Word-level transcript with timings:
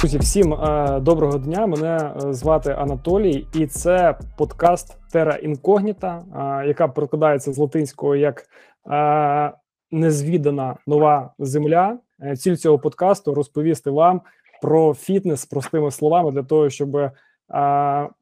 Друзі, 0.00 0.18
всім 0.18 0.54
е, 0.54 1.00
доброго 1.00 1.38
дня. 1.38 1.66
Мене 1.66 2.12
е, 2.26 2.32
звати 2.32 2.70
Анатолій, 2.70 3.46
і 3.54 3.66
це 3.66 4.18
подкаст 4.36 4.96
Тера 5.12 5.36
Інкогніта, 5.36 6.24
яка 6.66 6.88
перекладається 6.88 7.52
з 7.52 7.58
латинського 7.58 8.16
як 8.16 8.44
е, 8.90 9.52
незвідана 9.90 10.76
нова 10.86 11.32
земля. 11.38 11.98
Ціль 12.38 12.54
цього 12.54 12.78
подкасту 12.78 13.34
розповісти 13.34 13.90
вам 13.90 14.20
про 14.62 14.94
фітнес 14.94 15.46
простими 15.46 15.90
словами 15.90 16.30
для 16.30 16.42
того, 16.42 16.70
щоб 16.70 17.10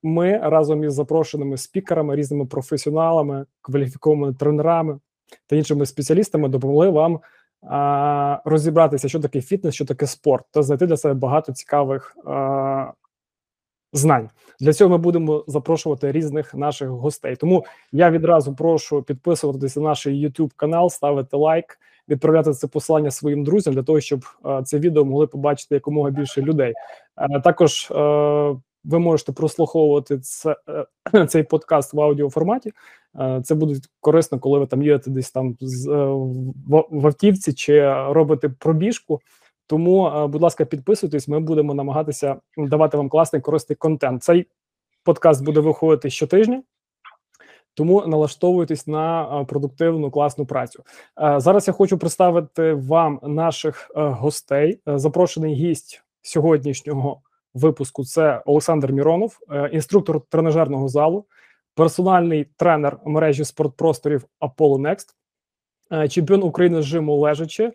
ми 0.03 0.41
разом 0.43 0.85
із 0.85 0.95
запрошеними 0.95 1.57
спікерами, 1.57 2.17
різними 2.17 2.47
професіоналами, 2.47 3.47
кваліфікованими 3.61 4.35
тренерами 4.35 4.99
та 5.47 5.57
іншими 5.57 5.87
спеціалістами 5.87 6.49
допомогли 6.49 6.89
вам 6.89 7.21
розібратися, 8.45 9.09
що 9.09 9.21
таке 9.21 9.41
фітнес, 9.41 9.75
що 9.75 9.85
таке 9.85 10.07
спорт, 10.07 10.45
та 10.51 10.63
знайти 10.63 10.87
для 10.87 10.97
себе 10.97 11.15
багато 11.15 11.53
цікавих 11.53 12.17
знань. 13.93 14.31
Для 14.61 14.73
цього 14.73 14.91
ми 14.91 14.99
будемо 14.99 15.45
запрошувати 15.47 16.13
різних 16.13 16.55
наших 16.55 16.89
гостей. 16.89 17.37
Тому 17.37 17.65
я 17.93 18.11
відразу 18.11 18.55
прошу 18.55 19.03
підписуватися 19.03 19.81
на 19.81 19.89
наш 19.89 20.07
YouTube 20.07 20.51
канал, 20.57 20.91
ставити 20.91 21.37
лайк, 21.37 21.79
відправляти 22.09 22.53
це 22.53 22.67
посилання 22.67 23.11
своїм 23.11 23.45
друзям 23.45 23.75
для 23.75 23.83
того, 23.83 24.01
щоб 24.01 24.25
це 24.65 24.79
відео 24.79 25.05
могли 25.05 25.27
побачити 25.27 25.75
якомога 25.75 26.11
більше 26.11 26.43
людей. 26.43 26.75
А, 27.15 27.41
також 27.41 27.91
а, 27.91 28.55
ви 28.87 28.99
можете 28.99 29.33
прослуховувати 29.33 30.19
це, 30.19 30.57
е, 31.15 31.27
цей 31.29 31.43
подкаст 31.43 31.95
в 31.95 32.01
аудіоформаті. 32.01 32.73
Е, 33.21 33.41
це 33.45 33.55
буде 33.55 33.81
корисно, 34.01 34.39
коли 34.39 34.59
ви 34.59 34.67
там 34.67 34.83
їдете 34.83 35.11
десь 35.11 35.31
там 35.31 35.49
е, 35.49 35.67
в 36.91 37.07
автівці 37.07 37.53
чи 37.53 37.95
робите 38.09 38.49
пробіжку. 38.49 39.21
Тому, 39.67 40.29
будь 40.29 40.43
ласка, 40.43 40.65
підписуйтесь. 40.65 41.29
Ми 41.29 41.41
будемо 41.41 41.75
намагатися 41.75 42.37
давати 42.57 42.97
вам 42.97 43.09
класний 43.09 43.43
корисний 43.43 43.77
контент. 43.77 44.23
Цей 44.23 44.47
подкаст 45.05 45.45
буде 45.45 45.61
виходити 45.61 46.11
щотижня. 46.11 46.63
Тому 47.75 48.07
налаштовуйтесь 48.07 48.87
на 48.87 49.45
продуктивну 49.49 50.11
класну 50.11 50.47
працю. 50.47 50.83
Зараз 51.37 51.69
я 51.69 51.75
хочу 51.75 51.99
представити 51.99 52.75
вам 52.75 53.21
наших 53.23 53.91
гостей. 53.95 54.81
Запрошений 54.87 55.55
гість 55.55 56.03
сьогоднішнього 56.23 57.21
випуску 57.57 58.05
це 58.05 58.43
Олександр 58.47 58.93
Міронов, 58.93 59.39
е, 59.51 59.69
інструктор 59.73 60.21
тренажерного 60.21 60.89
залу, 60.89 61.25
персональний 61.75 62.45
тренер 62.57 62.99
мережі 63.05 63.45
спортпросторів 63.45 64.25
Apollo 64.41 64.81
Next, 64.81 65.15
е, 65.93 66.09
чемпіон 66.09 66.43
України 66.43 66.83
з 66.83 66.85
жиму 66.85 67.17
лежачи, 67.17 67.73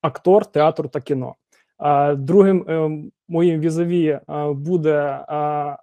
актор 0.00 0.46
театру 0.46 0.88
та 0.88 1.00
кіно. 1.00 1.34
Е, 1.80 2.14
другим 2.14 3.12
моїм 3.28 3.60
візові 3.60 4.20
буде 4.48 5.24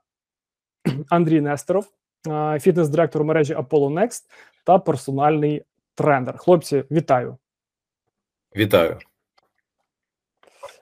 Андрій 1.09 1.41
Нестеров, 1.41 1.87
фітнес-директор 2.59 3.23
мережі 3.23 3.55
Apollo 3.55 3.93
Next 3.93 4.23
та 4.65 4.79
персональний 4.79 5.63
тренер. 5.95 6.37
Хлопці, 6.37 6.83
вітаю! 6.91 7.37
Вітаю. 8.55 8.97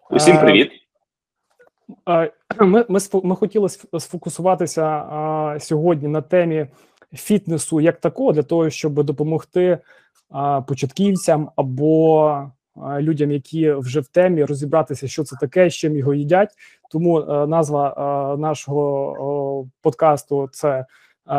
Усім 0.09 0.39
привіт. 0.39 0.82
Ми 2.61 2.85
ми, 2.89 2.99
ми 3.23 3.35
хотіли 3.35 3.69
сфокусуватися 3.99 4.83
а, 4.85 5.57
сьогодні 5.59 6.07
на 6.07 6.21
темі 6.21 6.67
фітнесу 7.13 7.81
як 7.81 7.99
такого, 7.99 8.31
для 8.31 8.43
того, 8.43 8.69
щоб 8.69 9.03
допомогти 9.03 9.77
а, 10.29 10.61
початківцям 10.61 11.49
або 11.55 12.27
а, 12.75 13.01
людям, 13.01 13.31
які 13.31 13.71
вже 13.71 13.99
в 13.99 14.07
темі, 14.07 14.45
розібратися, 14.45 15.07
що 15.07 15.23
це 15.23 15.35
таке, 15.41 15.69
з 15.69 15.73
чим 15.73 15.97
його 15.97 16.13
їдять. 16.13 16.49
Тому 16.91 17.17
а, 17.17 17.47
назва 17.47 17.89
а, 17.89 18.37
нашого 18.37 19.69
а, 19.69 19.79
подкасту 19.81 20.49
це. 20.51 20.85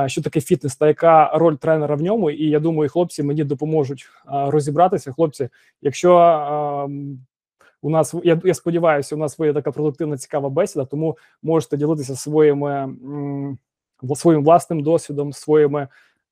Що 0.06 0.22
таке 0.22 0.40
фітнес 0.40 0.76
та 0.76 0.86
яка 0.86 1.30
роль 1.34 1.54
тренера 1.54 1.94
в 1.94 2.02
ньому? 2.02 2.30
І 2.30 2.44
я 2.48 2.60
думаю, 2.60 2.90
хлопці 2.90 3.22
мені 3.22 3.44
допоможуть 3.44 4.06
а, 4.26 4.50
розібратися. 4.50 5.12
Хлопці, 5.12 5.48
якщо 5.82 6.14
а, 6.16 6.88
у 7.84 7.90
нас 7.90 8.14
я 8.24 8.40
я 8.44 8.54
сподіваюся, 8.54 9.14
у 9.14 9.18
нас 9.18 9.38
вийде 9.38 9.54
така 9.54 9.72
продуктивна 9.72 10.18
цікава 10.18 10.48
бесіда, 10.48 10.84
тому 10.84 11.18
можете 11.42 11.76
ділитися 11.76 12.16
своїми 12.16 12.96
своїм 14.14 14.44
власним 14.44 14.82
досвідом, 14.82 15.32
своїми 15.32 15.88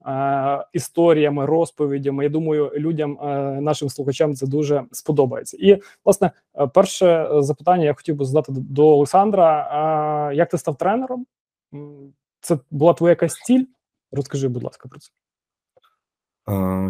е, 0.06 0.64
історіями, 0.72 1.46
розповідями. 1.46 2.24
Я 2.24 2.30
думаю, 2.30 2.72
людям, 2.76 3.18
е, 3.22 3.60
нашим 3.60 3.88
слухачам, 3.88 4.34
це 4.34 4.46
дуже 4.46 4.84
сподобається. 4.92 5.56
І 5.60 5.82
власне, 6.04 6.30
е, 6.58 6.66
перше 6.66 7.28
запитання 7.38 7.84
я 7.84 7.94
хотів 7.94 8.16
би 8.16 8.24
задати 8.24 8.52
до 8.52 8.86
Олександра: 8.86 10.30
е, 10.32 10.34
як 10.34 10.50
ти 10.50 10.58
став 10.58 10.76
тренером? 10.76 11.26
Це 12.40 12.58
була 12.70 12.94
твоя 12.94 13.10
якась 13.10 13.34
ціль? 13.34 13.64
Розкажи, 14.12 14.48
будь 14.48 14.62
ласка, 14.62 14.88
про 14.88 14.98
це. 14.98 15.10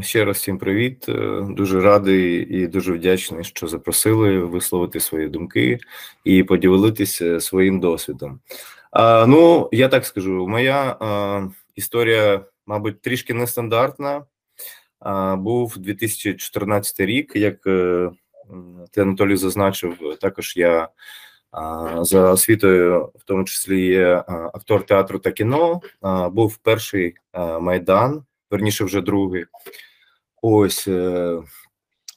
Ще 0.00 0.24
раз 0.24 0.36
всім 0.36 0.58
привіт. 0.58 1.08
Е, 1.08 1.46
дуже 1.48 1.80
радий 1.80 2.34
і 2.34 2.66
дуже 2.66 2.92
вдячний, 2.92 3.44
що 3.44 3.66
запросили 3.66 4.38
висловити 4.38 5.00
свої 5.00 5.28
думки 5.28 5.78
і 6.24 6.42
поділитися 6.42 7.40
своїм 7.40 7.80
досвідом. 7.80 8.40
Ну, 9.26 9.68
я 9.72 9.88
так 9.88 10.06
скажу, 10.06 10.48
моя 10.48 10.96
історія, 11.74 12.44
мабуть, 12.66 13.00
трішки 13.02 13.34
нестандартна. 13.34 14.24
Був 15.36 15.78
2014 15.78 17.00
рік, 17.00 17.32
як 17.36 17.66
е, 17.66 18.10
ти 18.90 19.00
Анатолій 19.00 19.36
зазначив, 19.36 20.18
також 20.20 20.56
я 20.56 20.88
за 22.00 22.30
освітою, 22.30 23.12
в 23.14 23.24
тому 23.24 23.44
числі 23.44 23.86
є 23.86 24.24
актор 24.28 24.86
театру 24.86 25.18
та 25.18 25.32
кіно. 25.32 25.80
Був 26.30 26.56
перший 26.56 27.14
майдан 27.60 28.24
верніше 28.52 28.84
вже 28.84 29.00
другий. 29.00 29.44
Ось 30.42 30.88
е, 30.88 31.32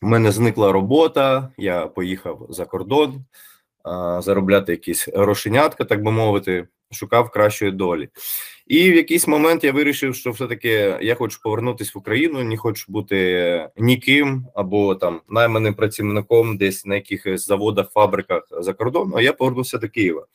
в 0.01 0.05
мене 0.05 0.31
зникла 0.31 0.71
робота, 0.71 1.51
я 1.57 1.87
поїхав 1.87 2.47
за 2.49 2.65
кордон 2.65 3.13
е, 3.15 3.21
заробляти 4.21 4.71
якісь 4.71 5.07
грошенятка, 5.07 5.85
так 5.85 6.03
би 6.03 6.11
мовити, 6.11 6.67
шукав 6.91 7.29
кращої 7.29 7.71
долі. 7.71 8.09
І 8.67 8.91
в 8.91 8.95
якийсь 8.95 9.27
момент 9.27 9.63
я 9.63 9.71
вирішив, 9.71 10.15
що 10.15 10.31
все-таки 10.31 10.97
я 11.01 11.15
хочу 11.15 11.39
повернутися 11.43 11.91
в 11.95 11.97
Україну, 11.97 12.43
не 12.43 12.57
хочу 12.57 12.85
бути 12.87 13.69
ніким 13.77 14.47
або 14.55 14.95
там 14.95 15.21
найманим 15.29 15.73
працівником 15.73 16.57
десь 16.57 16.85
на 16.85 16.95
якихось 16.95 17.47
заводах, 17.47 17.91
фабриках 17.91 18.43
за 18.51 18.73
кордоном. 18.73 19.15
А 19.15 19.21
я 19.21 19.33
повернувся 19.33 19.77
до 19.77 19.89
Києва. 19.89 20.25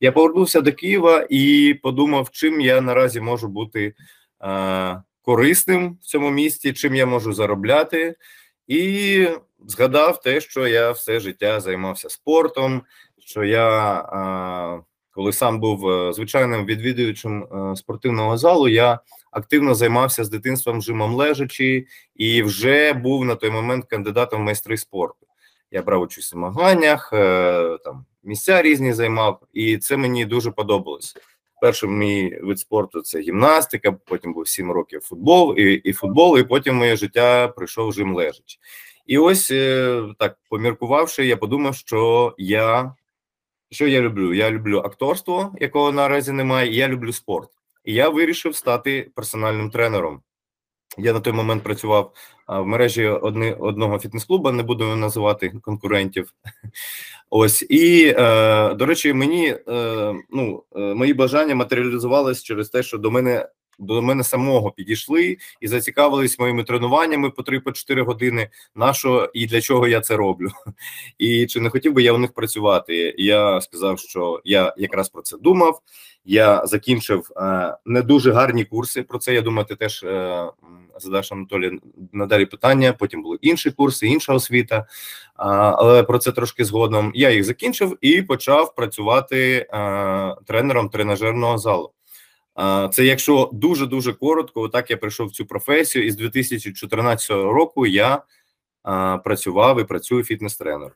Я 0.00 0.12
повернувся 0.12 0.60
до 0.60 0.72
Києва 0.72 1.26
і 1.30 1.74
подумав, 1.82 2.30
чим 2.30 2.60
я 2.60 2.80
наразі 2.80 3.20
можу 3.20 3.48
бути. 3.48 3.94
Корисним 5.28 5.98
в 6.02 6.04
цьому 6.04 6.30
місті, 6.30 6.72
чим 6.72 6.94
я 6.94 7.06
можу 7.06 7.32
заробляти, 7.32 8.16
і 8.66 9.28
згадав 9.66 10.20
те, 10.20 10.40
що 10.40 10.66
я 10.66 10.90
все 10.90 11.20
життя 11.20 11.60
займався 11.60 12.10
спортом. 12.10 12.82
Що 13.18 13.44
я 13.44 14.82
коли 15.10 15.32
сам 15.32 15.60
був 15.60 15.90
е, 15.90 16.12
звичайним 16.12 16.66
відвідувачем 16.66 17.42
е, 17.42 17.76
спортивного 17.76 18.38
залу, 18.38 18.68
я 18.68 19.00
активно 19.30 19.74
займався 19.74 20.24
з 20.24 20.28
дитинством 20.28 20.82
жимом 20.82 21.14
лежачи 21.14 21.86
і 22.14 22.42
вже 22.42 22.92
був 22.92 23.24
на 23.24 23.34
той 23.34 23.50
момент 23.50 23.84
кандидатом 23.84 24.40
в 24.40 24.44
майстри 24.44 24.76
спорту. 24.76 25.26
Я 25.70 25.82
брав 25.82 26.02
участь 26.02 26.32
у 26.32 26.36
змаганнях, 26.36 27.10
е, 27.12 27.78
там 27.84 28.06
місця 28.22 28.62
різні 28.62 28.92
займав, 28.92 29.40
і 29.52 29.78
це 29.78 29.96
мені 29.96 30.24
дуже 30.24 30.50
подобалось. 30.50 31.16
Перший 31.60 31.88
мій 31.88 32.38
вид 32.42 32.58
спорту 32.58 33.00
це 33.00 33.20
гімнастика, 33.20 33.92
потім 33.92 34.32
був 34.32 34.48
7 34.48 34.72
років 34.72 35.00
футбол 35.00 35.54
і 35.58 35.72
і 35.72 35.92
футбол, 35.92 36.38
і 36.38 36.42
потім 36.42 36.76
моє 36.76 36.96
життя 36.96 37.48
прийшов 37.48 37.92
жим 37.92 38.14
лежачи. 38.14 38.58
І 39.06 39.18
ось 39.18 39.50
е, 39.50 40.02
так 40.18 40.38
поміркувавши, 40.50 41.26
я 41.26 41.36
подумав, 41.36 41.74
що 41.74 42.34
я 42.38 42.94
що 43.70 43.86
я 43.86 44.00
люблю. 44.00 44.34
Я 44.34 44.50
люблю 44.50 44.78
акторство, 44.78 45.54
якого 45.60 45.92
наразі 45.92 46.32
немає, 46.32 46.72
і 46.72 46.76
я 46.76 46.88
люблю 46.88 47.12
спорт. 47.12 47.50
І 47.84 47.94
я 47.94 48.08
вирішив 48.08 48.56
стати 48.56 49.10
персональним 49.14 49.70
тренером. 49.70 50.22
Я 50.96 51.12
на 51.12 51.20
той 51.20 51.32
момент 51.32 51.62
працював 51.62 52.12
в 52.48 52.64
мережі 52.64 53.06
одни, 53.06 53.52
одного 53.52 53.98
фітнес-клуба, 53.98 54.52
не 54.52 54.62
буду 54.62 54.96
називати 54.96 55.48
конкурентів. 55.62 56.34
Ось 57.30 57.62
і 57.62 58.14
е, 58.18 58.74
до 58.74 58.86
речі, 58.86 59.12
мені 59.12 59.56
е, 59.68 60.14
ну 60.30 60.62
е, 60.76 60.80
мої 60.80 61.14
бажання 61.14 61.54
матеріалізувалися 61.54 62.44
через 62.44 62.68
те, 62.68 62.82
що 62.82 62.98
до 62.98 63.10
мене 63.10 63.48
до 63.78 64.02
мене 64.02 64.24
самого 64.24 64.70
підійшли 64.70 65.36
і 65.60 65.68
зацікавились 65.68 66.38
моїми 66.38 66.64
тренуваннями 66.64 67.30
по 67.30 67.42
3-4 67.42 68.02
години. 68.02 68.50
На 68.74 68.92
що 68.92 69.30
і 69.34 69.46
для 69.46 69.60
чого 69.60 69.88
я 69.88 70.00
це 70.00 70.16
роблю? 70.16 70.48
І 71.18 71.46
чи 71.46 71.60
не 71.60 71.70
хотів 71.70 71.92
би 71.92 72.02
я 72.02 72.12
у 72.12 72.18
них 72.18 72.32
працювати? 72.32 73.14
Я 73.18 73.60
сказав, 73.60 73.98
що 73.98 74.40
я 74.44 74.74
якраз 74.76 75.08
про 75.08 75.22
це 75.22 75.36
думав. 75.38 75.80
Я 76.24 76.66
закінчив 76.66 77.30
е, 77.36 77.76
не 77.84 78.02
дуже 78.02 78.32
гарні 78.32 78.64
курси. 78.64 79.02
Про 79.02 79.18
це 79.18 79.34
я 79.34 79.42
думаю, 79.42 79.66
ти 79.66 79.76
теж 79.76 80.02
е, 80.02 80.46
задаш 80.98 81.32
Анатолій 81.32 81.80
надалі 82.12 82.46
питання. 82.46 82.92
Потім 82.92 83.22
були 83.22 83.38
інші 83.40 83.70
курси, 83.70 84.06
інша 84.06 84.34
освіта. 84.34 84.86
Але 85.36 86.02
про 86.02 86.18
це 86.18 86.32
трошки 86.32 86.64
згодом. 86.64 87.12
Я 87.14 87.30
їх 87.30 87.44
закінчив 87.44 87.98
і 88.00 88.22
почав 88.22 88.74
працювати 88.74 89.68
е, 89.72 90.36
тренером 90.46 90.88
тренажерного 90.88 91.58
залу. 91.58 91.92
Це 92.90 93.04
якщо 93.04 93.50
дуже 93.52 93.86
дуже 93.86 94.12
коротко, 94.12 94.60
отак 94.60 94.90
я 94.90 94.96
прийшов 94.96 95.26
в 95.26 95.32
цю 95.32 95.46
професію, 95.46 96.06
і 96.06 96.10
з 96.10 96.16
2014 96.16 97.30
року 97.30 97.86
я 97.86 98.22
працював 99.24 99.80
і 99.80 99.84
працюю 99.84 100.24
фітнес-тренером. 100.24 100.92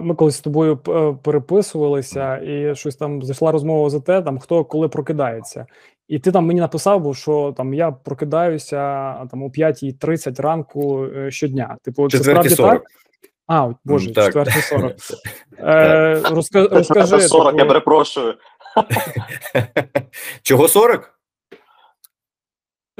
Ми 0.00 0.14
колись 0.14 0.36
з 0.36 0.40
тобою 0.40 0.80
е, 0.88 1.16
переписувалися, 1.22 2.36
і 2.36 2.74
щось 2.76 2.96
там 2.96 3.22
зайшла 3.22 3.52
розмова 3.52 3.90
за 3.90 4.00
те, 4.00 4.22
там 4.22 4.38
хто 4.38 4.64
коли 4.64 4.88
прокидається. 4.88 5.66
І 6.08 6.18
ти 6.18 6.32
там 6.32 6.46
мені 6.46 6.60
написав, 6.60 7.00
був, 7.00 7.16
що 7.16 7.54
там 7.56 7.74
я 7.74 7.92
прокидаюся 7.92 8.76
там 9.30 9.42
о 9.42 9.46
5.30 9.48 10.42
ранку 10.42 11.06
е, 11.06 11.30
щодня. 11.30 11.76
Типу, 11.82 12.10
це 12.10 12.18
справді 12.18 12.48
40. 12.48 12.72
так? 12.72 12.82
А, 13.46 13.70
боже, 13.84 14.12
так. 14.12 14.34
4.40. 14.34 15.14
Е, 15.58 16.20
розкажи. 16.22 17.20
40, 17.20 17.46
типу... 17.46 17.58
я 17.58 17.64
перепрошую. 17.64 18.34
Чого 20.42 20.68
40? 20.68 21.18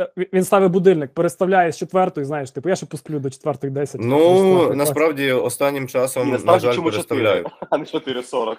Е, 0.01 0.09
він 0.33 0.45
ставить 0.45 0.73
будильник, 0.73 1.15
переставляє 1.15 1.73
з 1.73 1.79
четвертої, 1.79 2.25
знаєш, 2.25 2.51
типу, 2.51 2.69
я 2.69 2.77
ще 2.77 2.87
посплю 2.87 3.19
до 3.19 3.31
четвертих 3.31 3.71
десять. 3.71 4.01
Ну, 4.05 4.75
насправді, 4.75 5.33
останнім 5.33 5.89
часом, 5.89 6.31
на, 6.31 6.39
на 6.39 6.59
жаль, 6.59 6.77
переставляю. 6.77 7.47
А 7.71 7.79
не 7.79 7.85
4.40. 7.85 8.57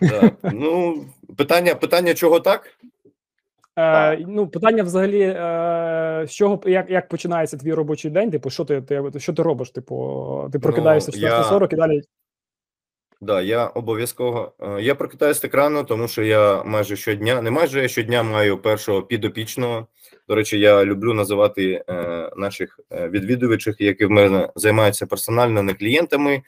Ну, 0.52 1.04
питання, 1.36 1.74
питання 1.74 2.14
чого 2.14 2.40
так? 2.40 2.78
Е, 3.78 4.16
ну, 4.28 4.48
питання 4.48 4.82
взагалі, 4.82 5.20
е, 5.20 6.24
з 6.28 6.30
чого 6.30 6.60
як 6.66 6.90
як 6.90 7.08
починається 7.08 7.56
твій 7.56 7.72
робочий 7.72 8.10
день? 8.10 8.30
Типу, 8.30 8.50
що 8.50 8.64
ти 8.64 8.82
ти, 8.82 9.20
що 9.20 9.32
ти 9.32 9.42
робиш? 9.42 9.70
Типу, 9.70 10.48
ти 10.52 10.58
прокидаєшся 10.58 11.10
в 11.10 11.14
ну, 11.16 11.28
4.40 11.28 11.60
я... 11.60 11.68
і 11.72 11.76
далі 11.76 12.02
Да, 13.20 13.42
я 13.42 13.66
обов'язково 13.66 14.52
е, 14.60 14.82
я 14.82 14.94
прокидаюсь 14.94 15.40
так 15.40 15.54
рано, 15.54 15.84
тому 15.84 16.08
що 16.08 16.22
я 16.22 16.64
майже 16.64 16.96
щодня, 16.96 17.42
не 17.42 17.50
майже 17.50 17.82
я 17.82 17.88
щодня 17.88 18.22
маю 18.22 18.58
першого 18.58 19.02
підопічного. 19.02 19.86
До 20.28 20.34
речі, 20.34 20.58
я 20.58 20.84
люблю 20.84 21.14
називати 21.14 21.84
е, 21.88 22.30
наших 22.36 22.80
е, 22.92 23.08
відвідувачів, 23.08 23.74
які 23.78 24.04
в 24.04 24.10
мене 24.10 24.48
займаються 24.56 25.06
персонально 25.06 25.62
не 25.62 25.74
клієнтами, 25.74 26.42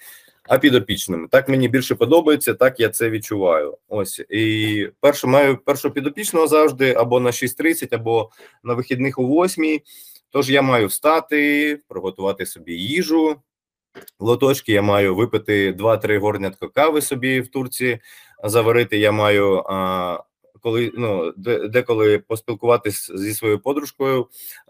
а 0.48 0.58
підопічними. 0.58 1.28
Так 1.30 1.48
мені 1.48 1.68
більше 1.68 1.94
подобається, 1.94 2.54
так 2.54 2.80
я 2.80 2.88
це 2.88 3.10
відчуваю. 3.10 3.78
Ось 3.88 4.22
і 4.30 4.88
перше 5.00 5.26
маю 5.26 5.56
першого 5.56 5.94
підопічного 5.94 6.46
завжди 6.46 6.92
або 6.92 7.20
на 7.20 7.30
6.30, 7.30 7.94
або 7.94 8.30
на 8.64 8.74
вихідних 8.74 9.18
о 9.18 9.22
8. 9.22 9.80
Тож 10.30 10.50
я 10.50 10.62
маю 10.62 10.86
встати, 10.86 11.78
приготувати 11.88 12.46
собі 12.46 12.72
їжу 12.72 13.36
лоточки. 14.18 14.72
Я 14.72 14.82
маю 14.82 15.14
випити 15.14 15.72
2-3 15.72 16.18
горнятка 16.18 16.68
кави 16.68 17.02
собі 17.02 17.40
в 17.40 17.48
Турції, 17.48 17.98
заварити. 18.44 18.98
Я 18.98 19.12
маю 19.12 19.62
а, 19.66 20.18
коли 20.66 20.92
ну 20.94 21.32
деколи 21.68 22.18
поспілкуватись 22.18 23.12
зі 23.14 23.34
своєю 23.34 23.58
подружкою 23.58 24.26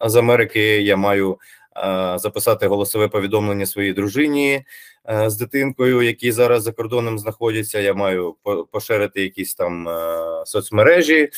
з 0.06 0.16
Америки. 0.16 0.82
Я 0.82 0.96
маю 0.96 1.38
а, 1.72 2.18
записати 2.18 2.66
голосове 2.66 3.08
повідомлення 3.08 3.66
своїй 3.66 3.92
дружині 3.92 4.64
а, 5.04 5.30
з 5.30 5.36
дитинкою, 5.36 6.02
які 6.02 6.32
зараз 6.32 6.62
за 6.62 6.72
кордоном 6.72 7.18
знаходяться. 7.18 7.80
Я 7.80 7.94
маю 7.94 8.36
поширити 8.72 9.22
якісь 9.22 9.54
там 9.54 9.88
а, 9.88 10.42
соцмережі. 10.46 11.28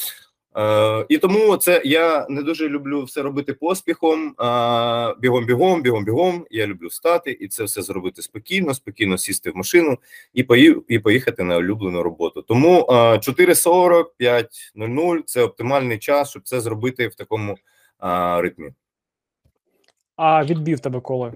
Е, 0.58 1.06
І 1.08 1.18
тому 1.18 1.56
це 1.56 1.82
я 1.84 2.26
не 2.28 2.42
дуже 2.42 2.68
люблю 2.68 3.02
все 3.02 3.22
робити 3.22 3.52
поспіхом. 3.52 4.34
А, 4.36 5.14
Бігом, 5.18 5.46
бігом, 5.46 5.82
бігом, 5.82 6.04
бігом. 6.04 6.46
Я 6.50 6.66
люблю 6.66 6.88
встати 6.88 7.30
і 7.40 7.48
це 7.48 7.64
все 7.64 7.82
зробити 7.82 8.22
спокійно, 8.22 8.74
спокійно 8.74 9.18
сісти 9.18 9.50
в 9.50 9.56
машину 9.56 9.98
і 10.34 10.46
і 10.88 10.98
поїхати 10.98 11.44
на 11.44 11.56
улюблену 11.56 12.02
роботу. 12.02 12.42
Тому 12.42 12.86
4.40, 12.88 14.04
5.00– 14.20 15.22
це 15.26 15.42
оптимальний 15.42 15.98
час, 15.98 16.30
щоб 16.30 16.42
це 16.42 16.60
зробити 16.60 17.08
в 17.08 17.14
такому 17.14 17.58
а, 17.98 18.40
ритмі. 18.42 18.70
А 20.16 20.44
відбів 20.44 20.80
тебе 20.80 21.00
коли? 21.00 21.32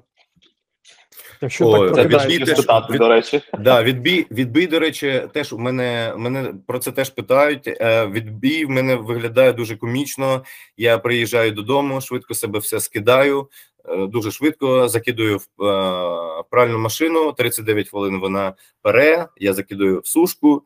Якщо 1.43 1.69
О, 1.69 1.91
так 1.91 2.09
відбій 2.09 2.45
теж, 2.45 2.59
спитати, 2.59 2.93
від, 2.93 2.99
до 2.99 3.09
речі, 3.09 3.43
да, 3.59 3.83
відбій, 3.83 4.27
відбій, 4.31 4.67
до 4.67 4.79
речі, 4.79 5.23
теж 5.33 5.53
у 5.53 5.59
мене 5.59 6.15
мене 6.17 6.55
про 6.67 6.79
це 6.79 6.93
теж 6.93 7.11
питають. 7.11 7.69
Е, 7.69 8.07
відбій 8.07 8.65
в 8.65 8.71
мене 8.71 8.97
виглядає 8.97 9.53
дуже 9.53 9.77
комічно. 9.77 10.45
Я 10.77 10.99
приїжджаю 10.99 11.53
додому, 11.53 12.01
швидко 12.01 12.35
себе 12.35 12.59
все 12.59 12.81
скидаю, 12.81 13.49
е, 13.85 14.07
дуже 14.07 14.31
швидко 14.31 14.89
закидую 14.89 15.39
в 15.39 15.65
е, 15.65 16.43
пральну 16.51 16.79
машину. 16.79 17.33
39 17.33 17.89
хвилин 17.89 18.21
вона 18.21 18.55
пере. 18.83 19.27
Я 19.37 19.53
закидую 19.53 20.01
в 20.01 20.07
сушку, 20.07 20.63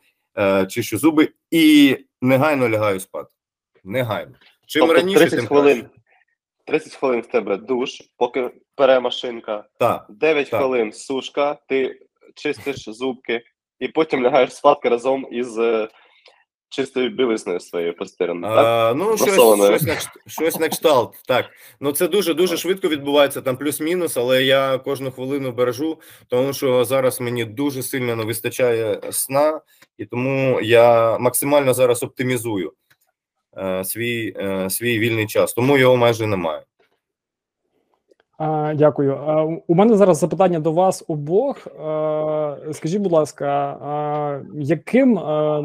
чищу 0.69 0.99
зуби 0.99 1.29
і 1.51 1.97
негайно 2.23 2.69
лягаю 2.69 3.01
спати. 3.01 3.31
Негайно. 3.85 4.33
Чим 4.67 4.81
тобто 4.81 4.95
раніше 4.95 5.19
30 5.21 5.39
тим 5.39 5.49
хвилин. 5.49 5.85
30 6.67 6.95
хвилин 6.95 7.21
в 7.21 7.27
тебе 7.27 7.57
душ, 7.57 8.03
поки 8.17 8.51
пере 8.77 9.01
машинка, 9.01 9.65
так, 9.79 10.07
9 10.09 10.51
так. 10.51 10.61
хвилин 10.61 10.93
сушка, 10.93 11.59
ти 11.69 12.01
чистиш 12.35 12.89
зубки, 12.89 13.43
і 13.81 13.89
потім 13.89 14.23
лягаєш 14.23 14.55
спадки 14.55 14.89
разом 14.89 15.27
із 15.31 15.59
е, 15.59 15.89
чистою 16.69 17.11
білисною 17.11 17.61
своєю 17.61 17.97
постираною. 17.97 18.55
так? 18.55 18.97
Ну, 18.97 19.17
щось 19.17 19.33
щось, 19.33 19.83
на 19.83 19.99
щось 20.27 20.61
на 20.61 20.69
кшталт. 20.69 21.15
Так. 21.29 21.47
Ну 21.81 21.93
це 21.93 22.09
дуже 22.09 22.35
дуже 22.35 22.57
швидко 22.57 22.89
відбувається, 22.89 23.41
там 23.41 23.57
плюс-мінус, 23.57 24.17
але 24.17 24.43
я 24.45 24.79
кожну 24.79 25.11
хвилину 25.11 25.53
бережу, 25.53 26.01
тому 26.29 26.53
що 26.53 26.85
зараз 26.85 27.21
мені 27.21 27.45
дуже 27.45 27.83
сильно 27.83 28.17
не 28.17 28.25
вистачає 28.25 29.01
сна, 29.11 29.61
і 29.99 30.05
тому 30.05 30.61
я 30.61 31.19
максимально 31.19 31.75
зараз 31.75 32.03
оптимізую. 32.03 32.73
Е, 33.59 33.85
свій 33.85 34.35
е, 34.37 34.71
свій 34.71 34.99
вільний 34.99 35.27
час, 35.27 35.53
тому 35.53 35.79
його 35.79 35.97
майже 35.97 36.27
немає. 36.27 36.63
А, 38.39 38.75
Дякую. 38.75 39.19
У 39.67 39.75
мене 39.75 39.97
зараз 39.97 40.19
запитання 40.19 40.61
до 40.61 40.73
вас 40.73 41.05
обох. 41.09 41.67
Скажіть, 42.73 43.03
будь 43.03 43.13
ласка, 43.13 44.43
яким, 44.55 45.13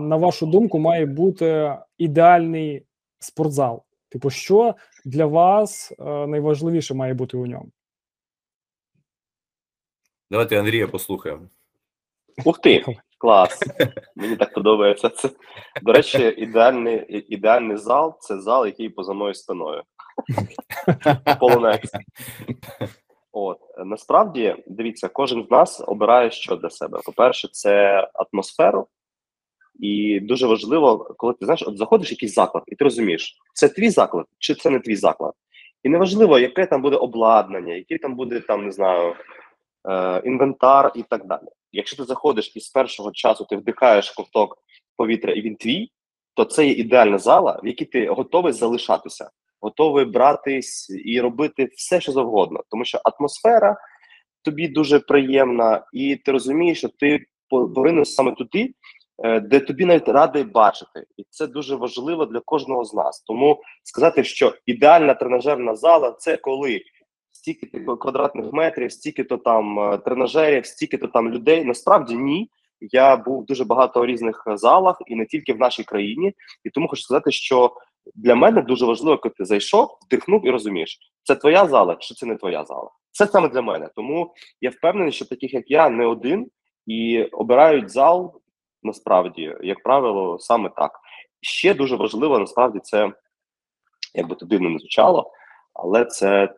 на 0.10 0.16
вашу 0.16 0.46
думку, 0.46 0.80
має 0.80 1.06
бути 1.06 1.78
ідеальний 1.98 2.86
спортзал? 3.20 3.84
Типу, 4.10 4.30
що 4.30 4.76
для 5.06 5.26
вас 5.26 5.94
найважливіше 6.00 6.94
має 6.94 7.14
бути 7.14 7.38
у 7.38 7.46
ньому? 7.46 7.72
Давайте 10.32 10.60
Андрія 10.60 10.88
послухаємо. 10.88 11.50
Ух 12.46 12.60
ти! 12.60 12.86
Клас. 13.18 13.60
Мені 14.16 14.36
так 14.36 14.54
подобається. 14.54 15.10
Це, 15.10 15.30
До 15.82 15.94
речі, 15.94 16.36
ідеальний 16.38 17.26
ідеальний 17.34 17.78
зал 17.78 18.18
це 18.20 18.42
зал, 18.42 18.66
який 18.66 18.90
поза 18.90 19.14
мною 19.14 19.34
спиною. 19.34 19.84
Полонець. 21.40 21.92
От 23.32 23.60
насправді 23.86 24.56
дивіться, 24.68 25.08
кожен 25.08 25.46
з 25.48 25.52
нас 25.52 25.84
обирає 25.88 26.32
що 26.32 26.56
для 26.56 26.70
себе. 26.70 27.00
По-перше, 27.06 27.50
це 27.52 28.08
атмосферу, 28.14 28.88
і 29.80 30.20
дуже 30.20 30.48
важливо, 30.48 31.16
коли 31.18 31.34
ти 31.34 31.46
знаєш, 31.46 31.64
от 31.68 31.78
заходиш 31.78 32.10
в 32.10 32.12
якийсь 32.12 32.34
заклад, 32.34 32.64
і 32.68 32.76
ти 32.76 32.84
розумієш, 32.84 33.38
це 33.54 33.70
твій 33.70 33.90
заклад 33.90 34.26
чи 34.40 34.56
це 34.56 34.70
не 34.70 34.80
твій 34.80 34.96
заклад. 34.96 35.34
І 35.84 35.90
неважливо, 35.90 36.40
яке 36.40 36.66
там 36.66 36.82
буде 36.82 36.96
обладнання, 36.96 37.74
який 37.74 37.98
там 37.98 38.16
буде 38.16 38.40
там, 38.40 38.66
не 38.66 38.72
знаю, 38.72 39.16
е, 39.90 40.22
інвентар 40.26 40.92
і 40.96 41.04
так 41.04 41.26
далі. 41.26 41.48
Якщо 41.72 41.98
ти 41.98 42.04
заходиш 42.04 42.56
і 42.56 42.60
з 42.60 42.70
першого 42.70 43.12
часу 43.12 43.46
ти 43.50 43.56
вдихаєш 43.56 44.12
ковток 44.12 44.58
повітря, 44.98 45.34
і 45.34 45.42
він 45.42 45.56
твій, 45.56 45.92
то 46.34 46.46
це 46.46 46.68
є 46.68 46.74
ідеальна 46.74 47.18
зала, 47.18 47.60
в 47.64 47.68
якій 47.68 47.86
ти 47.86 48.08
готовий 48.08 48.54
залишатися, 48.54 49.30
готовий 49.62 50.06
братись 50.06 50.90
і 51.06 51.22
робити 51.22 51.70
все, 51.76 52.02
що 52.02 52.12
завгодно, 52.12 52.64
тому 52.70 52.86
що 52.86 53.02
атмосфера 53.04 53.78
тобі 54.44 54.68
дуже 54.68 55.00
приємна, 55.00 55.86
і 55.94 56.16
ти 56.16 56.32
розумієш, 56.32 56.78
що 56.78 56.90
ти 56.90 57.26
повинен 57.50 58.06
саме 58.06 58.32
туди, 58.32 58.74
е, 59.24 59.40
де 59.40 59.60
тобі 59.60 59.86
навіть 59.86 60.08
радий 60.08 60.44
бачити, 60.44 61.06
і 61.18 61.26
це 61.30 61.48
дуже 61.48 61.76
важливо 61.76 62.26
для 62.26 62.40
кожного 62.40 62.86
з 62.86 62.94
нас. 62.94 63.22
Тому 63.22 63.62
сказати, 63.84 64.24
що 64.24 64.54
ідеальна 64.66 65.14
тренажерна 65.14 65.76
зала 65.76 66.12
це 66.12 66.38
коли 66.38 66.82
стільки 67.32 67.68
квадратних 68.00 68.54
метрів, 68.54 68.92
стільки 68.92 69.24
то 69.24 69.38
там 69.38 69.80
е, 69.80 69.98
тренажерів, 69.98 70.66
стільки 70.66 70.98
то 70.98 71.08
там 71.08 71.30
людей. 71.30 71.66
Насправді 71.66 72.16
ні. 72.16 72.50
я 72.82 73.18
був 73.18 73.46
дуже 73.46 73.66
багато 73.66 74.02
в 74.02 74.06
різних 74.06 74.44
залах, 74.56 75.02
і 75.08 75.16
не 75.16 75.26
тільки 75.26 75.54
в 75.54 75.58
нашій 75.58 75.84
країні. 75.84 76.34
І 76.64 76.70
тому 76.70 76.88
хочу 76.88 77.02
сказати, 77.02 77.32
що 77.32 77.74
для 78.16 78.36
мене 78.36 78.62
дуже 78.62 78.86
важливо, 78.86 79.18
коли 79.18 79.34
ти 79.38 79.46
зайшов, 79.46 79.98
вдихнув 80.06 80.48
і 80.48 80.50
розумієш, 80.50 81.00
це 81.24 81.36
твоя 81.36 81.68
зала 81.68 81.96
чи 81.96 82.14
це 82.14 82.26
не 82.26 82.36
твоя 82.36 82.66
зала. 82.66 82.90
Це 83.12 83.28
саме 83.28 83.50
для 83.50 83.62
мене. 83.62 83.90
Тому 83.96 84.34
я 84.62 84.70
впевнений, 84.70 85.12
що 85.12 85.26
таких 85.26 85.54
як 85.54 85.72
я 85.72 85.90
не 85.90 86.06
один 86.06 86.48
і 86.86 87.24
обирають 87.24 87.90
зал 87.90 88.42
насправді, 88.84 89.56
як 89.62 89.84
правило, 89.84 90.40
саме 90.40 90.70
так. 90.70 91.00
Ще 91.42 91.74
дуже 91.74 91.96
важливо, 91.96 92.40
насправді, 92.40 92.80
це 92.84 93.14
як 94.14 94.28
би 94.28 94.36
то 94.36 94.46
дивно 94.46 94.70
не 94.70 94.80
звучало, 94.80 95.32
але 95.74 96.06
це 96.06 96.56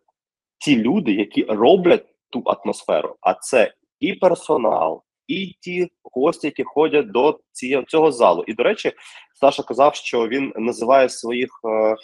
ті 0.58 0.76
люди, 0.76 1.12
які 1.12 1.44
роблять 1.44 2.06
ту 2.30 2.44
атмосферу. 2.46 3.16
А 3.22 3.34
це 3.34 3.74
і 4.00 4.14
персонал, 4.14 5.04
і 5.34 5.58
ті 5.60 5.92
гості, 6.04 6.48
які 6.48 6.64
ходять 6.64 7.12
до 7.12 7.40
цієї 7.52 7.86
цього 7.86 8.12
залу. 8.12 8.44
І 8.48 8.54
до 8.54 8.64
речі, 8.64 8.92
Саша 9.40 9.64
казав, 9.64 9.96
що 9.96 10.28
він 10.28 10.54
називає 10.56 11.10
своїх 11.10 11.50
е, 11.66 11.96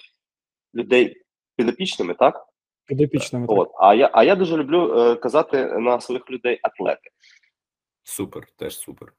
людей 0.75 1.15
підопічними, 1.55 2.13
так? 2.13 2.45
Підопічними. 2.85 3.47
Так. 3.47 3.67
А 3.79 3.93
я 3.93 4.09
а 4.13 4.23
я 4.23 4.35
дуже 4.35 4.57
люблю 4.57 4.99
е, 4.99 5.15
казати 5.15 5.65
на 5.65 6.01
своїх 6.01 6.29
людей 6.31 6.59
атлети. 6.63 7.09
Супер, 8.03 8.43
теж 8.57 8.77
супер. 8.77 9.13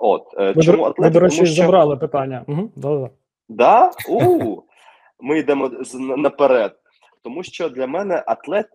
От 0.00 0.34
е, 0.38 0.52
Ми, 0.56 0.62
чому 0.62 0.76
до- 0.76 0.84
атлети? 0.84 1.02
ми, 1.02 1.10
до 1.10 1.20
речі, 1.20 1.36
Тому 1.36 1.46
що... 1.46 1.54
забрали 1.62 1.96
питання. 1.96 2.44
Угу, 2.48 2.72
да, 2.76 2.96
да. 2.98 3.10
Да? 3.48 3.90
У, 4.08 4.62
ми 5.20 5.38
йдемо 5.38 5.70
наперед. 5.94 6.76
Тому 7.26 7.42
що 7.42 7.68
для 7.68 7.86
мене 7.86 8.24
атлет 8.26 8.66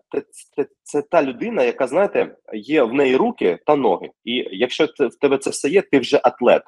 це, 0.56 0.66
це, 0.82 1.02
та 1.02 1.22
людина, 1.22 1.62
яка, 1.62 1.86
знаєте, 1.86 2.36
є 2.54 2.82
в 2.82 2.94
неї 2.94 3.16
руки 3.16 3.58
та 3.66 3.76
ноги. 3.76 4.10
І 4.24 4.48
якщо 4.52 4.86
це, 4.86 5.06
в 5.06 5.14
тебе 5.14 5.38
це 5.38 5.50
все 5.50 5.68
є, 5.68 5.82
ти 5.82 5.98
вже 5.98 6.20
атлет. 6.24 6.62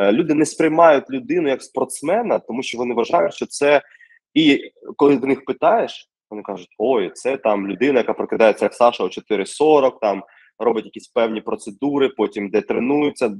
Е, 0.00 0.12
Люди 0.12 0.34
не 0.34 0.46
сприймають 0.46 1.10
людину 1.10 1.48
як 1.48 1.62
спортсмена, 1.62 2.38
тому 2.38 2.62
що 2.62 2.78
вони 2.78 2.94
вважають, 2.94 3.34
що 3.34 3.46
це. 3.46 3.82
І 4.34 4.72
коли 4.96 5.16
до 5.16 5.26
них 5.26 5.44
питаєш, 5.44 6.10
вони 6.30 6.42
кажуть: 6.42 6.74
ой, 6.78 7.10
це 7.14 7.36
там 7.36 7.68
людина, 7.68 7.98
яка 7.98 8.12
прокидається 8.12 8.64
як 8.64 8.74
Саша 8.74 9.04
о 9.04 9.06
4.40, 9.06 9.92
там 10.00 10.22
робить 10.58 10.84
якісь 10.84 11.08
певні 11.08 11.40
процедури, 11.40 12.08
потім 12.08 12.50
де 12.50 12.60
тренується, 12.60 13.30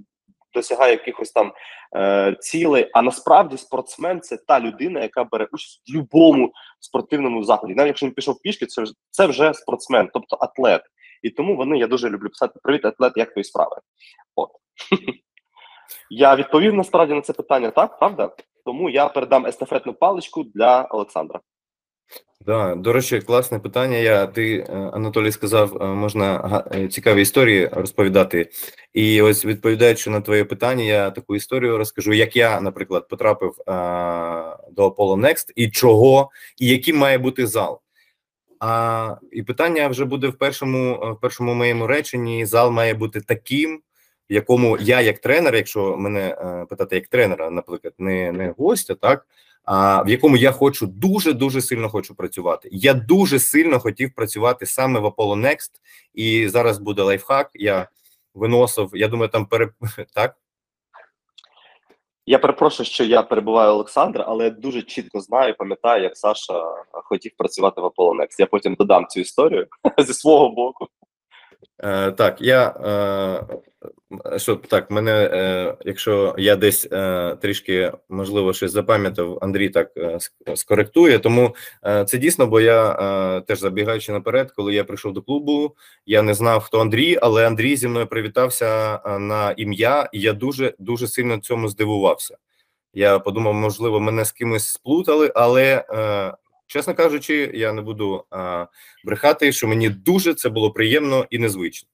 досягає 0.56 0.92
якихось 0.92 1.32
там 1.32 1.52
е, 1.96 2.36
цілей. 2.40 2.90
А 2.94 3.02
насправді 3.02 3.56
спортсмен 3.56 4.20
це 4.20 4.36
та 4.36 4.60
людина, 4.60 5.00
яка 5.00 5.24
бере 5.24 5.48
участь 5.52 5.82
в 5.88 5.92
будь-якому 5.92 6.52
спортивному 6.80 7.44
заході. 7.44 7.74
Навіть 7.74 7.88
якщо 7.88 8.06
він 8.06 8.14
пішов 8.14 8.40
пішки, 8.42 8.66
це, 8.66 8.84
це 9.10 9.26
вже 9.26 9.54
спортсмен, 9.54 10.10
тобто 10.12 10.36
атлет. 10.40 10.82
І 11.22 11.30
тому 11.30 11.56
вони 11.56 11.78
я 11.78 11.86
дуже 11.86 12.10
люблю 12.10 12.28
писати 12.28 12.60
Привіт, 12.62 12.84
атлет, 12.84 13.12
як 13.16 13.32
твої 13.32 13.44
справи? 13.44 13.76
От. 14.36 14.50
Я 16.10 16.36
відповів 16.36 16.74
насправді 16.74 17.14
на 17.14 17.20
це 17.20 17.32
питання, 17.32 17.70
так, 17.70 17.98
правда? 17.98 18.30
Тому 18.64 18.90
я 18.90 19.08
передам 19.08 19.46
естафетну 19.46 19.94
паличку 19.94 20.44
для 20.44 20.82
Олександра. 20.82 21.40
Да, 22.46 22.74
до 22.74 22.92
речі, 22.92 23.20
класне 23.20 23.58
питання. 23.58 23.96
Я 23.96 24.26
ти, 24.26 24.56
е, 24.58 24.72
Анатолій, 24.72 25.32
сказав, 25.32 25.82
е, 25.82 25.86
можна 25.86 26.64
е, 26.74 26.88
цікаві 26.88 27.22
історії 27.22 27.68
розповідати. 27.72 28.50
І 28.92 29.22
ось 29.22 29.44
відповідаючи 29.44 30.10
на 30.10 30.20
твоє 30.20 30.44
питання, 30.44 30.84
я 30.84 31.10
таку 31.10 31.36
історію 31.36 31.78
розкажу, 31.78 32.12
як 32.12 32.36
я, 32.36 32.60
наприклад, 32.60 33.08
потрапив 33.08 33.50
е, 33.60 33.62
до 34.72 34.88
Apollo 34.88 35.20
Next 35.20 35.52
і 35.56 35.70
чого, 35.70 36.30
і 36.58 36.68
яким 36.68 36.96
має 36.96 37.18
бути 37.18 37.46
зал. 37.46 37.80
А, 38.60 39.16
і 39.32 39.42
питання 39.42 39.88
вже 39.88 40.04
буде 40.04 40.28
в 40.28 40.38
першому, 40.38 41.12
в 41.16 41.20
першому 41.20 41.54
моєму 41.54 41.86
реченні. 41.86 42.46
Зал 42.46 42.70
має 42.70 42.94
бути 42.94 43.20
таким, 43.20 43.80
в 44.30 44.32
якому 44.32 44.78
я, 44.80 45.00
як 45.00 45.18
тренер, 45.18 45.54
якщо 45.54 45.96
мене 45.96 46.36
питати 46.70 46.94
як 46.94 47.08
тренера, 47.08 47.50
наприклад, 47.50 47.94
не, 47.98 48.32
не 48.32 48.54
гостя, 48.58 48.94
так 48.94 49.26
а 49.55 49.55
в 49.66 50.08
якому 50.08 50.36
я 50.36 50.52
хочу 50.52 50.86
дуже 50.86 51.32
дуже 51.32 51.60
сильно 51.60 51.88
хочу 51.88 52.14
працювати. 52.14 52.68
Я 52.72 52.94
дуже 52.94 53.38
сильно 53.38 53.80
хотів 53.80 54.14
працювати 54.14 54.66
саме 54.66 55.00
в 55.00 55.06
Apollo 55.06 55.40
Next, 55.40 55.70
і 56.14 56.48
зараз 56.48 56.78
буде 56.78 57.02
лайфхак. 57.02 57.50
Я 57.54 57.88
виносив. 58.34 58.90
Я 58.92 59.08
думаю, 59.08 59.28
там 59.28 59.46
пере 59.46 59.68
так. 60.14 60.36
Я 62.28 62.38
перепрошую, 62.38 62.86
що 62.86 63.04
я 63.04 63.22
перебуваю 63.22 63.70
Олександра, 63.70 64.24
але 64.28 64.50
дуже 64.50 64.82
чітко 64.82 65.20
знаю, 65.20 65.54
пам'ятаю, 65.58 66.02
як 66.02 66.16
Саша 66.16 66.74
хотів 66.92 67.32
працювати 67.36 67.80
в 67.80 67.84
Apollo 67.84 68.20
Next. 68.20 68.36
Я 68.38 68.46
потім 68.46 68.74
додам 68.74 69.06
цю 69.06 69.20
історію 69.20 69.66
зі 69.98 70.14
свого 70.14 70.48
боку. 70.48 70.88
Е, 71.78 72.12
так, 72.12 72.40
я 72.40 72.68
е, 72.68 74.38
що 74.38 74.56
так, 74.56 74.90
мене, 74.90 75.30
е, 75.32 75.76
якщо 75.84 76.34
я 76.38 76.56
десь 76.56 76.88
е, 76.92 77.36
трішки 77.42 77.92
можливо 78.08 78.52
щось 78.52 78.72
запам'ятав, 78.72 79.38
Андрій 79.42 79.68
так 79.68 79.90
е, 79.96 80.18
скоректує. 80.56 81.18
Тому 81.18 81.54
е, 81.86 82.04
це 82.04 82.18
дійсно, 82.18 82.46
бо 82.46 82.60
я 82.60 82.92
е, 82.92 83.40
теж 83.40 83.58
забігаючи 83.60 84.12
наперед, 84.12 84.52
коли 84.52 84.74
я 84.74 84.84
прийшов 84.84 85.12
до 85.12 85.22
клубу, 85.22 85.74
я 86.06 86.22
не 86.22 86.34
знав, 86.34 86.62
хто 86.62 86.80
Андрій, 86.80 87.18
але 87.22 87.46
Андрій 87.46 87.76
зі 87.76 87.88
мною 87.88 88.06
привітався 88.06 89.00
е, 89.06 89.18
на 89.18 89.52
ім'я, 89.52 90.08
і 90.12 90.20
я 90.20 90.32
дуже 90.32 90.74
дуже 90.78 91.08
сильно 91.08 91.38
цьому 91.38 91.68
здивувався. 91.68 92.36
Я 92.94 93.18
подумав, 93.18 93.54
можливо, 93.54 94.00
мене 94.00 94.24
з 94.24 94.32
кимось 94.32 94.68
сплутали, 94.68 95.32
але 95.34 95.84
е, 95.90 96.32
чесно 96.66 96.94
кажучи, 96.94 97.50
я 97.54 97.72
не 97.72 97.82
буду 97.82 98.24
е, 98.32 98.66
брехати, 99.04 99.52
що 99.52 99.68
мені 99.68 99.88
дуже 99.88 100.34
це 100.34 100.48
було 100.48 100.70
приємно 100.70 101.26
і 101.30 101.38
незвично. 101.38 101.88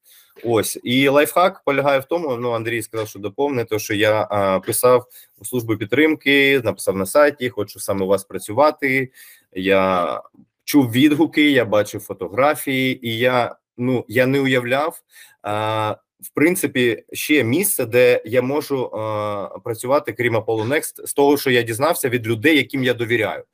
Ось 0.44 0.78
і 0.82 1.08
лайфхак 1.08 1.62
полягає 1.64 2.00
в 2.00 2.04
тому. 2.04 2.36
Ну 2.36 2.50
Андрій 2.50 2.82
сказав, 2.82 3.08
що 3.08 3.18
доповне, 3.18 3.64
то 3.64 3.78
що 3.78 3.94
я 3.94 4.28
а, 4.30 4.60
писав 4.60 5.06
у 5.38 5.44
службу 5.44 5.76
підтримки, 5.76 6.60
написав 6.64 6.96
на 6.96 7.06
сайті, 7.06 7.48
хочу 7.48 7.80
саме 7.80 8.04
у 8.04 8.08
вас 8.08 8.24
працювати. 8.24 9.10
Я 9.52 10.20
чув 10.64 10.90
відгуки, 10.90 11.50
я 11.50 11.64
бачив 11.64 12.00
фотографії, 12.00 13.08
і 13.08 13.18
я 13.18 13.56
ну 13.76 14.04
я 14.08 14.26
не 14.26 14.40
уявляв. 14.40 15.02
А, 15.42 15.96
в 16.20 16.34
принципі, 16.34 17.04
ще 17.12 17.44
місце, 17.44 17.86
де 17.86 18.22
я 18.24 18.42
можу 18.42 18.84
а, 18.84 19.58
працювати, 19.64 20.12
крім 20.12 20.36
Apollo 20.36 20.68
Next, 20.68 21.06
з 21.06 21.14
того, 21.14 21.36
що 21.36 21.50
я 21.50 21.62
дізнався 21.62 22.08
від 22.08 22.26
людей, 22.26 22.56
яким 22.56 22.84
я 22.84 22.94
довіряю. 22.94 23.44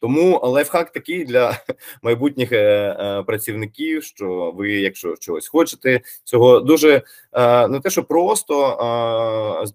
Тому 0.00 0.40
лайфхак 0.42 0.92
такий 0.92 1.24
для 1.24 1.60
майбутніх 2.02 2.52
е, 2.52 2.56
е, 2.58 3.22
працівників, 3.22 4.04
що 4.04 4.52
ви, 4.56 4.72
якщо 4.72 5.16
чогось 5.16 5.48
хочете, 5.48 6.00
цього 6.24 6.60
дуже 6.60 7.02
е, 7.32 7.68
не 7.68 7.80
те, 7.80 7.90
що 7.90 8.04
просто 8.04 8.56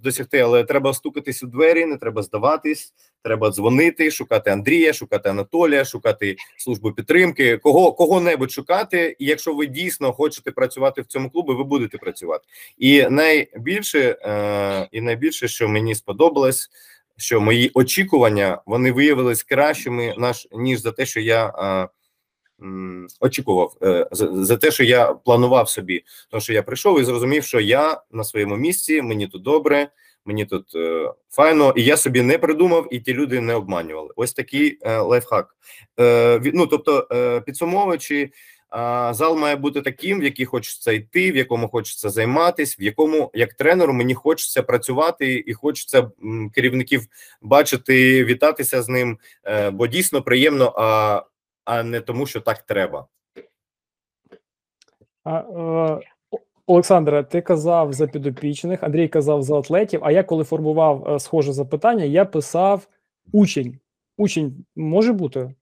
досягти, 0.03 0.39
але 0.39 0.63
треба 0.63 0.93
стукатись 0.93 1.43
у 1.43 1.47
двері, 1.47 1.85
не 1.85 1.97
треба 1.97 2.23
здаватись, 2.23 2.93
треба 3.23 3.51
дзвонити, 3.51 4.11
шукати 4.11 4.49
Андрія, 4.51 4.93
шукати 4.93 5.29
Анатолія, 5.29 5.85
шукати 5.85 6.35
службу 6.57 6.91
підтримки, 6.91 7.57
кого 7.57 7.93
кого-небудь 7.93 8.51
шукати. 8.51 9.15
І 9.19 9.25
якщо 9.25 9.53
ви 9.53 9.65
дійсно 9.65 10.13
хочете 10.13 10.51
працювати 10.51 11.01
в 11.01 11.05
цьому 11.05 11.29
клубі, 11.29 11.53
ви 11.53 11.63
будете 11.63 11.97
працювати. 11.97 12.45
І 12.77 13.07
найбільше, 13.09 14.17
е, 14.21 14.87
і 14.91 15.01
найбільше, 15.01 15.47
що 15.47 15.67
мені 15.67 15.95
сподобалось 15.95 16.69
що 17.17 17.41
мої 17.41 17.71
очікування 17.73 18.61
вони 18.65 18.91
виявились 18.91 19.43
кращими 19.43 20.15
наш 20.17 20.47
ніж 20.51 20.79
за 20.79 20.91
те, 20.91 21.05
що 21.05 21.19
я 21.19 21.45
а, 21.45 21.87
очікував, 23.19 23.77
е, 23.83 24.07
за, 24.11 24.43
за 24.45 24.57
те, 24.57 24.71
що 24.71 24.83
я 24.83 25.13
планував 25.13 25.69
собі. 25.69 26.03
Тому 26.29 26.41
що 26.41 26.53
я 26.53 26.63
прийшов 26.63 26.99
і 27.01 27.03
зрозумів, 27.03 27.43
що 27.43 27.59
я 27.59 28.01
на 28.11 28.23
своєму 28.23 28.55
місці, 28.55 29.01
мені 29.01 29.27
тут 29.27 29.43
добре, 29.43 29.89
мені 30.25 30.45
тут 30.45 30.75
е, 30.75 31.13
файно, 31.29 31.73
і 31.77 31.83
я 31.83 31.97
собі 31.97 32.21
не 32.21 32.37
придумав, 32.37 32.87
і 32.91 32.99
ті 32.99 33.13
люди 33.13 33.41
не 33.41 33.53
обманювали. 33.53 34.09
Ось 34.15 34.33
такий 34.33 34.77
е, 34.81 34.97
лайфхак. 34.97 35.55
Е, 35.99 36.41
ну 36.53 36.67
тобто, 36.67 37.07
е, 37.11 37.41
підсумовуючи. 37.41 38.31
Зал 39.11 39.37
має 39.37 39.55
бути 39.55 39.81
таким, 39.81 40.19
в 40.19 40.23
який 40.23 40.45
хочеться 40.45 40.91
йти, 40.91 41.31
в 41.31 41.35
якому 41.35 41.67
хочеться 41.67 42.09
займатися, 42.09 42.75
в 42.79 42.83
якому 42.83 43.31
як 43.33 43.53
тренеру 43.53 43.93
мені 43.93 44.13
хочеться 44.13 44.63
працювати 44.63 45.43
і 45.47 45.53
хочеться 45.53 46.11
керівників 46.53 47.01
бачити, 47.41 48.25
вітатися 48.25 48.81
з 48.81 48.89
ним, 48.89 49.17
е, 49.43 49.69
бо 49.69 49.87
дійсно 49.87 50.21
приємно, 50.21 50.73
а, 50.77 51.23
а 51.65 51.83
не 51.83 52.01
тому, 52.01 52.25
що 52.25 52.41
так 52.41 52.61
треба. 52.61 53.07
Е, 55.27 55.99
Олександре, 56.65 57.23
ти 57.23 57.41
казав 57.41 57.93
за 57.93 58.07
підопічних, 58.07 58.83
Андрій 58.83 59.07
казав 59.07 59.43
за 59.43 59.59
атлетів. 59.59 59.99
А 60.03 60.11
я 60.11 60.23
коли 60.23 60.43
формував 60.43 61.07
е, 61.07 61.19
схоже 61.19 61.53
запитання, 61.53 62.03
я 62.03 62.25
писав 62.25 62.87
учень. 63.31 63.79
Учень 64.17 64.65
може 64.75 65.13
бути? 65.13 65.53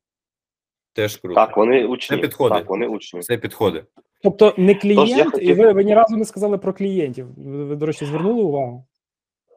Теж 1.00 1.18
круто. 1.18 1.36
Так, 1.36 1.58
вони 1.58 1.86
учні. 1.86 2.18
Це 2.18 2.22
підходить. 2.22 2.58
Так, 2.58 2.70
вони 2.70 2.88
учні. 2.88 3.22
Це 3.22 3.38
підходить. 3.38 3.86
Тобто 4.24 4.54
не 4.58 4.76
клієнт, 4.76 5.20
і 5.20 5.24
хотів- 5.24 5.58
ви, 5.58 5.72
ви 5.74 5.84
ні 5.84 5.94
разу 5.94 6.18
не 6.18 6.26
сказали 6.26 6.58
про 6.58 6.74
клієнтів. 6.74 7.28
Ви, 7.38 7.66
ви, 7.66 7.76
до 7.76 7.86
речі, 7.86 8.06
звернули 8.06 8.44
увагу? 8.44 8.86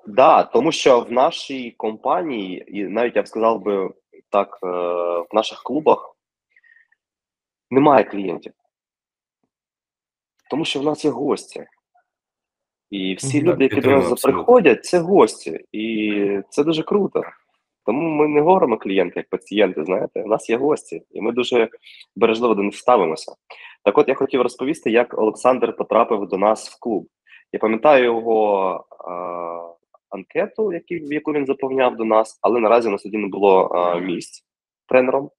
Да, 0.07 0.43
тому 0.43 0.73
що 0.73 1.01
в 1.01 1.13
нашій 1.13 1.71
компанії, 1.71 2.65
і 2.79 2.85
навіть 2.85 3.17
я 3.17 3.23
б 3.23 3.29
сказав 3.29 3.63
би 3.63 3.91
так, 4.29 4.59
е, 4.63 4.67
в 5.31 5.35
наших 5.35 5.63
клубах 5.63 6.17
немає 7.71 8.05
клієнтів. 8.05 8.53
Тому 10.51 10.65
що 10.65 10.81
в 10.81 10.85
нас 10.85 11.05
є 11.05 11.11
гості. 11.11 11.65
І 12.91 13.15
всі 13.15 13.39
Мгм. 13.39 13.47
люди, 13.47 13.65
які 13.65 13.81
до 13.81 13.91
нас 13.91 14.23
приходять, 14.23 14.85
це 14.85 14.99
гості, 14.99 15.65
і 15.73 16.41
це 16.51 16.65
дуже 16.65 16.83
круто. 16.83 17.23
Тому 17.87 18.09
ми 18.09 18.29
не 18.29 18.41
говоримо 18.41 18.79
клієнти 18.79 19.13
як 19.17 19.29
пацієнти. 19.29 19.85
Знаєте, 19.85 20.23
у 20.23 20.27
нас 20.27 20.51
є 20.51 20.57
гості, 20.57 21.03
і 21.11 21.21
ми 21.21 21.33
дуже 21.33 21.69
бережливо 22.17 22.55
до 22.55 22.63
них 22.63 22.77
ставимося. 22.77 23.33
Так, 23.85 23.99
от 23.99 24.09
я 24.09 24.15
хотів 24.15 24.43
розповісти, 24.43 24.91
як 24.91 25.19
Олександр 25.19 25.77
потрапив 25.77 26.29
до 26.29 26.39
нас 26.39 26.71
в 26.71 26.81
клуб. 26.81 27.09
Я 27.53 27.59
пам'ятаю 27.59 28.05
його 28.05 28.85
е, 28.91 29.13
анкету, 30.11 30.73
яку 30.89 31.33
він 31.33 31.47
заповняв 31.47 31.97
до 31.97 32.05
нас, 32.05 32.39
але 32.43 32.61
наразі 32.61 32.89
у 32.89 32.91
нас 32.91 33.03
тоді 33.03 33.17
не 33.17 33.29
було 33.29 33.73
е, 33.75 34.01
місць 34.01 34.45
тренером. 34.89 35.31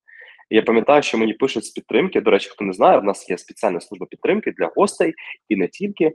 І 0.49 0.55
я 0.55 0.61
пам'ятаю, 0.61 1.03
що 1.03 1.17
мені 1.17 1.33
пишуть 1.33 1.65
з 1.65 1.69
підтримки. 1.69 2.21
До 2.21 2.31
речі, 2.31 2.49
хто 2.49 2.65
не 2.65 2.73
знає, 2.73 2.97
в 2.97 3.03
нас 3.03 3.29
є 3.29 3.37
спеціальна 3.37 3.79
служба 3.79 4.07
підтримки 4.09 4.51
для 4.51 4.71
гостей 4.75 5.13
і 5.49 5.55
не 5.55 5.67
тільки. 5.67 6.11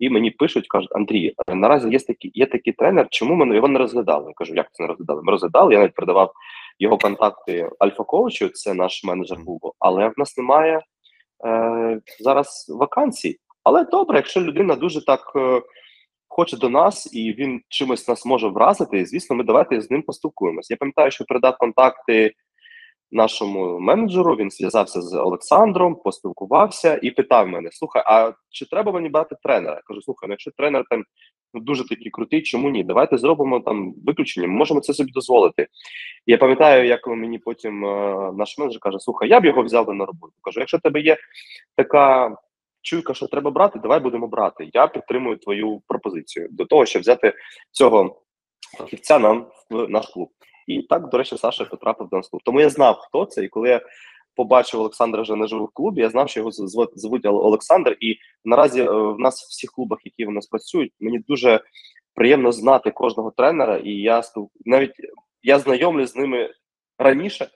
І 0.00 0.10
мені 0.10 0.30
пишуть, 0.30 0.68
кажуть, 0.68 0.90
Андрій, 0.92 1.34
е, 1.48 1.54
наразі 1.54 1.90
є 1.90 1.98
такий, 1.98 2.30
є 2.34 2.46
такий 2.46 2.72
тренер, 2.72 3.06
чому 3.10 3.34
ми 3.34 3.54
його 3.54 3.68
не 3.68 3.78
розглядали? 3.78 4.24
Я 4.28 4.34
кажу, 4.36 4.54
як 4.54 4.72
це 4.72 4.82
не 4.82 4.86
розглядали? 4.86 5.22
Ми 5.24 5.32
розглядали, 5.32 5.72
я 5.72 5.80
навіть 5.80 5.94
передавав 5.94 6.32
його 6.78 6.98
контакти 6.98 7.70
Альфа-коучу, 7.78 8.48
це 8.48 8.74
наш 8.74 9.04
менеджер 9.04 9.44
клубу, 9.44 9.74
але 9.78 10.08
в 10.08 10.12
нас 10.16 10.36
немає 10.36 10.80
е, 11.46 12.00
зараз 12.20 12.66
вакансій. 12.78 13.36
Але 13.64 13.84
добре, 13.84 14.18
якщо 14.18 14.40
людина 14.40 14.76
дуже 14.76 15.04
так 15.04 15.32
е, 15.36 15.62
хоче 16.28 16.56
до 16.56 16.68
нас 16.68 17.14
і 17.14 17.32
він 17.32 17.60
чимось 17.68 18.08
нас 18.08 18.26
може 18.26 18.48
вразити, 18.48 19.06
звісно, 19.06 19.36
ми 19.36 19.44
давайте 19.44 19.80
з 19.80 19.90
ним 19.90 20.02
поспілкуємось. 20.02 20.70
Я 20.70 20.76
пам'ятаю, 20.76 21.10
що 21.10 21.24
передав 21.24 21.58
контакти 21.58 22.32
нашому 23.12 23.78
менеджеру. 23.78 24.36
Він 24.36 24.50
зв'язався 24.50 25.02
з 25.02 25.14
Олександром, 25.14 25.94
поспілкувався 25.94 26.98
і 27.02 27.10
питав 27.10 27.48
мене: 27.48 27.68
слухай, 27.72 28.02
а 28.06 28.32
чи 28.50 28.66
треба 28.66 28.92
мені 28.92 29.08
брати 29.08 29.36
тренера? 29.42 29.74
Я 29.74 29.80
кажу, 29.84 30.02
слухай, 30.02 30.28
ну 30.28 30.32
якщо 30.32 30.50
тренер 30.50 30.84
там 30.90 31.04
ну, 31.54 31.60
дуже 31.60 31.88
такий 31.88 32.10
крутий, 32.10 32.42
чому 32.42 32.70
ні? 32.70 32.84
Давайте 32.84 33.18
зробимо 33.18 33.60
там 33.60 33.94
виключення. 34.06 34.48
Ми 34.48 34.54
можемо 34.54 34.80
це 34.80 34.94
собі 34.94 35.12
дозволити. 35.12 35.66
Я 36.26 36.38
пам'ятаю, 36.38 36.86
як 36.86 37.06
мені 37.06 37.38
потім 37.38 37.84
е, 37.84 38.32
наш 38.36 38.58
менеджер 38.58 38.80
каже: 38.80 38.98
Слухай, 38.98 39.28
я 39.28 39.40
б 39.40 39.44
його 39.44 39.62
взяв 39.62 39.94
на 39.94 40.06
роботу. 40.06 40.32
Кажу, 40.42 40.60
якщо 40.60 40.76
в 40.76 40.80
тебе 40.80 41.00
є 41.00 41.16
така. 41.76 42.36
Чуйка, 42.82 43.14
що 43.14 43.26
треба 43.26 43.50
брати, 43.50 43.78
давай 43.78 44.00
будемо 44.00 44.26
брати. 44.26 44.70
Я 44.72 44.86
підтримую 44.86 45.36
твою 45.36 45.82
пропозицію 45.86 46.48
до 46.50 46.64
того, 46.64 46.86
щоб 46.86 47.02
взяти 47.02 47.32
цього 47.70 48.22
фахівця 48.78 49.18
нам 49.18 49.46
в 49.70 49.88
наш 49.88 50.06
клуб. 50.06 50.28
І 50.70 50.82
так, 50.82 51.08
до 51.08 51.18
речі, 51.18 51.36
Саша 51.38 51.64
потрапив 51.64 52.08
до 52.08 52.16
нас. 52.16 52.30
Тому 52.44 52.60
я 52.60 52.70
знав, 52.70 52.96
хто 53.00 53.24
це. 53.24 53.44
І 53.44 53.48
коли 53.48 53.68
я 53.68 53.80
побачив 54.36 54.80
Олександра 54.80 55.22
вже 55.22 55.36
наживо 55.36 55.64
в 55.64 55.70
клубі, 55.72 56.00
я 56.00 56.10
знав, 56.10 56.28
що 56.28 56.40
його 56.40 56.50
звуть, 56.94 57.26
Олександр. 57.26 57.96
І 58.00 58.16
наразі 58.44 58.80
е, 58.82 58.90
в 58.90 59.18
нас 59.18 59.42
в 59.42 59.48
всіх 59.48 59.70
клубах, 59.70 59.98
які 60.04 60.26
в 60.26 60.30
нас 60.30 60.46
працюють, 60.46 60.92
мені 61.00 61.18
дуже 61.18 61.60
приємно 62.14 62.52
знати 62.52 62.90
кожного 62.90 63.30
тренера, 63.30 63.76
і 63.76 63.90
я 63.90 64.22
навіть 64.64 64.94
я 65.42 65.58
знайомлюсь 65.58 66.12
з 66.12 66.16
ними 66.16 66.54
раніше. 66.98 67.48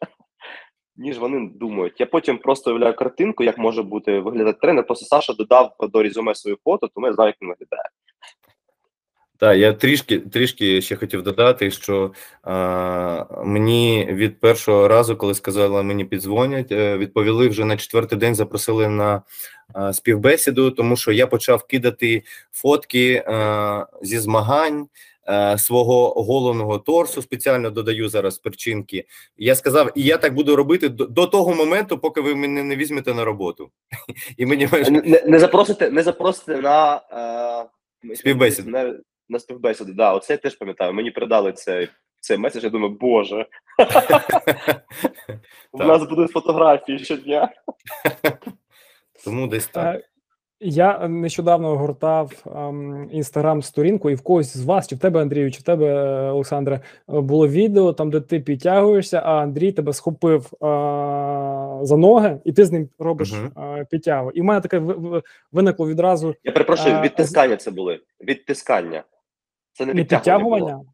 Ніж 0.97 1.19
вони 1.19 1.51
думають. 1.55 2.01
Я 2.01 2.07
потім 2.07 2.39
просто 2.39 2.71
уявляю 2.71 2.97
картинку, 2.97 3.45
як 3.45 3.59
може 3.59 3.83
бути 3.83 4.21
виглядати 4.21 4.59
тренер. 4.61 4.87
Просто 4.87 5.07
Саша 5.07 5.33
додав 5.33 5.77
до 5.81 6.03
резюме 6.03 6.35
свою 6.35 6.59
фото, 6.65 6.89
тому 6.95 7.07
я 7.07 7.13
знаю, 7.13 7.29
як 7.29 7.37
він 7.43 7.49
виглядає. 7.49 7.89
Так, 9.39 9.57
я 9.59 9.73
трішки 9.73 10.19
трішки 10.19 10.83
ще 10.83 10.97
хотів 10.97 11.23
додати, 11.23 11.71
що 11.71 12.13
а, 12.43 13.25
мені 13.45 14.09
від 14.13 14.41
першого 14.41 14.89
разу, 14.89 15.17
коли 15.17 15.35
сказали, 15.35 15.83
мені 15.83 16.05
піддзвонять, 16.05 16.73
е, 16.73 16.99
відповіли 16.99 17.49
вже 17.49 17.65
на 17.65 17.77
четвертий 17.77 18.19
день, 18.19 18.35
запросили 18.35 18.89
на 18.89 19.23
а, 19.75 19.93
співбесіду, 19.93 20.71
тому 20.71 20.97
що 20.97 21.13
я 21.13 21.27
почав 21.27 21.65
кидати 21.67 22.23
фотки 22.53 23.25
а, 23.27 23.87
зі 24.03 24.19
змагань. 24.19 24.87
е, 25.29 25.59
Свого 25.59 26.23
головного 26.23 26.79
торсу 26.79 27.23
спеціально 27.23 27.71
додаю 27.71 28.09
зараз 28.09 28.39
перчинки. 28.39 29.05
Я 29.37 29.55
сказав, 29.55 29.91
і 29.95 30.03
я 30.03 30.17
так 30.17 30.35
буду 30.35 30.57
робити 30.57 30.89
до, 30.89 31.07
до 31.07 31.27
того 31.27 31.55
моменту, 31.55 31.99
поки 31.99 32.21
ви 32.21 32.35
мене 32.35 32.63
не 32.63 32.77
візьмете 32.77 33.15
на 33.15 33.25
роботу. 33.25 33.71
І 34.37 34.47
мені 34.47 34.69
Не, 34.91 35.01
не- 35.01 35.23
не 35.27 35.39
запросите, 35.39 35.91
не 35.91 36.03
запросите 36.03 36.57
на 36.61 36.97
е, 38.05 38.15
Співбесіду. 38.17 38.71
На, 38.71 38.95
на 39.29 39.39
співбесіду. 39.39 39.93
Да, 39.93 40.15
оце 40.15 40.33
я 40.33 40.37
теж 40.37 40.55
пам'ятаю. 40.57 40.93
Мені 40.93 41.11
передали 41.11 41.53
цей, 41.53 41.89
цей 42.21 42.39
меседж. 42.39 42.65
Я 42.65 42.71
думаю, 42.71 42.97
боже, 43.01 43.47
у 45.73 45.79
нас 45.79 46.05
будуть 46.09 46.31
фотографії 46.31 46.99
щодня. 46.99 47.49
тому 49.25 49.47
десь 49.47 49.67
так. 49.67 49.97
Е, 49.97 50.05
Я 50.61 51.09
нещодавно 51.09 51.77
гортав 51.77 52.33
інстаграм-сторінку, 53.13 54.11
і 54.11 54.15
в 54.15 54.23
когось 54.23 54.57
з 54.57 54.65
вас, 54.65 54.89
чи 54.89 54.97
в 54.97 54.99
тебе, 54.99 55.23
Андрію, 55.23 55.51
чи 55.53 55.61
в 55.61 55.63
тебе, 55.63 55.87
е, 55.87 56.31
Олександре, 56.31 56.75
е, 56.77 56.81
було 57.21 57.49
відео 57.49 57.93
там, 57.93 58.11
де 58.11 58.21
ти 58.21 58.41
підтягуєшся, 58.41 59.23
а 59.25 59.33
Андрій 59.43 59.73
тебе 59.73 59.93
схопив 59.93 60.47
е, 60.47 60.57
за 61.83 61.97
ноги, 61.97 62.41
і 62.45 62.53
ти 62.53 62.65
з 62.65 62.73
ним 62.73 62.89
робиш 62.99 63.33
Мгм. 63.33 63.53
е, 63.79 63.87
підтягу. 63.91 64.31
І 64.31 64.41
в 64.41 64.45
мене 64.45 64.61
таке 64.61 64.79
ви- 64.79 64.95
ви- 64.95 65.23
виникло 65.53 65.89
відразу 65.89 66.35
Я 66.45 66.53
перепрошую, 66.53 66.95
А, 66.95 67.01
відтискання 67.03 67.57
це 67.57 67.71
були. 67.71 68.01
Відтискання. 68.21 69.05
Це 69.75 69.87
не 69.87 69.95
не 69.95 70.01
відтягування. 70.01 70.73
було. 70.75 70.85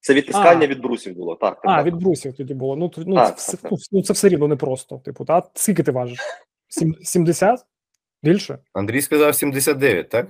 Це 0.00 0.14
відтискання 0.14 0.64
А. 0.64 0.66
від 0.66 0.80
брусів 0.80 1.14
було. 1.14 1.34
Так, 1.34 1.54
так. 1.54 1.64
А, 1.64 1.76
так. 1.76 1.86
від 1.86 1.94
брусів 1.94 2.36
тоді 2.36 2.54
було. 2.54 2.76
Ну, 2.76 2.90
ну, 2.96 3.14
Так, 3.14 3.36
все, 3.36 3.52
так, 3.52 3.60
так. 3.60 3.72
ну, 3.72 3.78
ну, 3.92 4.02
це 4.02 4.12
все 4.12 4.28
рівно 4.28 4.48
непросто. 4.48 4.98
Типу, 4.98 5.24
та? 5.24 5.42
Скільки 5.54 5.82
ти 5.82 5.92
важиш? 5.92 6.18
70? 7.02 7.60
Більше? 8.22 8.58
Андрій 8.72 9.02
сказав 9.02 9.34
79, 9.34 10.08
так? 10.08 10.26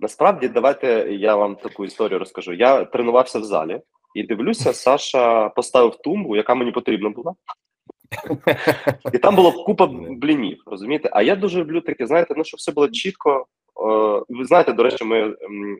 Насправді, 0.00 0.48
давайте 0.48 0.86
я 1.14 1.36
вам 1.36 1.56
таку 1.56 1.84
історію 1.84 2.18
розкажу. 2.18 2.52
Я 2.52 2.84
тренувався 2.84 3.38
в 3.38 3.44
залі 3.44 3.80
і 4.14 4.22
дивлюся, 4.22 4.72
Саша 4.72 5.48
поставив 5.48 5.96
тумбу, 5.96 6.36
яка 6.36 6.54
мені 6.54 6.72
потрібна 6.72 7.10
була. 7.10 7.34
І 9.12 9.18
там 9.18 9.36
було 9.36 9.64
купа 9.64 9.86
блінів, 10.10 10.62
розумієте? 10.66 11.10
А 11.12 11.22
я 11.22 11.36
дуже 11.36 11.60
люблю 11.60 11.80
таке, 11.80 12.06
знаєте, 12.06 12.34
ну 12.36 12.44
щоб 12.44 12.58
все 12.58 12.72
було 12.72 12.88
чітко. 12.88 13.46
Е, 13.86 14.24
ви 14.28 14.44
знаєте, 14.44 14.72
до 14.72 14.82
речі, 14.82 15.04
ми 15.04 15.36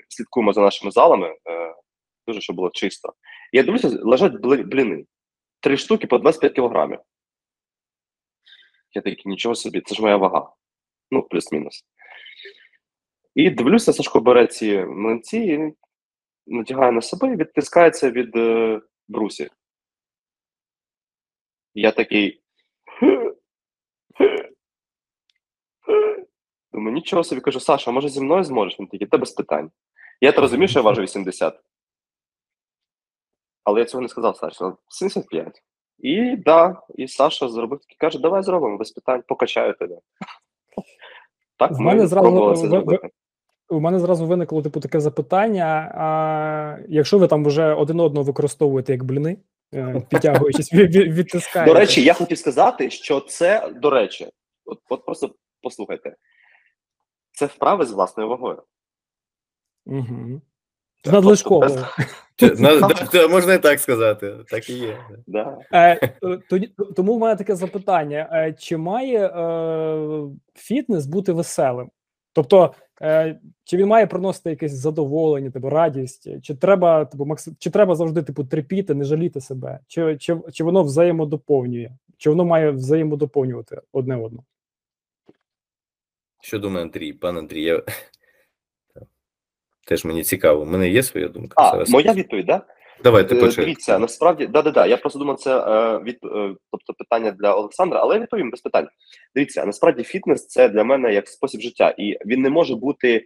слідкуємо 0.08 0.52
за 0.52 0.60
нашими 0.60 0.90
залами, 0.90 1.28
е, 1.48 1.74
дуже 2.26 2.40
щоб 2.40 2.56
було 2.56 2.70
чисто. 2.70 3.12
Я 3.52 3.62
дивлюся, 3.62 3.88
лежать 4.02 4.32
бліни. 4.40 5.04
Три 5.60 5.76
штуки 5.76 6.06
по 6.06 6.18
25 6.18 6.52
кілограмів. 6.52 6.98
Я 8.92 9.02
такий, 9.02 9.22
нічого 9.26 9.54
собі, 9.54 9.80
це 9.80 9.94
ж 9.94 10.02
моя 10.02 10.16
вага. 10.16 10.52
Ну, 11.10 11.22
плюс-мінус. 11.22 11.84
І 13.34 13.50
дивлюся, 13.50 13.92
Сашко 13.92 14.20
бере 14.20 14.46
ці 14.46 14.78
млинці 14.78 15.38
і 15.38 15.74
натягає 16.46 16.92
на 16.92 17.02
себе 17.02 17.32
і 17.32 17.36
відтискається 17.36 18.10
від 18.10 18.36
е, 18.36 18.80
брусів. 19.08 19.50
Я 21.74 21.92
такий. 21.92 22.42
Думаю, 26.76 26.94
нічого 26.94 27.24
собі 27.24 27.40
кажу, 27.40 27.60
Саша, 27.60 27.90
може 27.90 28.08
зі 28.08 28.20
мною 28.20 28.44
зможеш? 28.44 28.80
Він 28.80 28.86
такий, 28.86 29.06
та 29.06 29.18
без 29.18 29.30
питань. 29.30 29.70
Я 30.20 30.32
то 30.32 30.40
розумію, 30.40 30.68
що 30.68 30.78
я 30.78 30.82
важу 30.82 31.02
80. 31.02 31.54
Але 33.64 33.80
я 33.80 33.86
цього 33.86 34.02
не 34.02 34.08
сказав 34.08 34.36
Саші, 34.36 34.64
75. 34.88 35.62
І 35.98 36.36
да, 36.36 36.82
і 36.94 37.08
Саша 37.08 37.48
зробив 37.48 37.80
такий, 37.80 37.96
каже, 37.98 38.18
давай 38.18 38.42
зробимо 38.42 38.78
без 38.78 38.90
питань, 38.90 39.22
покачаю 39.28 39.74
тебе. 39.74 39.98
Так, 41.58 41.72
В 41.72 41.80
мене 41.80 42.06
зразу 42.06 42.54
зробити. 42.54 43.10
У 43.68 43.80
мене 43.80 43.98
зразу 43.98 44.26
виникло 44.26 44.62
типу 44.62 44.80
таке 44.80 45.00
запитання: 45.00 45.92
а 45.94 46.78
якщо 46.88 47.18
ви 47.18 47.28
там 47.28 47.44
вже 47.44 47.74
один 47.74 48.00
одного 48.00 48.24
використовуєте 48.24 48.92
як 48.92 49.04
бліни, 49.04 49.36
е, 49.74 50.02
підтягуючись, 50.10 50.72
від, 50.72 50.96
від, 50.96 51.12
відтискаєте. 51.12 51.72
До 51.72 51.78
речі, 51.78 52.02
я 52.02 52.14
хотів 52.14 52.38
сказати, 52.38 52.90
що 52.90 53.20
це, 53.20 53.68
до 53.76 53.90
речі, 53.90 54.28
от, 54.64 54.78
от 54.88 55.04
просто 55.04 55.34
послухайте, 55.62 56.16
це 57.36 57.46
вправи 57.46 57.86
з 57.86 57.92
власною 57.92 58.28
вагою. 58.28 58.62
Угу. 59.86 60.40
Так, 61.04 61.12
Надлишково. 61.12 61.66
тобто 61.66 61.86
Чи- 62.36 62.50
на- 62.62 62.80
да, 62.80 62.94
та, 62.94 63.28
Можна 63.28 63.54
і 63.54 63.62
так 63.62 63.80
сказати. 63.80 64.36
Так 64.48 64.70
і 64.70 64.78
є. 64.78 64.98
Да. 65.26 65.58
Е, 65.72 66.10
е, 66.52 66.68
тому 66.96 67.16
в 67.16 67.18
мене 67.18 67.36
таке 67.36 67.56
запитання: 67.56 68.28
е, 68.32 68.52
чи 68.58 68.76
має 68.76 69.30
фітнес 70.54 71.06
бути 71.06 71.32
веселим? 71.32 71.90
Тобто, 72.32 72.74
чи 73.64 73.76
він 73.76 73.86
має 73.86 74.06
приносити 74.06 74.50
якесь 74.50 74.72
задоволення, 74.72 75.50
типу, 75.50 75.70
радість, 75.70 76.42
чи 76.42 76.54
треба, 76.54 77.04
типу, 77.04 77.36
чи 77.58 77.70
треба 77.70 77.94
завжди 77.94 78.22
типу, 78.22 78.44
терпіти, 78.44 78.94
не 78.94 79.04
жаліти 79.04 79.40
себе, 79.40 79.80
чи, 79.86 80.16
чи, 80.16 80.36
чи 80.52 80.64
воно 80.64 80.82
взаємодоповнює, 80.82 81.90
чи 82.16 82.30
воно 82.30 82.44
має 82.44 82.70
взаємодоповнювати 82.70 83.80
одне 83.92 84.16
одного? 84.16 84.44
Що 86.46 86.58
думає 86.58 86.84
Андрій? 86.84 87.12
Пан 87.12 87.38
Андрій, 87.38 87.62
я... 87.62 87.82
теж 89.86 90.04
мені 90.04 90.24
цікаво. 90.24 90.62
У 90.62 90.64
мене 90.64 90.88
є 90.88 91.02
своя 91.02 91.28
думка. 91.28 91.54
А, 91.56 91.70
Зараз. 91.70 91.90
моя 91.90 92.12
відповідь, 92.12 92.46
так? 92.46 92.66
Давайте 93.02 93.36
Е, 93.36 93.40
почнемо. 93.40 93.64
Дивіться, 93.64 93.98
насправді, 93.98 94.46
да, 94.46 94.62
да, 94.62 94.70
да. 94.70 94.86
Я 94.86 94.96
просто 94.96 95.18
думав, 95.18 95.38
це 95.38 95.58
е, 95.58 95.98
від, 95.98 96.18
е, 96.24 96.54
тобто 96.70 96.92
питання 96.98 97.30
для 97.30 97.54
Олександра, 97.54 98.00
але 98.00 98.14
я 98.14 98.20
відповім 98.20 98.50
без 98.50 98.60
питань. 98.60 98.88
Дивіться, 99.34 99.66
насправді 99.66 100.02
фітнес 100.02 100.46
це 100.46 100.68
для 100.68 100.84
мене 100.84 101.14
як 101.14 101.28
спосіб 101.28 101.60
життя, 101.60 101.94
і 101.98 102.18
він 102.26 102.42
не 102.42 102.50
може 102.50 102.76
бути 102.76 103.24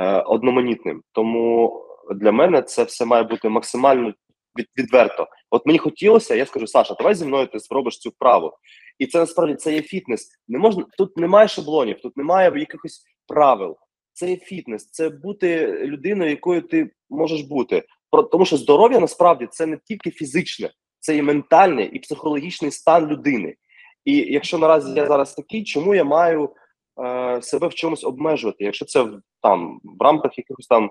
е, 0.00 0.20
одноманітним. 0.20 1.02
Тому 1.12 1.72
для 2.14 2.32
мене 2.32 2.62
це 2.62 2.84
все 2.84 3.04
має 3.04 3.22
бути 3.22 3.48
максимально 3.48 4.12
від, 4.58 4.66
відверто. 4.78 5.28
От 5.50 5.66
мені 5.66 5.78
хотілося, 5.78 6.34
я 6.34 6.46
скажу, 6.46 6.66
Саша, 6.66 6.94
давай 6.94 7.14
зі 7.14 7.24
мною 7.24 7.46
ти 7.46 7.60
спробуєш 7.60 7.98
цю 7.98 8.10
вправу. 8.10 8.52
І 8.98 9.06
це 9.06 9.18
насправді 9.18 9.54
це 9.54 9.74
є 9.74 9.82
фітнес. 9.82 10.28
Не 10.48 10.58
можна 10.58 10.84
тут 10.98 11.16
немає 11.16 11.48
шаблонів, 11.48 12.00
тут 12.00 12.16
немає 12.16 12.52
якихось 12.58 13.04
правил. 13.26 13.76
Це 14.12 14.30
є 14.30 14.36
фітнес, 14.36 14.90
це 14.90 15.08
бути 15.08 15.72
людиною, 15.86 16.30
якою 16.30 16.62
ти 16.62 16.90
можеш 17.10 17.42
бути. 17.42 17.82
Про 18.10 18.22
тому, 18.22 18.44
що 18.44 18.56
здоров'я 18.56 19.00
насправді 19.00 19.48
це 19.50 19.66
не 19.66 19.78
тільки 19.84 20.10
фізичне, 20.10 20.70
це 21.00 21.16
і 21.16 21.22
ментальний 21.22 21.86
і 21.86 21.98
психологічний 21.98 22.70
стан 22.70 23.06
людини. 23.06 23.56
І 24.04 24.16
якщо 24.16 24.58
наразі 24.58 24.92
я 24.92 25.06
зараз 25.06 25.34
такий, 25.34 25.64
чому 25.64 25.94
я 25.94 26.04
маю 26.04 26.50
е, 27.04 27.42
себе 27.42 27.68
в 27.68 27.74
чомусь 27.74 28.04
обмежувати? 28.04 28.64
Якщо 28.64 28.84
це 28.84 29.08
там 29.42 29.80
в 29.84 30.02
рамках 30.02 30.38
якихось 30.38 30.66
там 30.66 30.90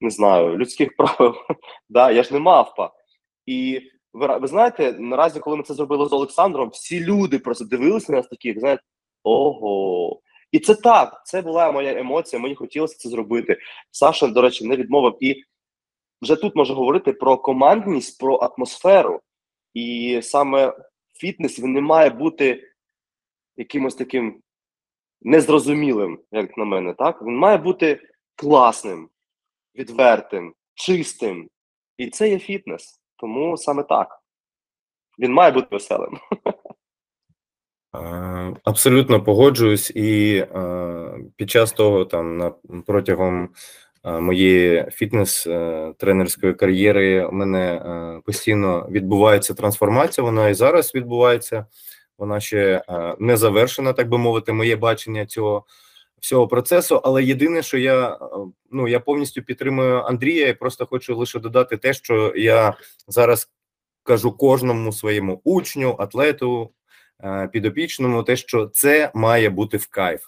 не 0.00 0.10
знаю 0.10 0.56
людських 0.56 0.88
правил, 0.96 1.34
да 1.88 2.10
я 2.10 2.22
ж 2.22 2.32
не 2.34 2.40
мавпа. 2.40 2.90
І 3.46 3.80
ви, 4.12 4.46
знаєте, 4.46 4.92
наразі, 4.98 5.40
коли 5.40 5.56
ми 5.56 5.62
це 5.62 5.74
зробили 5.74 6.08
з 6.08 6.12
Олександром, 6.12 6.68
всі 6.68 7.00
люди 7.00 7.38
просто 7.38 7.64
дивилися 7.64 8.12
на 8.12 8.18
нас 8.18 8.28
таких, 8.28 8.60
знаєте, 8.60 8.82
ого. 9.22 10.20
І 10.52 10.58
це 10.58 10.74
так, 10.74 11.22
це 11.26 11.42
була 11.42 11.72
моя 11.72 11.98
емоція. 11.98 12.42
Мені 12.42 12.54
хотілося 12.54 12.98
це 12.98 13.08
зробити. 13.08 13.58
Саша, 13.90 14.26
до 14.26 14.42
речі, 14.42 14.66
не 14.66 14.76
відмовив. 14.76 15.16
І 15.20 15.44
вже 16.22 16.36
тут 16.36 16.56
можу 16.56 16.74
говорити 16.74 17.12
про 17.12 17.38
командність, 17.38 18.20
про 18.20 18.36
атмосферу. 18.36 19.20
І 19.74 20.20
саме 20.22 20.76
фітнес 21.14 21.58
він 21.58 21.72
не 21.72 21.80
має 21.80 22.10
бути 22.10 22.70
якимось 23.56 23.94
таким 23.94 24.42
незрозумілим, 25.22 26.18
як 26.32 26.56
на 26.56 26.64
мене, 26.64 26.94
так? 26.94 27.22
Він 27.22 27.36
має 27.36 27.58
бути 27.58 28.00
класним, 28.36 29.08
відвертим, 29.74 30.54
чистим. 30.74 31.50
І 31.96 32.10
це 32.10 32.28
є 32.28 32.38
фітнес. 32.38 32.99
Тому 33.20 33.56
саме 33.56 33.82
так. 33.82 34.20
Він 35.18 35.32
має 35.32 35.52
бути 35.52 35.66
веселим. 35.70 36.18
Абсолютно 38.64 39.24
погоджуюсь, 39.24 39.90
і 39.90 40.46
під 41.36 41.50
час 41.50 41.72
того, 41.72 42.04
там 42.04 42.36
на 42.38 42.50
протягом 42.86 43.48
моєї 44.04 44.84
фітнес-тренерської 44.90 46.54
кар'єри 46.54 47.26
у 47.26 47.32
мене 47.32 47.82
постійно 48.24 48.88
відбувається 48.90 49.54
трансформація. 49.54 50.24
Вона 50.24 50.48
і 50.48 50.54
зараз 50.54 50.94
відбувається. 50.94 51.66
Вона 52.18 52.40
ще 52.40 52.82
не 53.18 53.36
завершена, 53.36 53.92
так 53.92 54.08
би 54.08 54.18
мовити, 54.18 54.52
моє 54.52 54.76
бачення 54.76 55.26
цього 55.26 55.64
всього 56.20 56.48
процесу. 56.48 57.00
Але 57.04 57.24
єдине, 57.24 57.62
що 57.62 57.78
я 57.78 58.18
ну 58.70 58.88
я 58.88 59.00
повністю 59.00 59.42
підтримую 59.42 60.02
Андрія, 60.02 60.48
і 60.48 60.54
просто 60.54 60.86
хочу 60.86 61.16
лише 61.16 61.38
додати 61.38 61.76
те, 61.76 61.94
що 61.94 62.32
я 62.36 62.74
зараз 63.08 63.50
кажу 64.02 64.32
кожному 64.32 64.92
своєму 64.92 65.40
учню, 65.44 65.96
атлету, 65.98 66.70
підопічному, 67.52 68.22
те, 68.22 68.36
що 68.36 68.66
це 68.66 69.10
має 69.14 69.50
бути 69.50 69.76
в 69.76 69.86
кайф. 69.86 70.20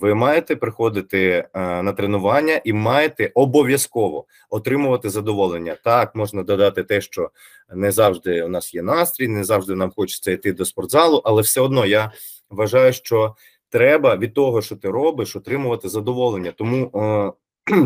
Ви 0.00 0.14
маєте 0.14 0.56
приходити 0.56 1.48
е, 1.54 1.82
на 1.82 1.92
тренування 1.92 2.60
і 2.64 2.72
маєте 2.72 3.30
обов'язково 3.34 4.24
отримувати 4.50 5.10
задоволення. 5.10 5.76
Так 5.84 6.14
можна 6.14 6.42
додати 6.42 6.82
те, 6.82 7.00
що 7.00 7.30
не 7.74 7.92
завжди 7.92 8.42
у 8.42 8.48
нас 8.48 8.74
є 8.74 8.82
настрій, 8.82 9.28
не 9.28 9.44
завжди 9.44 9.74
нам 9.74 9.92
хочеться 9.96 10.30
йти 10.30 10.52
до 10.52 10.64
спортзалу, 10.64 11.22
але 11.24 11.42
все 11.42 11.60
одно 11.60 11.86
я 11.86 12.12
вважаю, 12.50 12.92
що 12.92 13.34
треба 13.70 14.16
від 14.16 14.34
того, 14.34 14.62
що 14.62 14.76
ти 14.76 14.90
робиш, 14.90 15.36
отримувати 15.36 15.88
задоволення. 15.88 16.52
Тому 16.56 16.90
е, 16.94 17.32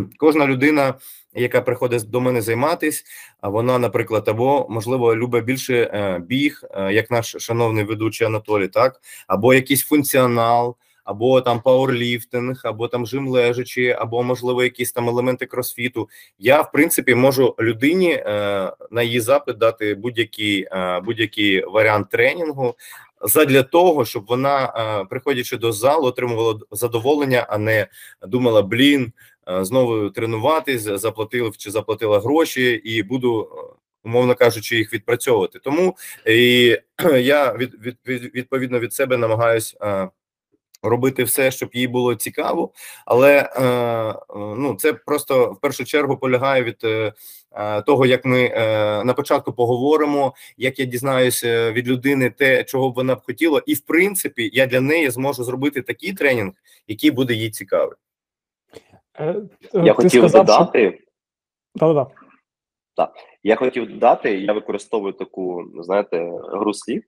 кожна 0.19 0.47
людина, 0.47 0.95
яка 1.35 1.61
приходить 1.61 2.11
до 2.11 2.21
мене 2.21 2.43
займатись, 2.43 3.05
вона, 3.43 3.79
наприклад, 3.79 4.29
або 4.29 4.67
можливо 4.71 5.17
любить 5.17 5.45
більше 5.45 5.75
е, 5.75 6.19
біг, 6.19 6.63
е, 6.71 6.93
як 6.93 7.11
наш 7.11 7.37
шановний 7.39 7.85
ведучий 7.85 8.27
Анатолій, 8.27 8.69
так 8.69 9.01
або 9.27 9.55
якийсь 9.55 9.83
функціонал 9.83 10.77
або 11.05 11.41
там 11.41 11.61
пауерліфтинг, 11.61 12.61
або 12.65 12.89
там 12.89 13.07
жим 13.07 13.29
лежачі, 13.29 13.89
або 13.99 14.23
можливо 14.23 14.65
якісь 14.65 14.93
там 14.93 15.09
елементи 15.09 15.47
кросфіту. 15.47 16.09
Я 16.39 16.63
в 16.63 16.73
принципі 16.73 17.15
можу 17.15 17.55
людині 17.61 18.13
е, 18.13 18.73
на 18.91 19.03
її 19.03 19.21
запит 19.21 19.59
дати 19.59 19.95
будь-який 19.95 20.69
е, 20.73 21.01
будь-який 21.01 21.65
варіант 21.65 22.11
тренінгу. 22.11 22.75
Задля 23.23 23.63
того, 23.63 24.05
щоб 24.05 24.27
вона, 24.27 24.65
е, 24.65 25.05
приходячи 25.05 25.57
до 25.57 25.73
залу, 25.73 26.07
отримувала 26.07 26.59
задоволення, 26.71 27.47
а 27.49 27.59
не 27.59 27.87
думала: 28.27 28.63
блін, 28.63 29.13
е, 29.49 29.65
знову 29.65 30.11
тренуватись, 30.11 30.83
заплатив 30.83 31.57
чи 31.57 31.71
заплатила 31.71 32.21
гроші, 32.21 32.73
і 32.85 33.03
буду, 33.03 33.49
умовно 34.05 34.35
кажучи, 34.35 34.77
їх 34.77 34.93
відпрацьовувати. 34.93 35.59
Тому 35.59 35.97
і 36.27 36.79
я 37.21 37.53
від, 37.53 37.75
від, 38.07 38.35
відповідно 38.35 38.81
від 38.81 38.93
себе 38.93 39.17
намагаюсь 39.17 39.77
робити 40.85 41.25
все, 41.25 41.51
щоб 41.51 41.71
їй 41.73 41.89
було 41.89 42.15
цікаво, 42.15 42.71
але 43.07 43.39
е, 43.39 43.63
е, 43.63 44.15
ну 44.57 44.75
це 44.79 44.93
просто 44.93 45.53
в 45.53 45.61
першу 45.61 45.85
чергу 45.85 46.17
полягає 46.17 46.63
від 46.63 46.85
е, 46.85 47.13
того, 47.87 48.07
як 48.07 48.25
ми 48.25 48.49
на 49.05 49.15
початку 49.15 49.53
поговоримо, 49.53 50.35
як 50.57 50.79
я 50.79 50.85
дізнаюся 50.85 51.73
від 51.73 51.89
людини 51.89 52.31
те, 52.31 52.65
чого 52.65 52.91
б 52.91 52.95
вона 52.95 53.15
б 53.15 53.23
хотіла, 53.27 53.63
і 53.67 53.75
в 53.75 53.81
принципі 53.81 54.51
я 54.53 54.67
для 54.67 54.81
неї 54.81 55.11
зможу 55.11 55.45
зробити 55.45 55.83
такий 55.83 56.13
тренінг, 56.13 56.53
який 56.87 57.11
буде 57.11 57.35
їй 57.35 57.51
цікавий. 57.51 57.97
Я 59.73 59.83
Ти 59.85 59.93
хотів 59.93 60.29
сказав, 60.29 60.47
додати. 60.47 60.99
Що... 61.77 61.95
Да, 61.95 62.07
Так, 62.97 63.15
я 63.43 63.57
хотів 63.57 63.89
додати, 63.89 64.39
я 64.39 64.53
використовую 64.53 65.13
таку, 65.13 65.65
знаєте, 65.83 66.33
гру 66.53 66.75
слів. 66.75 67.03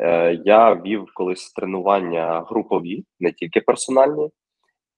Е, 0.00 0.34
я 0.44 0.74
вів 0.74 1.06
колись 1.14 1.52
тренування 1.52 2.44
групові, 2.48 3.04
не 3.20 3.32
тільки 3.32 3.60
персональні, 3.60 4.30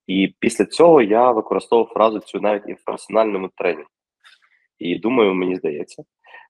і 0.06 0.34
після 0.38 0.64
цього 0.64 1.02
я 1.02 1.30
використовував 1.30 1.92
фразу 1.92 2.20
цю 2.20 2.40
навіть 2.40 2.68
і 2.68 2.72
в 2.72 2.84
персональному 2.84 3.50
тренінгу. 3.56 3.90
І 4.78 4.98
думаю, 4.98 5.34
мені 5.34 5.56
здається, 5.56 6.04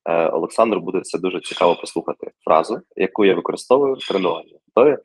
е, 0.04 0.28
Олександру 0.28 0.80
буде 0.80 1.00
це 1.00 1.18
дуже 1.18 1.40
цікаво 1.40 1.76
послухати 1.76 2.30
фразу, 2.44 2.80
яку 2.96 3.24
я 3.24 3.34
використовую 3.34 3.94
в 3.94 4.08
тренуванні. 4.08 4.58
Готові? 4.66 4.96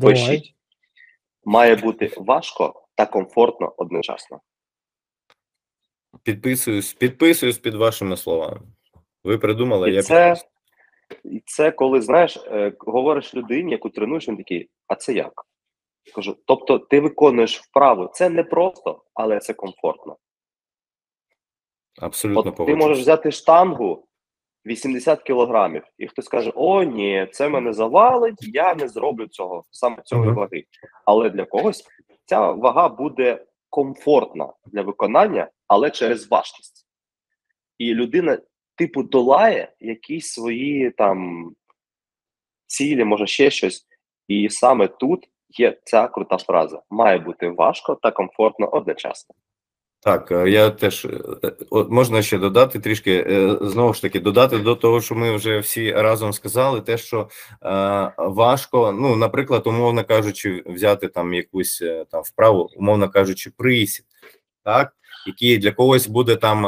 Пишіть. 0.00 0.54
Має 1.44 1.76
бути 1.76 2.12
важко 2.16 2.82
та 2.94 3.06
комфортно 3.06 3.74
одночасно. 3.76 4.40
Підписуюсь, 6.22 6.94
підписуюсь 6.94 7.58
під 7.58 7.74
вашими 7.74 8.16
словами. 8.16 8.60
Ви 9.24 9.38
придумали, 9.38 9.90
і 9.90 9.94
я 9.94 10.02
це, 10.02 10.30
підписую. 10.30 10.53
І 11.24 11.42
це 11.46 11.70
коли 11.70 12.00
знаєш, 12.00 12.36
е, 12.36 12.72
говориш 12.78 13.34
людині, 13.34 13.72
яку 13.72 13.90
тренуєш, 13.90 14.28
він 14.28 14.36
такий, 14.36 14.70
а 14.86 14.94
це 14.94 15.12
як? 15.12 15.32
Кажу, 16.14 16.36
тобто 16.46 16.78
ти 16.78 17.00
виконуєш 17.00 17.60
вправу. 17.60 18.10
Це 18.14 18.28
не 18.28 18.44
просто, 18.44 19.02
але 19.14 19.38
це 19.38 19.54
комфортно. 19.54 20.16
Абсолютно 22.00 22.54
От 22.58 22.66
Ти 22.66 22.74
можеш 22.74 22.98
взяти 22.98 23.32
штангу 23.32 24.06
80 24.66 25.22
кілограмів, 25.22 25.82
і 25.98 26.06
хтось 26.06 26.28
каже: 26.28 26.52
О, 26.54 26.82
ні, 26.82 27.28
це 27.32 27.48
мене 27.48 27.72
завалить, 27.72 28.38
я 28.40 28.74
не 28.74 28.88
зроблю 28.88 29.26
цього, 29.26 29.64
саме 29.70 30.02
цього 30.04 30.24
uh-huh. 30.24 30.34
ваги. 30.34 30.64
Але 31.04 31.30
для 31.30 31.44
когось 31.44 31.84
ця 32.24 32.50
вага 32.50 32.88
буде 32.88 33.44
комфортна 33.70 34.52
для 34.66 34.82
виконання, 34.82 35.50
але 35.66 35.90
через 35.90 36.30
важкість. 36.30 36.86
І 37.78 37.94
людина 37.94 38.38
типу, 38.76 39.02
долає 39.02 39.72
якісь 39.80 40.32
свої 40.32 40.90
там 40.90 41.50
цілі, 42.66 43.04
може 43.04 43.26
ще 43.26 43.50
щось. 43.50 43.86
І 44.28 44.50
саме 44.50 44.88
тут 44.88 45.28
є 45.48 45.78
ця 45.84 46.08
крута 46.08 46.38
фраза: 46.38 46.82
має 46.90 47.18
бути 47.18 47.48
важко 47.48 47.94
та 48.02 48.10
комфортно 48.10 48.66
одночасно. 48.66 49.34
Так, 50.04 50.32
е, 50.32 50.50
я 50.50 50.70
теж 50.70 51.04
е, 51.04 51.10
можна 51.88 52.22
ще 52.22 52.38
додати 52.38 52.80
трішки 52.80 53.24
е, 53.28 53.58
знову 53.60 53.94
ж 53.94 54.02
таки 54.02 54.20
додати 54.20 54.58
до 54.58 54.76
того, 54.76 55.00
що 55.00 55.14
ми 55.14 55.36
вже 55.36 55.58
всі 55.58 55.92
разом 55.92 56.32
сказали, 56.32 56.80
те, 56.80 56.98
що 56.98 57.28
е, 57.62 58.12
важко, 58.18 58.92
ну, 58.92 59.16
наприклад, 59.16 59.66
умовно 59.66 60.04
кажучи, 60.04 60.62
взяти 60.66 61.08
там 61.08 61.34
якусь 61.34 61.82
там 62.10 62.22
вправу, 62.22 62.70
умовно 62.76 63.08
кажучи, 63.08 63.50
присід, 63.56 64.04
так 64.64 64.92
який 65.26 65.58
для 65.58 65.72
когось 65.72 66.06
буде 66.06 66.36
там 66.36 66.62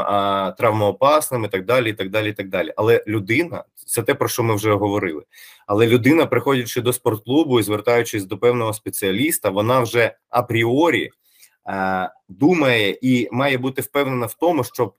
травмоопасним 0.56 1.44
і 1.44 1.48
так 1.48 1.64
далі, 1.64 1.90
і 1.90 1.92
так 1.92 2.10
далі, 2.10 2.30
і 2.30 2.32
так 2.32 2.48
далі. 2.48 2.72
Але 2.76 3.04
людина, 3.06 3.64
це 3.86 4.02
те 4.02 4.14
про 4.14 4.28
що 4.28 4.42
ми 4.42 4.54
вже 4.54 4.72
говорили. 4.72 5.22
Але 5.66 5.86
людина, 5.86 6.26
приходячи 6.26 6.80
до 6.80 6.92
спортклубу 6.92 7.60
і 7.60 7.62
звертаючись 7.62 8.24
до 8.24 8.38
певного 8.38 8.72
спеціаліста, 8.72 9.50
вона 9.50 9.80
вже 9.80 10.16
апріорі 10.28 11.10
а, 11.64 12.08
думає 12.28 12.98
і 13.02 13.28
має 13.32 13.58
бути 13.58 13.82
впевнена 13.82 14.26
в 14.26 14.34
тому, 14.34 14.64
щоб 14.64 14.94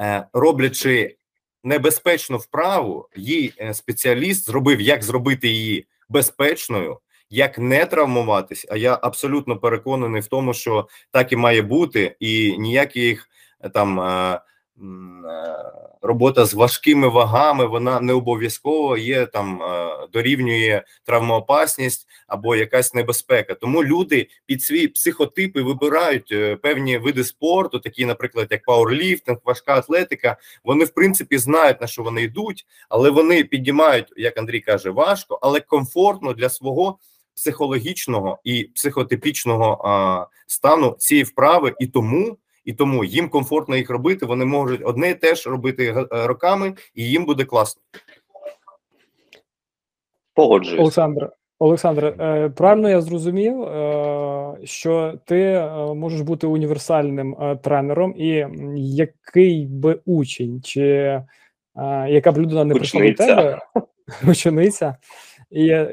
е, 0.00 0.26
роблячи 0.32 1.16
небезпечну 1.64 2.36
вправу, 2.36 3.08
їй 3.16 3.54
е, 3.60 3.74
спеціаліст 3.74 4.46
зробив, 4.46 4.80
як 4.80 5.02
зробити 5.02 5.48
її 5.48 5.86
безпечною 6.08 6.98
як 7.30 7.58
не 7.58 7.86
травмуватись. 7.86 8.66
А 8.70 8.76
я 8.76 8.98
абсолютно 9.02 9.56
переконаний 9.56 10.20
в 10.20 10.26
тому, 10.26 10.54
що 10.54 10.88
так 11.10 11.32
і 11.32 11.36
має 11.36 11.62
бути, 11.62 12.16
і 12.20 12.58
ніяких 12.58 13.28
там. 13.72 14.00
Е, 14.00 14.40
Е, 14.80 15.72
робота 16.02 16.44
з 16.44 16.54
важкими 16.54 17.08
вагами, 17.08 17.66
вона 17.66 18.00
не 18.00 18.12
обов'язково 18.12 18.96
є 18.96 19.26
там 19.26 19.62
е, 19.62 19.88
дорівнює 20.12 20.82
травмоопасність 21.04 22.08
або 22.26 22.56
якась 22.56 22.94
небезпека. 22.94 23.54
Тому 23.54 23.84
люди 23.84 24.28
під 24.46 24.62
свій 24.62 24.88
психотипи 24.88 25.62
вибирають 25.62 26.32
е, 26.32 26.56
певні 26.56 26.98
види 26.98 27.24
спорту, 27.24 27.78
такі, 27.78 28.06
наприклад, 28.06 28.48
як 28.50 28.64
пауерліфтинг, 28.64 29.38
важка 29.44 29.74
атлетика. 29.74 30.36
Вони 30.64 30.84
в 30.84 30.90
принципі 30.90 31.38
знають 31.38 31.80
на 31.80 31.86
що 31.86 32.02
вони 32.02 32.22
йдуть, 32.22 32.66
але 32.88 33.10
вони 33.10 33.44
піднімають, 33.44 34.12
як 34.16 34.38
Андрій 34.38 34.60
каже, 34.60 34.90
важко, 34.90 35.38
але 35.42 35.60
комфортно 35.60 36.32
для 36.32 36.48
свого. 36.48 36.98
Психологічного 37.38 38.38
і 38.44 38.64
психотипічного 38.64 39.82
а, 39.84 40.26
стану 40.46 40.96
цієї 40.98 41.24
вправи, 41.24 41.74
і 41.80 41.86
тому 41.86 42.38
і 42.64 42.72
тому 42.72 43.04
їм 43.04 43.28
комфортно 43.28 43.76
їх 43.76 43.90
робити. 43.90 44.26
Вони 44.26 44.44
можуть 44.44 44.80
одне 44.84 45.10
і 45.10 45.14
те 45.14 45.34
ж 45.34 45.50
робити 45.50 46.06
е, 46.12 46.26
роками, 46.26 46.74
і 46.94 47.04
їм 47.04 47.24
буде 47.24 47.44
класно. 47.44 47.82
Погоджуюсь. 50.34 50.80
Олександр. 50.80 51.30
Олександр, 51.58 52.04
е, 52.04 52.48
правильно 52.48 52.90
я 52.90 53.00
зрозумів, 53.00 53.62
е, 53.62 54.58
що 54.64 55.14
ти 55.26 55.70
можеш 55.94 56.20
бути 56.20 56.46
універсальним 56.46 57.56
тренером, 57.62 58.14
і 58.16 58.46
який 58.76 59.66
би 59.66 60.00
учень, 60.06 60.62
чи 60.64 60.80
яка 62.08 62.32
б 62.32 62.38
людина 62.38 62.64
не 62.64 62.74
прийшла 62.74 63.00
до 63.00 63.14
тебе, 63.14 63.58
учениця, 64.28 64.96
і 65.50 65.86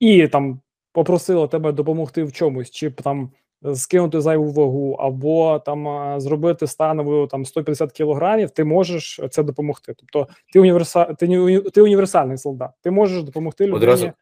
і 0.00 0.28
там 0.28 0.60
попросила 0.92 1.46
тебе 1.46 1.72
допомогти 1.72 2.24
в 2.24 2.32
чомусь, 2.32 2.70
чи 2.70 2.90
там 2.90 3.30
скинути 3.74 4.20
зайву 4.20 4.52
вагу, 4.52 4.92
або 4.92 5.58
там 5.58 6.20
зробити 6.20 6.66
становою 6.66 7.26
там 7.26 7.44
150 7.44 7.92
кілограмів, 7.92 8.50
ти 8.50 8.64
можеш 8.64 9.20
це 9.30 9.42
допомогти. 9.42 9.94
Тобто, 9.98 10.32
ти 10.52 10.60
універса... 10.60 11.04
ти, 11.04 11.60
ти 11.60 11.82
універсальний 11.82 12.38
солдат. 12.38 12.70
Ти 12.82 12.90
можеш 12.90 13.22
допомогти 13.22 13.64
людині. 13.64 13.76
Одразу... 13.76 14.12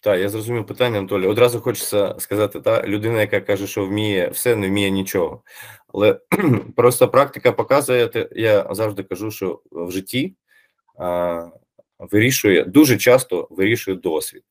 Так, 0.00 0.20
я 0.20 0.28
зрозумів 0.28 0.66
питання, 0.66 0.98
Анатолій. 0.98 1.26
Одразу 1.26 1.60
хочеться 1.60 2.14
сказати, 2.18 2.60
та 2.60 2.82
людина, 2.82 3.20
яка 3.20 3.40
каже, 3.40 3.66
що 3.66 3.86
вміє 3.86 4.28
все, 4.28 4.56
не 4.56 4.68
вміє 4.68 4.90
нічого. 4.90 5.42
Але 5.94 6.20
просто 6.76 7.08
практика 7.08 7.52
показує, 7.52 8.28
я 8.32 8.66
завжди 8.70 9.02
кажу, 9.02 9.30
що 9.30 9.60
в 9.72 9.90
житті 9.90 10.34
вирішує 12.10 12.64
дуже 12.64 12.96
часто 12.96 13.48
вирішує 13.50 13.96
досвід. 13.96 14.42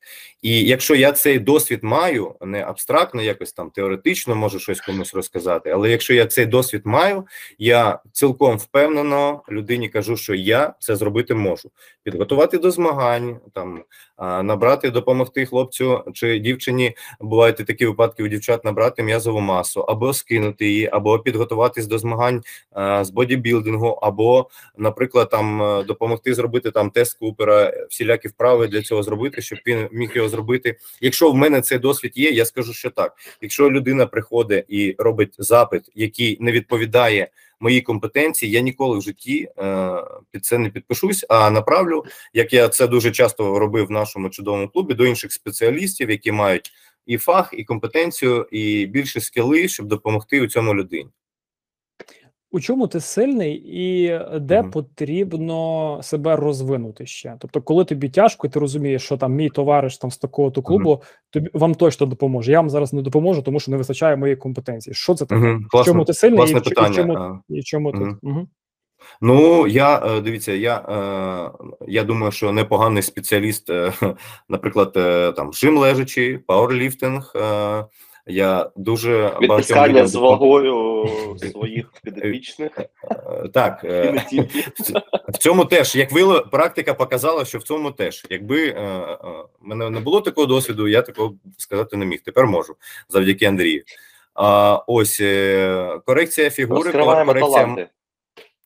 І 0.41 0.63
якщо 0.63 0.95
я 0.95 1.11
цей 1.11 1.39
досвід 1.39 1.79
маю, 1.83 2.35
не 2.41 2.63
абстрактно, 2.63 3.21
якось 3.21 3.53
там 3.53 3.69
теоретично 3.69 4.35
можу 4.35 4.59
щось 4.59 4.81
комусь 4.81 5.13
розказати, 5.13 5.69
але 5.69 5.89
якщо 5.89 6.13
я 6.13 6.25
цей 6.25 6.45
досвід 6.45 6.81
маю, 6.85 7.27
я 7.57 7.99
цілком 8.11 8.57
впевнено 8.57 9.41
людині 9.51 9.89
кажу, 9.89 10.17
що 10.17 10.35
я 10.35 10.73
це 10.79 10.95
зробити 10.95 11.35
можу. 11.35 11.71
Підготувати 12.03 12.57
до 12.57 12.71
змагань, 12.71 13.39
там 13.53 13.83
набрати, 14.21 14.89
допомогти 14.89 15.45
хлопцю 15.45 16.03
чи 16.13 16.39
дівчині. 16.39 16.95
Бувають 17.19 17.55
такі 17.55 17.85
випадки 17.85 18.23
у 18.23 18.27
дівчат 18.27 18.65
набрати 18.65 19.03
м'язову 19.03 19.39
масу, 19.39 19.81
або 19.81 20.13
скинути 20.13 20.65
її, 20.65 20.89
або 20.91 21.19
підготуватись 21.19 21.87
до 21.87 21.97
змагань 21.97 22.43
з 23.01 23.09
бодібілдингу, 23.09 23.87
або, 23.87 24.49
наприклад, 24.77 25.29
там 25.29 25.63
е, 25.63 25.83
допомогти 25.83 26.33
зробити 26.33 26.71
там 26.71 26.89
тест 26.89 27.19
Купера, 27.19 27.73
всілякі 27.89 28.27
вправи 28.27 28.67
для 28.67 28.81
цього 28.81 29.03
зробити, 29.03 29.41
щоб 29.41 29.59
він 29.67 29.87
міг 29.91 30.11
його 30.15 30.29
зробити. 30.29 30.77
Якщо 31.01 31.31
в 31.31 31.35
мене 31.35 31.61
цей 31.61 31.77
досвід 31.77 32.11
є, 32.15 32.29
я 32.29 32.45
скажу, 32.45 32.73
що 32.73 32.89
так. 32.89 33.13
Якщо 33.41 33.71
людина 33.71 34.05
приходить 34.05 34.65
і 34.67 34.95
робить 34.97 35.35
запит, 35.37 35.83
який 35.95 36.37
не 36.39 36.51
відповідає 36.51 37.27
моїй 37.61 37.81
компетенції, 37.81 38.51
я 38.51 38.61
ніколи 38.61 38.97
в 38.97 39.01
житті 39.01 39.49
е, 39.57 39.91
під 40.31 40.45
це 40.45 40.57
не 40.57 40.69
підпишусь, 40.69 41.25
а 41.29 41.49
направлю, 41.49 42.05
як 42.33 42.53
я 42.53 42.69
це 42.69 42.87
дуже 42.87 43.11
часто 43.11 43.59
робив 43.59 43.85
в 43.85 43.91
нашому 43.91 44.29
чудовому 44.29 44.69
клубі, 44.69 44.93
до 44.93 45.05
інших 45.05 45.31
спеціалістів, 45.31 46.09
які 46.09 46.31
мають 46.31 46.71
і 47.05 47.17
фах, 47.17 47.49
і 47.53 47.63
компетенцію, 47.63 48.47
і 48.51 48.85
більше 48.85 49.21
скіли, 49.21 49.67
щоб 49.67 49.85
допомогти 49.85 50.41
у 50.41 50.47
цьому 50.47 50.75
людині. 50.75 51.09
У 52.53 52.59
чому 52.59 52.87
ти 52.87 52.99
сильний 52.99 53.53
і 53.65 54.19
де 54.39 54.61
Мгм. 54.61 54.71
потрібно 54.71 55.99
себе 56.03 56.35
розвинути 56.35 57.05
ще? 57.05 57.35
Тобто, 57.39 57.61
коли 57.61 57.85
тобі 57.85 58.09
тяжко, 58.09 58.47
і 58.47 58.49
ти 58.49 58.59
розумієш, 58.59 59.03
що 59.03 59.17
там 59.17 59.33
мій 59.33 59.49
товариш 59.49 59.97
там 59.97 60.11
з 60.11 60.17
такого 60.17 60.51
то 60.51 60.61
клубу, 60.61 61.01
тобі 61.29 61.49
вам 61.53 61.75
точно 61.75 62.05
допоможе. 62.07 62.51
Я 62.51 62.59
вам 62.59 62.69
зараз 62.69 62.93
не 62.93 63.01
допоможу, 63.01 63.41
тому 63.41 63.59
що 63.59 63.71
не 63.71 63.77
вистачає 63.77 64.15
моєї 64.15 64.35
компетенції. 64.35 64.93
Що 64.93 65.15
це 65.15 65.25
таке? 65.25 65.41
Мгм. 65.41 65.67
В 65.73 65.85
чому 65.85 66.05
ти 66.05 66.13
сильний 66.13 66.35
і 66.35 66.37
класне 66.37 66.59
в, 66.59 66.61
і 66.61 66.69
питання. 66.69 66.95
чому, 66.95 67.39
і 67.49 67.63
чому 67.63 67.91
ти? 67.91 68.15
Угу. 68.21 68.47
Ну 69.21 69.67
я 69.67 69.97
е, 70.05 70.21
дивіться, 70.21 70.53
я 70.53 70.75
е, 70.77 71.75
я 71.87 72.03
думаю, 72.03 72.31
що 72.31 72.51
непоганий 72.51 73.03
спеціаліст, 73.03 73.69
е, 73.69 73.93
наприклад, 74.49 74.93
там 75.35 75.53
жим 75.53 75.77
лежачий, 75.77 76.37
пауерліфтинг, 76.37 77.33
я 78.27 78.69
дуже 78.75 79.37
Відтискання 79.41 80.07
з 80.07 80.15
вагою 80.15 81.09
своїх 81.51 81.91
підопічних. 82.03 82.71
Так 83.53 83.81
е, 83.83 84.25
в 85.27 85.37
цьому 85.37 85.65
теж, 85.65 85.95
як 85.95 86.11
вило, 86.11 86.47
практика 86.51 86.93
показала, 86.93 87.45
що 87.45 87.57
в 87.57 87.63
цьому 87.63 87.91
теж, 87.91 88.25
якби 88.29 88.67
е, 88.67 88.81
е, 88.81 89.17
мене 89.61 89.89
не 89.89 89.99
було 89.99 90.21
такого 90.21 90.47
досвіду, 90.47 90.87
я 90.87 91.01
такого 91.01 91.35
сказати 91.57 91.97
не 91.97 92.05
міг. 92.05 92.21
Тепер 92.25 92.47
можу 92.47 92.75
завдяки 93.09 93.45
Андрію. 93.45 93.83
А 94.33 94.75
ось 94.87 95.17
корекція 96.05 96.49
фігури, 96.49 96.91
корекція 96.91 97.33
таланти. 97.33 97.89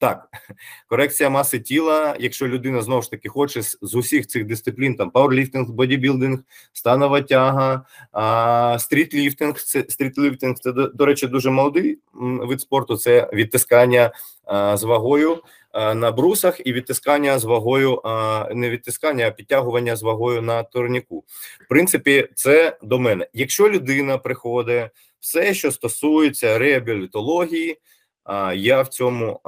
Так, 0.06 0.28
корекція 0.90 1.30
маси 1.30 1.60
тіла. 1.60 2.16
Якщо 2.20 2.48
людина 2.48 2.82
знову 2.82 3.02
ж 3.02 3.12
таки 3.12 3.30
хоче 3.30 3.62
з 3.62 3.96
усіх 3.96 4.28
цих 4.28 4.46
дисциплін, 4.46 4.96
там 4.96 5.10
пауерліфтинг, 5.10 5.70
бодібілдинг, 5.70 6.40
станова 6.74 7.22
тяга, 7.22 7.86
а, 8.12 8.78
стрітліфтинг, 8.80 9.62
це 9.62 9.86
стрітліфтинг, 9.90 10.56
це 10.56 10.72
до, 10.72 11.06
речі, 11.06 11.28
дуже 11.28 11.50
молодий 11.50 12.00
вид 12.14 12.62
спорту. 12.62 12.98
Це 12.98 13.30
відтискання 13.34 14.12
а, 14.44 14.78
з 14.78 14.84
вагою 14.84 15.38
а, 15.72 15.94
на 15.94 16.12
брусах 16.12 16.62
і 16.66 16.74
відтискання 16.74 17.40
з 17.40 17.44
вагою, 17.44 18.02
а, 18.04 18.50
не 18.54 18.70
відтискання, 18.70 19.28
а 19.28 19.32
підтягування 19.32 19.96
з 19.96 20.04
вагою 20.04 20.42
на 20.42 20.64
турніку. 20.64 21.24
В 21.66 21.68
принципі, 21.70 22.30
це 22.36 22.78
до 22.84 23.00
мене. 23.00 23.28
Якщо 23.34 23.70
людина 23.70 24.18
приходить, 24.18 24.90
все, 25.20 25.54
що 25.54 25.72
стосується 25.72 26.58
реабілітології. 26.58 27.78
Я 28.56 28.82
в 28.82 28.88
цьому 28.88 29.40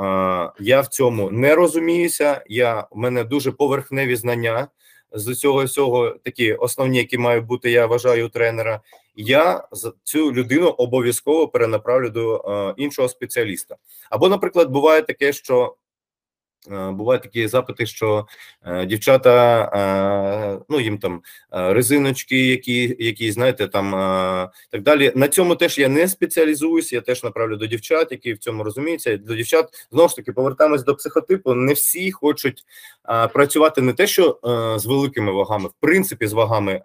я 0.59 0.81
в 0.81 0.87
цьому 0.87 1.31
не 1.31 1.55
розуміюся. 1.55 2.43
Я 2.47 2.87
в 2.91 2.97
мене 2.97 3.23
дуже 3.23 3.51
поверхневі 3.51 4.15
знання 4.15 4.67
з 5.11 5.35
цього 5.35 5.63
всього, 5.63 6.15
такі 6.23 6.53
основні, 6.53 6.97
які 6.97 7.17
мають 7.17 7.45
бути, 7.45 7.71
я 7.71 7.85
вважаю 7.85 8.25
у 8.25 8.29
тренера. 8.29 8.81
Я 9.15 9.67
цю 10.03 10.33
людину 10.33 10.69
обов'язково 10.69 11.47
перенаправлю 11.47 12.09
до 12.09 12.73
іншого 12.77 13.09
спеціаліста. 13.09 13.75
Або, 14.09 14.29
наприклад, 14.29 14.69
буває 14.69 15.01
таке, 15.01 15.33
що 15.33 15.75
бувають 16.69 17.23
такі 17.23 17.47
запити, 17.47 17.85
що 17.85 18.27
е, 18.65 18.85
дівчата, 18.85 19.63
е, 19.63 20.65
ну 20.69 20.79
їм 20.79 20.97
там 20.97 21.21
резиночки, 21.51 22.45
які, 22.45 22.95
які 22.99 23.31
знаєте, 23.31 23.67
там 23.67 23.91
так 24.71 24.81
далі. 24.81 25.11
На 25.15 25.27
цьому 25.27 25.55
теж 25.55 25.79
я 25.79 25.87
не 25.87 26.07
спеціалізуюсь. 26.07 26.93
Я 26.93 27.01
теж 27.01 27.23
направлю 27.23 27.55
до 27.55 27.67
дівчат, 27.67 28.11
які 28.11 28.33
в 28.33 28.37
цьому 28.37 28.63
розуміються. 28.63 29.17
До 29.17 29.35
дівчат 29.35 29.87
знову 29.91 30.09
ж 30.09 30.15
таки 30.15 30.31
повертаємось 30.33 30.83
до 30.83 30.95
психотипу. 30.95 31.53
Не 31.53 31.73
всі 31.73 32.11
хочуть 32.11 32.63
працювати 33.33 33.81
не 33.81 33.93
те, 33.93 34.07
що 34.07 34.39
з 34.77 34.85
великими 34.85 35.31
вагами, 35.31 35.69
в 35.69 35.73
принципі, 35.79 36.27
з 36.27 36.33
вагами 36.33 36.81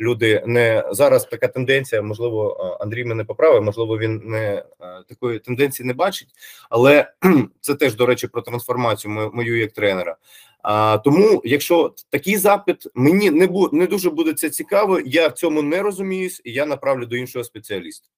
люди 0.00 0.42
не 0.46 0.84
зараз. 0.90 1.24
Така 1.24 1.48
тенденція, 1.48 2.02
можливо, 2.02 2.78
Андрій 2.80 3.04
мене 3.04 3.24
поправив, 3.24 3.62
можливо, 3.62 3.98
він 3.98 4.22
не 4.24 4.64
такої 5.08 5.38
тенденції 5.38 5.86
не 5.86 5.92
бачить, 5.92 6.28
але 6.70 7.12
це 7.60 7.74
теж 7.74 7.94
до 7.94 8.06
речі 8.06 8.26
про 8.26 8.42
трансформацію 8.42 8.97
мою, 9.06 9.30
мою 9.34 9.58
як 9.58 9.72
тренера. 9.72 10.16
А, 10.62 10.98
Тому, 10.98 11.42
якщо 11.44 11.94
такий 12.10 12.36
запит 12.36 12.86
мені 12.94 13.30
не 13.30 13.46
бу, 13.46 13.68
не 13.72 13.86
дуже 13.86 14.10
буде 14.10 14.32
це 14.32 14.50
цікаво, 14.50 15.00
я 15.06 15.28
в 15.28 15.32
цьому 15.32 15.62
не 15.62 15.82
розуміюсь, 15.82 16.42
і 16.44 16.52
я 16.52 16.66
направлю 16.66 17.06
до 17.06 17.16
іншого 17.16 17.44
спеціаліста. 17.44 18.08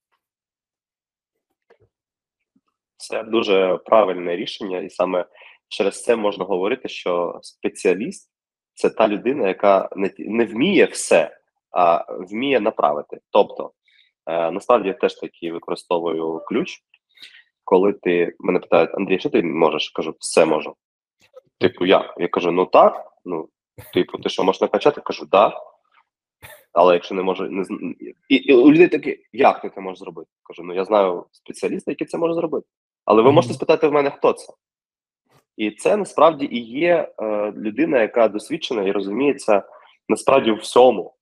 Це 2.97 3.23
дуже 3.23 3.79
правильне 3.85 4.37
рішення, 4.37 4.79
і 4.79 4.91
саме 4.91 5.25
через 5.69 6.03
це 6.03 6.17
можна 6.17 6.45
говорити, 6.45 6.89
що 6.89 7.41
спеціаліст 7.43 8.31
це 8.75 8.91
та 8.91 9.09
людина, 9.09 9.49
яка 9.49 9.89
не 9.97 10.11
не 10.19 10.45
вміє 10.45 10.85
все, 10.85 11.39
а 11.71 12.13
вміє 12.13 12.61
направити. 12.61 13.21
Тобто, 13.31 13.73
е, 14.27 14.51
насправді 14.51 14.89
я 14.89 14.95
теж 14.95 15.15
таки 15.15 15.53
використовую 15.53 16.43
ключ 16.49 16.83
коли 17.71 17.93
ти 17.93 18.35
мене 18.39 18.59
питають, 18.59 18.91
Андрій, 18.95 19.19
що 19.19 19.31
ти 19.31 19.43
можеш? 19.43 19.91
Кажу, 19.91 20.15
все 20.19 20.45
можу. 20.45 20.75
Типу, 21.59 21.87
як? 21.87 22.15
Я 22.19 22.29
кажу, 22.29 22.51
ну 22.51 22.67
так, 22.67 23.13
ну 23.25 23.49
Типу, 23.95 24.19
ти 24.19 24.29
що, 24.29 24.45
можеш 24.45 24.61
накачати? 24.61 25.01
Кажу, 25.01 25.27
да. 25.31 25.61
Але 26.73 26.95
якщо 26.95 27.15
не 27.15 27.23
може, 27.23 27.49
не 27.51 27.65
і, 28.29 28.35
і 28.35 28.53
у 28.55 28.73
людей 28.73 28.89
такі, 28.89 29.19
як 29.33 29.63
ти 29.63 29.71
це 29.71 29.81
можеш 29.81 29.99
зробити? 29.99 30.31
Кажу, 30.43 30.63
ну 30.63 30.75
я 30.75 30.85
знаю 30.85 31.27
спеціаліста, 31.33 31.91
який 31.91 32.07
це 32.07 32.19
може 32.19 32.35
зробити. 32.35 32.67
Але 33.05 33.23
ви 33.23 33.33
можете 33.33 33.55
спитати 33.55 33.89
в 33.89 33.93
мене, 33.93 34.11
хто 34.11 34.33
це. 34.33 34.53
І 35.57 35.71
це 35.71 35.97
насправді 35.97 36.49
і 36.51 36.59
є 36.59 37.13
е, 37.23 37.53
людина, 37.57 38.01
яка 38.01 38.29
досвідчена 38.29 38.83
і 38.83 38.93
розуміється 38.93 39.63
насправді 40.09 40.51
у 40.51 40.57
всьому. 40.57 41.15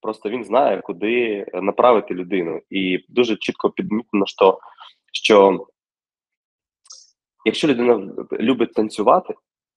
Просто 0.00 0.30
він 0.30 0.44
знає, 0.44 0.80
куди 0.80 1.46
направити 1.54 2.14
людину. 2.14 2.60
І 2.70 3.04
дуже 3.08 3.36
чітко 3.36 3.70
підмітно, 3.70 4.26
що, 4.26 4.58
що 5.12 5.66
якщо 7.44 7.68
людина 7.68 8.12
любить 8.32 8.72
танцювати, 8.72 9.34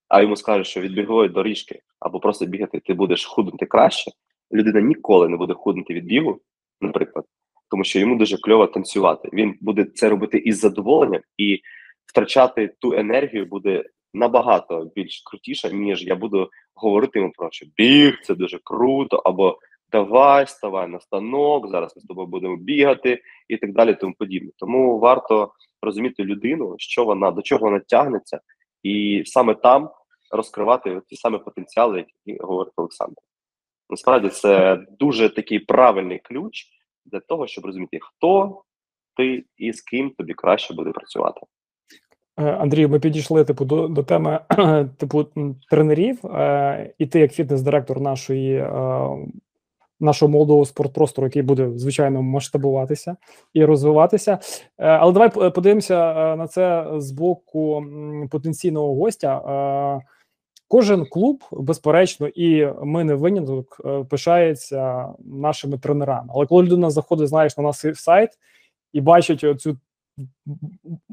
а 0.08 0.22
йому 0.22 0.36
скажуть, 0.36 0.68
що 0.68 0.82
від 0.82 0.94
бігової 0.94 1.30
доріжки 1.30 1.82
або 2.00 2.20
просто 2.20 2.46
бігати 2.46 2.80
ти 2.80 2.94
будеш 2.94 3.26
худнути 3.26 3.66
краще, 3.66 4.12
людина 4.54 4.82
ніколи 4.82 5.30
не 5.30 5.38
буде 5.38 5.54
худнути 5.54 5.94
від 5.94 6.06
бігу, 6.06 6.40
наприклад, 6.82 7.26
тому 7.72 7.84
що 7.84 8.00
йому 8.00 8.16
дуже 8.16 8.38
кльово 8.38 8.68
танцювати. 8.68 9.30
Він 9.34 9.56
буде 9.62 9.86
це 9.86 10.10
робити 10.10 10.38
із 10.38 10.60
задоволенням 10.60 11.22
і 11.38 11.60
втрачати 12.06 12.76
ту 12.80 12.94
енергію 12.94 13.46
буде 13.46 13.84
набагато 14.14 14.92
більш 14.96 15.22
крутіше, 15.26 15.74
ніж 15.74 16.04
я 16.04 16.16
буду 16.16 16.50
говорити 16.76 17.20
йому 17.20 17.32
про 17.36 17.52
що 17.52 17.66
біг, 17.76 18.22
це 18.24 18.36
дуже 18.36 18.60
круто, 18.64 19.18
або 19.18 19.60
давай, 19.92 20.48
ставай 20.48 20.88
на 20.88 21.00
станок, 21.00 21.70
зараз 21.70 21.96
ми 21.96 22.02
з 22.02 22.06
тобою 22.06 22.28
будемо 22.28 22.58
бігати 22.58 23.22
і 23.48 23.58
так 23.58 23.74
далі, 23.74 23.94
тому 23.94 24.14
подібне. 24.20 24.52
Тому 24.58 25.00
варто 25.00 25.52
розуміти 25.88 26.24
людину, 26.24 26.76
що 26.78 27.06
вона 27.06 27.32
до 27.32 27.42
чого 27.42 27.66
вона 27.66 27.80
тягнеться, 27.80 28.40
і 28.84 29.24
саме 29.26 29.56
там 29.56 29.90
розкривати 30.32 31.02
ті 31.08 31.16
самі 31.16 31.38
потенціали, 31.38 32.06
які 32.26 32.40
говорить 32.42 32.74
Олександр. 32.76 33.22
Насправді 33.90 34.30
це 34.30 34.80
дуже 35.00 35.30
такий 35.30 35.60
правильний 35.60 36.20
ключ 36.20 36.66
для 37.06 37.20
того, 37.20 37.48
щоб 37.48 37.66
розуміти, 37.66 38.00
хто 38.02 38.62
ти 39.16 39.46
і 39.58 39.74
з 39.74 39.82
ким 39.82 40.10
тобі 40.10 40.34
краще 40.34 40.74
буде 40.74 40.92
працювати. 40.92 41.42
Е, 42.38 42.44
Андрію, 42.44 42.90
ми 42.90 43.00
підійшли 43.00 43.46
типу 43.46 43.66
до, 43.66 43.88
до 43.88 44.04
теми 44.04 44.40
типу 44.98 45.26
тренерів, 45.70 46.26
е, 46.26 46.94
і 46.98 47.06
ти 47.08 47.20
як 47.20 47.32
фітнес-директор 47.32 48.00
нашої 48.00 48.54
е, 48.56 48.70
нашого 50.00 50.32
молодого 50.32 50.66
спортпростору, 50.66 51.28
який 51.28 51.42
буде 51.42 51.72
звичайно 51.76 52.22
масштабуватися 52.22 53.16
і 53.54 53.66
розвиватися. 53.66 54.32
Е, 54.32 54.40
але 54.88 55.14
давай 55.14 55.52
подивимося 55.52 56.12
е, 56.12 56.36
на 56.36 56.48
це 56.48 56.88
з 56.98 57.12
боку 57.12 57.86
потенційного 58.32 58.96
гостя. 58.96 59.38
Е, 59.38 60.08
Кожен 60.70 61.06
клуб, 61.06 61.44
безперечно, 61.52 62.28
і 62.28 62.68
ми 62.84 63.04
не 63.04 63.16
виняток, 63.16 63.82
пишається 64.10 65.10
нашими 65.20 65.78
тренерами. 65.78 66.30
Але 66.36 66.46
коли 66.46 66.64
людина 66.64 66.90
заходить, 66.90 67.28
знаєш, 67.28 67.58
на 67.58 67.64
наш 67.64 67.86
сайт 67.94 68.30
і 68.94 69.02
бачить 69.02 69.44
оцю 69.44 69.78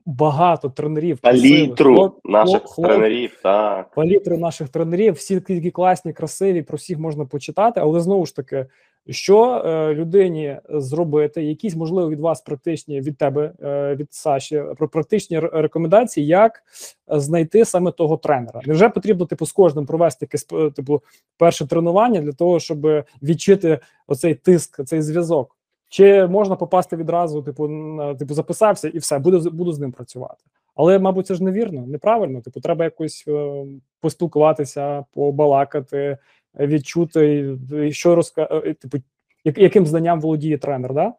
багато 0.07 0.71
тренерів, 0.71 1.19
Палітру 1.19 1.97
хлоп- 1.97 2.13
наших 2.25 2.63
хлоп- 2.63 2.87
тренерів, 2.87 3.39
так. 3.43 3.91
палітру 3.95 4.39
наших 4.39 4.69
тренерів, 4.69 5.15
всі 5.15 5.41
такі 5.41 5.71
класні, 5.71 6.13
красиві, 6.13 6.63
про 6.63 6.77
всіх 6.77 6.99
можна 6.99 7.25
почитати, 7.25 7.81
але 7.81 8.01
знову 8.01 8.27
ж 8.27 8.37
таки, 8.37 8.67
що 9.09 9.63
е, 9.67 9.95
людині 9.95 10.57
зробити, 10.69 11.43
якісь 11.45 11.77
можливо 11.77 12.11
від 12.11 12.21
вас 12.21 12.41
практичні 12.41 13.01
від 13.01 13.19
тебе, 13.19 13.53
е, 13.63 13.95
від 13.95 14.15
Саші, 14.15 14.63
про 14.79 14.89
практичні 14.89 15.39
рекомендації, 15.39 16.27
як 16.27 16.63
знайти 17.09 17.65
саме 17.65 17.93
того 17.93 18.17
тренера. 18.17 18.61
Невже 18.67 18.89
потрібно 18.89 19.27
типу 19.27 19.47
з 19.47 19.53
кожним 19.53 19.87
провести 19.87 20.25
якесь 20.25 20.47
е, 20.53 20.71
типу 20.71 21.03
перше 21.39 21.67
тренування 21.67 22.21
для 22.21 22.33
того, 22.33 22.61
щоб 22.61 22.87
відчути 23.23 23.79
оцей 24.07 24.35
тиск, 24.35 24.85
цей 24.85 25.03
зв'язок? 25.03 25.57
Чи 25.95 26.27
можна 26.27 26.57
попасти 26.57 26.97
відразу, 26.97 27.43
типу, 27.43 27.69
на, 27.69 28.15
типу, 28.15 28.35
записався 28.35 28.89
і 28.89 28.99
все, 28.99 29.19
буду, 29.19 29.51
буду 29.51 29.73
з 29.73 29.79
ним 29.79 29.93
працювати. 29.93 30.45
Але, 30.75 30.99
мабуть, 30.99 31.27
це 31.27 31.35
ж 31.35 31.45
невірно, 31.45 31.87
неправильно. 31.87 32.41
Типу, 32.41 32.61
треба 32.61 32.85
якось 32.85 33.25
е, 33.29 33.65
поспілкуватися, 34.01 35.05
побалакати, 35.13 36.19
е, 36.61 36.67
відчути, 36.67 37.57
е, 37.73 37.93
що 37.93 38.15
розка... 38.15 38.49
е, 38.53 38.75
типу, 38.75 38.99
як, 39.45 39.59
яким 39.59 39.87
знанням 39.87 40.21
володіє 40.21 40.59
тренер, 40.59 40.95
да? 40.95 41.15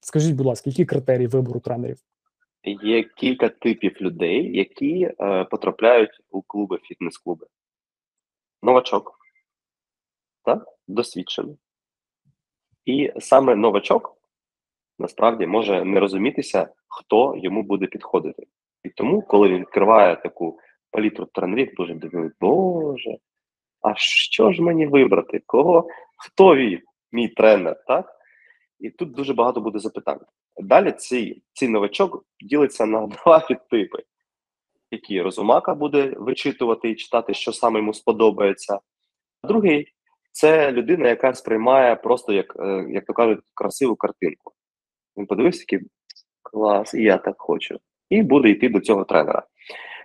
Скажіть, 0.00 0.36
будь 0.36 0.46
ласка, 0.46 0.70
які 0.70 0.84
критерії 0.84 1.26
вибору 1.26 1.60
тренерів? 1.60 1.98
Є 2.64 3.02
кілька 3.02 3.48
типів 3.48 3.96
людей, 4.00 4.56
які 4.56 5.10
е, 5.20 5.44
потрапляють 5.44 6.20
у 6.30 6.42
клуби, 6.42 6.78
фітнес-клуби. 6.82 7.46
Новачок, 8.62 9.18
так? 10.44 10.66
досвідчений. 10.86 11.56
І 12.88 13.12
саме 13.18 13.54
новачок 13.54 14.16
насправді 14.98 15.46
може 15.46 15.84
не 15.84 16.00
розумітися, 16.00 16.68
хто 16.88 17.34
йому 17.36 17.62
буде 17.62 17.86
підходити. 17.86 18.46
І 18.84 18.88
тому, 18.88 19.22
коли 19.22 19.48
він 19.48 19.60
відкриває 19.60 20.16
таку 20.16 20.58
палітру 20.90 21.26
тренерів, 21.32 21.74
дуже 21.76 21.94
думає, 21.94 22.30
Боже, 22.40 23.18
а 23.82 23.94
що 23.96 24.52
ж 24.52 24.62
мені 24.62 24.86
вибрати? 24.86 25.42
Кого? 25.46 25.88
Хто 26.16 26.56
він, 26.56 26.80
мій 27.12 27.28
тренер? 27.28 27.84
так? 27.86 28.16
І 28.80 28.90
тут 28.90 29.12
дуже 29.12 29.34
багато 29.34 29.60
буде 29.60 29.78
запитань. 29.78 30.20
Далі 30.56 30.92
цей, 30.92 31.42
цей 31.52 31.68
новачок 31.68 32.24
ділиться 32.40 32.86
на 32.86 33.06
два 33.24 33.40
підтипи, 33.40 34.02
які 34.90 35.22
розумака 35.22 35.74
буде 35.74 36.14
вичитувати 36.16 36.90
і 36.90 36.94
читати, 36.94 37.34
що 37.34 37.52
саме 37.52 37.78
йому 37.78 37.94
сподобається. 37.94 38.80
А 39.42 39.48
другий 39.48 39.92
це 40.32 40.72
людина, 40.72 41.08
яка 41.08 41.34
сприймає 41.34 41.96
просто 41.96 42.32
як, 42.32 42.56
е, 42.60 42.86
як 42.90 43.04
то 43.04 43.12
кажуть, 43.12 43.40
красиву 43.54 43.96
картинку. 43.96 44.52
Він 45.16 45.26
подивився 45.26 45.60
такий 45.60 45.86
клас, 46.42 46.94
і 46.94 47.02
я 47.02 47.18
так 47.18 47.34
хочу. 47.38 47.78
І 48.10 48.22
буде 48.22 48.48
йти 48.48 48.68
до 48.68 48.80
цього 48.80 49.04
тренера. 49.04 49.42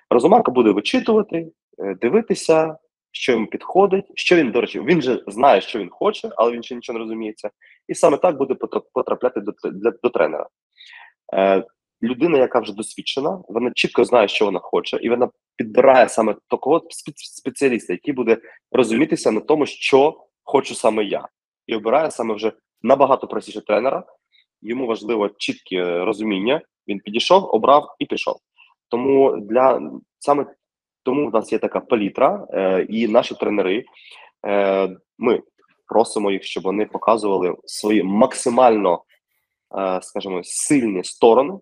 Розумака 0.10 0.52
буде 0.52 0.72
вичитувати, 0.72 1.52
е, 1.80 1.96
дивитися, 2.02 2.78
що 3.12 3.32
йому 3.32 3.48
підходить, 3.48 4.06
що 4.16 4.36
він, 4.36 4.52
до 4.52 4.62
речі, 4.62 4.80
він 4.80 5.02
же 5.02 5.24
знає, 5.28 5.62
що 5.62 5.80
він 5.80 5.90
хоче, 5.90 6.30
але 6.36 6.52
він 6.52 6.64
ще 6.64 6.76
нічого 6.76 7.00
не 7.00 7.06
розуміється. 7.06 7.50
І 7.88 7.96
саме 7.96 8.18
так 8.18 8.38
буде 8.38 8.56
потрапляти 8.94 9.42
до, 9.42 9.52
для, 9.72 9.92
до 10.04 10.10
тренера. 10.10 10.48
Людина, 12.04 12.38
яка 12.38 12.60
вже 12.60 12.74
досвідчена, 12.74 13.42
вона 13.48 13.72
чітко 13.76 14.06
знає, 14.06 14.28
що 14.28 14.46
вона 14.46 14.60
хоче, 14.60 14.98
і 14.98 15.10
вона 15.10 15.30
підбирає 15.56 16.10
саме 16.10 16.36
такого 16.50 16.82
спеціаліста, 17.16 17.94
який 17.94 18.14
буде 18.14 18.38
розумітися 18.72 19.32
на 19.32 19.40
тому, 19.40 19.66
що 19.66 20.18
хочу 20.44 20.76
саме 20.76 21.04
я, 21.04 21.28
і 21.68 21.76
обирає 21.76 22.12
саме 22.12 22.34
вже 22.34 22.52
набагато 22.82 23.28
простіше 23.28 23.62
тренера. 23.62 24.04
Йому 24.62 24.88
важливо 24.88 25.30
чітке 25.30 26.06
розуміння. 26.06 26.62
Він 26.88 27.00
підійшов, 27.00 27.56
обрав 27.56 27.96
і 28.00 28.06
пішов. 28.06 28.36
Тому 28.90 29.38
для 29.38 29.92
саме 30.20 30.46
тому 31.04 31.30
в 31.30 31.34
нас 31.34 31.52
є 31.52 31.60
така 31.60 31.80
палітра, 31.80 32.48
е, 32.54 32.86
і 32.90 33.08
наші 33.08 33.36
тренери. 33.36 33.86
Е, 34.48 34.90
ми 35.18 35.42
просимо 35.88 36.32
їх, 36.32 36.44
щоб 36.44 36.64
вони 36.64 36.86
показували 36.86 37.56
свої 37.66 38.04
максимально, 38.04 39.04
е, 39.78 40.00
скажімо, 40.02 40.42
сильні 40.44 41.04
сторони, 41.04 41.54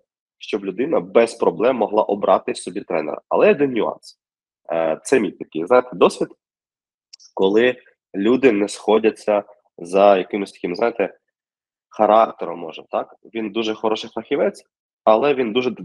щоб 0.41 0.65
людина 0.65 0.99
без 0.99 1.33
проблем 1.33 1.75
могла 1.75 2.03
обрати 2.03 2.55
собі 2.55 2.81
тренера. 2.81 3.21
Але 3.29 3.51
один 3.51 3.73
нюанс. 3.73 4.19
Е, 4.71 4.99
це 5.03 5.19
мій 5.19 5.31
такий, 5.31 5.65
знаєте, 5.65 5.89
досвід, 5.93 6.27
коли 7.33 7.75
люди 8.15 8.51
не 8.51 8.67
сходяться 8.67 9.43
за 9.77 10.17
якимось 10.17 10.51
таким, 10.51 10.75
знаєте, 10.75 11.17
характером, 11.89 12.59
може, 12.59 12.83
так? 12.91 13.15
Він 13.33 13.51
дуже 13.51 13.73
хороший 13.73 14.09
фахівець, 14.09 14.63
але 15.03 15.33
він 15.33 15.53
дуже 15.53 15.75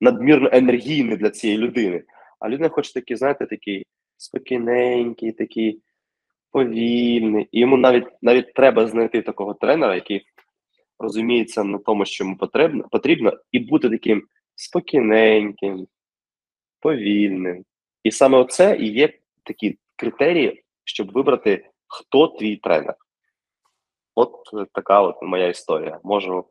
надмірно 0.00 0.48
енергійний 0.52 1.16
для 1.16 1.30
цієї 1.30 1.58
людини. 1.58 2.02
А 2.40 2.48
людина 2.48 2.68
хоче 2.68 2.92
такий, 2.92 3.16
знаєте, 3.16 3.46
такий 3.46 3.86
спокійненький, 4.16 5.32
такий 5.32 5.82
повільний. 6.50 7.48
І 7.52 7.60
йому 7.60 7.76
навіть 7.76 8.06
навіть 8.22 8.54
треба 8.54 8.86
знайти 8.86 9.22
такого 9.22 9.54
тренера, 9.54 9.94
який 9.94 10.26
розуміється 11.02 11.64
на 11.64 11.78
тому, 11.78 12.04
що 12.04 12.24
йому 12.24 12.36
потрібно, 12.36 12.88
потрібно, 12.90 13.32
і 13.52 13.58
бути 13.58 13.90
таким 13.90 14.22
спокійненьким, 14.56 15.86
повільним. 16.80 17.64
І 18.04 18.10
саме 18.10 18.38
оце 18.38 18.76
і 18.80 18.92
є 18.92 19.12
такі 19.42 19.78
критерії, 19.96 20.62
щоб 20.84 21.12
вибрати, 21.12 21.70
хто 21.86 22.28
твій 22.28 22.56
тренер. 22.56 22.94
От 24.14 24.34
е, 24.54 24.66
така 24.72 25.00
от 25.00 25.16
моя 25.22 25.48
історія. 25.48 26.00
Можу 26.04 26.44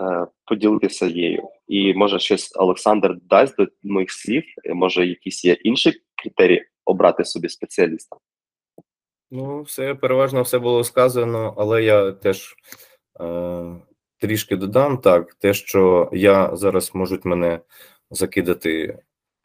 е, 0.00 0.26
поділитися 0.44 1.06
її. 1.06 1.42
І 1.68 1.94
може 1.94 2.18
щось 2.18 2.56
Олександр 2.56 3.16
дасть 3.22 3.56
до 3.56 3.66
моїх 3.82 4.10
слів, 4.10 4.44
може, 4.74 5.06
якісь 5.06 5.44
є 5.44 5.52
інші 5.52 5.92
критерії 6.22 6.66
обрати 6.84 7.24
собі 7.24 7.48
спеціаліста. 7.48 8.16
Ну, 9.30 9.62
все 9.62 9.94
переважно 9.94 10.42
все 10.42 10.58
було 10.58 10.84
сказано, 10.84 11.54
але 11.58 11.82
я 11.82 12.12
теж 12.12 12.54
е, 12.54 12.54
трішки 14.18 14.56
додам 14.56 14.98
так, 14.98 15.34
те, 15.34 15.54
що 15.54 16.10
я 16.12 16.56
зараз 16.56 16.94
можуть 16.94 17.24
мене 17.24 17.60
закидати, 18.10 18.98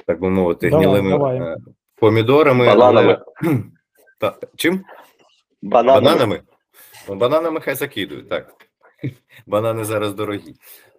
так 0.05 0.20
би 0.22 0.30
мовити, 0.30 0.70
Давай, 0.70 0.86
гнилими 0.86 1.09
давай. 1.09 1.38
е, 1.39 1.57
помідорами. 1.95 2.65
Бананами. 2.65 3.24
Але, 3.41 3.53
Та, 4.20 4.36
чим? 4.55 4.86
Бананами. 5.61 6.01
Бананами? 6.05 6.41
Ну, 7.09 7.15
бананами 7.15 7.59
хай 7.59 7.76
закидують, 7.76 8.30
так. 8.30 8.55
Банани 9.47 9.86
зараз 9.86 10.13
дорогі. 10.13 10.55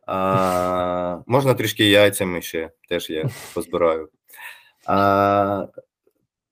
А, 0.06 1.18
можна 1.26 1.54
трішки 1.54 1.84
яйцями 1.84 2.42
ще, 2.42 2.70
теж 2.88 3.10
я 3.10 3.28
позбираю. 3.54 4.08
А, 4.86 5.66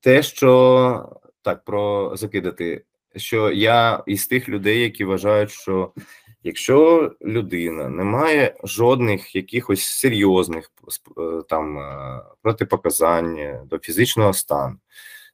те, 0.01 0.23
що 0.23 1.19
так, 1.43 1.65
про 1.65 2.13
закидати, 2.17 2.85
що 3.17 3.53
я 3.53 4.03
із 4.07 4.27
тих 4.27 4.49
людей, 4.49 4.81
які 4.81 5.05
вважають, 5.05 5.51
що 5.51 5.93
якщо 6.43 7.13
людина 7.23 7.89
не 7.89 8.05
має 8.05 8.55
жодних 8.65 9.37
якихось 9.37 9.85
серйозних 9.85 10.71
е, 11.19 11.43
там 11.49 11.79
е, 11.79 12.21
протипоказань 12.43 13.39
до 13.71 13.79
фізичного 13.79 14.33
стану, 14.33 14.77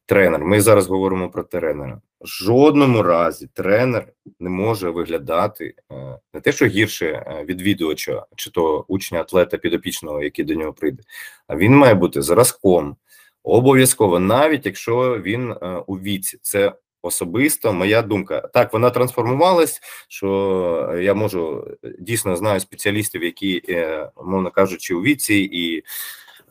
тренер, 0.07 0.45
ми 0.45 0.61
зараз 0.61 0.87
говоримо 0.87 1.31
про 1.31 1.43
тренера. 1.43 2.01
Жодному 2.25 3.03
разі 3.03 3.49
тренер 3.55 4.09
не 4.41 4.51
може 4.51 4.91
виглядати 4.91 5.75
е, 5.93 6.19
не 6.35 6.41
те, 6.41 6.53
що 6.53 6.67
гірше 6.67 7.45
відвідувача, 7.49 8.27
чи 8.37 8.51
то 8.51 8.85
учня 8.89 9.21
атлета 9.21 9.59
підопічного, 9.59 10.23
який 10.23 10.45
до 10.45 10.55
нього 10.55 10.73
прийде, 10.73 11.03
а 11.47 11.57
він 11.57 11.77
має 11.77 11.95
бути 11.95 12.23
зразком. 12.23 12.97
Обов'язково, 13.45 14.19
навіть 14.19 14.67
якщо 14.67 15.21
він 15.23 15.55
у 15.87 15.99
віці, 15.99 16.39
це 16.43 16.73
особисто 17.03 17.73
моя 17.73 18.03
думка. 18.03 18.41
Так, 18.41 18.73
вона 18.73 18.91
трансформувалась. 18.91 19.81
Що 20.09 20.99
я 21.01 21.15
можу 21.15 21.67
дійсно 21.99 22.37
знаю 22.37 22.61
спеціалістів, 22.61 23.25
які, 23.25 23.63
е, 23.69 24.11
мовно 24.25 24.51
кажучи, 24.51 24.95
у 24.95 25.03
віці 25.03 25.35
і 25.35 25.85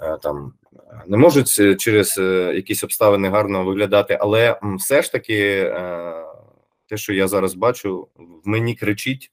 е, 0.01 0.17
там 0.23 0.53
не 1.07 1.17
можуть 1.17 1.55
е, 1.59 1.75
через 1.75 2.17
якісь 2.55 2.83
обставини 2.83 3.29
гарно 3.29 3.65
виглядати, 3.65 4.17
але 4.21 4.59
все 4.77 5.01
ж 5.01 5.11
таки, 5.11 5.63
те, 6.89 6.97
що 6.97 7.13
я 7.13 7.27
зараз 7.27 7.53
бачу, 7.53 8.07
в 8.15 8.47
мені 8.47 8.75
кричить. 8.75 9.31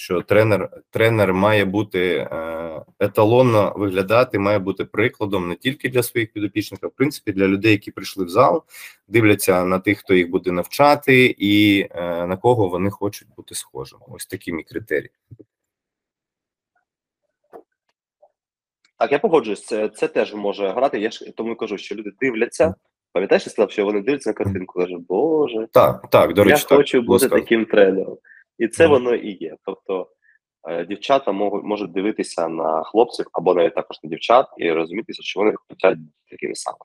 Що 0.00 0.22
тренер 0.22 0.70
тренер 0.90 1.34
має 1.34 1.64
бути 1.64 2.16
е, 2.16 2.82
еталонно 3.00 3.72
виглядати, 3.76 4.38
має 4.38 4.58
бути 4.58 4.84
прикладом 4.84 5.48
не 5.48 5.54
тільки 5.54 5.88
для 5.88 6.02
своїх 6.02 6.32
підопічних, 6.32 6.80
а 6.82 6.86
в 6.86 6.90
принципі 6.90 7.32
для 7.32 7.46
людей, 7.46 7.72
які 7.72 7.90
прийшли 7.90 8.24
в 8.24 8.28
зал, 8.28 8.62
дивляться 9.08 9.64
на 9.64 9.78
тих, 9.78 9.98
хто 9.98 10.14
їх 10.14 10.30
буде 10.30 10.52
навчати, 10.52 11.34
і 11.38 11.86
е, 11.90 12.26
на 12.26 12.36
кого 12.36 12.68
вони 12.68 12.90
хочуть 12.90 13.28
бути 13.36 13.54
схожими. 13.54 14.02
Ось 14.08 14.26
такі 14.26 14.52
мій 14.52 14.62
критерії. 14.62 15.10
Так, 18.98 19.12
я 19.12 19.18
погоджуюсь, 19.18 19.64
це, 19.64 19.88
це 19.88 20.08
теж 20.08 20.34
може 20.34 20.68
грати. 20.68 21.00
Я 21.00 21.10
ж 21.10 21.32
тому 21.36 21.56
кажу, 21.56 21.78
що 21.78 21.94
люди 21.94 22.12
дивляться. 22.20 22.74
Пам'ятаєш, 23.12 23.46
я 23.46 23.52
сказав, 23.52 23.70
що 23.70 23.84
вони 23.84 24.00
дивляться 24.00 24.30
на 24.30 24.34
картинку, 24.34 24.80
кажуть, 24.80 25.06
Боже, 25.08 25.68
Так, 25.72 26.10
так, 26.10 26.34
до 26.34 26.42
я 26.42 26.48
речі, 26.48 26.66
так, 26.68 26.78
хочу 26.78 27.02
бути 27.02 27.28
таким 27.28 27.64
тренером. 27.64 28.18
І 28.60 28.68
це 28.68 28.86
воно 28.86 29.14
і 29.14 29.36
є. 29.40 29.56
Тобто 29.64 30.08
е, 30.68 30.84
дівчата 30.84 31.32
можуть, 31.32 31.64
можуть 31.64 31.92
дивитися 31.92 32.48
на 32.48 32.82
хлопців 32.82 33.26
або 33.32 33.54
навіть 33.54 33.74
також 33.74 33.96
на 34.02 34.10
дівчат 34.10 34.46
і 34.58 34.72
розумітися, 34.72 35.22
що 35.22 35.40
вони 35.40 35.54
хочуть 35.68 35.98
такими 36.30 36.54
самими. 36.54 36.84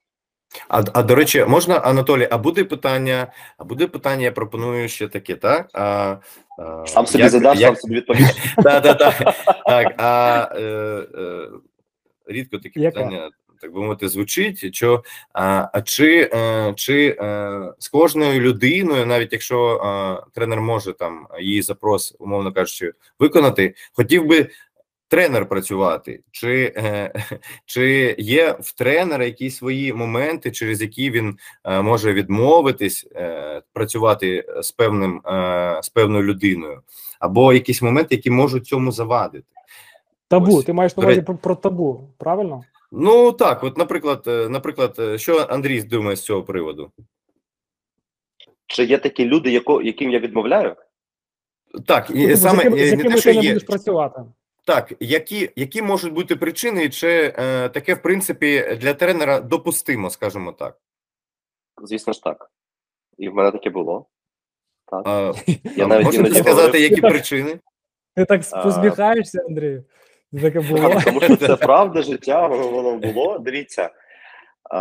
А, 0.69 0.83
а 0.93 1.03
до 1.03 1.15
речі, 1.15 1.45
можна, 1.45 1.75
Анатолій, 1.75 2.27
а 2.31 2.37
буде 2.37 2.63
питання, 2.63 3.31
а 3.57 3.63
буде 3.63 3.87
питання, 3.87 4.23
я 4.23 4.31
пропоную 4.31 4.89
ще 4.89 5.07
таке, 5.07 5.35
так? 5.35 5.69
А, 5.73 6.15
а, 6.59 6.87
Сам 6.87 7.05
собі 7.05 7.23
як- 7.23 7.31
задаш, 7.31 7.59
як- 7.59 7.67
сам 7.67 7.75
собі 7.75 7.95
відповіш. 7.95 8.29
Так, 8.63 8.83
так, 8.83 9.35
так. 9.65 9.93
А 9.97 10.49
е, 10.55 10.61
е, 10.61 11.49
рідко 12.27 12.57
таке 12.57 12.79
питання, 12.91 13.29
так 13.61 13.73
би 13.73 13.81
мовити, 13.81 14.09
звучить. 14.09 14.75
Що, 14.75 15.03
а, 15.33 15.67
а 15.73 15.81
чи, 15.81 16.29
е, 16.33 16.73
чи 16.75 17.17
е, 17.19 17.59
з 17.79 17.87
кожною 17.87 18.41
людиною, 18.41 19.05
навіть 19.05 19.33
якщо 19.33 19.75
е, 19.75 20.29
тренер 20.33 20.61
може 20.61 20.93
там 20.93 21.27
її 21.39 21.61
запрос, 21.61 22.15
умовно 22.19 22.53
кажучи, 22.53 22.93
виконати, 23.19 23.75
хотів 23.93 24.25
би 24.25 24.49
тренер 25.07 25.49
працювати, 25.49 26.19
чи, 26.31 26.73
е, 26.77 27.13
чи 27.65 28.15
є 28.17 28.57
в 28.59 28.75
тренера 28.75 29.25
якісь 29.25 29.57
свої 29.57 29.93
моменти, 29.93 30.51
через 30.51 30.81
які 30.81 31.11
він 31.11 31.37
е, 31.63 31.81
може 31.81 32.13
відмовитись 32.13 33.07
е, 33.15 33.61
працювати 33.73 34.45
з 34.61 34.71
певним 34.71 35.21
е, 35.25 35.79
з 35.83 35.89
певною 35.89 36.23
людиною, 36.23 36.81
або 37.19 37.53
якісь 37.53 37.81
моменти, 37.81 38.15
які 38.15 38.29
можуть 38.29 38.67
цьому 38.67 38.91
завадити. 38.91 39.45
Табу, 40.27 40.57
Ось. 40.57 40.65
ти 40.65 40.73
маєш 40.73 40.97
на 40.97 41.03
увазі 41.03 41.21
про, 41.21 41.37
про 41.37 41.55
табу, 41.55 42.09
правильно? 42.17 42.63
Ну 42.97 43.31
так, 43.31 43.63
от, 43.63 43.77
наприклад, 43.77 44.23
е, 44.27 44.49
наприклад, 44.49 44.95
е, 44.99 45.17
що 45.17 45.47
Андрій 45.49 45.81
думає 45.81 46.15
з 46.15 46.23
цього 46.23 46.43
приводу? 46.43 46.91
Чи 48.67 48.83
є 48.83 48.97
такі 48.97 49.25
люди, 49.25 49.51
яко, 49.51 49.81
яким 49.81 50.11
я 50.11 50.19
відмовляю? 50.19 50.75
Так, 51.87 52.09
і 52.09 52.35
саме 52.35 52.63
з 52.63 52.73
е, 52.73 52.87
з 52.87 52.93
не 52.97 53.03
те, 53.03 53.17
що 53.17 53.31
ти 53.31 53.37
не 53.37 53.43
є, 53.43 53.49
будеш 53.49 53.63
працювати. 53.63 54.21
так, 54.65 54.93
які, 54.99 55.49
які 55.55 55.81
можуть 55.81 56.13
бути 56.13 56.35
причини, 56.35 56.89
чи 56.89 57.33
е, 57.37 57.69
таке, 57.69 57.93
в 57.93 58.01
принципі, 58.01 58.77
для 58.81 58.93
тренера 58.93 59.39
допустимо, 59.39 60.09
скажімо 60.09 60.51
так. 60.51 60.77
Звісно 61.83 62.13
ж 62.13 62.23
так. 62.23 62.51
І 63.17 63.29
в 63.29 63.33
мене 63.33 63.51
таке 63.51 63.69
було. 63.69 64.05
Так. 64.85 65.01
А, 65.05 65.33
Я 65.75 65.87
навіть 65.87 66.05
можете 66.05 66.23
іноді 66.23 66.39
сказати, 66.39 66.61
говорив. 66.61 66.81
які 66.81 67.01
причини? 67.01 67.59
Ти 68.15 68.25
так 68.25 68.41
посміхаєшся, 68.63 69.43
Андрію. 69.47 69.83
Таке 70.41 70.61
було. 70.61 71.01
Тому 71.05 71.21
що 71.21 71.35
це 71.35 71.55
правда 71.55 72.01
життя, 72.01 72.47
воно, 72.47 72.67
воно 72.67 72.97
було. 72.97 73.39
Дивіться, 73.39 73.89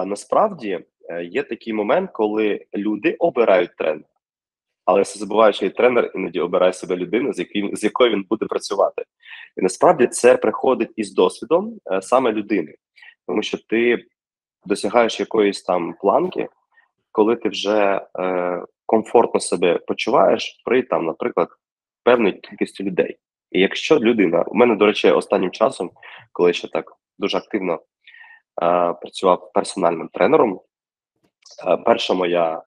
насправді 0.07 0.81
е, 1.09 1.25
є 1.25 1.43
такий 1.43 1.73
момент, 1.73 2.11
коли 2.13 2.67
люди 2.75 3.17
обирають 3.19 3.77
тренера. 3.77 4.05
Але 4.85 5.03
все 5.03 5.19
забуває, 5.19 5.53
що 5.53 5.67
і 5.67 5.71
тренер 5.71 6.11
іноді 6.15 6.41
обирає 6.41 6.73
себе 6.73 6.97
людину, 6.97 7.33
з 7.33 7.39
яким 7.39 7.77
з 7.77 7.85
якою 7.85 8.11
він 8.11 8.27
буде 8.31 8.47
працювати. 8.47 9.05
І 9.57 9.63
насправді 9.63 10.07
це 10.07 10.37
приходить 10.37 10.93
із 10.97 11.15
досвідом 11.15 11.79
е, 11.93 12.03
саме 12.03 12.33
людини, 12.33 12.75
тому 13.27 13.43
що 13.43 13.59
ти 13.59 14.05
досягаєш 14.67 15.21
якоїсь 15.21 15.63
там 15.63 15.95
планки, 16.01 16.49
коли 17.13 17.37
ти 17.37 17.49
вже 17.49 18.07
е, 18.19 18.63
комфортно 18.87 19.41
себе 19.41 19.79
почуваєш 19.79 20.63
при 20.65 20.83
там, 20.83 21.07
наприклад, 21.07 21.49
певної 22.03 22.33
кількості 22.33 22.85
людей. 22.85 23.17
І 23.55 23.61
якщо 23.61 23.99
людина, 23.99 24.45
у 24.47 24.55
мене, 24.55 24.77
до 24.77 24.87
речі, 24.87 25.11
останнім 25.11 25.51
часом, 25.51 25.91
коли 26.33 26.53
ще 26.53 26.69
так 26.69 26.93
дуже 27.19 27.39
активно 27.39 27.75
е, 27.75 27.81
працював 29.03 29.53
персональним 29.53 30.09
тренером, 30.09 30.61
е, 31.67 31.77
перша 31.77 32.15
моя 32.15 32.63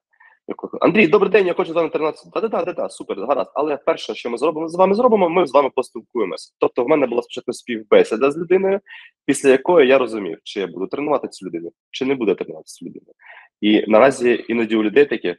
Андрій, 0.82 1.08
добрий 1.08 1.32
день, 1.32 1.48
я 1.48 1.54
хочу 1.54 1.72
з 1.72 1.76
вами 1.76 1.90
тренуватися. 1.90 2.30
Та 2.34 2.48
да, 2.48 2.64
да, 2.64 2.74
да, 2.74 2.90
супер, 2.90 3.20
гаразд. 3.20 3.52
Але 3.54 3.78
перше, 3.78 4.16
що 4.16 4.30
ми 4.30 4.38
зробимо 4.38 4.70
з 4.70 4.76
вами 4.76 4.96
зробимо, 4.96 5.30
ми 5.30 5.48
з 5.48 5.54
вами 5.54 5.70
поспілкуємося. 5.76 6.54
Тобто, 6.60 6.84
в 6.84 6.88
мене 6.88 7.08
була 7.08 7.22
спочатку 7.22 7.54
співбесіда 7.54 8.32
з 8.32 8.38
людиною, 8.38 8.80
після 9.26 9.50
якої 9.50 9.88
я 9.88 9.98
розумів, 9.98 10.38
чи 10.44 10.60
я 10.60 10.68
буду 10.68 10.88
тренувати 10.88 11.28
цю 11.28 11.46
людину, 11.46 11.72
чи 11.92 12.06
не 12.06 12.16
буду 12.16 12.36
тренувати 12.36 12.66
цю 12.66 12.86
людину. 12.86 13.06
І 13.62 13.86
наразі 13.88 14.46
іноді 14.48 14.76
у 14.76 14.84
людей 14.84 15.06
таке: 15.06 15.36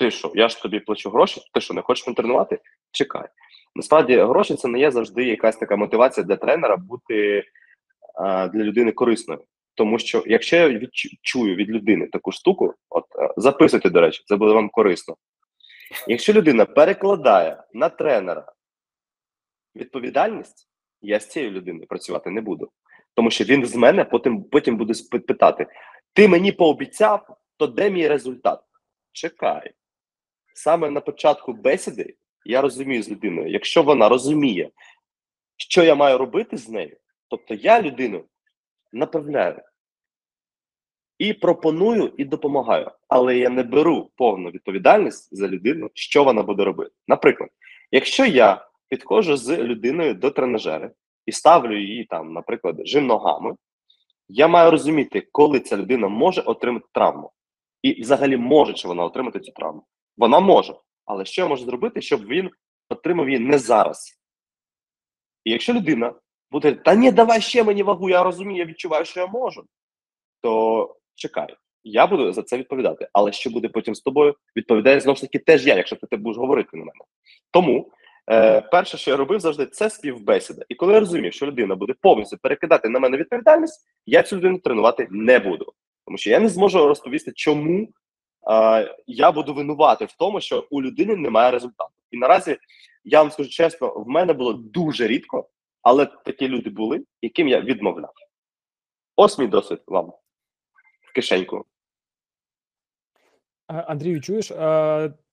ти 0.00 0.10
що, 0.10 0.32
я 0.34 0.48
ж 0.48 0.62
тобі 0.62 0.80
плачу 0.80 1.10
гроші, 1.10 1.40
ти 1.54 1.60
що, 1.60 1.74
не 1.74 1.82
хочеш 1.82 2.06
мене 2.06 2.14
тренувати? 2.14 2.58
Чекай. 2.92 3.28
Насправді, 3.74 4.16
гроші 4.16 4.54
це 4.54 4.68
не 4.68 4.78
є 4.78 4.90
завжди 4.90 5.24
якась 5.24 5.56
така 5.56 5.76
мотивація 5.76 6.26
для 6.26 6.36
тренера 6.36 6.76
бути 6.76 7.44
а, 8.14 8.48
для 8.48 8.64
людини 8.64 8.92
корисною. 8.92 9.44
Тому 9.74 9.98
що 9.98 10.22
якщо 10.26 10.56
я 10.56 10.68
відчу- 10.68 11.18
чую 11.22 11.56
від 11.56 11.70
людини 11.70 12.06
таку 12.06 12.32
штуку, 12.32 12.74
от 12.88 13.04
е, 13.18 13.34
записуйте, 13.36 13.90
до 13.90 14.00
речі, 14.00 14.22
це 14.26 14.36
буде 14.36 14.52
вам 14.52 14.68
корисно. 14.68 15.16
Якщо 16.06 16.32
людина 16.32 16.64
перекладає 16.64 17.62
на 17.74 17.88
тренера 17.88 18.52
відповідальність, 19.76 20.68
я 21.02 21.20
з 21.20 21.28
цією 21.28 21.50
людиною 21.50 21.86
працювати 21.86 22.30
не 22.30 22.40
буду. 22.40 22.70
Тому 23.14 23.30
що 23.30 23.44
він 23.44 23.66
з 23.66 23.74
мене 23.74 24.04
потім, 24.04 24.44
потім 24.44 24.76
буде 24.76 24.94
питати: 25.10 25.66
ти 26.12 26.28
мені 26.28 26.52
пообіцяв, 26.52 27.36
то 27.56 27.66
де 27.66 27.90
мій 27.90 28.08
результат? 28.08 28.60
Чекай. 29.12 29.72
Саме 30.54 30.90
на 30.90 31.00
початку 31.00 31.52
бесіди 31.52 32.14
я 32.44 32.60
розумію 32.60 33.02
з 33.02 33.10
людиною, 33.10 33.50
якщо 33.50 33.82
вона 33.82 34.08
розуміє, 34.08 34.70
що 35.56 35.82
я 35.82 35.94
маю 35.94 36.18
робити 36.18 36.56
з 36.56 36.68
нею, 36.68 36.96
тобто 37.28 37.54
я 37.54 37.82
людину 37.82 38.24
напевняю 38.92 39.62
і 41.18 41.32
пропоную, 41.32 42.12
і 42.16 42.24
допомагаю, 42.24 42.90
але 43.08 43.38
я 43.38 43.48
не 43.48 43.62
беру 43.62 44.10
повну 44.16 44.50
відповідальність 44.50 45.36
за 45.36 45.48
людину, 45.48 45.90
що 45.94 46.24
вона 46.24 46.42
буде 46.42 46.64
робити. 46.64 46.90
Наприклад, 47.08 47.50
якщо 47.90 48.26
я 48.26 48.68
підходжу 48.88 49.36
з 49.36 49.58
людиною 49.58 50.14
до 50.14 50.30
тренажери 50.30 50.90
і 51.26 51.32
ставлю 51.32 51.80
її 51.80 52.04
там, 52.04 52.32
наприклад, 52.32 52.76
жим 52.84 53.06
ногами, 53.06 53.54
я 54.28 54.48
маю 54.48 54.70
розуміти, 54.70 55.28
коли 55.32 55.60
ця 55.60 55.76
людина 55.76 56.08
може 56.08 56.40
отримати 56.40 56.86
травму, 56.92 57.30
і 57.82 58.02
взагалі 58.02 58.36
може 58.36 58.72
чи 58.72 58.88
вона 58.88 59.04
отримати 59.04 59.40
цю 59.40 59.52
травму. 59.52 59.82
Вона 60.20 60.40
може, 60.40 60.74
але 61.04 61.24
що 61.24 61.42
я 61.42 61.48
можу 61.48 61.64
зробити, 61.64 62.02
щоб 62.02 62.26
він 62.26 62.50
отримав 62.88 63.28
її 63.28 63.40
не 63.40 63.58
зараз? 63.58 64.20
І 65.44 65.50
якщо 65.50 65.72
людина 65.72 66.14
буде, 66.50 66.72
та 66.72 66.94
ні, 66.94 67.12
давай 67.12 67.40
ще 67.40 67.64
мені 67.64 67.82
вагу, 67.82 68.10
я 68.10 68.22
розумію, 68.22 68.58
я 68.58 68.64
відчуваю, 68.64 69.04
що 69.04 69.20
я 69.20 69.26
можу, 69.26 69.64
то 70.42 70.96
чекай. 71.14 71.56
Я 71.84 72.06
буду 72.06 72.32
за 72.32 72.42
це 72.42 72.58
відповідати. 72.58 73.08
Але 73.12 73.32
що 73.32 73.50
буде 73.50 73.68
потім 73.68 73.94
з 73.94 74.00
тобою, 74.00 74.34
відповідає 74.56 75.00
знову 75.00 75.16
ж 75.16 75.22
таки 75.22 75.38
теж 75.38 75.66
я, 75.66 75.76
якщо 75.76 75.96
ти, 75.96 76.06
ти 76.06 76.16
будеш 76.16 76.38
говорити 76.38 76.76
на 76.76 76.84
мене. 76.84 77.00
Тому 77.50 77.90
е, 78.30 78.60
перше, 78.60 78.98
що 78.98 79.10
я 79.10 79.16
робив 79.16 79.40
завжди, 79.40 79.66
це 79.66 79.90
співбесіда. 79.90 80.64
І 80.68 80.74
коли 80.74 80.92
я 80.92 81.00
розумів, 81.00 81.32
що 81.32 81.46
людина 81.46 81.74
буде 81.74 81.94
повністю 82.00 82.38
перекидати 82.42 82.88
на 82.88 82.98
мене 82.98 83.16
відповідальність, 83.16 83.86
я 84.06 84.22
цю 84.22 84.36
людину 84.36 84.58
тренувати 84.58 85.08
не 85.10 85.38
буду. 85.38 85.72
Тому 86.06 86.18
що 86.18 86.30
я 86.30 86.40
не 86.40 86.48
зможу 86.48 86.88
розповісти, 86.88 87.32
чому 87.34 87.88
я 89.06 89.32
буду 89.32 89.54
винувати 89.54 90.04
в 90.04 90.12
тому, 90.12 90.40
що 90.40 90.66
у 90.70 90.82
людини 90.82 91.16
немає 91.16 91.50
результату. 91.50 91.92
І 92.10 92.18
наразі 92.18 92.58
я 93.04 93.22
вам 93.22 93.30
скажу 93.30 93.50
чесно, 93.50 93.94
в 93.94 94.08
мене 94.08 94.32
було 94.32 94.52
дуже 94.52 95.06
рідко, 95.06 95.48
але 95.82 96.06
такі 96.06 96.48
люди 96.48 96.70
були, 96.70 97.04
яким 97.22 97.48
я 97.48 97.60
відмовляв. 97.60 98.12
Ось 99.16 99.38
мій 99.38 99.46
досвід 99.46 99.80
вам 99.86 100.12
в 101.00 101.12
кишеньку. 101.14 101.64
Андрію, 103.66 104.20
чуєш, 104.20 104.48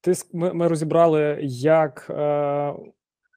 ти 0.01 0.13
ми, 0.33 0.53
ми 0.53 0.67
розібрали, 0.67 1.39
як 1.43 2.07
е, 2.09 2.73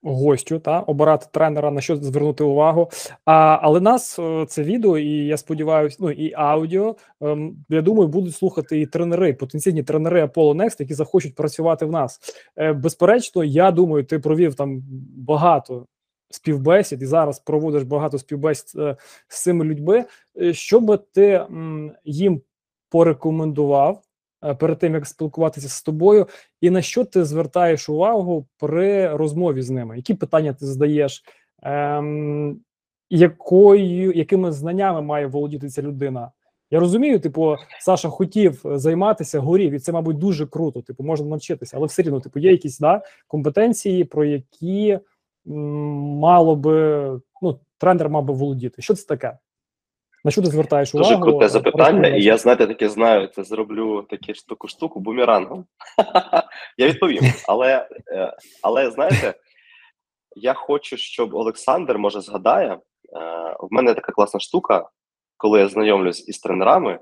гостю 0.02 0.58
та 0.58 0.80
обирати 0.80 1.26
тренера, 1.32 1.70
на 1.70 1.80
що 1.80 1.96
звернути 1.96 2.44
увагу. 2.44 2.90
А, 3.24 3.58
Але 3.62 3.80
нас 3.80 4.20
це 4.48 4.62
відео, 4.62 4.98
і 4.98 5.10
я 5.10 5.36
сподіваюся, 5.36 5.96
ну 6.00 6.10
і 6.10 6.32
аудіо. 6.34 6.96
Ем, 7.20 7.56
я 7.68 7.82
думаю, 7.82 8.08
будуть 8.08 8.34
слухати 8.34 8.80
і 8.80 8.86
тренери, 8.86 9.32
потенційні 9.34 9.82
тренери 9.82 10.24
Apollo 10.24 10.54
Next, 10.54 10.76
які 10.78 10.94
захочуть 10.94 11.34
працювати 11.34 11.86
в 11.86 11.90
нас. 11.90 12.20
Безперечно, 12.74 13.44
я 13.44 13.70
думаю, 13.70 14.04
ти 14.04 14.18
провів 14.18 14.54
там 14.54 14.82
багато. 15.16 15.86
Співбесід 16.32 17.02
і 17.02 17.06
зараз 17.06 17.38
проводиш 17.38 17.82
багато 17.82 18.18
співбесід 18.18 18.68
з 19.28 19.42
цими 19.42 19.64
людьми. 19.64 20.04
Що 20.52 20.80
би 20.80 20.98
ти 21.12 21.26
м, 21.26 21.92
їм 22.04 22.40
порекомендував 22.90 23.94
Е, 23.96 24.09
перед 24.58 24.78
тим 24.78 24.94
як 24.94 25.06
спілкуватися 25.06 25.68
з 25.68 25.82
тобою, 25.82 26.26
і 26.60 26.70
на 26.70 26.82
що 26.82 27.04
ти 27.04 27.24
звертаєш 27.24 27.88
увагу 27.88 28.46
при 28.58 29.16
розмові 29.16 29.62
з 29.62 29.70
ними? 29.70 29.96
Які 29.96 30.14
питання 30.14 30.52
ти 30.52 30.66
задаєш? 30.66 31.22
Ем, 31.62 32.60
якою, 33.10 34.12
якими 34.12 34.52
знаннями 34.52 35.02
має 35.02 35.26
володіти 35.26 35.68
ця 35.68 35.82
людина? 35.82 36.30
Я 36.70 36.80
розумію, 36.80 37.20
типу, 37.20 37.56
Саша 37.80 38.08
хотів 38.08 38.62
займатися, 38.64 39.40
горів, 39.40 39.72
і 39.72 39.78
це, 39.78 39.92
мабуть, 39.92 40.18
дуже 40.18 40.46
круто. 40.46 40.82
Типу, 40.82 41.02
можна 41.04 41.26
навчитися, 41.26 41.76
але 41.76 41.86
все 41.86 42.02
рівно, 42.02 42.20
типу, 42.20 42.38
є 42.38 42.50
якісь 42.50 42.78
да, 42.78 43.02
компетенції, 43.26 44.04
про 44.04 44.24
які 44.24 44.98
м, 45.46 45.54
мало 46.18 46.56
би 46.56 47.00
ну, 47.42 47.60
тренер 47.78 48.08
мав 48.10 48.24
би 48.24 48.34
володіти. 48.34 48.82
Що 48.82 48.94
це 48.94 49.06
таке? 49.06 49.38
На 50.24 50.30
що 50.30 50.42
ти 50.42 50.50
звертаєш 50.50 50.94
увагу? 50.94 51.10
Дуже 51.10 51.22
круте 51.22 51.48
запитання, 51.48 52.08
і 52.08 52.22
я 52.22 52.36
знаєте, 52.36 52.66
таке 52.66 52.88
знаю, 52.88 53.26
це 53.28 53.44
зроблю 53.44 54.02
таку 54.02 54.34
штуку 54.34 54.68
штуку 54.68 55.00
бумерангом. 55.00 55.64
я 56.78 56.86
відповім. 56.86 57.24
Але 57.48 57.88
е, 58.12 58.36
але 58.62 58.90
знаєте, 58.90 59.34
я 60.36 60.54
хочу, 60.54 60.96
щоб 60.96 61.34
Олександр 61.34 61.98
може 61.98 62.20
згадає. 62.20 62.72
Е, 62.72 62.78
в 63.60 63.68
мене 63.70 63.94
така 63.94 64.12
класна 64.12 64.40
штука, 64.40 64.88
коли 65.36 65.60
я 65.60 65.68
знайомлюсь 65.68 66.28
із 66.28 66.38
тренерами. 66.38 66.92
Е, 66.92 67.00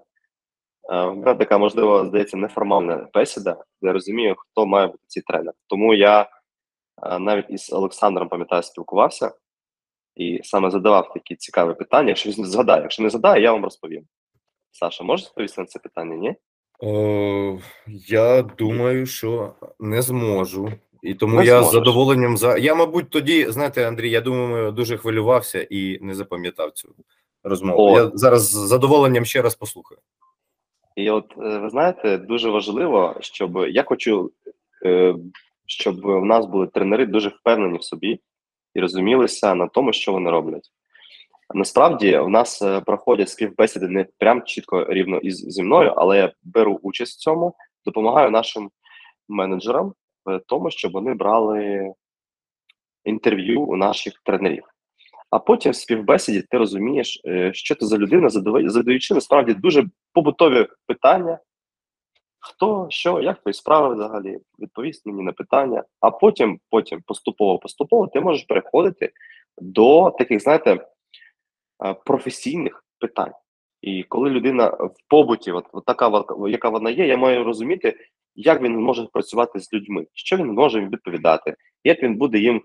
в 1.05 1.17
мене 1.17 1.35
така, 1.35 1.59
можливо, 1.59 2.05
здається, 2.05 2.37
неформальна 2.37 3.09
бесіда, 3.15 3.53
де 3.53 3.89
я 3.89 3.93
розумію, 3.93 4.35
хто 4.39 4.67
має 4.67 4.87
бути 4.87 5.05
цей 5.07 5.23
тренер. 5.23 5.55
Тому 5.67 5.95
я 5.95 6.31
навіть 7.21 7.51
із 7.51 7.73
Олександром 7.73 8.29
пам'ятаю, 8.29 8.63
спілкувався 8.63 9.33
і 10.19 10.41
саме 10.45 10.71
задавав 10.71 11.13
такі 11.15 11.35
цікаві 11.37 11.75
питання. 11.75 12.09
Якщо 12.09 12.31
він 12.31 12.47
згадає, 12.47 12.83
якщо 12.83 13.03
не 13.03 13.11
згадає, 13.11 13.43
я 13.43 13.53
вам 13.53 13.65
розповім. 13.65 14.03
Саша, 14.73 15.05
можеш 15.05 15.27
відповісти 15.27 15.61
на 15.61 15.67
це 15.67 15.79
питання? 15.79 16.15
Ні? 16.15 16.35
О, 16.81 17.59
я 18.09 18.43
думаю, 18.43 19.07
що 19.07 19.53
не 19.81 20.03
зможу. 20.03 20.73
І 21.03 21.15
тому 21.15 21.37
не 21.37 21.45
я 21.45 21.63
з 21.63 21.71
задоволенням 21.73 22.37
за. 22.37 22.59
Я, 22.59 22.75
мабуть, 22.75 23.11
тоді, 23.11 23.47
знаєте, 23.47 23.89
Андрій, 23.89 24.11
я 24.11 24.21
думаю, 24.21 24.73
дуже 24.73 24.97
хвилювався 24.97 25.67
і 25.71 25.99
не 26.01 26.15
запам'ятав 26.15 26.73
цю 26.73 26.95
розмову. 27.43 27.83
О. 27.83 27.97
Я 27.97 28.11
зараз 28.15 28.51
з 28.51 28.69
задоволенням 28.69 29.25
ще 29.25 29.43
раз 29.43 29.55
послухаю. 29.55 30.01
І 30.97 31.11
от 31.11 31.35
е, 31.39 31.59
ви 31.59 31.71
знаєте, 31.71 32.19
дуже 32.19 32.51
важливо, 32.51 33.17
щоб 33.21 33.57
я 33.69 33.83
хочу, 33.83 34.31
е, 34.85 35.15
щоб 35.67 36.01
в 36.01 36.25
нас 36.25 36.47
були 36.47 36.67
тренери 36.67 37.07
дуже 37.07 37.29
впевнені 37.29 37.79
в 37.79 37.85
собі, 37.85 38.21
і 38.75 38.81
розумілися 38.81 39.55
на 39.55 39.69
тому, 39.69 39.93
що 39.93 40.13
вони 40.13 40.31
роблять. 40.31 40.71
Насправді 41.55 42.19
в 42.19 42.29
нас 42.29 42.63
е, 42.63 42.81
проходять 42.81 43.29
співбесіди 43.29 43.89
не 43.89 44.07
прям 44.19 44.43
чітко 44.43 44.87
рівно 44.89 45.19
із 45.19 45.37
зі 45.37 45.63
мною, 45.63 45.95
але 45.97 46.19
я 46.19 46.33
беру 46.43 46.79
участь 46.83 47.19
в 47.19 47.21
цьому, 47.21 47.55
допомагаю 47.87 48.31
нашим 48.31 48.71
менеджерам 49.29 49.93
в 50.27 50.41
тому, 50.47 50.71
щоб 50.71 50.93
вони 50.93 51.15
брали 51.15 51.93
інтерв'ю 53.05 53.63
у 53.63 53.77
наших 53.77 54.15
тренерів. 54.25 54.65
А 55.31 55.39
потім 55.39 55.73
в 55.73 55.77
співбесіді 55.77 56.43
ти 56.51 56.59
розумієш, 56.59 57.21
е, 57.27 57.51
що 57.55 57.75
ти 57.75 57.87
за 57.87 57.99
людина, 57.99 58.29
задаючи 58.69 59.15
насправді 59.15 59.55
дуже 59.55 59.85
побутові 60.13 60.67
питання, 60.87 61.39
хто, 62.49 62.87
що, 62.91 63.21
як 63.21 63.43
твої 63.43 63.55
справи 63.55 63.95
взагалі, 63.95 64.39
відповість 64.59 65.07
мені 65.07 65.23
на 65.23 65.33
питання, 65.33 65.85
а 66.01 66.11
потім, 66.11 66.61
потім 66.71 67.03
поступово-поступово 67.07 68.07
ти 68.07 68.21
можеш 68.21 68.43
переходити 68.43 69.13
до 69.59 70.11
таких, 70.11 70.43
знаєте, 70.43 70.87
професійних 72.05 72.85
питань. 72.99 73.33
І 73.83 74.03
коли 74.03 74.31
людина 74.31 74.67
в 74.69 74.95
побуті, 75.09 75.53
от, 75.53 75.65
от 75.73 75.85
така, 75.85 76.25
яка 76.49 76.69
вона 76.69 76.91
є, 76.91 77.07
я 77.07 77.17
маю 77.17 77.45
розуміти, 77.45 77.97
як 78.35 78.63
він 78.63 78.81
може 78.81 79.07
працювати 79.13 79.61
з 79.61 79.73
людьми, 79.73 80.07
що 80.15 80.37
він 80.37 80.47
може 80.47 80.81
їм 80.81 80.91
відповідати, 80.91 81.55
як 81.85 82.03
він 82.03 82.17
буде 82.17 82.39
їм, 82.39 82.63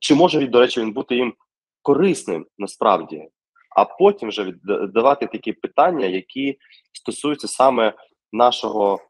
чи 0.00 0.14
може 0.14 0.46
до 0.46 0.60
речі, 0.60 0.80
він 0.80 0.92
бути 0.92 1.16
їм 1.16 1.34
корисним 1.82 2.46
насправді, 2.58 3.28
а 3.76 3.84
потім 3.84 4.28
вже 4.28 4.44
віддавати 4.44 5.26
такі 5.26 5.52
питання, 5.52 6.06
які 6.06 6.58
стосуються 6.92 7.48
саме 7.48 7.92
нашого 8.32 9.00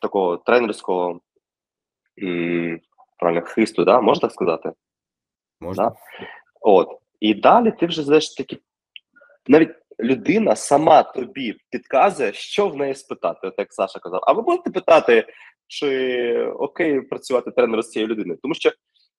такого 0.00 0.36
тренерського 0.36 1.20
правильно, 3.18 3.46
хисту, 3.46 3.84
да? 3.84 4.00
можна 4.00 4.20
так 4.20 4.32
сказати? 4.32 4.72
Можна. 5.60 5.88
Да? 5.88 5.96
От. 6.60 6.88
І 7.20 7.34
далі 7.34 7.72
ти 7.80 7.86
вже 7.86 8.02
знаєш 8.02 8.34
такі. 8.34 8.58
Навіть 9.48 9.70
людина 10.00 10.56
сама 10.56 11.02
тобі 11.02 11.56
підказує, 11.70 12.32
що 12.32 12.68
в 12.68 12.76
неї 12.76 12.94
спитати, 12.94 13.46
от 13.46 13.54
як 13.58 13.72
Саша 13.72 13.98
казав. 13.98 14.20
А 14.22 14.32
ви 14.32 14.42
будете 14.42 14.70
питати, 14.70 15.26
чи 15.66 16.44
окей 16.44 17.00
працювати 17.00 17.50
тренером 17.50 17.82
з 17.82 17.90
цією 17.90 18.08
людиною? 18.08 18.38
Тому 18.42 18.54
що 18.54 18.70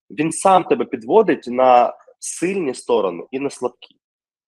він 0.09 0.31
сам 0.31 0.63
тебе 0.63 0.85
підводить 0.85 1.47
на 1.47 1.93
сильні 2.19 2.73
сторони 2.73 3.23
і 3.31 3.39
на 3.39 3.49
слабкі. 3.49 3.95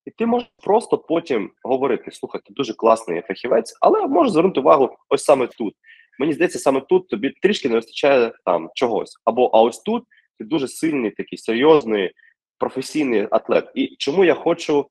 І 0.06 0.12
ти 0.12 0.26
можеш 0.26 0.50
просто 0.64 0.98
потім 0.98 1.52
говорити: 1.64 2.12
слухай, 2.12 2.42
ти 2.46 2.54
дуже 2.54 2.74
класний 2.74 3.22
фахівець, 3.22 3.78
але 3.82 4.08
можеш 4.08 4.34
звернути 4.34 4.60
увагу 4.60 4.96
ось 5.10 5.24
саме 5.24 5.48
тут. 5.48 5.76
Мені 6.20 6.34
здається, 6.34 6.60
саме 6.60 6.82
тут 6.82 7.08
тобі 7.08 7.34
трішки 7.42 7.70
не 7.70 7.76
вистачає 7.76 8.32
там 8.46 8.70
чогось. 8.76 9.18
Або 9.26 9.46
а 9.46 9.62
ось 9.62 9.80
тут 9.80 10.04
ти 10.40 10.46
дуже 10.46 10.68
сильний, 10.68 11.12
такий 11.12 11.38
серйозний, 11.38 12.12
професійний 12.58 13.28
атлет. 13.32 13.72
І 13.76 13.96
чому 14.00 14.26
я 14.26 14.34
хочу 14.34 14.86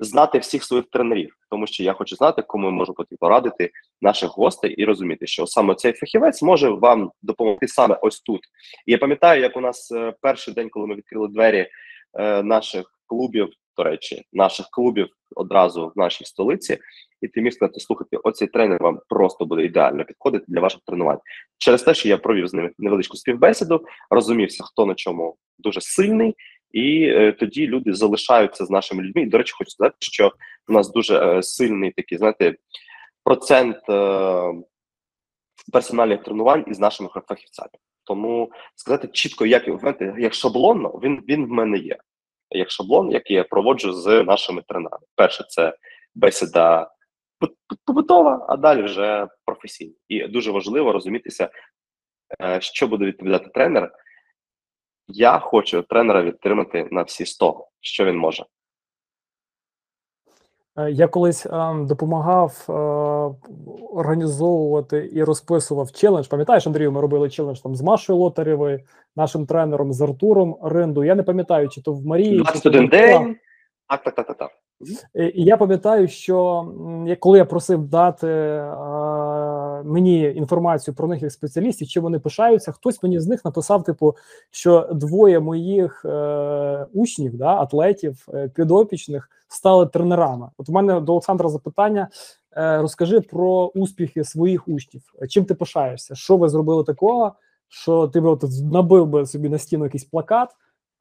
знати 0.00 0.38
всіх 0.38 0.64
своїх 0.64 0.86
тренерів, 0.92 1.36
тому 1.50 1.66
що 1.66 1.82
я 1.82 1.92
хочу 1.92 2.16
знати, 2.16 2.42
кому 2.42 2.66
я 2.66 2.72
можу 2.72 2.94
порадити 3.20 3.70
наших 4.02 4.30
гостей 4.30 4.70
і 4.70 4.84
розуміти, 4.84 5.26
що 5.26 5.46
саме 5.46 5.74
цей 5.74 5.92
фахівець 5.92 6.42
може 6.42 6.68
вам 6.68 7.10
допомогти 7.22 7.68
саме 7.68 7.98
ось 8.02 8.20
тут. 8.20 8.40
І 8.86 8.92
я 8.92 8.98
пам'ятаю, 8.98 9.42
як 9.42 9.56
у 9.56 9.60
нас 9.60 9.92
е, 9.92 10.14
перший 10.20 10.54
день, 10.54 10.68
коли 10.68 10.86
ми 10.86 10.94
відкрили 10.94 11.28
двері 11.28 11.68
е, 12.18 12.42
наших 12.42 13.00
клубів, 13.06 13.48
до 13.76 13.84
речі, 13.84 14.22
наших 14.32 14.66
клубів 14.70 15.08
одразу 15.36 15.86
в 15.86 15.98
нашій 15.98 16.24
столиці 16.24 16.78
і 17.24 17.28
ти 17.28 17.40
міг 17.40 17.52
сказати, 17.52 17.80
слухайте, 17.80 18.16
оцей 18.16 18.48
тренер 18.48 18.82
вам 18.82 19.00
просто 19.08 19.46
буде 19.46 19.64
ідеально 19.64 20.04
підходити 20.04 20.44
для 20.48 20.60
ваших 20.60 20.80
тренувань. 20.86 21.18
Через 21.58 21.82
те, 21.82 21.94
що 21.94 22.08
я 22.08 22.18
провів 22.18 22.48
з 22.48 22.54
ними 22.54 22.70
невеличку 22.78 23.16
співбесіду, 23.16 23.84
розумівся, 24.10 24.64
хто 24.64 24.86
на 24.86 24.94
чому 24.94 25.36
дуже 25.58 25.80
сильний, 25.80 26.34
і 26.70 27.04
е, 27.04 27.32
тоді 27.32 27.66
люди 27.66 27.94
залишаються 27.94 28.64
з 28.64 28.70
нашими 28.70 29.02
людьми. 29.02 29.22
І, 29.22 29.26
До 29.26 29.38
речі, 29.38 29.54
хочу 29.58 29.70
сказати, 29.70 29.96
що 29.98 30.32
у 30.68 30.72
нас 30.72 30.92
дуже 30.92 31.18
е, 31.18 31.42
сильний 31.42 31.90
такий, 31.90 32.18
знаєте, 32.18 32.54
процент 33.24 33.76
е, 33.90 34.54
персональних 35.72 36.22
тренувань 36.22 36.64
із 36.68 36.78
нашими 36.78 37.08
фахівцями. 37.28 37.70
Тому 38.04 38.52
сказати 38.74 39.08
чітко, 39.12 39.46
як 39.46 39.80
знаєте, 39.80 40.14
як 40.18 40.34
шаблонно, 40.34 41.00
він 41.02 41.22
він 41.28 41.46
в 41.46 41.48
мене 41.48 41.78
є. 41.78 41.96
Як 42.54 42.70
шаблон, 42.70 43.10
який 43.10 43.36
я 43.36 43.44
проводжу 43.44 43.92
з 43.92 44.22
нашими 44.22 44.62
тренерами. 44.68 45.06
Перше, 45.14 45.44
це 45.48 45.76
бесіда 46.14 46.90
побутова, 47.86 48.46
а 48.48 48.56
далі 48.56 48.82
вже 48.82 49.28
професійна. 49.44 49.94
І 50.08 50.28
дуже 50.28 50.50
важливо 50.50 50.92
розумітися, 50.92 51.50
е, 52.42 52.60
що 52.60 52.88
буде 52.88 53.04
відповідати 53.04 53.50
тренер. 53.54 53.92
Я 55.08 55.38
хочу 55.38 55.82
тренера 55.82 56.22
відтримати 56.22 56.88
на 56.90 57.02
всі 57.02 57.26
100, 57.26 57.68
що 57.80 58.04
він 58.04 58.16
може. 58.16 58.44
Е, 60.78 60.90
я 60.90 61.08
колись 61.08 61.46
е, 61.46 61.74
допомагав 61.74 62.66
е, 62.68 62.72
організовувати 63.92 65.10
і 65.12 65.24
розписував 65.24 65.92
челендж. 65.92 66.26
Пам'ятаєш, 66.26 66.66
Андрію, 66.66 66.92
ми 66.92 67.00
робили 67.00 67.30
челендж 67.30 67.60
там 67.60 67.74
з 67.74 67.82
Машою 67.82 68.18
Лотарєвою, 68.18 68.80
нашим 69.16 69.46
тренером 69.46 69.92
з 69.92 70.00
Артуром 70.00 70.56
Ринду. 70.62 71.04
Я 71.04 71.14
не 71.14 71.22
пам'ятаю, 71.22 71.68
чи 71.68 71.82
то 71.82 71.92
в 71.92 72.06
Марії 72.06 72.38
21 72.38 72.86
день. 72.86 73.36
Так, 73.88 74.02
так, 74.02 74.14
так, 74.14 74.26
так, 74.26 74.36
так. 74.36 74.50
І 75.14 75.44
я 75.44 75.56
пам'ятаю, 75.56 76.08
що 76.08 76.66
коли 77.20 77.38
я 77.38 77.44
просив 77.44 77.88
дати 77.88 78.28
а, 78.28 79.33
мені 79.82 80.22
інформацію 80.22 80.94
про 80.94 81.08
них 81.08 81.22
як 81.22 81.32
спеціалістів, 81.32 81.88
чи 81.88 82.00
вони 82.00 82.18
пишаються, 82.18 82.72
хтось 82.72 83.02
мені 83.02 83.20
з 83.20 83.26
них 83.26 83.44
написав: 83.44 83.84
типу, 83.84 84.16
що 84.50 84.88
двоє 84.92 85.40
моїх 85.40 86.04
е, 86.04 86.86
учнів, 86.92 87.36
да, 87.36 87.56
атлетів, 87.56 88.26
е, 88.34 88.48
підопічних 88.48 89.30
стали 89.48 89.86
тренерами. 89.86 90.48
От 90.58 90.68
у 90.68 90.72
мене 90.72 91.00
до 91.00 91.12
Олександра 91.12 91.48
запитання: 91.48 92.08
е, 92.56 92.78
розкажи 92.78 93.20
про 93.20 93.66
успіхи 93.66 94.24
своїх 94.24 94.68
учнів. 94.68 95.02
Чим 95.28 95.44
ти 95.44 95.54
пишаєшся? 95.54 96.14
Що 96.14 96.36
ви 96.36 96.48
зробили 96.48 96.84
такого? 96.84 97.32
Що 97.68 98.08
ти 98.08 98.20
би 98.20 98.28
от 98.28 98.44
набив 98.72 99.06
би 99.06 99.26
собі 99.26 99.48
на 99.48 99.58
стіну 99.58 99.84
якийсь 99.84 100.04
плакат, 100.04 100.50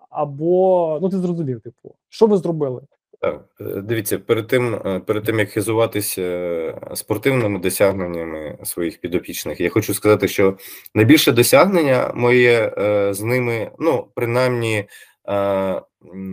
або 0.09 0.99
ну 1.01 1.09
ти 1.09 1.17
зрозумів, 1.19 1.61
типу, 1.61 1.95
що 2.09 2.27
ви 2.27 2.37
зробили? 2.37 2.81
Так, 3.23 3.45
е, 3.61 3.63
дивіться, 3.63 4.19
перед 4.19 4.47
тим, 4.47 4.75
е, 4.75 4.99
перед 4.99 5.23
тим 5.23 5.39
як 5.39 5.49
хизуватися 5.49 6.21
е, 6.21 6.95
спортивними 6.95 7.59
досягненнями 7.59 8.57
своїх 8.63 9.01
підопічних, 9.01 9.59
я 9.59 9.69
хочу 9.69 9.93
сказати, 9.93 10.27
що 10.27 10.57
найбільше 10.93 11.31
досягнення 11.31 12.11
моє 12.15 12.73
з 13.11 13.21
ними, 13.21 13.71
ну 13.79 14.07
принаймні 14.15 14.85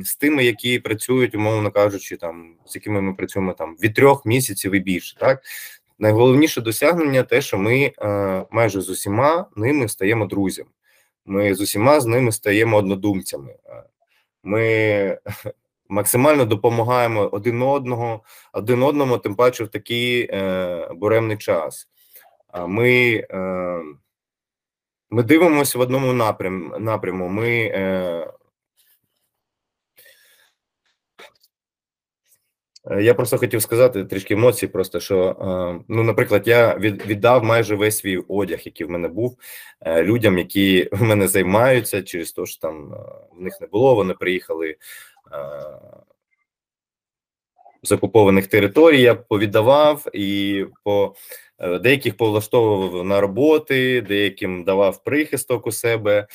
з 0.05 0.17
тими, 0.21 0.45
які 0.45 0.79
працюють, 0.79 1.35
умовно 1.35 1.71
кажучи, 1.71 2.17
там 2.17 2.55
з 2.67 2.75
якими 2.75 3.01
ми 3.01 3.15
працюємо 3.15 3.53
там 3.53 3.77
від 3.83 3.95
трьох 3.95 4.27
місяців 4.27 4.75
і 4.75 4.81
більше. 4.81 5.17
Так 5.19 5.43
найголовніше 5.99 6.61
досягнення 6.61 7.23
те, 7.23 7.41
що 7.41 7.59
ми 7.59 7.93
майже 8.51 8.81
з 8.81 8.91
усіма 8.91 9.47
ними 9.57 9.89
стаємо 9.89 10.27
друзями. 10.27 10.71
Ми 11.27 11.55
з 11.55 11.61
усіма 11.61 12.01
з 12.01 12.07
ними 12.07 12.33
стаємо 12.33 12.77
однодумцями. 12.77 13.55
Ми 14.43 15.19
максимально 15.91 16.45
допомагаємо 16.45 17.29
один 17.33 17.63
одного, 17.63 18.23
один 18.53 18.83
одному, 18.83 19.19
тим 19.19 19.35
паче 19.35 19.65
в 19.65 19.69
такий 19.69 20.29
е, 20.31 20.89
буремний 20.95 21.37
час. 21.37 21.89
Ми 22.67 23.25
е, 23.31 23.83
ми 25.11 25.23
дивимося 25.23 25.79
в 25.79 25.81
одному 25.81 26.13
напрям, 26.13 26.75
напряму. 26.79 27.29
Ми 27.29 27.49
е, 27.51 28.33
Я 33.01 33.15
просто 33.15 33.39
хотів 33.39 33.63
сказати 33.63 34.05
трішки 34.05 34.35
емоцій, 34.35 34.67
просто 34.67 35.01
що, 35.01 35.37
ну, 35.89 36.03
наприклад, 36.03 36.49
я 36.49 36.77
від, 36.77 37.07
віддав 37.07 37.45
майже 37.45 37.77
весь 37.77 37.99
свій 37.99 38.19
одяг, 38.29 38.61
який 38.65 38.87
в 38.87 38.91
мене 38.91 39.09
був, 39.09 39.39
людям, 39.87 40.39
які 40.39 40.89
в 40.93 41.03
мене 41.03 41.29
займаються, 41.29 42.03
через 42.03 42.33
те, 42.33 42.47
що 42.47 42.61
там 42.61 42.95
в 43.33 43.43
них 43.43 43.61
не 43.61 43.67
було. 43.67 43.95
Вони 43.95 44.15
приїхали 44.15 44.77
з 47.83 47.93
окупованих 47.93 48.47
територій, 48.47 49.01
я 49.01 49.15
повіддавав 49.15 50.07
і 50.13 50.65
по 50.85 51.15
е, 51.59 51.79
деяких 51.79 52.17
повлаштовував 52.17 53.05
на 53.05 53.21
роботи, 53.21 54.01
деяким 54.01 54.65
давав 54.65 55.05
прихисток 55.05 55.67
у 55.67 55.73
себе, 55.73 56.27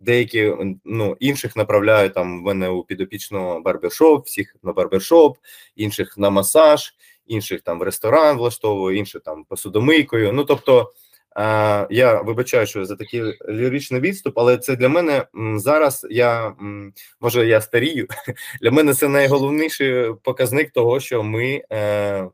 деякі 0.00 0.52
ну 0.84 1.16
інших 1.20 1.56
направляю 1.56 2.10
там 2.10 2.40
в 2.40 2.42
мене 2.42 2.68
у 2.68 2.84
підопічного 2.84 3.60
барбершоп, 3.60 4.26
всіх 4.26 4.56
на 4.62 4.72
барбершоп, 4.72 5.38
інших 5.76 6.18
на 6.18 6.30
масаж, 6.30 6.94
інших 7.26 7.60
там 7.60 7.78
в 7.78 7.82
ресторан 7.82 8.36
влаштовую, 8.36 8.96
інших 8.96 9.22
там 9.22 9.44
посудомийкою. 9.44 10.32
Ну 10.32 10.44
тобто. 10.44 10.92
Я 11.90 12.22
вибачаю, 12.24 12.66
що 12.66 12.84
за 12.84 12.96
такий 12.96 13.22
ліричний 13.48 14.00
відступ, 14.00 14.38
але 14.38 14.58
це 14.58 14.76
для 14.76 14.88
мене 14.88 15.26
зараз. 15.56 16.06
Я 16.10 16.54
може 17.20 17.46
я 17.46 17.60
старію. 17.60 18.06
Для 18.60 18.70
мене 18.70 18.94
це 18.94 19.08
найголовніший 19.08 20.14
показник 20.22 20.70
того, 20.70 21.00
що 21.00 21.22
ми. 21.22 21.64
Е, 21.72 22.28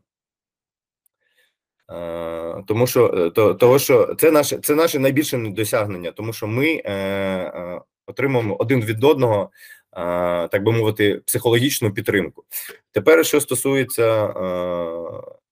е, 1.91 2.65
тому 2.67 2.87
що 2.87 3.07
е, 3.07 3.31
то, 3.31 3.55
того, 3.55 3.79
що 3.79 4.15
це 4.19 4.31
наше 4.31 4.59
це 4.59 4.75
наше 4.75 4.99
найбільше 4.99 5.39
досягнення, 5.39 6.13
тому 6.13 6.33
що 6.33 6.47
ми 6.47 6.83
е, 6.85 6.93
е, 6.93 7.81
отримуємо 8.07 8.57
один 8.59 8.81
від 8.81 9.05
одного, 9.05 9.51
е, 9.93 10.49
так 10.49 10.63
би 10.65 10.73
мовити, 10.73 11.21
психологічну 11.27 11.93
підтримку. 11.93 12.45
Тепер, 12.93 13.27
що 13.27 13.41
стосується 13.41 14.27
е, 14.27 14.35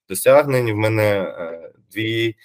досягнень, 0.08 0.72
в 0.72 0.76
мене 0.76 1.20
е, 1.20 1.70
дві 1.92 2.36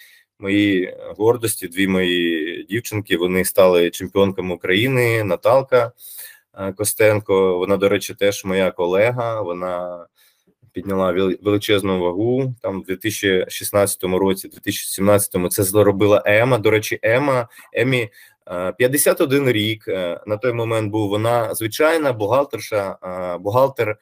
мої 0.42 0.98
гордості, 1.18 1.68
дві 1.68 1.88
мої 1.88 2.64
дівчинки. 2.70 3.18
Вони 3.18 3.46
стали 3.46 3.90
чемпіонками 3.90 4.56
України. 4.56 5.24
Наталка 5.24 5.92
е, 6.60 6.74
Костенко. 6.74 7.58
Вона, 7.58 7.78
до 7.78 7.90
речі, 7.90 8.14
теж 8.14 8.46
моя 8.46 8.72
колега. 8.72 9.42
Вона 9.42 10.06
підняла 10.74 11.12
величезну 11.42 12.00
вагу 12.00 12.56
там 12.62 12.82
в 12.82 12.86
2016 12.86 14.04
році, 14.04 14.48
2017 14.48 15.52
це 15.52 15.64
зробила 15.64 16.24
Ема. 16.26 16.58
До 16.58 16.72
речі, 16.72 17.00
Ема 17.02 17.48
Емі. 17.74 18.10
51 18.78 19.48
е, 19.48 19.52
рік 19.52 19.88
е, 19.88 20.20
на 20.28 20.38
той 20.38 20.54
момент 20.54 20.92
був 20.92 21.10
вона 21.10 21.56
звичайна 21.56 22.14
бухгалтерша, 22.14 22.98
бухгалтер 23.40 23.98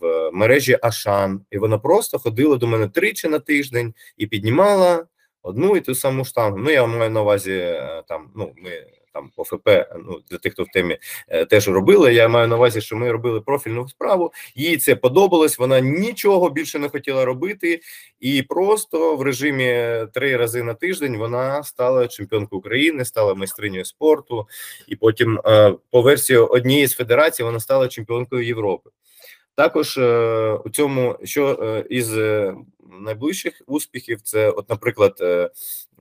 в 0.00 0.30
мережі 0.32 0.78
Ашан, 0.82 1.40
і 1.50 1.58
вона 1.58 1.78
просто 1.78 2.18
ходила 2.18 2.56
до 2.56 2.66
мене 2.66 2.88
тричі 2.88 3.28
на 3.28 3.38
тиждень 3.38 3.94
і 4.16 4.26
піднімала 4.26 5.06
одну 5.42 5.76
і 5.76 5.80
ту 5.80 5.94
саму 5.94 6.24
штангу. 6.24 6.58
Ну, 6.58 6.70
я 6.70 6.86
маю 6.86 7.10
на 7.10 7.22
увазі 7.22 7.52
е, 7.52 8.02
там, 8.08 8.30
ну, 8.36 8.52
ми 8.56 8.86
там 9.12 9.30
по 9.36 9.44
ФП, 9.44 9.68
ну 10.06 10.20
для 10.30 10.38
тих, 10.38 10.52
хто 10.52 10.62
в 10.62 10.66
темі 10.66 10.98
е, 11.28 11.44
теж 11.44 11.68
робили. 11.68 12.14
Я 12.14 12.28
маю 12.28 12.48
на 12.48 12.56
увазі, 12.56 12.80
що 12.80 12.96
ми 12.96 13.12
робили 13.12 13.40
профільну 13.40 13.88
справу. 13.88 14.32
Їй 14.54 14.76
це 14.76 14.96
подобалось. 14.96 15.58
Вона 15.58 15.80
нічого 15.80 16.50
більше 16.50 16.78
не 16.78 16.88
хотіла 16.88 17.24
робити, 17.24 17.80
і 18.20 18.42
просто 18.42 19.16
в 19.16 19.22
режимі 19.22 19.94
три 20.14 20.36
рази 20.36 20.62
на 20.62 20.74
тиждень 20.74 21.16
вона 21.16 21.62
стала 21.62 22.08
чемпіонкою 22.08 22.58
України, 22.58 23.04
стала 23.04 23.34
майстринею 23.34 23.84
спорту, 23.84 24.48
і 24.88 24.96
потім 24.96 25.40
е, 25.46 25.74
по 25.90 26.02
версії 26.02 26.38
однієї 26.38 26.86
з 26.86 26.94
федерацій 26.94 27.42
вона 27.42 27.60
стала 27.60 27.88
чемпіонкою 27.88 28.46
Європи. 28.46 28.90
Також 29.60 29.98
у 30.64 30.70
цьому, 30.70 31.18
що 31.24 31.84
із 31.90 32.16
найближчих 33.00 33.62
успіхів. 33.66 34.20
Це, 34.22 34.50
от, 34.50 34.70
наприклад, 34.70 35.18
е, 35.20 35.50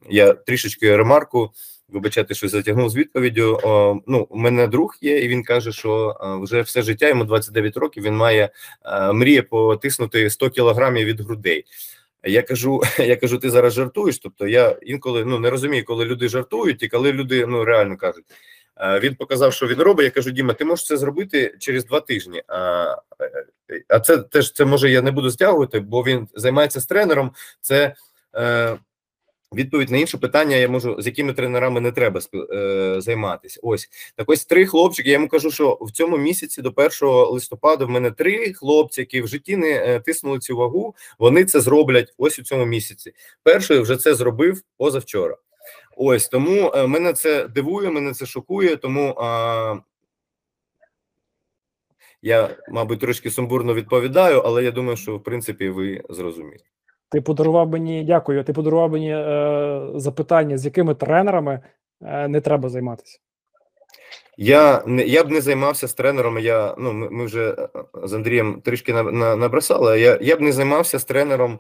я 0.10 0.34
трішечки 0.34 0.97
ремарку. 0.97 1.51
Вибачайте, 1.89 2.34
що 2.34 2.49
затягнув 2.49 2.89
з 2.89 2.95
відповіддю. 2.95 3.60
О, 3.64 3.99
ну, 4.07 4.28
у 4.30 4.38
мене 4.38 4.68
друг 4.68 4.97
є, 5.01 5.20
і 5.20 5.28
він 5.28 5.43
каже, 5.43 5.72
що 5.72 6.18
е, 6.22 6.43
вже 6.43 6.62
все 6.62 6.82
життя 6.82 7.07
йому 7.07 7.24
29 7.24 7.78
років. 7.78 8.03
Він 8.03 8.16
має 8.16 8.49
е, 8.86 9.14
мріє 9.14 9.41
потиснути 9.41 10.30
100 10.30 10.49
кілограмів 10.49 11.05
від 11.05 11.22
грудей. 11.22 11.66
Я 12.24 12.41
кажу, 12.41 12.82
я 12.99 13.16
кажу, 13.16 13.38
ти 13.38 13.49
зараз 13.49 13.74
жартуєш. 13.74 14.20
Тобто 14.20 14.47
я 14.47 14.78
інколи 14.82 15.26
ну 15.26 15.39
не 15.39 15.49
розумію, 15.49 15.86
коли 15.86 16.05
люди 16.05 16.30
жартують, 16.30 16.84
і 16.84 16.88
коли 16.88 17.12
люди 17.12 17.45
ну 17.45 17.66
реально 17.66 17.97
кажуть. 17.97 18.26
Він 18.80 19.16
показав, 19.16 19.54
що 19.54 19.68
він 19.68 19.82
робить. 19.82 20.06
Я 20.06 20.12
кажу, 20.12 20.32
Діма, 20.32 20.54
ти 20.54 20.66
можеш 20.66 20.86
це 20.86 20.98
зробити 20.98 21.56
через 21.60 21.86
два 21.86 22.00
тижні. 22.02 22.44
А 22.48 22.96
а 23.88 24.00
це 24.00 24.18
теж 24.18 24.52
це 24.52 24.66
може 24.66 24.90
я 24.90 25.02
не 25.02 25.12
буду 25.12 25.32
стягувати, 25.32 25.80
бо 25.80 26.04
він 26.04 26.28
займається 26.36 26.82
з 26.82 26.86
тренером. 26.86 27.32
Це 27.62 27.96
е, 28.36 28.78
відповідь 29.56 29.90
на 29.90 29.98
інше 29.98 30.18
питання. 30.18 30.56
Я 30.56 30.70
можу 30.70 31.02
з 31.02 31.06
якими 31.06 31.34
тренерами 31.34 31.82
не 31.82 31.92
треба 31.92 32.22
е, 32.54 32.96
займатися. 33.02 33.60
Ось 33.64 33.90
так 34.16 34.30
ось 34.30 34.46
три 34.46 34.66
хлопчики. 34.66 35.10
Я 35.10 35.14
йому 35.14 35.28
кажу, 35.28 35.52
що 35.52 35.78
в 35.82 35.92
цьому 35.92 36.18
місяці 36.18 36.62
до 36.62 36.74
1 36.76 36.90
листопада 37.32 37.86
в 37.86 37.90
мене 37.90 38.12
три 38.12 38.54
хлопці, 38.54 39.02
які 39.02 39.22
в 39.22 39.28
житті 39.28 39.58
не 39.58 39.72
е, 39.72 40.00
тиснули 40.00 40.40
цю 40.40 40.58
вагу. 40.58 40.96
Вони 41.20 41.46
це 41.46 41.60
зроблять 41.60 42.14
ось 42.18 42.40
у 42.40 42.44
цьому 42.44 42.66
місяці. 42.66 43.14
Перший 43.44 43.80
вже 43.80 43.98
це 43.98 44.16
зробив 44.16 44.62
позавчора. 44.78 45.38
Ось 46.02 46.28
тому 46.28 46.72
е, 46.76 46.88
мене 46.88 47.14
це 47.14 47.47
дивує, 47.47 47.89
мене 47.89 48.14
це 48.14 48.26
шокує. 48.26 48.76
Тому 48.76 49.16
а, 49.18 49.76
я, 52.22 52.50
мабуть, 52.72 53.00
трошки 53.00 53.32
сумбурно 53.32 53.74
відповідаю, 53.74 54.41
але 54.45 54.64
я 54.64 54.72
думаю, 54.72 54.97
що 54.97 55.18
в 55.18 55.24
принципі 55.24 55.70
ви 55.70 56.02
зрозуміли. 56.10 56.64
Ти 57.10 57.22
подарував 57.22 57.70
мені, 57.70 58.04
дякую. 58.04 58.43
Ти 58.43 58.54
подарував 58.54 58.91
мені 58.91 59.14
е, 59.14 59.82
запитання, 59.95 60.58
з 60.58 60.66
якими 60.66 60.95
тренерами 60.95 61.60
е, 62.02 62.28
не 62.28 62.41
треба 62.41 62.70
займатися. 62.70 63.20
Я 64.38 64.84
не 64.86 65.04
я 65.04 65.24
б 65.24 65.32
не 65.32 65.41
займався 65.41 65.88
з 65.88 65.93
тренером. 65.93 66.39
Я 66.39 66.76
ну 66.78 66.93
ми, 66.93 67.10
ми 67.10 67.26
вже 67.26 67.50
е, 67.50 67.68
з 68.04 68.14
Андрієм 68.14 68.62
трішки 68.62 68.93
на, 68.93 69.04
на, 69.04 69.36
набросали. 69.36 70.00
Я 70.00 70.18
я 70.22 70.36
б 70.36 70.41
не 70.41 70.52
займався 70.52 71.00
з 71.00 71.06
тренером. 71.06 71.60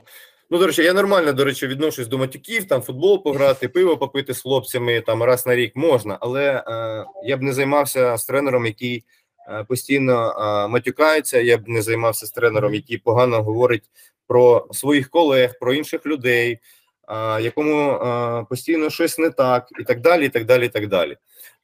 Ну, 0.51 0.57
до 0.57 0.67
речі, 0.67 0.83
я 0.83 0.93
нормально, 0.93 1.33
до 1.33 1.43
речі, 1.43 1.67
відношусь 1.67 2.07
до 2.07 2.17
матюків, 2.17 2.67
там 2.67 2.81
футбол 2.81 3.23
пограти, 3.23 3.67
пиво 3.69 3.97
попити 3.97 4.33
з 4.33 4.41
хлопцями 4.41 5.01
там 5.01 5.23
раз 5.23 5.45
на 5.45 5.55
рік 5.55 5.75
можна, 5.75 6.17
але 6.21 6.63
е, 6.67 7.05
я 7.25 7.37
б 7.37 7.41
не 7.41 7.53
займався 7.53 8.17
з 8.17 8.25
тренером, 8.25 8.65
який 8.65 9.03
е, 9.49 9.63
постійно 9.63 10.31
е, 10.31 10.67
матюкається. 10.67 11.39
Я 11.39 11.57
б 11.57 11.67
не 11.67 11.81
займався 11.81 12.25
з 12.25 12.31
тренером, 12.31 12.73
який 12.73 12.97
погано 12.97 13.43
говорить 13.43 13.83
про 14.27 14.67
своїх 14.71 15.09
колег, 15.09 15.59
про 15.59 15.73
інших 15.73 16.05
людей, 16.05 16.59
е, 17.09 17.41
якому 17.41 17.91
е, 17.91 18.45
постійно 18.49 18.89
щось 18.89 19.17
не 19.17 19.29
так, 19.29 19.67
і 19.79 19.83
так 19.83 20.01
далі. 20.01 20.25
і 20.25 20.29
так 20.29 20.45
далі, 20.45 20.65
і 20.65 20.69
так 20.69 20.87
далі. 20.87 21.17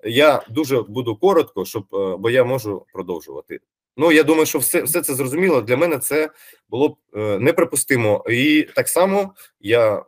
Я 0.03 0.41
дуже 0.49 0.81
буду 0.81 1.15
коротко, 1.15 1.65
щоб 1.65 1.83
е, 1.93 2.15
бо 2.17 2.29
я 2.29 2.43
можу 2.43 2.85
продовжувати. 2.93 3.59
Ну 3.97 4.11
я 4.11 4.23
думаю, 4.23 4.45
що 4.45 4.59
все 4.59 4.83
все 4.83 5.01
це 5.01 5.15
зрозуміло. 5.15 5.61
Для 5.61 5.77
мене 5.77 5.97
це 5.97 6.29
було 6.69 6.89
б 6.89 6.95
е, 7.15 7.39
неприпустимо, 7.39 8.23
і 8.29 8.67
так 8.75 8.87
само 8.89 9.33
я 9.59 10.05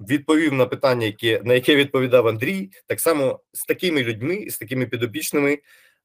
відповів 0.00 0.52
на 0.52 0.66
питання, 0.66 1.06
яке 1.06 1.40
на 1.44 1.54
яке 1.54 1.76
відповідав 1.76 2.28
Андрій, 2.28 2.70
так 2.86 3.00
само 3.00 3.40
з 3.52 3.64
такими 3.64 4.02
людьми, 4.02 4.50
з 4.50 4.58
такими 4.58 4.86
підопічними, 4.86 5.58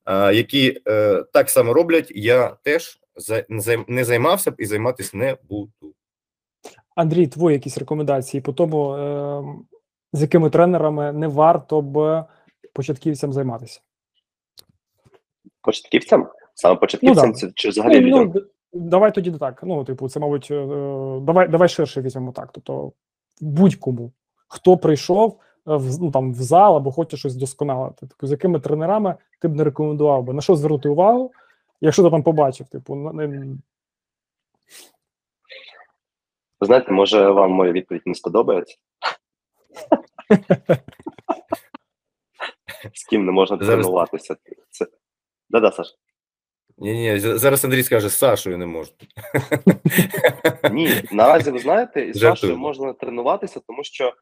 е, 0.05 0.33
які 0.33 0.81
е, 0.87 1.23
так 1.33 1.49
само 1.49 1.73
роблять, 1.73 2.11
я 2.15 2.49
теж 2.63 2.99
не 3.87 4.03
займався 4.03 4.51
б 4.51 4.55
і 4.57 4.65
займатися 4.65 5.17
не 5.17 5.37
буду. 5.49 5.93
Андрій, 6.95 7.27
твої 7.27 7.53
якісь 7.53 7.77
рекомендації 7.77 8.41
по 8.41 8.53
тому, 8.53 8.93
е, 8.93 9.43
з 10.13 10.21
якими 10.21 10.49
тренерами 10.49 11.11
не 11.11 11.27
варто 11.27 11.81
б 11.81 12.25
початківцям 12.73 13.33
займатися? 13.33 13.81
Початківцям? 15.65 16.27
Саме 16.53 16.75
початківцям 16.75 17.33
ну, 17.43 17.51
чи 17.55 17.69
взагалі 17.69 18.01
ну, 18.01 18.07
людям? 18.07 18.31
Ну, 18.35 18.41
давай 18.73 19.13
тоді 19.13 19.31
так. 19.31 19.59
Ну, 19.63 19.83
типу, 19.83 20.09
це, 20.09 20.19
мабуть, 20.19 20.47
е, 20.51 20.65
давай 21.21 21.47
давай 21.47 21.69
ширше 21.69 22.01
візьмемо 22.01 22.31
так. 22.31 22.49
Тобто, 22.51 22.91
будь-кому, 23.41 24.11
хто 24.47 24.77
прийшов 24.77 25.39
е, 25.67 25.75
в 25.75 26.01
ну, 26.01 26.11
там 26.11 26.33
в 26.33 26.41
зал 26.41 26.75
або 26.75 26.91
хоче 26.91 27.17
щось 27.17 27.35
досконалити. 27.35 28.07
Типу, 28.07 28.27
з 28.27 28.31
якими 28.31 28.59
тренерами 28.59 29.15
ти 29.41 29.47
б 29.47 29.55
не 29.55 29.63
рекомендував 29.63 30.23
би 30.23 30.33
на 30.33 30.41
що 30.41 30.55
звернути 30.55 30.89
увагу, 30.89 31.31
якщо 31.81 32.03
ти 32.03 32.09
там 32.09 32.23
побачив, 32.23 32.67
типу, 32.67 32.95
не... 32.95 33.55
знаєте, 36.61 36.91
може 36.91 37.29
вам 37.29 37.51
моя 37.51 37.71
відповідь 37.71 38.03
не 38.05 38.15
сподобається? 38.15 38.77
З 42.93 43.03
ким 43.03 43.25
не 43.25 43.31
можна 43.31 43.57
тренуватися? 43.57 44.35
Це 44.69 44.85
Да-да, 45.49 45.71
Саш. 45.71 45.87
Ні, 46.77 46.93
ні, 46.93 47.19
зараз 47.19 47.65
Андрій 47.65 47.83
скаже, 47.83 48.09
з 48.09 48.17
Сашою 48.17 48.57
не 48.57 48.65
можна. 48.65 48.95
Ні, 50.71 50.89
наразі 51.11 51.51
ви 51.51 51.59
знаєте, 51.59 52.01
із 52.01 52.19
Сашою 52.19 52.57
можна 52.57 52.93
тренуватися, 52.93 53.61
тому 53.67 53.83
що 53.83 54.13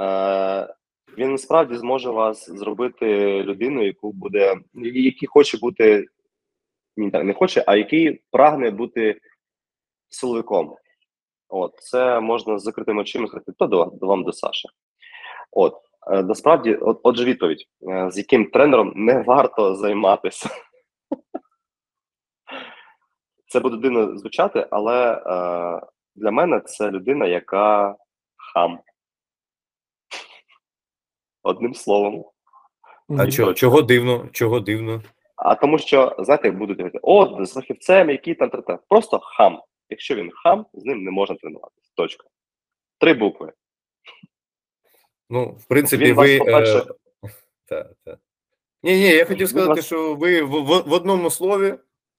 е, 0.00 0.74
він 1.18 1.30
насправді 1.30 1.76
зможе 1.76 2.10
вас 2.10 2.50
зробити 2.50 3.06
людиною, 3.42 3.86
яку 3.86 4.12
буде, 4.12 4.56
який 4.74 5.28
хоче 5.28 5.58
бути, 5.58 6.06
ні, 6.96 7.10
так, 7.10 7.24
не 7.24 7.34
хоче, 7.34 7.64
а 7.66 7.76
який 7.76 8.22
прагне 8.30 8.70
бути 8.70 9.20
силовиком. 10.08 10.76
От, 11.48 11.76
це 11.78 12.20
можна 12.20 12.58
з 12.58 12.62
закритими 12.62 13.00
очима 13.00 13.26
сказати, 13.26 13.52
то 13.58 13.66
до, 13.66 13.84
до 13.84 14.06
вам 14.06 14.24
до 14.24 14.32
Саші. 14.32 14.68
От. 15.50 15.74
Е, 16.10 16.22
насправді, 16.22 16.74
отже, 17.02 17.24
відповідь, 17.24 17.64
е, 17.88 18.10
з 18.10 18.18
яким 18.18 18.50
тренером 18.50 18.92
не 18.96 19.22
варто 19.22 19.74
займатися. 19.74 20.50
Це 23.46 23.60
буде 23.60 23.76
дивно 23.76 24.18
звучати, 24.18 24.66
але 24.70 25.12
е, 25.12 25.20
для 26.14 26.30
мене 26.30 26.60
це 26.60 26.90
людина, 26.90 27.26
яка 27.26 27.96
хам. 28.36 28.80
Одним 31.42 31.74
словом. 31.74 32.24
А 33.18 33.26
чого 33.26 33.54
чого 33.54 33.82
дивно? 33.82 34.28
Чого 34.32 34.60
дивно? 34.60 35.02
А 35.36 35.54
тому 35.54 35.78
що, 35.78 36.16
знаєте, 36.18 36.48
як 36.48 36.58
будуть 36.58 36.78
говорити, 36.78 36.98
о, 37.02 37.44
з 37.44 37.52
фахівцем, 37.52 38.10
який 38.10 38.34
там 38.34 38.50
та 38.50 38.78
Просто 38.88 39.18
хам. 39.18 39.60
Якщо 39.88 40.14
він 40.14 40.30
хам, 40.34 40.66
з 40.72 40.84
ним 40.84 41.04
не 41.04 41.10
можна 41.10 41.36
тренуватися. 41.36 41.92
Точка. 41.96 42.26
Три 42.98 43.14
букви. 43.14 43.52
Ну, 45.30 45.44
в 45.44 45.64
принципі, 45.64 46.04
Він 46.04 46.14
ви. 46.14 46.36
Е... 46.36 46.84
Так, 47.68 47.92
так. 48.04 48.18
Ні, 48.82 48.92
ні, 48.92 49.08
я 49.08 49.24
хотів 49.24 49.48
сказати, 49.48 49.74
вас... 49.74 49.86
що 49.86 50.14
ви 50.14 50.42
в, 50.42 50.50
в, 50.50 50.88
в 50.88 50.92
одному 50.92 51.30
слові 51.30 51.74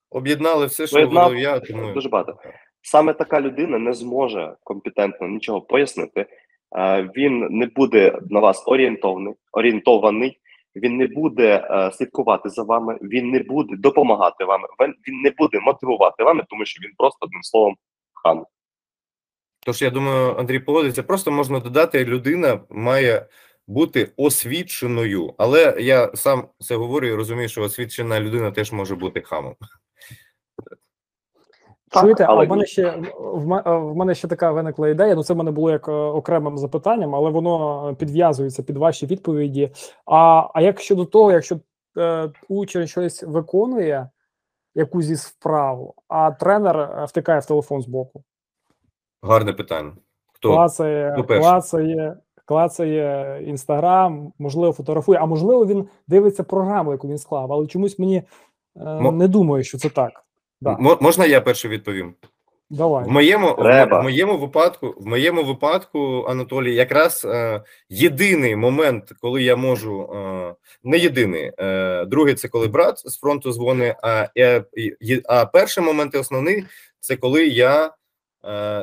об'єднали 0.10 0.66
все, 0.66 0.88
що 0.88 1.08
говорив 1.08 1.38
я. 1.38 1.60
Тому... 1.60 1.94
Дуже 1.94 2.10
багато. 2.10 2.36
Саме 2.82 3.14
така 3.14 3.42
людина 3.42 3.78
не 3.78 3.94
зможе 3.94 4.56
компетентно 4.64 5.28
нічого 5.28 5.62
пояснити. 5.62 6.26
Е, 6.78 7.10
він 7.18 7.48
не 7.50 7.66
буде 7.66 8.20
на 8.30 8.40
вас 8.40 8.64
орієнтований, 8.66 9.34
орієнтований, 9.52 10.40
він 10.76 10.98
не 10.98 11.08
буде 11.08 11.68
е, 11.72 11.92
слідкувати 11.92 12.50
за 12.50 12.64
вами, 12.64 12.98
він 13.02 13.30
не 13.30 13.40
буде 13.40 13.76
допомагати 13.78 14.46
вам, 14.46 14.62
він 15.08 15.22
не 15.22 15.32
буде 15.38 15.60
мотивувати 15.60 16.24
вами, 16.24 16.44
тому 16.50 16.66
що 16.66 16.80
він 16.84 16.92
просто 16.98 17.18
одним 17.22 17.44
словом 17.44 17.76
хам. 18.24 18.46
Тож 19.66 19.82
я 19.82 19.90
думаю, 19.90 20.36
Андрій 20.38 20.60
погодиться, 20.60 21.04
просто 21.04 21.32
можна 21.32 21.60
додати, 21.60 22.06
людина 22.06 22.60
має 22.70 23.26
бути 23.68 24.12
освіченою, 24.18 25.34
але 25.38 25.76
я 25.80 26.12
сам 26.16 26.48
це 26.60 26.76
говорю 26.76 27.08
і 27.08 27.14
розумію, 27.14 27.50
що 27.50 27.62
освічена 27.62 28.20
людина 28.20 28.52
теж 28.52 28.72
може 28.72 28.96
бути 28.96 29.22
хамом. 29.22 29.56
Чуєте, 31.92 32.26
а 32.30 32.34
в 32.34 32.48
мене 32.48 32.66
ще 32.66 33.04
в 33.66 33.96
мене 33.96 34.16
ще 34.16 34.28
така 34.28 34.52
виникла 34.52 34.90
ідея. 34.90 35.16
Ну, 35.16 35.24
це 35.24 35.34
в 35.34 35.38
мене 35.38 35.52
було 35.52 35.72
як 35.72 35.88
е, 35.88 35.92
окремим 35.92 36.58
запитанням, 36.58 37.16
але 37.16 37.30
воно 37.30 37.96
підв'язується 37.96 38.64
під 38.64 38.78
ваші 38.78 39.06
відповіді. 39.06 39.72
А 40.06 40.48
а 40.54 40.62
як 40.62 40.80
щодо 40.80 41.06
того, 41.06 41.32
якщо 41.32 41.60
е, 41.98 42.32
учень 42.50 42.88
щось 42.88 43.24
виконує, 43.24 44.10
якусь 44.76 45.06
зі 45.06 45.16
справу, 45.16 45.96
а 46.08 46.32
тренер 46.32 46.78
е, 46.78 47.06
втикає 47.06 47.40
в 47.40 47.46
телефон 47.46 47.82
з 47.82 47.88
боку? 47.88 48.24
Гарне 49.22 49.54
питання. 49.54 49.92
Хто 50.34 50.50
клацає, 50.50 51.14
Хто 51.14 51.24
клацає, 51.24 52.18
клацає 52.46 53.40
інстаграм, 53.48 54.34
можливо, 54.40 54.74
фотографує, 54.74 55.20
а 55.20 55.26
можливо, 55.26 55.66
він 55.66 55.88
дивиться 56.08 56.44
програму, 56.44 56.92
яку 56.92 57.08
він 57.08 57.18
склав, 57.18 57.54
але 57.54 57.68
чомусь 57.68 58.00
мені 58.00 58.24
е, 58.78 59.12
не 59.12 59.28
думаю, 59.28 59.64
що 59.64 59.78
це 59.78 59.90
так. 59.90 60.24
Да. 60.62 60.78
Можна 61.02 61.26
я 61.26 61.42
перше 61.42 61.68
відповім? 61.68 62.14
Давай. 62.72 63.06
В 63.06 63.08
моєму 63.08 63.48
в, 63.48 63.86
в 63.86 64.04
моєму 64.04 64.38
випадку, 64.38 64.96
в 64.98 65.08
моєму 65.08 65.44
випадку, 65.44 66.26
Анатолій, 66.30 66.76
якраз 66.76 67.26
е, 67.26 67.62
єдиний 67.90 68.56
момент, 68.56 69.14
коли 69.22 69.44
я 69.44 69.56
можу, 69.56 70.04
е, 70.04 70.56
не 70.84 70.98
єдиний, 70.98 71.52
е, 71.58 72.06
другий 72.06 72.36
це 72.36 72.48
коли 72.48 72.68
брат 72.68 72.98
з 72.98 73.20
фронту 73.20 73.54
дзвонить, 73.54 73.96
а, 74.04 74.28
а, 74.40 74.62
а 75.26 75.46
перший 75.46 75.84
момент 75.84 76.16
і 76.16 76.18
основний 76.18 76.66
це 77.00 77.16
коли 77.16 77.48
я 77.48 77.92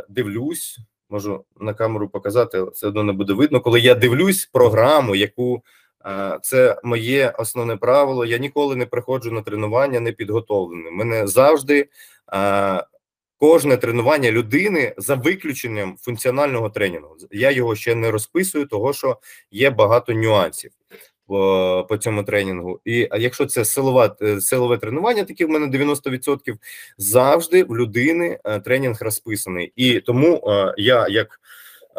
дивлюсь, 0.09 0.79
можу 1.09 1.45
на 1.61 1.75
камеру 1.75 2.09
показати, 2.09 2.63
все 2.63 2.89
одно 2.89 3.03
не 3.03 3.13
буде 3.13 3.33
видно. 3.33 3.61
Коли 3.61 3.81
я 3.81 3.95
дивлюсь 3.95 4.47
програму, 4.47 5.15
яку 5.15 5.63
е, 6.07 6.39
це 6.43 6.81
моє 6.85 7.35
основне 7.39 7.77
правило. 7.77 8.25
Я 8.25 8.39
ніколи 8.39 8.77
не 8.77 8.87
приходжу 8.87 9.31
на 9.31 9.43
тренування 9.43 10.01
непідготовленим. 10.01 10.95
Мене 10.95 11.27
завжди 11.27 11.89
е, 12.33 12.85
кожне 13.37 13.77
тренування 13.77 14.31
людини 14.31 14.95
за 14.99 15.15
виключенням 15.15 15.97
функціонального 16.01 16.71
тренінгу. 16.71 17.17
Я 17.31 17.51
його 17.51 17.77
ще 17.77 17.95
не 17.95 18.11
розписую, 18.11 18.67
того 18.67 18.93
що 18.93 19.19
є 19.51 19.71
багато 19.71 20.13
нюансів 20.13 20.71
по, 21.29 21.99
цьому 22.01 22.23
тренінгу. 22.23 22.81
І 22.85 23.09
якщо 23.19 23.47
це 23.47 23.65
силова, 23.65 24.17
е, 24.23 24.41
силове 24.41 24.79
тренування, 24.79 25.25
таке 25.25 25.47
в 25.47 25.49
мене 25.49 25.67
90%, 25.67 26.57
завжди 26.99 27.65
в 27.65 27.77
людини 27.77 28.39
е, 28.45 28.61
тренінг 28.61 28.97
розписаний. 29.01 29.73
І 29.77 30.01
тому 30.01 30.37
е, 30.47 30.75
я 30.77 31.09
як 31.09 31.41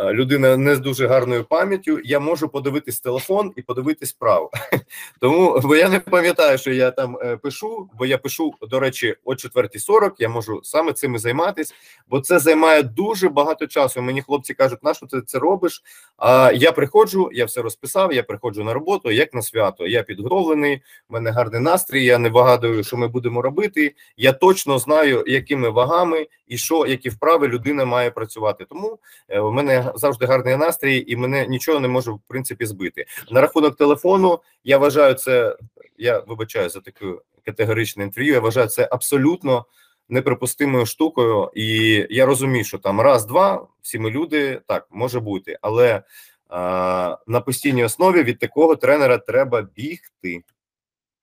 людина 0.03 0.57
не 0.57 0.75
з 0.75 0.79
дуже 0.79 1.07
гарною 1.07 1.43
пам'яттю, 1.43 1.99
я 2.03 2.19
можу 2.19 2.49
подивитись 2.49 2.99
телефон 2.99 3.53
і 3.55 3.61
подивитись 3.61 4.13
право. 4.13 4.51
Тому 5.19 5.59
бо 5.63 5.75
я 5.75 5.89
не 5.89 5.99
пам'ятаю, 5.99 6.57
що 6.57 6.73
я 6.73 6.91
там 6.91 7.17
е, 7.23 7.37
пишу, 7.37 7.89
бо 7.97 8.05
я 8.05 8.17
пишу, 8.17 8.53
до 8.61 8.79
речі, 8.79 9.15
о 9.23 9.31
4.40, 9.31 10.11
Я 10.19 10.29
можу 10.29 10.59
саме 10.63 10.93
цим 10.93 11.17
займатися, 11.17 11.73
бо 12.09 12.21
це 12.21 12.39
займає 12.39 12.83
дуже 12.83 13.29
багато 13.29 13.67
часу. 13.67 14.01
Мені 14.01 14.21
хлопці 14.21 14.53
кажуть, 14.53 14.83
на 14.83 14.93
що 14.93 15.05
ти 15.05 15.21
це 15.21 15.39
робиш? 15.39 15.83
А 16.17 16.51
я 16.55 16.71
приходжу, 16.71 17.29
я 17.33 17.45
все 17.45 17.61
розписав. 17.61 18.13
Я 18.13 18.23
приходжу 18.23 18.63
на 18.63 18.73
роботу, 18.73 19.11
як 19.11 19.33
на 19.33 19.41
свято. 19.41 19.87
Я 19.87 20.03
підготовлений, 20.03 20.81
в 21.09 21.13
мене 21.13 21.31
гарний 21.31 21.61
настрій. 21.61 22.05
Я 22.05 22.17
не 22.17 22.29
вигадую, 22.29 22.83
що 22.83 22.97
ми 22.97 23.07
будемо 23.07 23.41
робити. 23.41 23.95
Я 24.17 24.33
точно 24.33 24.79
знаю, 24.79 25.23
якими 25.27 25.69
вагами 25.69 26.27
і 26.49 26.57
що, 26.57 26.85
які 26.85 27.09
вправи 27.09 27.47
людина 27.47 27.85
має 27.85 28.11
працювати. 28.11 28.65
Тому 28.69 28.99
е, 29.29 29.39
в 29.39 29.51
мене 29.51 29.88
завжди 29.95 30.25
гарний 30.25 30.57
настрій, 30.57 31.05
і 31.07 31.15
мене 31.15 31.47
нічого 31.47 31.79
не 31.79 31.87
може 31.87 32.11
в 32.11 32.19
принципі 32.27 32.65
збити. 32.65 33.05
На 33.31 33.41
рахунок 33.41 33.77
телефону 33.77 34.39
я 34.63 34.77
вважаю 34.77 35.13
це. 35.13 35.57
Я 35.97 36.19
вибачаю 36.19 36.69
за 36.69 36.79
таке 36.79 37.05
категоричне 37.45 38.03
інтерв'ю. 38.03 38.33
Я 38.33 38.39
вважаю 38.39 38.67
це 38.67 38.89
абсолютно 38.91 39.65
неприпустимою 40.09 40.85
штукою, 40.85 41.51
і 41.55 41.67
я 42.09 42.25
розумію, 42.25 42.63
що 42.63 42.77
там 42.77 43.01
раз-два 43.01 43.67
всі 43.81 43.99
ми 43.99 44.09
люди 44.09 44.61
так 44.67 44.87
може 44.91 45.19
бути, 45.19 45.57
але 45.61 46.03
а, 46.49 47.17
на 47.27 47.41
постійній 47.41 47.83
основі 47.83 48.23
від 48.23 48.39
такого 48.39 48.75
тренера 48.75 49.17
треба 49.17 49.61
бігти. 49.61 50.43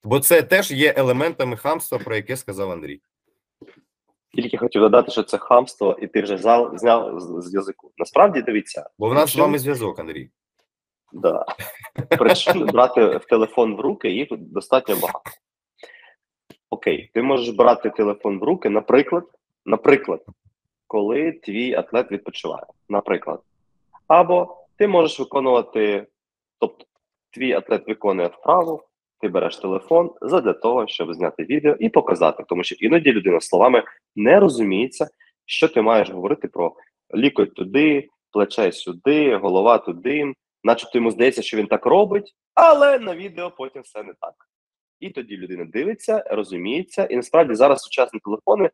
Бо 0.03 0.19
це 0.19 0.41
теж 0.41 0.71
є 0.71 0.93
елементами 0.97 1.57
хамства, 1.57 1.97
про 1.97 2.15
яке 2.15 2.37
сказав 2.37 2.71
Андрій. 2.71 3.01
Тільки 4.37 4.57
хотів 4.57 4.81
додати, 4.81 5.11
що 5.11 5.23
це 5.23 5.37
хамство, 5.37 5.97
і 6.01 6.07
ти 6.07 6.21
вже 6.21 6.37
зал, 6.37 6.77
зняв 6.77 7.19
з, 7.19 7.53
язику. 7.53 7.91
Насправді 7.97 8.41
дивіться, 8.41 8.89
Бо 8.99 9.09
в 9.09 9.13
нас 9.13 9.29
з 9.29 9.35
вами 9.35 9.59
зв'язок, 9.59 9.99
Андрій. 9.99 10.29
Да. 11.13 11.45
Причин 12.17 12.65
брати 12.65 13.17
в 13.17 13.25
телефон 13.25 13.75
в 13.75 13.79
руки 13.79 14.09
їх 14.09 14.27
достатньо 14.31 14.95
багато. 14.95 15.31
Окей, 16.69 17.11
ти 17.13 17.21
можеш 17.21 17.49
брати 17.49 17.89
телефон 17.89 18.39
в 18.39 18.43
руки, 18.43 18.69
наприклад, 18.69 19.23
наприклад, 19.65 20.25
коли 20.87 21.31
твій 21.31 21.73
атлет 21.73 22.11
відпочиває. 22.11 22.65
Наприклад. 22.89 23.41
Або 24.07 24.57
ти 24.77 24.87
можеш 24.87 25.19
виконувати, 25.19 26.07
тобто 26.59 26.85
твій 27.31 27.53
атлет 27.53 27.87
виконує 27.87 28.27
вправу, 28.27 28.83
ти 29.21 29.27
береш 29.27 29.57
телефон 29.57 30.11
задля 30.21 30.53
того, 30.53 30.87
щоб 30.87 31.13
зняти 31.13 31.43
відео 31.43 31.75
і 31.79 31.89
показати, 31.89 32.43
тому 32.49 32.63
що 32.63 32.75
іноді 32.79 33.11
людина 33.11 33.41
словами 33.41 33.83
не 34.15 34.39
розуміється, 34.39 35.07
що 35.45 35.67
ти 35.67 35.81
маєш 35.81 36.09
говорити 36.09 36.47
про 36.47 36.75
лікоть 37.15 37.53
туди, 37.53 38.07
плече 38.31 38.71
сюди, 38.71 39.35
голова 39.35 39.77
туди, 39.77 40.33
начебто 40.63 40.97
йому 40.97 41.11
здається, 41.11 41.41
що 41.41 41.57
він 41.57 41.67
так 41.67 41.85
робить, 41.85 42.35
але 42.53 42.99
на 42.99 43.15
відео 43.15 43.51
потім 43.51 43.81
все 43.81 44.03
не 44.03 44.13
так. 44.21 44.33
І 44.99 45.09
тоді 45.09 45.37
людина 45.37 45.65
дивиться, 45.65 46.23
розуміється, 46.31 47.05
і 47.05 47.15
насправді 47.15 47.55
зараз 47.55 47.81
сучасні 47.81 48.19
телефони 48.19 48.69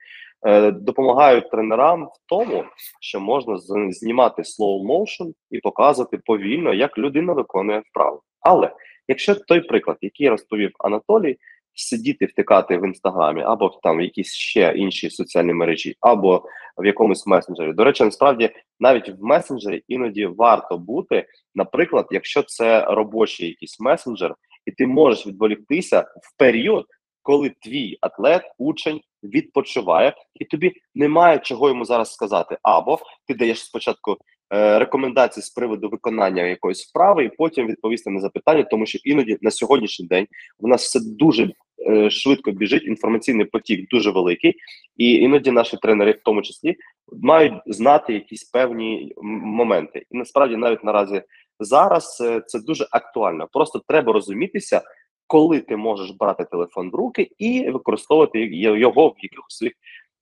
е, 0.48 0.72
допомагають 0.72 1.52
тренерам 1.52 2.06
в 2.06 2.18
тому, 2.26 2.66
що 3.02 3.20
можна 3.20 3.58
знімати 3.90 4.42
slow 4.42 4.86
motion 4.88 5.34
і 5.52 5.60
показувати 5.60 6.18
повільно, 6.18 6.74
як 6.74 6.98
людина 6.98 7.34
виконує 7.34 7.84
вправу. 7.90 8.22
Але 8.42 8.72
якщо 9.08 9.36
той 9.36 9.62
приклад, 9.62 9.98
який 10.02 10.30
розповів 10.30 10.72
Анатолій, 10.80 11.38
сидіти 11.76 12.26
втикати 12.26 12.78
в 12.78 12.86
інстаграмі 12.86 13.42
або 13.42 13.80
там 13.84 13.98
в 13.98 14.02
якісь 14.02 14.34
ще 14.34 14.74
інші 14.76 15.10
соціальні 15.10 15.54
мережі, 15.54 15.96
або 16.00 16.46
в 16.78 16.86
якомусь 16.86 17.28
месенджері. 17.28 17.74
До 17.74 17.84
речі, 17.84 18.04
насправді 18.04 18.50
навіть 18.80 19.10
в 19.10 19.24
месенджері 19.24 19.84
іноді 19.88 20.26
варто 20.26 20.78
бути, 20.78 21.26
наприклад, 21.56 22.08
якщо 22.12 22.44
це 22.44 22.86
робочий 22.86 23.48
якийсь 23.48 23.80
месенджер, 23.80 24.36
і 24.66 24.72
ти 24.72 24.88
можеш 24.88 25.28
відволіктися 25.28 26.02
в 26.02 26.38
період, 26.38 26.86
коли 27.22 27.52
твій 27.62 27.98
атлет, 28.02 28.44
учень 28.58 29.02
відпочиває, 29.24 30.14
і 30.36 30.46
тобі 30.46 30.74
немає 30.96 31.40
чого 31.40 31.68
йому 31.68 31.86
зараз 31.86 32.14
сказати. 32.14 32.58
Або 32.62 33.00
ти 33.28 33.34
даєш 33.34 33.64
спочатку 33.64 34.18
е, 34.54 34.80
рекомендації 34.80 35.44
з 35.44 35.50
приводу 35.50 35.90
виконання 35.90 36.44
якоїсь 36.44 36.88
вправи, 36.90 37.26
і 37.26 37.30
потім 37.30 37.68
відповісти 37.68 38.10
на 38.10 38.20
запитання, 38.20 38.64
тому 38.64 38.86
що 38.86 39.00
іноді 39.04 39.38
на 39.42 39.52
сьогоднішній 39.52 40.08
день 40.08 40.28
у 40.60 40.68
нас 40.68 40.84
все 40.84 41.00
дуже 41.00 41.52
е, 41.88 42.10
швидко 42.10 42.52
біжить, 42.52 42.84
інформаційний 42.84 43.46
потік 43.46 43.90
дуже 43.90 44.12
великий, 44.12 44.56
і 44.98 45.14
іноді 45.14 45.52
наші 45.52 45.78
тренери, 45.78 46.12
в 46.12 46.22
тому 46.26 46.42
числі, 46.42 46.76
мають 47.12 47.54
знати 47.66 48.14
якісь 48.14 48.44
певні 48.44 49.14
моменти. 49.22 50.06
І 50.12 50.18
насправді 50.18 50.58
навіть 50.58 50.84
наразі 50.84 51.22
зараз 51.60 52.22
е, 52.22 52.42
це 52.48 52.60
дуже 52.60 52.88
актуально. 52.92 53.48
Просто 53.52 53.82
треба 53.88 54.14
розумітися, 54.14 54.82
коли 55.28 55.60
ти 55.60 55.78
можеш 55.78 56.12
брати 56.12 56.46
телефон 56.52 56.90
в 56.90 56.96
руки 56.96 57.32
і 57.38 57.70
використовувати 57.70 58.40
його 58.56 59.10
в 59.10 59.16
якихось 59.20 59.58
своїх 59.58 59.74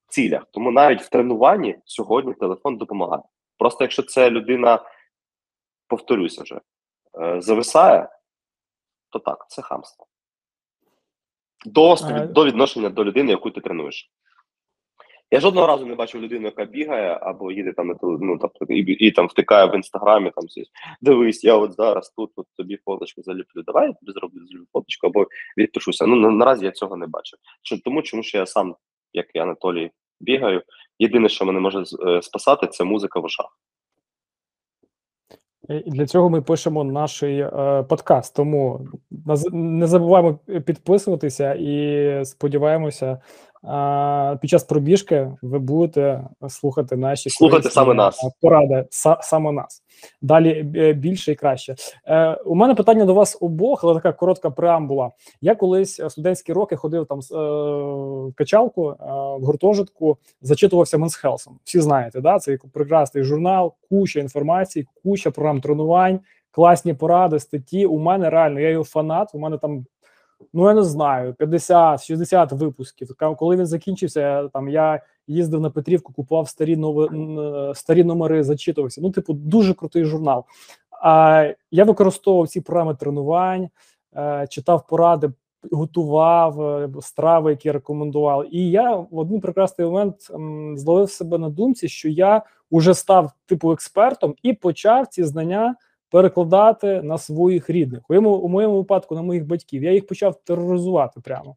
цілях. 0.07 0.47
Тому 0.51 0.71
навіть 0.71 1.01
в 1.01 1.09
тренуванні 1.09 1.75
сьогодні 1.85 2.33
телефон 2.33 2.77
допомагає. 2.77 3.23
Просто 3.61 3.83
якщо 3.83 4.03
це 4.03 4.29
людина, 4.29 4.79
повторюся 5.87 6.43
вже, 6.43 6.61
е, 7.21 7.41
зависає, 7.41 8.09
то 9.09 9.19
так, 9.19 9.45
це 9.49 9.61
хамство. 9.61 10.05
До, 11.65 11.91
А- 11.91 12.25
до 12.25 12.45
відношення 12.45 12.89
до 12.89 13.05
людини, 13.05 13.31
яку 13.31 13.51
ти 13.51 13.61
тренуєш. 13.61 14.11
Я 15.31 15.39
жодного 15.39 15.67
разу 15.67 15.85
не 15.85 15.95
бачив 15.95 16.21
людину, 16.21 16.45
яка 16.45 16.65
бігає 16.65 17.19
або 17.21 17.51
їде 17.51 17.73
там 17.73 17.97
ну, 18.03 18.37
тобто, 18.41 18.65
і, 18.73 18.79
і 18.79 19.11
там 19.11 19.27
втикає 19.27 19.65
в 19.67 19.75
інстаграмі. 19.75 20.31
Там 20.35 20.49
щось. 20.49 20.71
дивись, 21.01 21.43
я 21.43 21.55
от 21.55 21.73
зараз 21.73 22.09
тут 22.09 22.31
от 22.35 22.47
тобі 22.57 22.77
фоточку 22.85 23.23
заліплю. 23.23 23.63
Давай 23.63 23.87
я 23.87 23.93
тобі 23.93 24.11
зроблю 24.11 24.45
зроблю 24.45 24.65
фоточку 24.73 25.07
або 25.07 25.27
відпишуся. 25.57 26.05
Ну 26.05 26.15
на, 26.15 26.29
наразі 26.29 26.65
я 26.65 26.71
цього 26.71 26.97
не 26.97 27.07
бачив. 27.07 27.39
Тому, 27.83 28.01
чому 28.01 28.23
що 28.23 28.37
я 28.37 28.45
сам, 28.45 28.75
як 29.13 29.27
і 29.33 29.39
Анатолій, 29.39 29.91
бігаю. 30.19 30.63
Єдине, 31.01 31.29
що 31.29 31.45
мене 31.45 31.59
може 31.59 31.83
е, 32.07 32.21
спасати, 32.21 32.67
це 32.67 32.83
музика 32.83 33.19
в 33.19 33.25
ушах. 33.25 33.57
Для 35.85 36.05
цього 36.05 36.29
ми 36.29 36.41
пишемо 36.41 36.83
наш 36.83 37.23
е, 37.23 37.85
подкаст. 37.89 38.35
Тому 38.35 38.87
не 39.51 39.87
забуваємо 39.87 40.39
підписуватися 40.65 41.53
і 41.53 42.25
сподіваємося, 42.25 43.05
е, 43.05 43.19
під 44.41 44.49
час 44.49 44.63
пробіжки 44.63 45.31
ви 45.41 45.59
будете 45.59 46.23
слухати 46.49 46.95
наші 46.95 47.29
Слухати 47.29 47.69
саме 47.69 47.93
нас. 47.93 48.23
е, 48.23 48.31
поради, 48.41 48.85
са, 48.89 49.17
саме 49.21 49.51
нас. 49.51 49.83
Далі 50.21 50.71
е, 50.75 50.93
більше 50.93 51.31
і 51.31 51.35
краще. 51.35 51.75
Е, 52.07 52.33
у 52.33 52.55
мене 52.55 52.75
питання 52.75 53.05
до 53.05 53.13
вас 53.13 53.37
обох, 53.41 53.83
але 53.83 53.93
така 53.93 54.11
коротка 54.13 54.49
преамбула. 54.49 55.11
Я 55.41 55.55
колись 55.55 55.99
е, 55.99 56.09
студентські 56.09 56.53
роки 56.53 56.75
ходив 56.75 57.05
там 57.05 57.21
з, 57.21 57.31
е, 57.31 57.35
в 57.35 58.33
качалку 58.35 58.89
е, 58.89 58.95
в 59.39 59.45
гуртожитку, 59.45 60.17
зачитувався 60.41 60.97
Health. 60.97 61.47
Всі 61.63 61.81
знаєте, 61.81 62.21
да? 62.21 62.39
це 62.39 62.57
прекрасний 62.73 63.23
журнал, 63.23 63.73
куча 63.89 64.19
інформації, 64.19 64.87
куча 65.03 65.31
програм 65.31 65.61
тренувань, 65.61 66.19
класні 66.51 66.93
поради, 66.93 67.39
статті. 67.39 67.85
У 67.85 67.99
мене 67.99 68.29
реально 68.29 68.59
я 68.59 68.69
його 68.69 68.83
фанат. 68.83 69.35
У 69.35 69.39
мене 69.39 69.57
там, 69.57 69.85
ну 70.53 70.67
я 70.67 70.73
не 70.73 70.83
знаю, 70.83 71.35
50-60 71.39 72.55
випусків. 72.55 73.15
Коли 73.37 73.55
він 73.55 73.65
закінчився, 73.65 74.47
там 74.47 74.69
я 74.69 75.01
їздив 75.27 75.61
на 75.61 75.69
Петрівку, 75.69 76.13
купував 76.13 76.49
старі 76.49 76.77
нови, 76.77 77.05
е, 77.05 77.75
старі 77.75 78.03
номери, 78.03 78.43
зачитувався. 78.43 79.01
Ну, 79.01 79.11
типу, 79.11 79.33
дуже 79.33 79.73
крутий 79.73 80.05
журнал. 80.05 80.45
А 81.03 81.45
я 81.71 81.83
використовував 81.83 82.47
ці 82.47 82.61
програми 82.61 82.95
тренувань, 82.95 83.69
е, 84.15 84.47
читав 84.49 84.87
поради, 84.87 85.31
готував 85.71 86.61
е, 86.61 86.89
страви, 87.01 87.51
які 87.51 87.71
рекомендували. 87.71 88.47
І 88.51 88.71
я 88.71 88.95
в 88.95 89.17
один 89.17 89.41
прекрасний 89.41 89.87
момент 89.87 90.15
зловив 90.79 91.11
себе 91.11 91.37
на 91.37 91.49
думці, 91.49 91.87
що 91.87 92.09
я 92.09 92.41
уже 92.69 92.93
став 92.93 93.31
типу 93.45 93.71
експертом 93.71 94.35
і 94.43 94.53
почав 94.53 95.07
ці 95.07 95.23
знання 95.23 95.75
перекладати 96.11 97.01
на 97.01 97.17
своїх 97.17 97.69
рідних. 97.69 98.01
У 98.09 98.13
моєму, 98.13 98.35
у 98.35 98.47
моєму 98.47 98.77
випадку 98.77 99.15
на 99.15 99.21
моїх 99.21 99.47
батьків. 99.47 99.83
Я 99.83 99.91
їх 99.91 100.07
почав 100.07 100.43
тероризувати 100.43 101.21
прямо. 101.21 101.55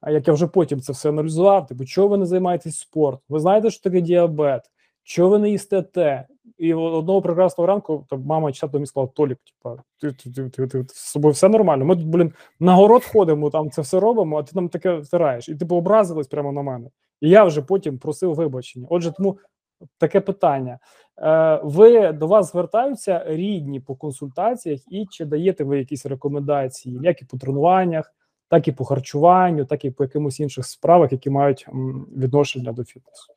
А 0.00 0.10
як 0.10 0.28
я 0.28 0.34
вже 0.34 0.46
потім 0.46 0.80
це 0.80 0.92
все 0.92 1.08
аналізував, 1.08 1.66
типу, 1.66 1.84
чого 1.84 2.08
ви 2.08 2.18
не 2.18 2.26
займаєтесь 2.26 2.78
спортом? 2.78 3.20
Ви 3.28 3.40
знаєте, 3.40 3.70
що 3.70 3.82
таке 3.82 4.00
діабет? 4.00 4.62
Чого 5.02 5.28
ви 5.28 5.38
не 5.38 5.50
їсте 5.50 5.82
те? 5.82 6.26
І 6.58 6.74
одного 6.74 7.22
прекрасного 7.22 7.66
ранку 7.66 8.06
там 8.10 8.22
мама 8.22 8.52
чи 8.52 8.60
тато 8.60 8.72
мені 8.72 8.86
сказала, 8.86 9.12
Толік, 9.14 9.38
типа, 9.38 9.82
ти, 10.00 10.12
ти, 10.12 10.30
ти, 10.30 10.50
ти, 10.50 10.66
ти, 10.66 10.84
з 10.88 11.10
собою 11.10 11.32
все 11.32 11.48
нормально. 11.48 11.84
Ми 11.84 11.96
тут, 11.96 12.06
блін, 12.06 12.32
на 12.60 12.74
город 12.74 13.04
ходимо, 13.04 13.50
там 13.50 13.70
це 13.70 13.82
все 13.82 14.00
робимо, 14.00 14.38
а 14.38 14.42
ти 14.42 14.50
нам 14.54 14.68
таке 14.68 14.96
втираєш. 14.96 15.48
І 15.48 15.54
типу 15.54 15.76
образились 15.76 16.26
прямо 16.26 16.52
на 16.52 16.62
мене. 16.62 16.90
І 17.20 17.28
я 17.28 17.44
вже 17.44 17.62
потім 17.62 17.98
просив 17.98 18.34
вибачення. 18.34 18.86
Отже, 18.90 19.12
тому 19.12 19.38
таке 19.98 20.20
питання. 20.20 20.78
Е, 21.18 21.60
ви 21.64 22.12
до 22.12 22.26
вас 22.26 22.52
звертаються 22.52 23.24
рідні 23.26 23.80
по 23.80 23.94
консультаціях, 23.94 24.80
і 24.90 25.06
чи 25.10 25.24
даєте 25.24 25.64
ви 25.64 25.78
якісь 25.78 26.06
рекомендації, 26.06 26.98
як 27.02 27.22
і 27.22 27.24
по 27.24 27.38
тренуваннях, 27.38 28.12
так 28.48 28.68
і 28.68 28.72
по 28.72 28.84
харчуванню, 28.84 29.64
так 29.64 29.84
і 29.84 29.90
по 29.90 30.04
якимось 30.04 30.40
інших 30.40 30.66
справах, 30.66 31.12
які 31.12 31.30
мають 31.30 31.66
відношення 32.16 32.72
до 32.72 32.84
фітнесу? 32.84 33.32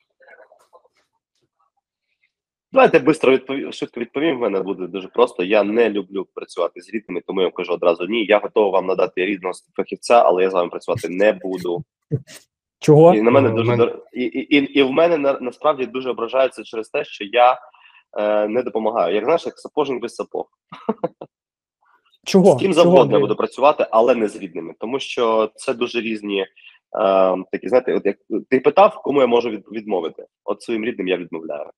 Давайте 2.72 3.00
швидко 3.00 3.32
відповім, 3.32 3.72
відповім. 3.98 4.38
В 4.38 4.40
мене 4.40 4.62
буде 4.62 4.88
дуже 4.88 5.08
просто. 5.08 5.44
Я 5.44 5.64
не 5.64 5.90
люблю 5.90 6.28
працювати 6.34 6.82
з 6.82 6.90
рідними, 6.90 7.22
тому 7.28 7.42
я 7.42 7.52
кажу 7.52 7.74
одразу 7.74 8.06
ні. 8.06 8.26
Я 8.26 8.40
готовий 8.40 8.72
вам 8.72 8.86
надати 8.86 9.26
рідного 9.26 9.54
фахівця, 9.76 10.22
але 10.22 10.44
я 10.44 10.50
з 10.50 10.54
вами 10.54 10.70
працювати 10.70 11.10
не 11.10 11.34
буду. 11.34 11.84
Чого? 12.80 13.16
І 13.16 13.22
на 13.22 13.32
мене 13.32 13.50
Ну, 13.50 13.56
дуже 13.56 13.72
мене- 13.72 13.96
і, 14.14 14.24
і, 14.24 14.58
і, 14.58 14.80
і 14.80 14.84
в 14.84 14.92
мене 14.92 15.18
на, 15.18 15.38
насправді 15.42 15.86
дуже 15.86 16.10
ображаються 16.10 16.64
через 16.64 16.90
те, 16.90 17.06
що 17.06 17.24
я 17.24 17.60
е, 18.18 18.48
не 18.48 18.64
допомагаю. 18.64 19.16
Як 19.16 19.24
знаєш, 19.24 19.46
як 19.46 19.60
сапожник 19.60 20.02
без 20.02 20.16
сапог. 20.16 20.46
Чого? 22.26 22.52
З 22.58 22.60
ким 22.62 22.74
завгодно 22.74 23.14
я 23.14 23.20
буду 23.20 23.36
працювати, 23.36 23.88
але 23.92 24.16
не 24.16 24.28
з 24.28 24.36
рідними, 24.36 24.74
тому 24.80 25.00
що 25.00 25.52
це 25.56 25.74
дуже 25.74 26.02
різні. 26.02 26.42
Е, 26.42 26.48
такі 27.52 27.70
знаєте, 27.70 27.96
от 27.96 28.06
як 28.06 28.18
ти 28.50 28.60
питав, 28.60 29.02
кому 29.04 29.22
я 29.22 29.28
можу 29.28 29.50
від, 29.50 29.66
відмовити? 29.72 30.26
От 30.44 30.62
своїм 30.62 30.86
рідним 30.86 31.08
я 31.08 31.18
відмовляю. 31.18 31.70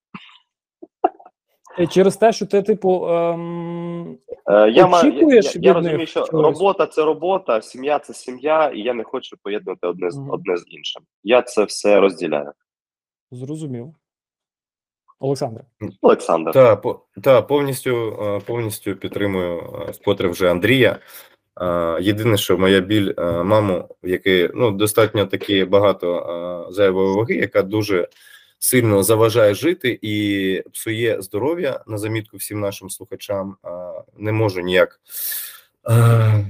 Е, 1.79 1.87
Через 1.87 2.17
те, 2.17 2.33
що 2.33 2.45
ти, 2.45 2.61
типу, 2.61 3.07
ем, 3.07 4.17
Е, 4.51 4.69
я, 4.71 4.87
маю, 4.87 5.13
я, 5.13 5.35
я, 5.35 5.51
я 5.55 5.73
розумію, 5.73 5.97
них 5.97 6.09
що 6.09 6.25
чогось? 6.25 6.45
робота 6.45 6.85
це 6.85 7.05
робота, 7.05 7.61
сім'я 7.61 7.99
це 7.99 8.13
сім'я, 8.13 8.71
і 8.75 8.79
я 8.79 8.93
не 8.93 9.03
хочу 9.03 9.37
поєднувати 9.43 9.87
одне 9.87 10.11
з 10.11 10.17
Мгм. 10.17 10.29
одне 10.31 10.57
з 10.57 10.63
іншим. 10.67 11.03
Я 11.23 11.41
це 11.41 11.63
все 11.63 11.99
розділяю. 11.99 12.51
зрозумів. 13.31 13.87
Олександр. 15.19 15.61
Олександр. 16.01 16.51
Та, 16.51 16.75
по, 16.75 16.99
та 17.23 17.41
повністю, 17.41 18.17
е, 18.21 18.39
повністю 18.45 18.95
підтримую 18.95 19.57
вкотре 19.93 20.27
вже 20.29 20.51
Андрія. 20.51 20.99
Єдине, 22.01 22.37
що 22.37 22.57
моя 22.57 22.79
біль 22.79 23.13
маму, 23.43 23.87
в 24.03 24.07
якій 24.09 24.49
ну 24.55 24.71
достатньо 24.71 25.25
таки 25.25 25.65
багато 25.65 26.67
зайвої 26.71 27.15
ваги, 27.15 27.35
яка 27.35 27.61
дуже 27.61 28.07
сильно 28.63 29.03
заважає 29.03 29.53
жити 29.53 29.99
і 30.01 30.63
псує 30.73 31.21
здоров'я 31.21 31.83
на 31.87 31.97
замітку 31.97 32.37
всім 32.37 32.59
нашим 32.59 32.89
слухачам. 32.89 33.55
Не 34.17 34.31
можу 34.31 34.61
ніяк 34.61 34.99
е, 35.89 36.45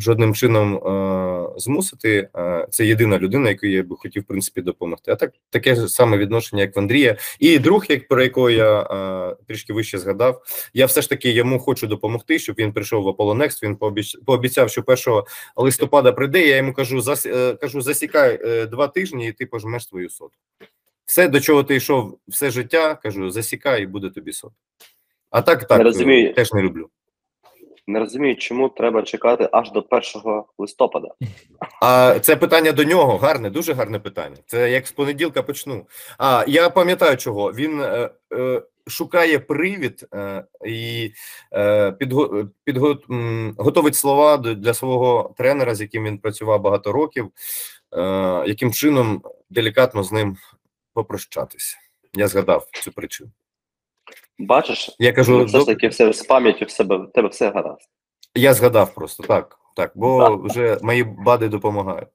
жодним 0.00 0.34
чином 0.34 0.76
е, 0.76 1.60
змусити. 1.60 2.28
Е, 2.36 2.66
Це 2.70 2.86
єдина 2.86 3.18
людина, 3.18 3.48
яку 3.48 3.66
я 3.66 3.82
би 3.82 3.96
хотів 3.96 4.22
в 4.22 4.26
принципі 4.26 4.62
допомогти. 4.62 5.12
А 5.12 5.16
так 5.16 5.32
таке 5.50 5.74
ж 5.74 5.88
саме 5.88 6.16
відношення, 6.16 6.62
як 6.62 6.76
в 6.76 6.78
Андрія, 6.78 7.16
і 7.38 7.58
друг, 7.58 7.84
як 7.88 8.08
про 8.08 8.22
якого 8.22 8.50
я 8.50 9.36
трішки 9.48 9.72
вище 9.72 9.98
згадав. 9.98 10.42
Я 10.74 10.86
все 10.86 11.02
ж 11.02 11.08
таки 11.08 11.30
йому 11.30 11.58
хочу 11.58 11.86
допомогти, 11.86 12.38
щоб 12.38 12.56
він 12.58 12.72
прийшов 12.72 13.04
в 13.04 13.08
Next. 13.08 13.62
Він 13.62 13.76
пообіцяв, 14.24 14.70
що 14.70 14.82
1 14.86 15.22
листопада 15.56 16.12
прийде. 16.12 16.46
Я 16.46 16.56
йому 16.56 16.72
кажу: 16.72 17.00
зас... 17.00 17.26
кажу, 17.60 17.80
засікай 17.82 18.66
два 18.66 18.88
тижні, 18.88 19.28
і 19.28 19.32
ти 19.32 19.46
пожмеш 19.46 19.88
свою 19.88 20.10
сотку. 20.10 20.38
Все, 21.06 21.28
до 21.28 21.40
чого 21.40 21.64
ти 21.64 21.76
йшов 21.76 22.18
все 22.28 22.50
життя, 22.50 22.94
кажу, 22.94 23.30
засікай, 23.30 23.82
і 23.82 23.86
буде 23.86 24.10
тобі 24.10 24.32
сотка. 24.32 24.56
А 25.30 25.42
так, 25.42 25.64
так 25.68 25.78
Не 25.78 25.84
розумію. 25.84 26.30
е, 26.30 26.32
теж 26.32 26.52
не 26.52 26.62
люблю. 26.62 26.88
Не 27.86 27.98
розумію, 27.98 28.36
чому 28.36 28.68
треба 28.68 29.02
чекати 29.02 29.48
аж 29.52 29.70
до 29.72 29.84
1 29.90 30.42
листопада. 30.58 31.08
А 31.82 32.18
це 32.20 32.36
питання 32.36 32.72
до 32.72 32.84
нього 32.84 33.16
гарне, 33.18 33.50
дуже 33.50 33.72
гарне 33.72 33.98
питання. 33.98 34.36
Це 34.46 34.70
як 34.70 34.86
з 34.86 34.92
понеділка 34.92 35.42
почну. 35.42 35.86
А 36.18 36.44
я 36.48 36.70
пам'ятаю, 36.70 37.16
чого 37.16 37.52
він 37.52 37.80
е, 37.80 38.10
е, 38.34 38.62
шукає 38.86 39.38
привід 39.38 40.06
е, 40.14 40.44
і 40.66 41.12
е, 41.54 41.92
підго, 41.92 42.48
підго, 42.64 42.98
м, 43.10 43.54
готовить 43.58 43.94
слова 43.96 44.36
для 44.36 44.74
свого 44.74 45.34
тренера, 45.38 45.74
з 45.74 45.80
яким 45.80 46.04
він 46.04 46.18
працював 46.18 46.60
багато 46.60 46.92
років, 46.92 47.28
е, 47.96 48.00
яким 48.46 48.72
чином 48.72 49.22
делікатно 49.50 50.02
з 50.02 50.12
ним 50.12 50.36
попрощатися. 50.94 51.76
Я 52.14 52.28
згадав 52.28 52.66
цю 52.72 52.92
причину. 52.92 53.30
Бачиш, 54.38 54.96
Я 54.98 55.12
кажу, 55.12 55.38
ну, 55.38 55.44
все 55.44 55.60
ж 55.60 55.66
таки 55.66 55.88
все 55.88 56.12
з 56.12 56.22
пам'яті 56.22 56.64
в 56.64 56.70
себе 56.70 56.96
в 56.96 57.12
тебе 57.12 57.28
все 57.28 57.50
гаразд. 57.50 57.88
я 58.34 58.54
згадав 58.54 58.94
просто 58.94 59.22
так, 59.22 59.58
так, 59.76 59.92
бо 59.94 60.28
Так. 60.28 60.40
вже 60.40 60.78
мої 60.82 61.04
бади 61.04 61.48
допомагають. 61.48 62.08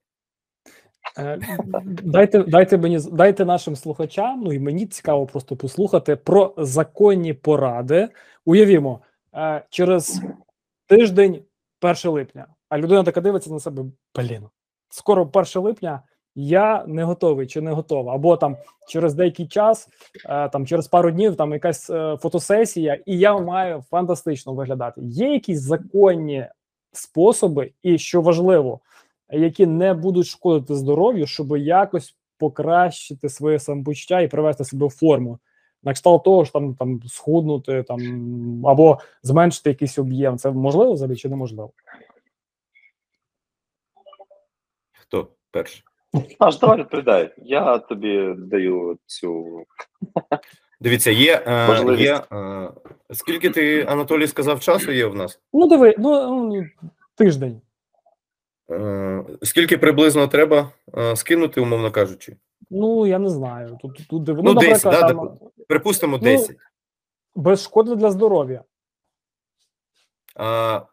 Е, 1.17 1.39
Дайте, 2.03 2.43
дайте 2.43 2.77
мені 2.77 2.99
дайте 3.11 3.45
нашим 3.45 3.75
слухачам, 3.75 4.41
ну 4.41 4.53
і 4.53 4.59
мені 4.59 4.85
цікаво 4.87 5.25
просто 5.25 5.55
послухати 5.55 6.15
про 6.15 6.53
законні 6.57 7.33
поради. 7.33 8.09
Уявімо, 8.45 9.01
е, 9.35 9.65
через 9.69 10.21
тиждень 10.87 11.43
1 11.81 12.11
липня, 12.11 12.47
а 12.69 12.77
людина 12.77 13.03
така 13.03 13.21
дивиться 13.21 13.49
на 13.51 13.59
себе: 13.59 13.83
блін, 14.15 14.43
скоро 14.89 15.25
1 15.25 15.61
липня. 15.61 16.01
Я 16.39 16.85
не 16.87 17.03
готовий 17.03 17.47
чи 17.47 17.61
не 17.61 17.71
готова, 17.71 18.15
або 18.15 18.37
там 18.37 18.57
через 18.87 19.13
деякий 19.13 19.47
час, 19.47 19.89
е, 20.25 20.49
там 20.49 20.67
через 20.67 20.87
пару 20.87 21.11
днів, 21.11 21.35
там 21.35 21.53
якась 21.53 21.89
е, 21.89 22.17
фотосесія, 22.21 22.99
і 23.05 23.17
я 23.17 23.39
маю 23.39 23.83
фантастично 23.89 24.53
виглядати. 24.53 25.01
Є 25.03 25.33
якісь 25.33 25.59
законні 25.59 26.47
способи, 26.91 27.71
і 27.83 27.97
що 27.97 28.21
важливо, 28.21 28.79
які 29.29 29.65
не 29.65 29.93
будуть 29.93 30.27
шкодити 30.27 30.75
здоров'ю, 30.75 31.27
щоб 31.27 31.57
якось 31.57 32.15
покращити 32.37 33.29
своє 33.29 33.59
самопочуття 33.59 34.21
і 34.21 34.27
привести 34.27 34.63
себе 34.63 34.87
в 34.87 34.89
форму. 34.89 35.39
На 35.83 35.93
кшталт 35.93 36.23
того 36.23 36.43
ж 36.43 36.53
там, 36.53 36.75
там 36.75 37.01
схуднути 37.07 37.83
там 37.83 37.99
або 38.65 38.99
зменшити 39.23 39.69
якийсь 39.69 39.99
об'єм. 39.99 40.37
Це 40.37 40.51
можливо 40.51 40.93
взагалі 40.93 41.15
чи 41.15 41.29
неможливо? 41.29 41.71
Хто 44.91 45.27
перший? 45.51 45.86
Аж 46.39 46.59
давай 46.59 46.77
відповідай. 46.79 47.33
Я 47.37 47.77
тобі 47.77 48.33
даю 48.37 48.97
цю. 49.05 49.63
Дивіться, 50.81 51.11
є, 51.11 51.43
е, 51.47 51.67
Можливість. 51.67 52.03
є 52.03 52.21
е, 52.31 52.69
скільки 53.13 53.49
ти, 53.49 53.81
Анатолій, 53.83 54.27
сказав 54.27 54.59
часу 54.59 54.91
є 54.91 55.05
в 55.05 55.15
нас? 55.15 55.39
Ну, 55.53 55.67
диви, 55.67 55.95
ну 55.97 56.45
ну, 56.45 56.65
тиждень. 57.15 57.61
Е, 58.71 59.23
скільки 59.43 59.77
приблизно 59.77 60.27
треба 60.27 60.71
е, 60.97 61.15
скинути, 61.15 61.61
умовно 61.61 61.91
кажучи? 61.91 62.35
Ну 62.69 63.07
я 63.07 63.19
не 63.19 63.29
знаю. 63.29 63.77
Тут 63.81 64.07
тут 64.09 64.23
диви. 64.23 64.41
Ну, 64.43 64.53
Ну, 64.53 64.59
десь, 64.59 64.85
наприклад, 64.85 65.01
да, 65.01 65.13
там, 65.13 65.39
Припустимо, 65.67 66.17
Ну, 66.17 66.23
10. 66.23 66.55
без 67.35 67.63
шкоди 67.63 67.95
для 67.95 68.11
здоров'я. 68.11 68.63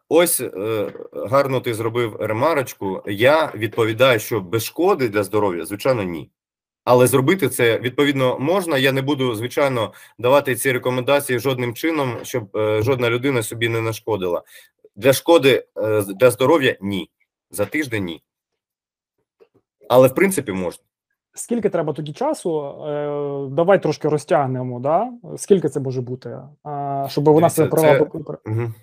Ось 0.09 0.41
е, 0.41 0.91
гарно 1.13 1.59
ти 1.59 1.73
зробив 1.73 2.15
ремарочку. 2.19 3.03
Я 3.05 3.51
відповідаю, 3.55 4.19
що 4.19 4.41
без 4.41 4.63
шкоди 4.65 5.09
для 5.09 5.23
здоров'я, 5.23 5.65
звичайно, 5.65 6.03
ні. 6.03 6.29
Але 6.83 7.07
зробити 7.07 7.49
це 7.49 7.79
відповідно 7.79 8.39
можна. 8.39 8.77
Я 8.77 8.91
не 8.91 9.01
буду, 9.01 9.35
звичайно, 9.35 9.93
давати 10.19 10.55
ці 10.55 10.71
рекомендації 10.71 11.39
жодним 11.39 11.73
чином, 11.73 12.17
щоб 12.23 12.57
е, 12.57 12.81
жодна 12.81 13.09
людина 13.09 13.43
собі 13.43 13.69
не 13.69 13.81
нашкодила. 13.81 14.43
Для 14.95 15.13
шкоди 15.13 15.65
е, 15.77 16.01
для 16.01 16.31
здоров'я 16.31 16.77
ні. 16.81 17.09
За 17.51 17.65
тиждень 17.65 18.03
ні. 18.03 18.23
Але 19.89 20.07
в 20.07 20.15
принципі 20.15 20.51
можна. 20.51 20.83
Скільки 21.33 21.69
треба 21.69 21.93
тоді 21.93 22.13
часу? 22.13 22.75
Давай 23.51 23.81
трошки 23.81 24.09
розтягнемо. 24.09 24.79
Да? 24.79 25.09
Скільки 25.37 25.69
це 25.69 25.79
може 25.79 26.01
бути? 26.01 26.37
Щоб 27.07 27.23
вона 27.23 27.49
себе 27.49 27.67
провела. 27.69 27.93
це- 27.99 28.05
Угу. 28.45 28.73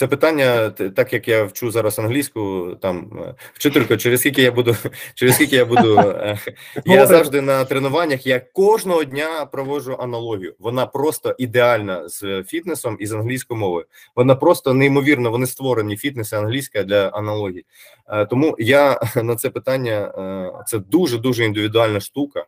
Це 0.00 0.06
питання, 0.06 0.70
так 0.70 1.12
як 1.12 1.28
я 1.28 1.44
вчу 1.44 1.70
зараз 1.70 1.98
англійську, 1.98 2.76
там 2.82 3.22
е, 3.28 3.34
вчителько, 3.52 3.96
через 3.96 4.20
скільки 4.20 4.42
я 4.42 4.52
буду, 4.52 4.76
через 5.14 5.34
скільки 5.34 5.56
я 5.56 5.64
буду. 5.64 5.98
е, 5.98 6.38
Я 6.86 7.06
завжди 7.06 7.40
на 7.40 7.64
тренуваннях. 7.64 8.26
Я 8.26 8.40
кожного 8.40 9.04
дня 9.04 9.46
проводжу 9.46 9.96
аналогію. 10.00 10.54
Вона 10.58 10.86
просто 10.86 11.34
ідеальна 11.38 12.08
з 12.08 12.42
фітнесом 12.42 12.96
і 13.00 13.06
з 13.06 13.12
англійською 13.12 13.60
мовою. 13.60 13.86
Вона 14.16 14.34
просто 14.34 14.74
неймовірно. 14.74 15.30
Вони 15.30 15.46
створені 15.46 15.96
фітнес 15.96 16.32
і 16.32 16.36
англійська 16.36 16.82
для 16.82 17.08
аналогії. 17.08 17.64
Е, 18.10 18.26
Тому 18.26 18.56
я 18.58 19.00
на 19.22 19.36
це 19.36 19.50
питання 19.50 20.12
е, 20.18 20.64
це 20.66 20.78
дуже 20.78 21.18
дуже 21.18 21.44
індивідуальна 21.44 22.00
штука. 22.00 22.46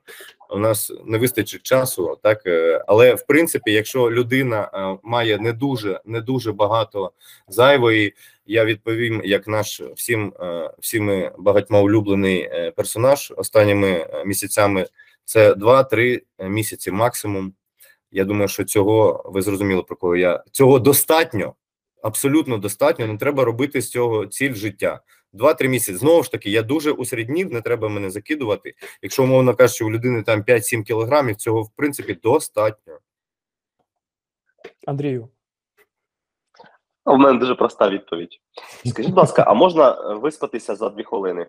У 0.50 0.58
нас 0.58 0.92
не 1.04 1.18
вистачить 1.18 1.62
часу, 1.62 2.18
так 2.22 2.46
е, 2.46 2.84
але 2.86 3.14
в 3.14 3.26
принципі, 3.26 3.72
якщо 3.72 4.10
людина 4.10 4.70
має 5.02 5.38
не 5.38 5.52
дуже 5.52 6.00
не 6.04 6.20
дуже 6.20 6.52
багато 6.52 7.12
зайвої, 7.48 8.14
я 8.46 8.64
відповім, 8.64 9.22
як 9.24 9.48
наш 9.48 9.82
всім 9.96 10.32
всіми 10.78 11.32
багатьма 11.38 11.80
улюблений 11.80 12.50
персонаж 12.76 13.32
останніми 13.36 14.06
місяцями. 14.26 14.86
Це 15.24 15.52
2-3 15.52 16.20
місяці 16.38 16.90
максимум. 16.90 17.52
Я 18.10 18.24
думаю, 18.24 18.48
що 18.48 18.64
цього 18.64 19.22
ви 19.24 19.42
зрозуміли 19.42 19.82
про 19.82 19.96
кого 19.96 20.16
я 20.16 20.44
цього 20.52 20.78
достатньо, 20.78 21.54
абсолютно 22.03 22.59
достатньо. 22.59 23.07
Не 23.07 23.16
треба 23.18 23.44
робити 23.44 23.80
з 23.80 23.90
цього 23.90 24.26
ціль 24.26 24.55
життя. 24.55 25.00
2-3 25.34 25.68
місяці. 25.68 25.98
Знову 25.98 26.22
ж 26.22 26.30
таки, 26.32 26.50
я 26.50 26.62
дуже 26.62 26.92
усереднів, 26.92 27.53
не 27.53 27.61
треба 27.61 27.88
мене 27.88 28.11
закидувати. 28.11 28.74
Якщо 29.03 29.22
умовно 29.24 29.55
кажучи, 29.55 29.84
у 29.84 29.90
людини 29.90 30.22
там 30.22 30.42
5-7 30.42 30.82
кілограмів, 30.82 31.36
цього 31.36 31.62
в 31.62 31.70
принципі 31.76 32.14
достатньо. 32.14 32.98
Андрію. 34.86 35.28
У 37.05 37.16
мене 37.16 37.38
дуже 37.38 37.55
проста 37.55 37.88
відповідь. 37.90 38.40
Скажіть, 38.86 39.11
будь 39.11 39.18
ласка, 39.18 39.44
а 39.46 39.55
можна 39.55 39.90
е, 39.90 40.14
виспатися 40.14 40.76
за 40.76 40.88
дві 40.90 41.05
хвилини? 41.05 41.46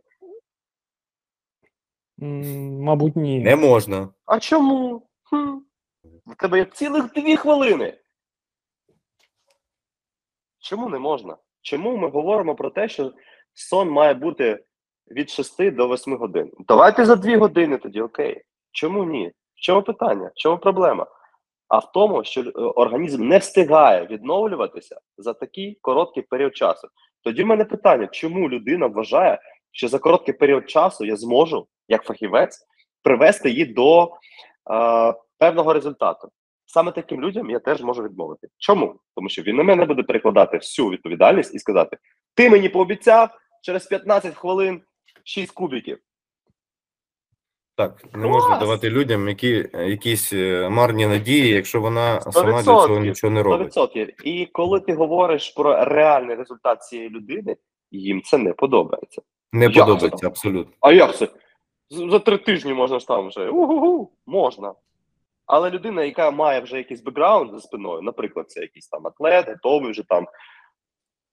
М, 2.21 2.79
Мабуть, 2.81 3.15
ні. 3.15 3.39
Не 3.39 3.55
можна. 3.55 4.09
А 4.25 4.39
чому? 4.39 5.07
Хм. 5.23 5.57
В 6.25 6.35
тебе 6.37 6.57
є 6.57 6.65
цілих 6.65 7.13
дві 7.13 7.37
хвилини. 7.37 7.97
Чому 10.63 10.89
не 10.89 10.99
можна? 10.99 11.37
Чому 11.61 11.97
ми 11.97 12.09
говоримо 12.09 12.55
про 12.55 12.69
те, 12.69 12.89
що 12.89 13.11
сон 13.53 13.89
має 13.89 14.13
бути 14.13 14.63
від 15.11 15.29
6 15.29 15.71
до 15.71 15.87
8 15.87 16.17
годин? 16.17 16.51
Давайте 16.67 17.05
за 17.05 17.15
2 17.15 17.37
години 17.37 17.77
тоді, 17.77 18.01
окей. 18.01 18.41
Чому 18.71 19.03
ні? 19.03 19.31
В 19.55 19.61
чому 19.61 19.81
питання? 19.81 20.27
В 20.27 20.39
чому 20.39 20.57
проблема? 20.57 21.07
А 21.67 21.77
в 21.77 21.91
тому, 21.91 22.23
що 22.23 22.41
е, 22.41 22.51
організм 22.55 23.27
не 23.27 23.37
встигає 23.37 24.05
відновлюватися 24.05 24.99
за 25.17 25.33
такий 25.33 25.77
короткий 25.81 26.23
період 26.23 26.57
часу. 26.57 26.87
Тоді 27.23 27.43
в 27.43 27.47
мене 27.47 27.65
питання: 27.65 28.07
чому 28.07 28.49
людина 28.49 28.87
вважає, 28.87 29.39
що 29.71 29.87
за 29.87 29.99
короткий 29.99 30.33
період 30.33 30.69
часу 30.69 31.05
я 31.05 31.15
зможу, 31.15 31.67
як 31.87 32.03
фахівець, 32.03 32.65
привести 33.01 33.49
її 33.49 33.65
до 33.65 34.03
е, 34.03 34.09
певного 35.37 35.73
результату? 35.73 36.29
Саме 36.73 36.91
таким 36.91 37.21
людям 37.21 37.49
я 37.49 37.59
теж 37.59 37.81
можу 37.81 38.03
відмовити. 38.03 38.47
Чому? 38.57 38.99
Тому 39.15 39.29
що 39.29 39.41
він 39.41 39.55
на 39.55 39.63
мене 39.63 39.85
буде 39.85 40.03
перекладати 40.03 40.57
всю 40.57 40.89
відповідальність 40.89 41.55
і 41.55 41.59
сказати: 41.59 41.97
Ти 42.35 42.49
мені 42.49 42.69
пообіцяв 42.69 43.29
через 43.61 43.85
15 43.85 44.35
хвилин 44.35 44.81
6 45.23 45.51
кубиків. 45.51 45.97
Так, 47.75 48.03
не 48.05 48.11
Клас! 48.11 48.25
можна 48.25 48.57
давати 48.57 48.89
людям 48.89 49.29
які, 49.29 49.69
якісь 49.73 50.33
е, 50.33 50.69
марні 50.69 51.07
надії, 51.07 51.47
якщо 51.47 51.81
вона 51.81 52.21
сама 52.21 52.51
для 52.51 52.63
цього 52.63 52.99
нічого 52.99 53.33
не 53.33 53.43
робить. 53.43 53.77
100%. 53.77 54.23
І 54.23 54.45
коли 54.45 54.79
ти 54.79 54.93
говориш 54.93 55.49
про 55.49 55.85
реальний 55.85 56.35
результат 56.35 56.83
цієї 56.83 57.09
людини, 57.09 57.55
їм 57.91 58.21
це 58.21 58.37
не 58.37 58.53
подобається. 58.53 59.21
Не 59.51 59.65
Як 59.65 59.73
подобається 59.73 60.17
це? 60.17 60.27
абсолютно. 60.27 60.73
А 60.79 60.91
як 60.91 61.17
це? 61.17 61.27
За 61.89 62.19
три 62.19 62.37
тижні 62.37 62.73
можна 62.73 62.99
ж 62.99 63.07
там 63.07 63.27
вже. 63.27 63.51
Можна. 64.25 64.73
Але 65.45 65.69
людина, 65.69 66.03
яка 66.03 66.31
має 66.31 66.61
вже 66.61 66.77
якийсь 66.77 67.01
бекграунд 67.01 67.51
за 67.51 67.59
спиною, 67.59 68.01
наприклад, 68.01 68.51
це 68.51 68.61
якийсь 68.61 68.87
там 68.87 69.07
атлет, 69.07 69.47
готовий 69.47 69.91
вже 69.91 70.03
там 70.03 70.27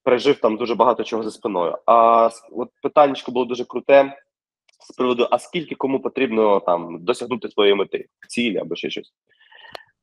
пережив 0.03 0.41
там 0.41 0.57
дуже 0.57 0.75
багато 0.75 1.05
чого 1.05 1.23
за 1.23 1.31
спиною. 1.31 1.79
А 1.87 2.31
от 2.53 2.69
питаннячко 2.83 3.33
було 3.33 3.45
дуже 3.45 3.65
круте 3.65 4.17
з 4.81 4.95
приводу: 4.97 5.29
а 5.31 5.39
скільки 5.39 5.75
кому 5.75 6.01
потрібно 6.01 6.61
там 6.61 7.05
досягнути 7.05 7.49
своєї 7.49 7.75
мети, 7.75 8.07
цілі 8.29 8.57
або 8.59 8.77
ще 8.77 8.91
щось. 8.91 9.13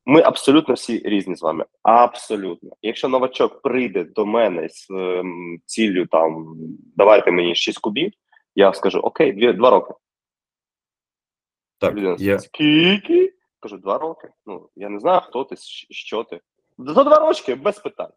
Ми 0.06 0.22
абсолютно 0.22 0.74
всі 0.74 1.02
різні 1.06 1.36
з 1.36 1.42
вами. 1.42 1.66
Абсолютно. 1.84 2.70
Якщо 2.82 3.08
новачок 3.08 3.62
прийде 3.62 4.04
до 4.04 4.26
мене 4.26 4.70
з 4.70 4.88
ем, 4.90 5.60
ціллю 5.66 6.06
там 6.06 6.56
давайте 6.96 7.32
мені 7.32 7.56
6 7.56 7.80
кубів, 7.80 8.12
я 8.56 8.74
скажу 8.74 9.00
окей, 9.00 9.34
дві, 9.34 9.54
два 9.54 9.70
роки. 9.70 9.94
Так, 11.80 11.96
Людина 11.96 12.16
я, 12.20 12.40
Скільки? 12.40 13.34
Кажу, 13.60 13.78
два 13.78 13.98
роки. 13.98 14.30
Ну, 14.46 14.70
я 14.76 14.90
не 14.90 15.00
знаю, 15.00 15.22
хто 15.22 15.44
ти, 15.44 15.56
що 15.90 16.24
ти. 16.24 16.42
За 16.78 17.04
два 17.04 17.20
роки 17.20 17.56
без 17.56 17.80
питань. 17.80 18.12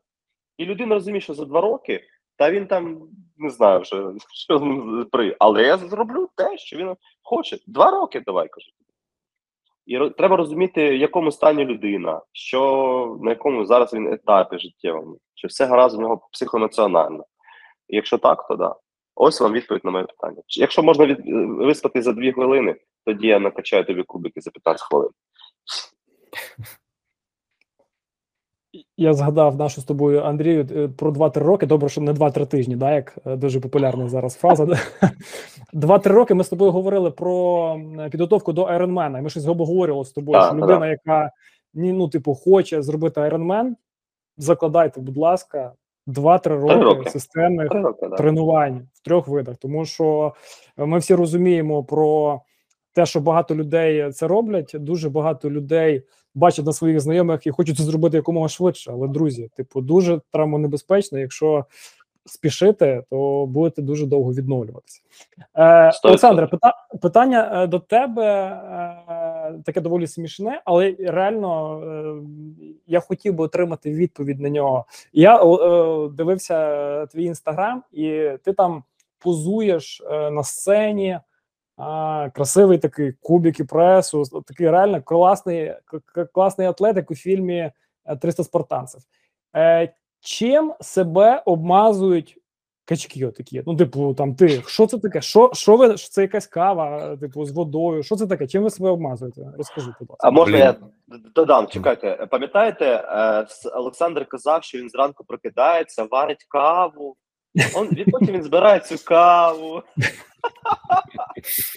І 0.56 0.64
людина 0.64 0.94
розуміє, 0.94 1.20
що 1.20 1.34
за 1.34 1.44
два 1.44 1.60
роки, 1.60 2.04
та 2.36 2.50
він 2.50 2.66
там 2.66 3.08
не 3.36 3.50
знаю 3.50 3.80
вже, 3.80 4.12
що 4.34 4.58
з 4.58 4.62
ним. 4.62 5.06
Але 5.38 5.62
я 5.62 5.76
зроблю 5.76 6.28
те, 6.36 6.58
що 6.58 6.76
він 6.76 6.96
хоче. 7.22 7.58
Два 7.66 7.90
роки 7.90 8.20
давай 8.20 8.48
кажу. 8.48 8.70
І 9.86 10.10
треба 10.10 10.36
розуміти, 10.36 10.90
в 10.90 10.96
якому 10.96 11.32
стані 11.32 11.64
людина, 11.64 12.22
що 12.32 13.18
на 13.22 13.30
якому 13.30 13.66
зараз 13.66 13.94
він 13.94 14.12
етапі 14.12 14.58
життєвому, 14.58 15.18
чи 15.34 15.46
все 15.46 15.66
гаразд 15.66 15.96
в 15.96 16.00
нього 16.00 16.28
психоемоціонально. 16.32 17.24
І 17.88 17.96
якщо 17.96 18.18
так, 18.18 18.48
то 18.48 18.56
да. 18.56 18.74
Ось 19.14 19.40
вам 19.40 19.52
відповідь 19.52 19.84
на 19.84 19.90
моє 19.90 20.04
питання. 20.04 20.42
Якщо 20.48 20.82
можна 20.82 21.06
від, 21.06 21.18
е, 21.18 21.44
виспати 21.44 22.02
за 22.02 22.12
дві 22.12 22.32
хвилини, 22.32 22.76
тоді 23.06 23.26
я 23.26 23.38
накачаю 23.38 23.84
тобі 23.84 24.02
кубики 24.02 24.40
за 24.40 24.50
15 24.50 24.86
хвилин. 24.88 25.10
Я 28.96 29.14
згадав 29.14 29.56
нашу 29.56 29.80
з 29.80 29.84
тобою 29.84 30.22
Андрію 30.22 30.68
е, 30.76 30.88
про 30.88 31.10
2-3 31.10 31.38
роки. 31.38 31.66
Добре, 31.66 31.88
що 31.88 32.00
не 32.00 32.12
2-3 32.12 32.46
тижні, 32.46 32.76
да, 32.76 32.94
як 32.94 33.18
е, 33.26 33.36
дуже 33.36 33.60
популярна 33.60 34.08
зараз 34.08 34.34
фраза. 34.34 34.66
2-3 35.74 36.08
роки 36.08 36.34
ми 36.34 36.44
з 36.44 36.48
тобою 36.48 36.70
говорили 36.70 37.10
про 37.10 37.80
підготовку 38.10 38.52
до 38.52 38.64
Ironman, 38.64 39.18
і 39.18 39.22
Ми 39.22 39.30
щось 39.30 39.46
обговорювали 39.46 40.04
з 40.04 40.12
тобою, 40.12 40.42
що 40.42 40.54
людина, 40.54 40.88
яка 40.88 41.30
ну, 41.74 42.08
типу, 42.08 42.34
хоче 42.34 42.82
зробити 42.82 43.20
Ironman, 43.20 43.72
закладайте, 44.36 45.00
будь 45.00 45.16
ласка, 45.16 45.72
2-3 46.06 46.48
роки, 46.48 46.74
роки. 46.74 47.10
системних 47.10 47.72
роки, 47.72 48.08
да. 48.08 48.16
тренувань 48.16 48.88
в 48.94 49.04
трьох 49.04 49.28
видах, 49.28 49.56
тому 49.56 49.84
що 49.84 50.34
ми 50.76 50.98
всі 50.98 51.14
розуміємо 51.14 51.84
про 51.84 52.40
те, 52.92 53.06
що 53.06 53.20
багато 53.20 53.54
людей 53.54 54.12
це 54.12 54.26
роблять. 54.26 54.72
Дуже 54.74 55.10
багато 55.10 55.50
людей 55.50 56.02
бачать 56.34 56.66
на 56.66 56.72
своїх 56.72 57.00
знайомих 57.00 57.46
і 57.46 57.50
хочуть 57.50 57.76
це 57.76 57.82
зробити 57.82 58.16
якомога 58.16 58.48
швидше. 58.48 58.90
Але 58.94 59.08
друзі, 59.08 59.50
типу, 59.56 59.80
дуже 59.80 60.20
травмонебезпечно. 60.32 61.18
Якщо 61.18 61.64
спішити, 62.26 63.02
то 63.10 63.46
будете 63.46 63.82
дуже 63.82 64.06
довго 64.06 64.32
відновлюватися. 64.32 65.00
Е, 65.54 65.92
Олександре, 66.04 66.46
пита- 66.46 66.98
питання 67.02 67.62
е, 67.62 67.66
до 67.66 67.78
тебе 67.78 68.24
е, 69.08 69.62
таке 69.64 69.80
доволі 69.80 70.06
смішне, 70.06 70.62
але 70.64 70.94
реально 70.98 71.80
е, 71.80 72.14
я 72.86 73.00
хотів 73.00 73.34
би 73.34 73.44
отримати 73.44 73.94
відповідь 73.94 74.40
на 74.40 74.48
нього. 74.50 74.84
Я 75.12 75.36
е, 75.36 76.08
дивився 76.08 77.06
твій 77.06 77.24
інстаграм, 77.24 77.82
і 77.92 78.30
ти 78.44 78.52
там 78.52 78.82
позуєш 79.18 80.02
е, 80.10 80.30
на 80.30 80.42
сцені. 80.44 81.18
А, 81.80 82.30
красивий 82.34 82.78
такий 82.78 83.12
кубик 83.12 83.60
і 83.60 83.64
пресу, 83.64 84.24
такий 84.46 84.70
реально 84.70 85.02
класний, 85.02 85.74
класний 86.32 86.66
атлетик 86.66 87.10
у 87.10 87.14
фільмі 87.14 87.58
е, 87.58 87.72
«300 88.14 88.44
спартанців. 88.44 89.00
Е, 89.56 89.94
чим 90.20 90.74
себе 90.80 91.42
обмазують 91.46 92.38
качки? 92.84 93.26
Отакі? 93.26 93.62
Ну, 93.66 93.76
типу, 93.76 94.14
там 94.14 94.34
ти 94.34 94.48
що 94.66 94.86
це 94.86 94.98
таке? 94.98 95.20
Що, 95.20 95.50
що 95.52 95.76
ви 95.76 95.96
що 95.96 96.08
це 96.08 96.22
якась 96.22 96.46
кава, 96.46 97.16
типу, 97.16 97.44
з 97.44 97.50
водою? 97.50 98.02
Що 98.02 98.16
це 98.16 98.26
таке? 98.26 98.46
Чим 98.46 98.62
ви 98.62 98.70
себе 98.70 98.90
обмазуєте? 98.90 99.52
Розкажи, 99.58 99.94
будь 100.00 100.10
ласка. 100.10 100.28
А 100.28 100.30
можна 100.30 100.58
я 100.58 100.74
додам? 101.34 101.66
Чекайте, 101.66 102.26
пам'ятаєте, 102.30 102.86
е, 102.86 103.46
Олександр 103.74 104.26
казав, 104.28 104.64
що 104.64 104.78
він 104.78 104.88
зранку 104.88 105.24
прокидається, 105.24 106.04
варить 106.10 106.44
каву. 106.48 107.16
Он, 107.74 107.88
він 107.88 108.04
потім 108.10 108.34
він 108.34 108.42
збирає 108.42 108.80
цю 108.80 109.04
каву. 109.04 109.82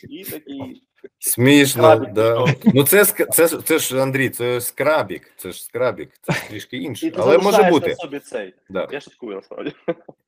І 0.10 0.24
такий. 0.24 0.84
смішно, 1.20 1.84
Скрабік 1.84 2.14
да. 2.14 2.46
Ну 2.74 2.84
це, 2.84 3.06
це, 3.06 3.48
це 3.48 3.80
ж 3.80 4.02
Андрій, 4.02 4.30
це 4.30 4.62
скрабік, 4.62 5.32
це 5.38 5.52
ж 5.52 5.64
скрабік, 5.64 6.10
це 6.22 6.34
ж 6.34 6.48
трішки 6.50 6.78
І 6.78 6.84
інше. 6.84 7.12
ти 7.12 7.18
Але 7.22 7.38
може 7.38 7.44
залишаєш 7.44 7.72
бути. 7.74 7.90
на 7.90 7.96
собі 7.96 8.20
цей. 8.20 8.54
Да. 8.70 8.88
Я 8.92 9.02
шуткую 9.02 9.36
насправді. 9.36 9.74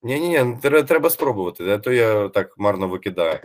Ні, 0.04 0.20
ні, 0.20 0.44
ні, 0.44 0.58
треба, 0.62 0.84
треба 0.84 1.10
спробувати, 1.10 1.70
а 1.70 1.78
то 1.78 1.92
я 1.92 2.30
так 2.30 2.58
марно 2.58 2.88
викидаю. 2.88 3.40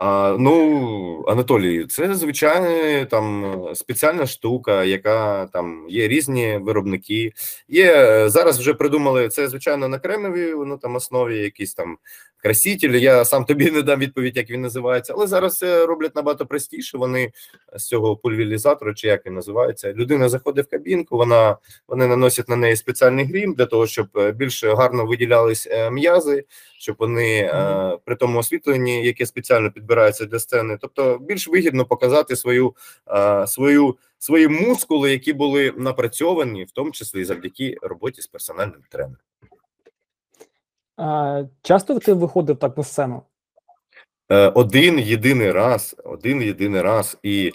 А, 0.00 0.36
ну, 0.38 1.24
Анатолій, 1.28 1.86
це 1.86 2.14
звичайно 2.14 3.04
там 3.04 3.56
спеціальна 3.74 4.26
штука, 4.26 4.84
яка 4.84 5.46
там 5.46 5.86
є 5.88 6.08
різні 6.08 6.58
виробники. 6.62 7.32
Є 7.68 7.94
е, 7.94 8.28
зараз 8.30 8.58
вже 8.58 8.74
придумали 8.74 9.28
це, 9.28 9.48
звичайно, 9.48 9.88
на 9.88 9.98
кремовій 9.98 10.54
ну, 10.66 10.78
там 10.78 10.96
основі 10.96 11.38
якісь 11.38 11.74
там 11.74 11.98
краситель. 12.42 12.90
Я 12.94 13.24
сам 13.24 13.44
тобі 13.44 13.70
не 13.70 13.82
дам 13.82 14.00
відповідь, 14.00 14.36
як 14.36 14.50
він 14.50 14.60
називається, 14.60 15.12
але 15.16 15.26
зараз 15.26 15.58
це 15.58 15.86
роблять 15.86 16.16
набагато 16.16 16.46
простіше. 16.46 16.98
Вони 16.98 17.32
з 17.76 17.84
цього 17.84 18.16
пульверізатора, 18.16 18.94
чи 18.94 19.06
як 19.06 19.26
він 19.26 19.34
називається, 19.34 19.92
людина 19.92 20.28
заходить 20.28 20.66
в 20.66 20.70
кабінку, 20.70 21.16
вона 21.16 21.56
вони 21.88 22.06
наносять 22.06 22.48
на 22.48 22.56
неї 22.56 22.76
спеціальний 22.76 23.24
грім 23.24 23.54
для 23.54 23.66
того, 23.66 23.86
щоб 23.86 24.06
е, 24.16 24.32
більш 24.32 24.64
гарно 24.64 25.06
виділялись 25.06 25.68
е, 25.70 25.90
м'язи, 25.90 26.44
щоб 26.78 26.96
вони 26.98 27.38
е, 27.38 27.98
при 28.04 28.16
тому 28.16 28.38
освітленні, 28.38 29.06
яке 29.06 29.26
спеціально 29.26 29.70
підбирається 29.88 30.26
для 30.26 30.38
сцени, 30.38 30.78
тобто 30.80 31.18
більш 31.18 31.48
вигідно 31.48 31.84
показати 31.84 32.36
свою 32.36 32.74
е, 33.10 33.46
свою 33.46 33.96
свої 34.18 34.48
мускули, 34.48 35.10
які 35.10 35.32
були 35.32 35.74
напрацьовані, 35.76 36.64
в 36.64 36.70
тому 36.70 36.90
числі 36.90 37.24
завдяки 37.24 37.76
роботі 37.82 38.22
з 38.22 38.26
персональним 38.26 38.82
тренером. 38.88 39.16
А, 40.96 41.42
часто 41.62 41.98
ти 41.98 42.12
виходив 42.12 42.58
так 42.58 42.76
на 42.76 42.84
сцену? 42.84 43.22
Е, 44.30 44.48
один 44.48 44.98
єдиний 44.98 45.52
раз, 45.52 45.96
один 46.04 46.42
єдиний 46.42 46.82
раз, 46.82 47.18
і 47.22 47.52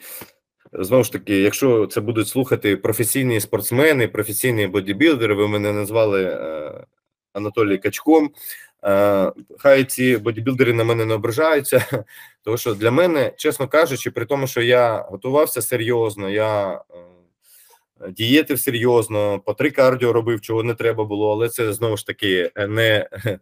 знову 0.73 1.03
ж 1.03 1.11
таки, 1.11 1.41
якщо 1.41 1.87
це 1.87 2.01
будуть 2.01 2.27
слухати 2.27 2.77
професійні 2.77 3.39
спортсмени, 3.39 4.07
професійні 4.07 4.67
бодібілдери, 4.67 5.33
ви 5.33 5.47
мене 5.47 5.73
назвали 5.73 6.23
е, 6.23 6.85
Анатолій 7.33 7.77
Качком. 7.77 8.29
Е, 8.85 9.31
хай 9.57 9.83
ці 9.83 10.17
бодібілдери 10.17 10.73
на 10.73 10.83
мене 10.83 11.05
не 11.05 11.13
ображаються, 11.13 12.05
тому 12.43 12.57
що 12.57 12.73
для 12.73 12.91
мене, 12.91 13.33
чесно 13.37 13.67
кажучи, 13.67 14.11
при 14.11 14.25
тому, 14.25 14.47
що 14.47 14.61
я 14.61 15.05
готувався 15.09 15.61
серйозно, 15.61 16.29
я 16.29 16.73
е, 16.73 16.81
дієтив 18.09 18.59
серйозно, 18.59 19.39
по 19.39 19.53
три 19.53 19.71
кардіо 19.71 20.13
робив, 20.13 20.41
чого 20.41 20.63
не 20.63 20.73
треба 20.73 21.03
було, 21.03 21.31
але 21.31 21.49
це 21.49 21.73
знову 21.73 21.97
ж 21.97 22.07
таки 22.07 22.51
не 22.67 23.09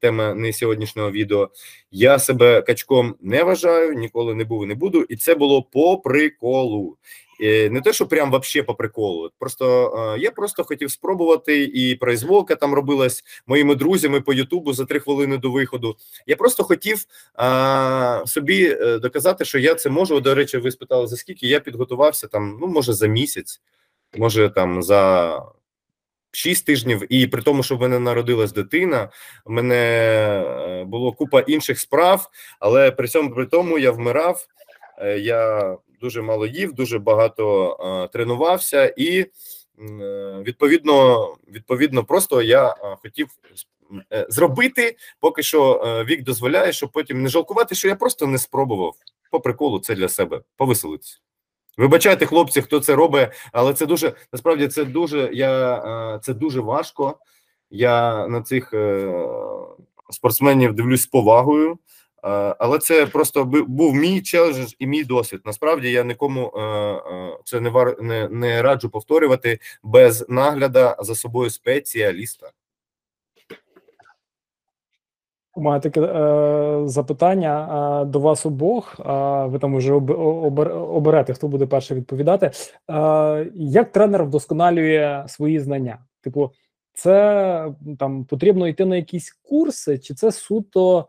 тема 0.00 0.34
не 0.34 0.52
сьогоднішнього 0.52 1.10
відео. 1.10 1.50
Я 1.90 2.18
себе 2.18 2.62
качком 2.62 3.16
не 3.20 3.42
вважаю, 3.42 3.92
ніколи 3.92 4.34
не 4.34 4.44
був 4.44 4.64
і 4.64 4.66
не 4.66 4.74
буду. 4.74 5.02
І 5.02 5.16
це 5.16 5.34
було 5.34 5.62
по 5.62 5.98
приколу. 5.98 6.96
Е, 7.40 7.70
Не 7.70 7.80
те, 7.80 7.92
що 7.92 8.06
прям 8.06 8.30
вообще 8.30 8.62
по 8.62 8.74
приколу. 8.74 9.30
Просто 9.38 10.14
е, 10.16 10.18
я 10.20 10.30
просто 10.30 10.64
хотів 10.64 10.90
спробувати, 10.90 11.64
і 11.64 11.94
произволка 11.94 12.56
там 12.56 12.74
робилась 12.74 13.24
моїми 13.46 13.74
друзями 13.74 14.20
по 14.20 14.32
Ютубу 14.32 14.72
за 14.72 14.84
три 14.84 15.00
хвилини 15.00 15.38
до 15.38 15.50
виходу. 15.50 15.96
Я 16.26 16.36
просто 16.36 16.64
хотів 16.64 17.04
а, 17.34 18.22
собі 18.26 18.76
е, 18.80 18.98
доказати, 18.98 19.44
що 19.44 19.58
я 19.58 19.74
це 19.74 19.90
можу. 19.90 20.20
До 20.20 20.34
речі, 20.34 20.58
ви 20.58 20.70
спитали 20.70 21.06
за 21.06 21.16
скільки 21.16 21.46
я 21.46 21.60
підготувався 21.60 22.26
там, 22.26 22.58
ну 22.60 22.66
може 22.66 22.92
за 22.92 23.06
місяць, 23.06 23.60
може 24.16 24.50
там 24.50 24.82
за. 24.82 25.42
Шість 26.30 26.66
тижнів, 26.66 27.12
і 27.12 27.26
при 27.26 27.42
тому, 27.42 27.62
що 27.62 27.76
в 27.76 27.80
мене 27.80 27.98
народилась 27.98 28.52
дитина, 28.52 29.10
в 29.44 29.50
мене 29.50 30.84
було 30.86 31.12
купа 31.12 31.40
інших 31.40 31.80
справ, 31.80 32.30
але 32.60 32.90
при 32.90 33.08
цьому 33.08 33.30
при 33.34 33.46
тому 33.46 33.78
я 33.78 33.90
вмирав. 33.90 34.46
Я 35.18 35.76
дуже 36.00 36.22
мало 36.22 36.46
їв, 36.46 36.72
дуже 36.72 36.98
багато 36.98 37.76
е, 37.80 38.08
тренувався, 38.12 38.94
і 38.96 39.18
е, 39.20 39.28
відповідно, 40.46 41.26
відповідно, 41.48 42.04
просто 42.04 42.42
я 42.42 42.68
е, 42.68 42.96
хотів 43.02 43.28
е, 44.12 44.26
зробити, 44.28 44.96
поки 45.20 45.42
що 45.42 45.82
е, 45.84 46.04
вік 46.04 46.22
дозволяє, 46.22 46.72
щоб 46.72 46.90
потім 46.92 47.22
не 47.22 47.28
жалкувати, 47.28 47.74
що 47.74 47.88
я 47.88 47.96
просто 47.96 48.26
не 48.26 48.38
спробував 48.38 48.94
по 49.30 49.40
приколу 49.40 49.78
це 49.78 49.94
для 49.94 50.08
себе 50.08 50.40
повеселитися. 50.56 51.18
Вибачайте, 51.76 52.26
хлопці, 52.26 52.62
хто 52.62 52.80
це 52.80 52.94
робить, 52.94 53.28
але 53.52 53.74
це 53.74 53.86
дуже 53.86 54.12
насправді 54.32 54.68
це 54.68 54.84
дуже 54.84 55.30
я 55.32 55.76
е, 56.14 56.18
це 56.22 56.34
дуже 56.34 56.60
важко. 56.60 57.18
Я 57.70 58.26
на 58.28 58.42
цих 58.42 58.74
е, 58.74 59.12
спортсменів 60.10 60.74
дивлюсь 60.74 61.02
з 61.02 61.06
повагою. 61.06 61.78
Але 62.58 62.78
це 62.78 63.06
просто 63.06 63.44
був 63.44 63.94
мій 63.94 64.22
челендж 64.22 64.72
і 64.78 64.86
мій 64.86 65.04
досвід. 65.04 65.40
Насправді 65.44 65.90
я 65.90 66.04
нікому 66.04 66.52
це 67.44 67.60
не 67.60 67.70
вар 67.70 68.02
не, 68.02 68.28
не 68.28 68.62
раджу 68.62 68.88
повторювати 68.88 69.58
без 69.82 70.28
нагляда 70.28 70.96
за 71.00 71.14
собою 71.14 71.50
спеціаліста. 71.50 72.50
У 75.56 75.60
мене 75.60 75.80
таке 75.80 76.00
е, 76.00 76.88
запитання 76.88 77.68
е, 78.02 78.04
до 78.04 78.20
вас 78.20 78.46
обох. 78.46 79.00
Е, 79.00 79.02
ви 79.46 79.58
там 79.58 79.76
вже 79.76 79.92
об, 79.92 80.10
обер, 80.10 80.72
оберете, 80.72 81.34
хто 81.34 81.48
буде 81.48 81.66
перший 81.66 81.96
відповідати. 81.96 82.50
Е, 82.90 83.50
Як 83.54 83.92
тренер 83.92 84.24
вдосконалює 84.24 85.24
свої 85.28 85.60
знання? 85.60 85.98
Типу, 86.20 86.52
це 86.94 87.72
там 87.98 88.24
потрібно 88.24 88.68
йти 88.68 88.84
на 88.84 88.96
якісь 88.96 89.38
курси, 89.42 89.98
чи 89.98 90.14
це 90.14 90.32
суто 90.32 90.98
е, 91.00 91.04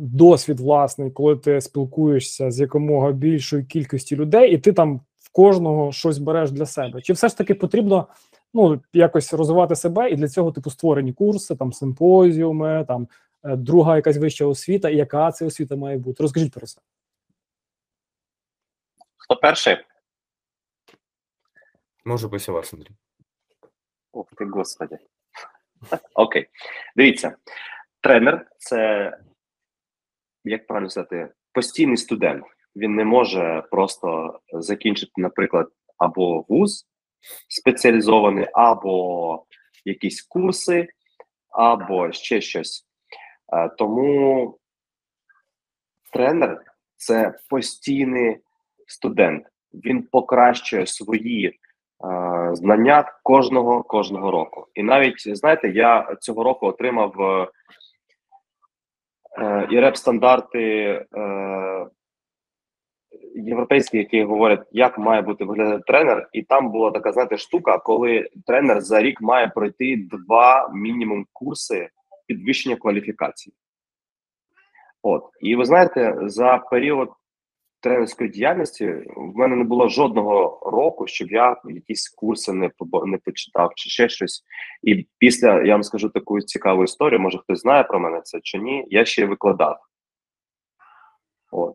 досвід 0.00 0.60
власний, 0.60 1.10
коли 1.10 1.36
ти 1.36 1.60
спілкуєшся 1.60 2.50
з 2.50 2.60
якомога 2.60 3.12
більшою 3.12 3.66
кількістю 3.66 4.16
людей, 4.16 4.54
і 4.54 4.58
ти 4.58 4.72
там 4.72 5.00
в 5.18 5.32
кожного 5.32 5.92
щось 5.92 6.18
береш 6.18 6.50
для 6.50 6.66
себе? 6.66 7.02
Чи 7.02 7.12
все 7.12 7.28
ж 7.28 7.38
таки 7.38 7.54
потрібно 7.54 8.08
ну 8.54 8.82
якось 8.92 9.32
розвивати 9.32 9.76
себе, 9.76 10.10
і 10.10 10.16
для 10.16 10.28
цього 10.28 10.52
типу 10.52 10.70
створені 10.70 11.12
курси, 11.12 11.56
там 11.56 11.72
симпозіуми, 11.72 12.84
там 12.88 13.08
е, 13.44 13.56
друга 13.56 13.96
якась 13.96 14.16
вища 14.16 14.46
освіта, 14.46 14.88
і 14.88 14.96
яка 14.96 15.32
це 15.32 15.46
освіта 15.46 15.76
має 15.76 15.98
бути? 15.98 16.22
Розкажіть 16.22 16.52
про 16.52 16.66
це. 16.66 16.80
Хто 19.16 19.36
перший? 19.36 19.76
Може 22.04 22.28
після 22.28 22.52
вас, 22.52 22.74
Андрій. 22.74 22.90
Ох 24.12 24.26
ти, 24.36 24.44
господи. 24.44 24.98
Окей. 26.14 26.48
Дивіться, 26.96 27.36
тренер 28.00 28.46
це, 28.58 29.10
як 30.44 30.66
правильно 30.66 30.90
сказати, 30.90 31.28
постійний 31.52 31.96
студент. 31.96 32.44
Він 32.76 32.94
не 32.94 33.04
може 33.04 33.62
просто 33.70 34.38
закінчити, 34.52 35.12
наприклад, 35.16 35.68
або 35.98 36.44
вуз 36.48 36.86
спеціалізований, 37.48 38.48
або 38.52 39.44
якісь 39.84 40.22
курси, 40.22 40.88
або 41.48 42.12
ще 42.12 42.40
щось. 42.40 42.86
Е, 43.52 43.68
тому 43.68 44.58
тренер 46.12 46.62
це 46.96 47.38
постійний 47.50 48.38
студент. 48.86 49.46
Він 49.74 50.02
покращує 50.02 50.86
свої 50.86 51.58
знання 52.52 53.12
кожного 53.22 53.82
кожного 53.82 54.30
року. 54.30 54.66
І 54.74 54.82
навіть 54.82 55.36
знаєте, 55.36 55.68
я 55.68 56.16
цього 56.20 56.44
року 56.44 56.66
отримав 56.66 57.14
е, 59.38 59.68
і 59.70 59.80
реп 59.80 59.96
стандарти 59.96 60.60
е, 61.16 61.86
європейські, 63.34 63.98
які 63.98 64.24
говорять, 64.24 64.66
як 64.72 64.98
має 64.98 65.22
бути 65.22 65.44
виглядати 65.44 65.82
тренер, 65.86 66.28
і 66.32 66.42
там 66.42 66.70
була 66.70 66.90
така 66.90 67.12
знаєте, 67.12 67.36
штука, 67.36 67.78
коли 67.78 68.28
тренер 68.46 68.80
за 68.80 69.02
рік 69.02 69.20
має 69.20 69.48
пройти 69.48 70.08
два 70.12 70.70
мінімум 70.74 71.26
курси 71.32 71.88
підвищення 72.26 72.76
кваліфікації. 72.76 73.54
От 75.02 75.24
і 75.40 75.56
ви 75.56 75.64
знаєте, 75.64 76.18
за 76.22 76.58
період 76.58 77.10
тренерської 77.84 78.30
діяльності 78.30 78.86
в 79.16 79.36
мене 79.36 79.56
не 79.56 79.64
було 79.64 79.88
жодного 79.88 80.60
року, 80.70 81.06
щоб 81.06 81.30
я 81.30 81.56
якісь 81.64 82.08
курси 82.08 82.52
не 82.52 82.70
не 83.06 83.18
почитав 83.18 83.72
чи 83.74 83.90
ще 83.90 84.08
щось. 84.08 84.44
І 84.82 85.06
після 85.18 85.62
я 85.62 85.72
вам 85.72 85.82
скажу 85.82 86.08
таку 86.08 86.40
цікаву 86.40 86.84
історію. 86.84 87.20
Може 87.20 87.38
хтось 87.38 87.60
знає 87.60 87.84
про 87.84 88.00
мене 88.00 88.20
це 88.24 88.40
чи 88.42 88.58
ні. 88.58 88.84
Я 88.88 89.04
ще 89.04 89.26
викладав. 89.26 89.78
От 91.52 91.74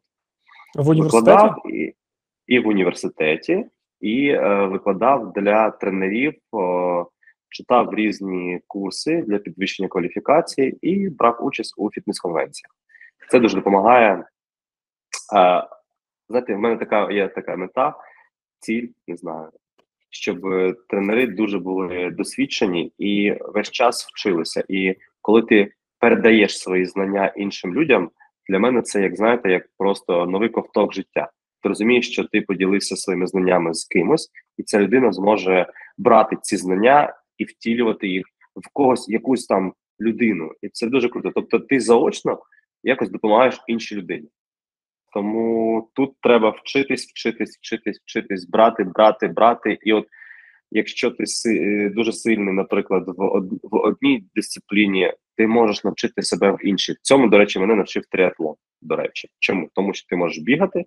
в 0.75 0.89
університеті? 0.89 1.31
Викладав 1.31 1.71
і, 1.73 1.95
і 2.47 2.59
в 2.59 2.67
університеті, 2.67 3.65
і 4.01 4.27
е, 4.29 4.65
викладав 4.65 5.33
для 5.33 5.71
тренерів. 5.71 6.33
Е, 6.33 7.05
Читав 7.51 7.93
різні 7.93 8.61
курси 8.67 9.23
для 9.27 9.37
підвищення 9.37 9.89
кваліфікації 9.89 10.77
і 10.81 11.09
брав 11.09 11.45
участь 11.45 11.73
у 11.77 11.89
фітнес-конвенціях. 11.89 12.71
Це 13.31 13.39
дуже 13.39 13.55
допомагає 13.55 14.25
е, 15.35 15.63
знаєте, 16.29 16.55
в 16.55 16.59
мене 16.59 16.77
така 16.77 17.11
є 17.11 17.27
така 17.27 17.55
мета, 17.55 17.95
ціль, 18.59 18.87
не 19.07 19.15
знаю, 19.15 19.49
щоб 20.09 20.45
е, 20.45 20.75
тренери 20.87 21.27
дуже 21.27 21.59
були 21.59 22.09
досвідчені 22.11 22.93
і 22.97 23.35
весь 23.53 23.71
час 23.71 24.07
вчилися. 24.07 24.63
І 24.67 24.95
коли 25.21 25.41
ти 25.41 25.71
передаєш 25.99 26.59
свої 26.59 26.85
знання 26.85 27.33
іншим 27.35 27.73
людям, 27.73 28.09
для 28.49 28.59
мене 28.59 28.81
це 28.81 29.01
як 29.01 29.15
знаєте, 29.15 29.51
як 29.51 29.69
просто 29.77 30.25
новий 30.25 30.49
ковток 30.49 30.93
життя. 30.93 31.31
Ти 31.63 31.69
розумієш, 31.69 32.11
що 32.11 32.23
ти 32.23 32.41
поділився 32.41 32.95
своїми 32.95 33.27
знаннями 33.27 33.73
з 33.73 33.85
кимось, 33.85 34.29
і 34.57 34.63
ця 34.63 34.79
людина 34.79 35.11
зможе 35.11 35.67
брати 35.97 36.37
ці 36.41 36.57
знання 36.57 37.13
і 37.37 37.43
втілювати 37.43 38.07
їх 38.07 38.25
в 38.55 38.69
когось, 38.73 39.09
якусь 39.09 39.45
там 39.45 39.73
людину. 40.01 40.51
І 40.61 40.69
це 40.69 40.87
дуже 40.87 41.09
круто. 41.09 41.31
Тобто, 41.35 41.59
ти 41.59 41.79
заочно 41.79 42.39
якось 42.83 43.09
допомагаєш 43.09 43.61
іншій 43.67 43.95
людині. 43.95 44.27
Тому 45.13 45.89
тут 45.95 46.13
треба 46.21 46.49
вчитись, 46.49 47.05
вчитись, 47.05 47.57
вчитись, 47.57 48.01
вчитись, 48.05 48.49
брати, 48.49 48.83
брати, 48.83 49.27
брати. 49.27 49.77
І 49.81 49.93
от 49.93 50.05
якщо 50.71 51.11
ти 51.11 51.25
си, 51.25 51.89
дуже 51.95 52.13
сильний, 52.13 52.53
наприклад, 52.53 53.03
в 53.63 53.75
одній 53.75 54.23
дисципліні, 54.35 55.13
ти 55.37 55.47
можеш 55.47 55.83
навчити 55.83 56.21
себе 56.21 56.51
в 56.51 56.65
іншій. 56.65 56.93
В 56.93 56.99
Цьому, 57.01 57.27
до 57.27 57.37
речі, 57.37 57.59
мене 57.59 57.75
навчив 57.75 58.03
триатлон. 58.11 58.55
До 58.81 58.95
речі, 58.95 59.27
чому? 59.39 59.69
Тому 59.73 59.93
що 59.93 60.07
ти 60.07 60.15
можеш 60.15 60.43
бігати, 60.43 60.85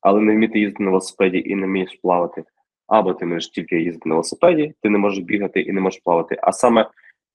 але 0.00 0.20
не 0.20 0.32
вміти 0.32 0.58
їздити 0.58 0.82
на 0.82 0.90
велосипеді 0.90 1.42
і 1.46 1.54
не 1.56 1.66
вмієш 1.66 1.98
плавати. 2.02 2.44
Або 2.86 3.14
ти 3.14 3.26
можеш 3.26 3.48
тільки 3.48 3.80
їздити 3.80 4.08
на 4.08 4.14
велосипеді, 4.14 4.74
ти 4.82 4.90
не 4.90 4.98
можеш 4.98 5.24
бігати 5.24 5.60
і 5.60 5.72
не 5.72 5.80
можеш 5.80 6.00
плавати. 6.04 6.38
А 6.42 6.52
саме 6.52 6.90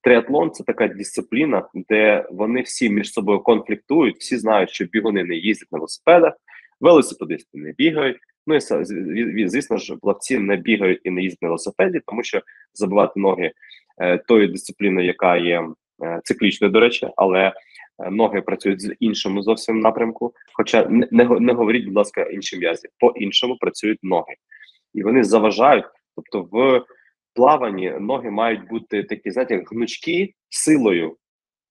Триатлон 0.07 0.51
це 0.51 0.63
така 0.63 0.87
дисципліна, 0.87 1.67
де 1.73 2.25
вони 2.31 2.61
всі 2.61 2.89
між 2.89 3.13
собою 3.13 3.39
конфліктують, 3.39 4.17
всі 4.17 4.37
знають, 4.37 4.69
що 4.69 4.85
бігуни 4.85 5.23
не 5.23 5.35
їздять 5.35 5.71
на 5.71 5.77
велосипедах, 5.77 6.33
велосипедисти 6.81 7.57
не 7.57 7.73
бігають. 7.77 8.17
Ну 8.47 8.55
і 8.55 9.47
звісно 9.47 9.77
ж, 9.77 9.95
плавці 10.01 10.39
не 10.39 10.55
бігають 10.55 11.01
і 11.03 11.09
не 11.09 11.21
їздять 11.21 11.41
на 11.41 11.47
велосипеді, 11.47 12.01
тому 12.05 12.23
що 12.23 12.41
забивати 12.73 13.19
ноги 13.19 13.51
е, 14.01 14.17
тою 14.17 14.47
дисципліною, 14.47 15.07
яка 15.07 15.37
є 15.37 15.63
е, 16.03 16.21
циклічною, 16.23 16.73
до 16.73 16.79
речі, 16.79 17.07
але 17.15 17.39
е, 17.39 17.53
ноги 18.11 18.41
працюють 18.41 18.81
з 18.81 18.95
іншому 18.99 19.41
зовсім 19.41 19.79
напрямку. 19.79 20.33
Хоча 20.53 20.85
не, 20.85 21.07
не, 21.11 21.25
не 21.39 21.53
говоріть, 21.53 21.85
будь 21.85 21.95
ласка, 21.95 22.23
іншим 22.23 22.59
м'язі, 22.59 22.87
по 22.99 23.13
іншому 23.15 23.57
працюють 23.59 23.99
ноги, 24.03 24.35
і 24.93 25.03
вони 25.03 25.23
заважають, 25.23 25.85
тобто 26.15 26.47
в 26.51 26.85
плаванні 27.37 27.89
ноги 27.99 28.31
мають 28.31 28.67
бути 28.67 29.03
такі, 29.03 29.31
знаєте, 29.31 29.63
гнучкі 29.71 30.35
силою, 30.49 31.17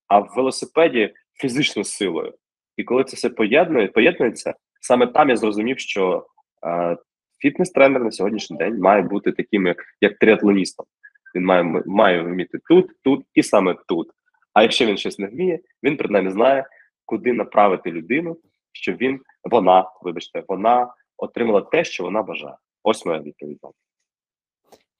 а 0.08 0.18
в 0.18 0.32
велосипеді 0.36 1.14
фізичною 1.34 1.84
силою. 1.84 2.34
І 2.76 2.84
коли 2.84 3.04
це 3.04 3.16
все 3.16 3.30
поєднує, 3.30 3.86
поєднується, 3.86 4.54
саме 4.80 5.06
там 5.06 5.28
я 5.28 5.36
зрозумів, 5.36 5.78
що 5.78 6.26
е, 6.66 6.96
фітнес-тренер 7.38 8.04
на 8.04 8.10
сьогоднішній 8.10 8.56
день 8.56 8.78
має 8.78 9.02
бути 9.02 9.32
таким, 9.32 9.74
як, 10.00 10.18
триатлоністом. 10.18 10.86
Він 11.34 11.44
має 11.44 11.82
має 11.86 12.22
вміти 12.22 12.58
тут, 12.68 12.90
тут 13.02 13.26
і 13.34 13.42
саме 13.42 13.76
тут. 13.88 14.10
А 14.52 14.62
якщо 14.62 14.86
він 14.86 14.96
щось 14.96 15.18
не 15.18 15.26
вміє, 15.26 15.58
він 15.82 15.96
принаймні 15.96 16.30
знає, 16.30 16.66
куди 17.04 17.32
направити 17.32 17.90
людину, 17.90 18.36
щоб 18.72 18.96
він, 18.96 19.20
вона, 19.44 19.90
вибачте, 20.02 20.44
вона 20.48 20.94
отримала 21.16 21.60
те, 21.60 21.84
що 21.84 22.04
вона 22.04 22.22
бажає. 22.22 22.56
Ось 22.82 23.06
моя 23.06 23.18
відповідь. 23.18 23.58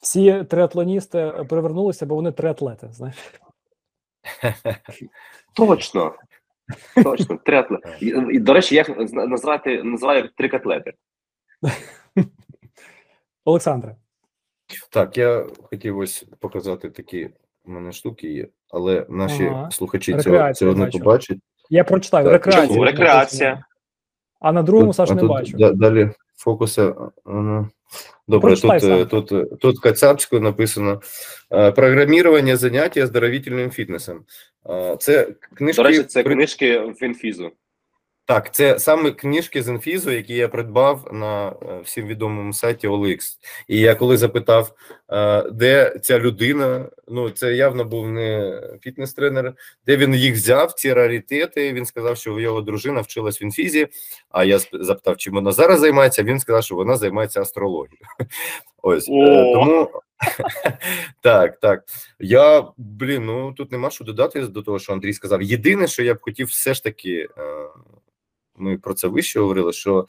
Всі 0.01 0.45
триатлоністи 0.45 1.33
привернулися, 1.49 2.07
бо 2.07 2.15
вони 2.15 2.33
триатлети, 2.33 2.89
знаєш. 2.91 3.17
Точно. 5.55 6.15
Точно, 7.05 7.37
триатлет. 7.45 7.81
І, 8.01 8.39
до 8.39 8.53
речі, 8.53 8.75
як 8.75 9.13
назвати 9.13 9.83
називаю 9.83 10.29
трикатлети. 10.37 10.93
Олександре. 13.45 13.97
Так, 14.91 15.19
я 15.19 15.47
хотів 15.63 15.99
ось 15.99 16.27
показати 16.41 16.91
такі 16.91 17.31
у 17.65 17.71
мене 17.71 17.93
штуки 17.93 18.33
є, 18.33 18.49
але 18.71 19.07
наші 19.09 19.47
ага. 19.47 19.71
слухачі 19.71 20.19
цього, 20.19 20.53
цього 20.53 20.75
не 20.75 20.87
побачать. 20.87 21.39
Я 21.71 21.85
прочитаю. 21.85 22.25
Так. 22.25 22.33
Рекреація. 22.33 22.85
Рекреація. 22.85 23.65
А 24.41 24.53
на 24.53 24.63
другому 24.63 24.93
Саш 24.93 25.11
не 25.11 25.23
бачу. 25.23 25.57
Далі 25.57 26.11
фокуси. 26.37 26.95
Добре, 28.29 28.57
Прочитай 28.57 28.81
тут, 28.81 28.91
е, 28.91 29.05
тут, 29.07 29.29
тут, 29.29 29.61
тут 29.61 29.81
кацапською 29.81 30.43
написано 30.43 31.01
е, 31.53 31.73
програмірування 31.73 32.57
заняття 32.57 33.07
здоровітельним 33.07 33.71
фітнесом. 33.71 34.25
Це 34.99 35.29
книжки. 35.55 35.83
До 35.83 35.89
речі, 35.89 36.03
це 36.03 36.23
книжки 36.23 36.79
в 36.79 37.03
інфізу. 37.03 37.51
Так, 38.27 38.55
це 38.55 38.79
саме 38.79 39.11
книжки 39.11 39.63
з 39.63 39.69
інфізу, 39.69 40.11
які 40.11 40.35
я 40.35 40.49
придбав 40.49 41.09
на 41.13 41.49
е, 41.49 41.81
всім 41.85 42.07
відомому 42.07 42.53
сайті 42.53 42.89
OLX. 42.89 43.21
І 43.69 43.81
я 43.81 43.95
коли 43.95 44.17
запитав, 44.17 44.73
е, 45.13 45.43
де 45.51 45.99
ця 46.03 46.19
людина, 46.19 46.89
ну 47.09 47.31
це 47.31 47.55
явно 47.55 47.85
був 47.85 48.11
не 48.11 48.61
фітнес-тренер, 48.81 49.55
де 49.87 49.97
він 49.97 50.15
їх 50.15 50.35
взяв, 50.35 50.73
ці 50.73 50.93
раритети. 50.93 51.73
Він 51.73 51.87
сказав, 51.87 52.17
що 52.17 52.41
його 52.41 52.61
дружина 52.61 53.01
вчилась 53.01 53.43
в 53.43 53.45
інфізі. 53.45 53.89
А 54.31 54.45
я 54.45 54.59
запитав, 54.73 55.17
чим 55.17 55.35
вона 55.35 55.53
зараз 55.53 55.81
займається. 55.81 56.23
Він 56.23 56.41
сказав, 56.41 56.65
що 56.65 56.75
вона 56.75 56.97
займається 56.97 57.41
астрологією. 57.41 58.07
Ось 58.83 59.09
е, 59.09 59.53
тому 59.55 59.91
так, 61.23 61.61
так. 61.61 61.85
Я 62.21 62.65
блін, 62.77 63.25
ну 63.25 63.53
тут 63.53 63.73
нема 63.73 63.91
що 63.91 64.05
додати 64.05 64.41
до 64.41 64.63
того, 64.63 64.79
що 64.79 64.93
Андрій 64.93 65.13
сказав. 65.13 65.43
Єдине, 65.43 65.87
що 65.87 66.03
я 66.03 66.15
б 66.15 66.19
хотів, 66.21 66.47
все 66.47 66.75
ж 66.75 66.83
таки 66.83 67.29
ми 68.59 68.79
про 68.79 68.95
це 68.95 69.09
вище 69.09 69.41
говорили. 69.41 69.73
Що 69.73 70.07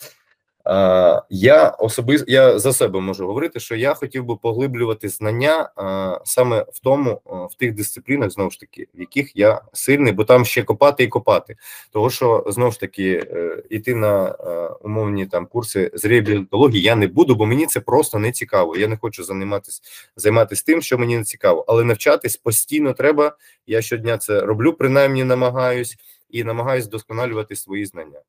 е, 0.68 1.22
я 1.30 1.68
особисто 1.70 2.32
я 2.32 2.60
за 2.60 2.74
себе 2.74 3.00
можу 3.00 3.28
говорити, 3.28 3.60
що 3.60 3.76
я 3.76 3.94
хотів 3.94 4.26
би 4.26 4.36
поглиблювати 4.36 5.10
знання 5.10 5.70
е, 5.80 6.22
саме 6.26 6.66
в 6.74 6.80
тому, 6.80 7.10
е, 7.12 7.32
в 7.52 7.56
тих 7.58 7.74
дисциплінах, 7.74 8.32
знову 8.32 8.52
ж 8.52 8.60
таки, 8.60 8.88
в 8.96 9.00
яких 9.00 9.36
я 9.36 9.62
сильний, 9.74 10.14
бо 10.14 10.24
там 10.24 10.46
ще 10.46 10.64
копати 10.64 11.04
і 11.04 11.08
копати. 11.08 11.56
Того 11.92 12.10
що 12.10 12.44
знову 12.48 12.72
ж 12.72 12.80
таки 12.80 13.28
е, 13.32 13.64
іти 13.70 13.96
на 13.96 14.28
е, 14.28 14.70
умовні 14.82 15.26
там 15.26 15.46
курси 15.46 15.92
з 15.94 16.06
реабілітології 16.06 16.84
я 16.84 16.96
не 16.96 17.08
буду, 17.08 17.36
бо 17.36 17.46
мені 17.46 17.66
це 17.66 17.80
просто 17.80 18.20
не 18.20 18.32
цікаво. 18.32 18.78
Я 18.78 18.88
не 18.88 18.98
хочу 18.98 19.24
займатися 19.24 19.82
займатися 20.16 20.64
тим, 20.66 20.82
що 20.82 20.98
мені 20.98 21.18
не 21.18 21.24
цікаво, 21.24 21.66
але 21.68 21.84
навчатись 21.84 22.38
постійно 22.38 22.94
треба. 22.94 23.38
Я 23.68 23.82
щодня 23.82 24.18
це 24.18 24.42
роблю, 24.42 24.74
принаймні 24.74 25.24
намагаюсь. 25.24 25.98
І 26.30 26.44
намагаюсь 26.44 26.86
вдосконалювати 26.86 27.56
свої 27.56 27.86
знання. 27.86 28.20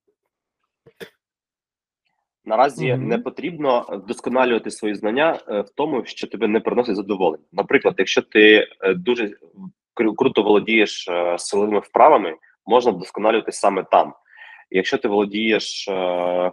Наразі 2.48 2.86
mm 2.86 2.96
-hmm. 2.96 3.06
не 3.06 3.18
потрібно 3.18 3.86
вдосконалювати 3.88 4.70
свої 4.70 4.94
знання 4.94 5.38
е, 5.48 5.60
в 5.60 5.70
тому, 5.74 6.02
що 6.04 6.26
тебе 6.26 6.48
не 6.48 6.60
приносить 6.60 6.96
задоволення. 6.96 7.44
Наприклад, 7.52 7.94
якщо 7.98 8.22
ти 8.22 8.66
е, 8.80 8.94
дуже 8.94 9.30
круто 10.16 10.42
володієш 10.42 11.08
е, 11.08 11.38
силовими 11.38 11.78
вправами, 11.78 12.34
можна 12.66 12.92
вдосконалювати 12.92 13.52
саме 13.52 13.84
там. 13.90 14.12
Якщо 14.70 14.98
ти 14.98 15.08
володієш 15.08 15.88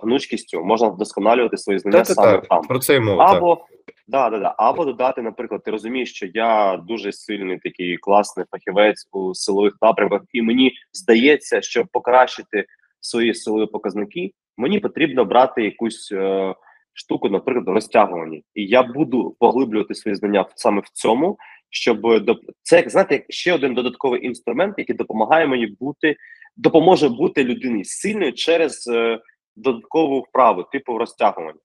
гнучкістю, 0.02 0.64
можна 0.64 0.88
вдосконалювати 0.88 1.58
свої 1.58 1.80
знання 1.80 1.98
так, 1.98 2.08
саме 2.08 2.32
так, 2.32 2.48
там. 2.48 2.62
Про 2.62 2.80
це 2.80 2.96
й 2.96 3.00
мова. 3.00 3.26
Або 3.26 3.66
да, 4.08 4.30
да, 4.30 4.40
да. 4.40 4.56
Або 4.58 4.86
додати, 4.86 5.22
наприклад, 5.22 5.64
ти 5.64 5.72
розумієш, 5.72 6.14
що 6.14 6.28
я 6.34 6.78
дуже 6.88 7.12
сильний 7.12 7.58
такий 7.58 7.98
класний 7.98 8.46
фахівець 8.52 9.08
у 9.12 9.36
силових 9.36 9.74
напрямках, 9.82 10.22
і 10.34 10.42
мені 10.42 10.74
здається, 10.94 11.62
щоб 11.62 11.88
покращити 11.92 12.66
свої 13.02 13.34
силові 13.34 13.66
показники, 13.66 14.32
мені 14.58 14.80
потрібно 14.80 15.26
брати 15.26 15.64
якусь 15.64 16.12
е, 16.12 16.56
штуку, 16.94 17.30
наприклад, 17.30 17.68
розтягування. 17.68 18.42
І 18.54 18.66
я 18.66 18.84
буду 18.84 19.36
поглиблювати 19.40 19.96
свої 19.96 20.16
знання 20.16 20.46
саме 20.56 20.82
в 20.82 20.90
цьому, 20.90 21.38
щоб 21.70 22.02
до 22.24 22.40
це 22.62 22.84
знаєте, 22.88 23.26
ще 23.30 23.54
один 23.54 23.74
додатковий 23.74 24.26
інструмент, 24.26 24.76
який 24.78 24.96
допомагає 24.96 25.48
мені 25.48 25.68
бути, 25.68 26.16
допоможе 26.58 27.10
бути 27.10 27.44
людині 27.44 27.86
сильною 27.86 28.34
через 28.34 28.88
е, 28.88 29.20
додаткову 29.56 30.20
вправу, 30.20 30.64
типу 30.64 30.98
розтягування. 30.98 31.60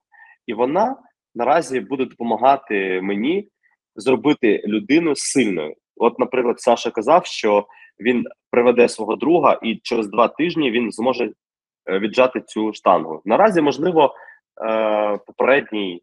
І 0.46 0.54
вона 0.54 0.96
наразі 1.34 1.80
буде 1.80 2.04
допомагати 2.04 3.00
мені 3.02 3.48
зробити 3.96 4.62
людину 4.66 5.16
сильною. 5.16 5.74
От, 5.96 6.18
наприклад, 6.18 6.60
Саша 6.60 6.90
казав, 6.90 7.26
що 7.26 7.66
він 8.00 8.24
приведе 8.50 8.88
свого 8.88 9.16
друга, 9.16 9.60
і 9.62 9.80
через 9.82 10.08
два 10.08 10.28
тижні 10.28 10.70
він 10.70 10.92
зможе 10.92 11.32
віджати 11.88 12.40
цю 12.40 12.72
штангу. 12.72 13.22
Наразі, 13.24 13.60
можливо, 13.60 14.14
е, 14.64 15.18
попередній 15.26 16.02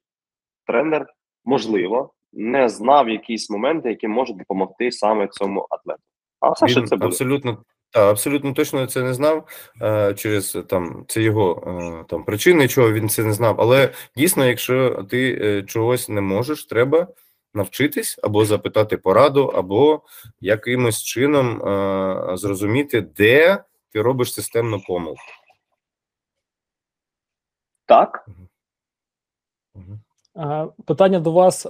тренер, 0.65 1.05
можливо, 1.45 2.13
не 2.33 2.69
знав 2.69 3.09
якісь 3.09 3.49
моменти, 3.49 3.89
які 3.89 4.07
можуть 4.07 4.37
допомогти 4.37 4.91
саме 4.91 5.27
цьому 5.27 5.67
атлету. 5.69 6.01
А 6.39 6.55
Саша 6.55 6.79
він 6.79 6.87
це 6.87 6.95
буде. 6.95 7.07
абсолютно 7.07 7.57
так, 7.91 8.09
абсолютно 8.09 8.53
точно 8.53 8.85
це 8.85 9.03
не 9.03 9.13
знав 9.13 9.47
е, 9.81 10.13
через 10.13 10.57
там 10.69 11.05
це 11.07 11.21
його 11.21 11.63
е, 11.67 12.05
там 12.09 12.23
причини, 12.23 12.67
чого 12.67 12.91
він 12.91 13.09
це 13.09 13.23
не 13.23 13.33
знав. 13.33 13.55
Але 13.59 13.89
дійсно, 14.15 14.45
якщо 14.45 15.05
ти 15.09 15.39
е, 15.41 15.63
чогось 15.63 16.09
не 16.09 16.21
можеш, 16.21 16.65
треба 16.65 17.07
навчитись 17.53 18.19
або 18.23 18.45
запитати 18.45 18.97
пораду, 18.97 19.43
або 19.55 20.01
якимось 20.41 21.03
чином 21.03 21.61
зрозуміти, 22.37 23.01
де 23.01 23.63
ти 23.93 24.01
робиш 24.01 24.33
системну 24.33 24.81
помилку. 24.87 25.21
Так. 27.87 28.29
Питання 30.85 31.19
до 31.19 31.31
вас 31.31 31.65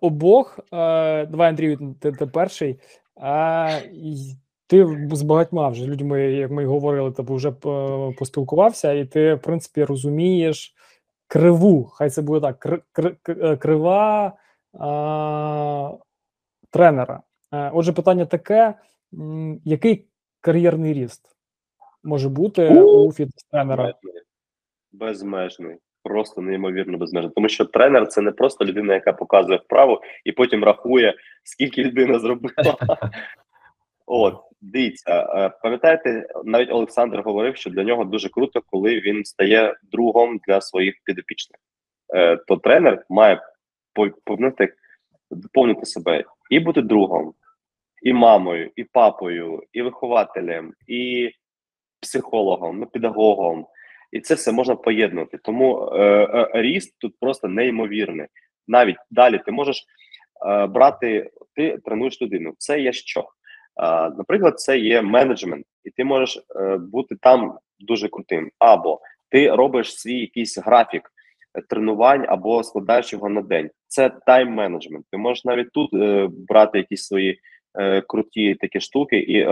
обох. 0.00 0.58
Давай, 0.70 1.48
Андрію, 1.48 1.94
ти, 2.00 2.12
ти 2.12 2.26
перший. 2.26 2.80
Ти 4.66 5.08
з 5.12 5.22
багатьма 5.22 5.68
вже 5.68 5.86
людьми, 5.86 6.22
як 6.22 6.50
ми 6.50 6.66
говорили, 6.66 7.12
тобі 7.12 7.32
вже 7.32 7.52
поспілкувався, 8.18 8.92
і 8.92 9.04
ти, 9.04 9.34
в 9.34 9.40
принципі, 9.40 9.84
розумієш 9.84 10.74
криву. 11.32 11.84
Хай 11.84 12.10
це 12.10 12.22
буде 12.22 12.40
так: 12.40 12.58
кр, 12.58 12.82
кр, 12.92 13.16
е, 13.28 13.56
крива 13.56 14.32
а, 14.78 15.92
тренера. 16.70 17.22
Е, 17.52 17.70
отже, 17.74 17.92
питання 17.92 18.26
таке: 18.26 18.74
який 19.64 20.06
кар'єрний 20.40 20.92
ріст 20.92 21.36
може 22.04 22.28
бути 22.28 22.80
у 22.80 23.12
фітнес-тренера? 23.12 23.94
Безмежний. 24.92 25.76
Просто 26.04 26.40
неймовірно 26.40 26.98
безмежно. 26.98 27.30
Тому 27.30 27.48
що 27.48 27.64
тренер 27.64 28.08
це 28.08 28.20
не 28.20 28.30
просто 28.30 28.64
людина, 28.64 28.94
яка 28.94 29.12
показує 29.12 29.58
вправу 29.58 30.00
і 30.24 30.32
потім 30.32 30.64
рахує, 30.64 31.14
скільки 31.44 31.84
людина 31.84 32.18
зробила. 32.18 32.76
От, 34.06 34.34
дивіться, 34.60 35.26
е, 35.34 35.50
пам'ятаєте, 35.62 36.28
навіть 36.44 36.70
Олександр 36.70 37.20
говорив, 37.20 37.56
що 37.56 37.70
для 37.70 37.84
нього 37.84 38.04
дуже 38.04 38.28
круто, 38.28 38.62
коли 38.66 39.00
він 39.00 39.24
стає 39.24 39.76
другом 39.82 40.40
для 40.48 40.60
своїх 40.60 40.94
підопічних. 41.04 41.60
Е, 42.14 42.36
то 42.36 42.56
тренер 42.56 43.04
має 43.08 43.40
повнити, 44.24 44.74
доповнити 45.30 45.86
себе 45.86 46.24
і 46.50 46.60
бути 46.60 46.82
другом, 46.82 47.34
і 48.02 48.12
мамою, 48.12 48.70
і 48.76 48.84
папою, 48.84 49.62
і 49.72 49.82
вихователем, 49.82 50.74
і 50.86 51.30
психологом, 52.00 52.78
ну, 52.78 52.86
педагогом. 52.86 53.66
І 54.12 54.20
це 54.20 54.34
все 54.34 54.52
можна 54.52 54.76
поєднувати. 54.76 55.38
Тому 55.42 55.88
е, 55.92 56.02
е, 56.02 56.50
ріст 56.54 56.94
тут 56.98 57.14
просто 57.20 57.48
неймовірний. 57.48 58.26
Навіть 58.68 58.96
далі 59.10 59.40
ти 59.46 59.52
можеш 59.52 59.84
е, 60.46 60.66
брати, 60.66 61.30
ти 61.54 61.78
тренуєш 61.84 62.22
людину. 62.22 62.54
Це 62.58 62.80
є 62.80 62.92
що? 62.92 63.28
Наприклад, 64.16 64.60
це 64.60 64.78
є 64.78 65.02
менеджмент, 65.02 65.66
і 65.84 65.90
ти 65.90 66.04
можеш 66.04 66.44
е, 66.56 66.76
бути 66.76 67.16
там 67.20 67.58
дуже 67.80 68.08
крутим. 68.08 68.50
Або 68.58 69.00
ти 69.30 69.50
робиш 69.50 69.98
свій 69.98 70.20
якийсь 70.20 70.58
графік 70.58 71.10
тренувань 71.68 72.24
або 72.28 72.62
складаєш 72.62 73.12
його 73.12 73.28
на 73.28 73.42
день. 73.42 73.70
Це 73.86 74.10
тайм-менеджмент. 74.26 75.02
Ти 75.10 75.18
можеш 75.18 75.44
навіть 75.44 75.72
тут 75.72 75.94
е, 75.94 76.28
брати 76.48 76.78
якісь 76.78 77.06
свої 77.06 77.40
е, 77.78 78.00
круті 78.00 78.54
такі 78.54 78.80
штуки 78.80 79.16
і 79.18 79.46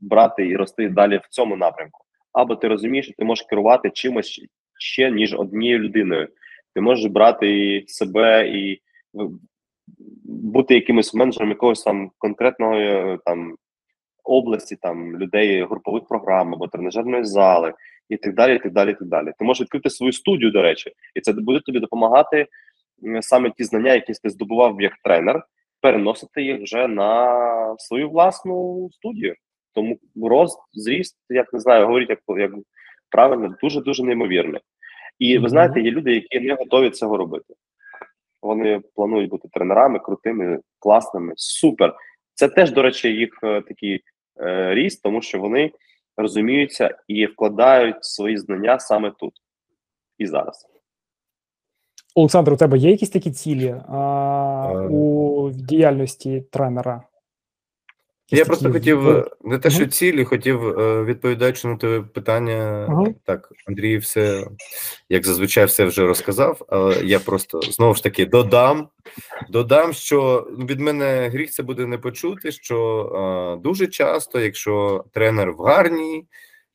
брати 0.00 0.46
і 0.46 0.56
рости 0.56 0.88
далі 0.88 1.20
в 1.24 1.28
цьому 1.28 1.56
напрямку. 1.56 2.04
Або 2.32 2.56
ти 2.56 2.68
розумієш, 2.68 3.06
що 3.06 3.14
ти 3.18 3.24
можеш 3.24 3.46
керувати 3.46 3.90
чимось 3.90 4.40
ще 4.78 5.10
ніж 5.10 5.34
однією 5.34 5.78
людиною. 5.78 6.28
Ти 6.74 6.80
можеш 6.80 7.10
брати 7.10 7.76
і 7.76 7.88
себе 7.88 8.48
і 8.48 8.80
бути 10.24 10.74
якимось 10.74 11.14
менеджером 11.14 11.48
якогось 11.48 11.82
там 11.82 12.10
конкретної 12.18 13.18
там 13.24 13.56
області, 14.24 14.76
там 14.82 15.16
людей 15.16 15.64
групових 15.64 16.04
програм 16.08 16.54
або 16.54 16.68
тренажерної 16.68 17.24
зали, 17.24 17.74
і 18.08 18.16
так 18.16 18.34
далі. 18.34 18.56
і 18.56 18.58
так 18.58 18.72
далі, 18.72 18.90
і 18.90 18.94
так 18.94 19.08
далі. 19.08 19.32
Ти 19.38 19.44
можеш 19.44 19.60
відкрити 19.60 19.90
свою 19.90 20.12
студію, 20.12 20.50
до 20.50 20.62
речі, 20.62 20.92
і 21.14 21.20
це 21.20 21.32
буде 21.32 21.60
тобі 21.60 21.80
допомагати 21.80 22.46
саме 23.20 23.50
ті 23.50 23.64
знання, 23.64 23.94
які 23.94 24.12
ти 24.22 24.30
здобував 24.30 24.80
як 24.80 24.92
тренер, 25.04 25.42
переносити 25.80 26.42
їх 26.42 26.62
вже 26.62 26.88
на 26.88 27.74
свою 27.78 28.10
власну 28.10 28.88
студію. 28.92 29.34
Тому 29.74 29.98
рост, 30.22 30.58
зріст, 30.72 31.16
як 31.28 31.52
не 31.52 31.60
знаю, 31.60 31.86
говорить, 31.86 32.10
як 32.10 32.18
як 32.28 32.52
правильно, 33.10 33.54
дуже 33.62 33.80
дуже 33.80 34.04
неймовірний. 34.04 34.60
І 35.18 35.38
ви 35.38 35.48
знаєте, 35.48 35.80
є 35.80 35.90
люди, 35.90 36.14
які 36.14 36.40
не 36.40 36.54
готові 36.54 36.90
цього 36.90 37.16
робити. 37.16 37.54
Вони 38.42 38.80
планують 38.94 39.30
бути 39.30 39.48
тренерами, 39.48 39.98
крутими, 39.98 40.60
класними, 40.78 41.32
супер. 41.36 41.94
Це 42.34 42.48
теж, 42.48 42.72
до 42.72 42.82
речі, 42.82 43.08
їх 43.08 43.30
е, 43.42 43.60
такий 43.60 44.00
е, 44.40 44.74
ріст, 44.74 45.02
тому 45.02 45.22
що 45.22 45.38
вони 45.38 45.72
розуміються 46.16 46.98
і 47.08 47.26
вкладають 47.26 48.04
свої 48.04 48.36
знання 48.36 48.78
саме 48.78 49.12
тут 49.18 49.32
і 50.18 50.26
зараз. 50.26 50.66
Олександр, 52.14 52.52
у 52.52 52.56
тебе 52.56 52.78
є 52.78 52.90
якісь 52.90 53.10
такі 53.10 53.30
цілі 53.30 53.74
а, 53.88 54.72
е. 54.74 54.88
у 54.88 55.50
діяльності 55.50 56.44
тренера? 56.52 57.02
Я 58.30 58.44
просто 58.44 58.72
хотів 58.72 59.24
не 59.44 59.58
те, 59.58 59.70
що 59.70 59.86
цілі, 59.86 60.24
хотів 60.24 60.78
е, 60.78 61.04
відповідаючи 61.04 61.68
на 61.68 61.76
твоє 61.76 62.00
питання. 62.00 62.86
Ага. 62.88 63.06
Так, 63.24 63.52
Андрій, 63.66 63.96
все 63.96 64.46
як 65.08 65.26
зазвичай, 65.26 65.64
все 65.64 65.84
вже 65.84 66.06
розказав. 66.06 66.66
Але 66.68 67.00
я 67.04 67.18
просто 67.18 67.60
знову 67.60 67.94
ж 67.94 68.02
таки 68.02 68.26
додам. 68.26 68.88
Додам, 69.48 69.92
що 69.92 70.48
від 70.68 70.80
мене 70.80 71.28
гріх 71.32 71.50
це 71.50 71.62
буде 71.62 71.86
не 71.86 71.98
почути. 71.98 72.52
Що 72.52 73.56
е, 73.56 73.62
дуже 73.62 73.86
часто, 73.86 74.40
якщо 74.40 75.04
тренер 75.12 75.52
в 75.52 75.60
гарній 75.60 76.26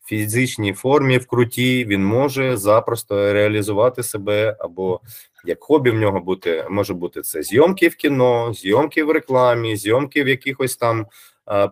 фізичній 0.05 0.73
формі, 0.73 1.17
в 1.17 1.27
крутій, 1.27 1.85
він 1.85 2.05
може 2.05 2.57
запросто 2.57 3.33
реалізувати 3.33 4.03
себе 4.03 4.57
або 4.59 5.01
як 5.45 5.63
хобі 5.63 5.89
в 5.89 5.95
нього 5.95 6.19
бути 6.19 6.65
може 6.69 6.93
бути 6.93 7.21
це 7.21 7.43
зйомки 7.43 7.87
в 7.87 7.95
кіно, 7.95 8.53
зйомки 8.53 9.03
в 9.03 9.11
рекламі, 9.11 9.75
зйомки 9.75 10.23
в 10.23 10.27
якихось 10.27 10.77
там 10.77 11.05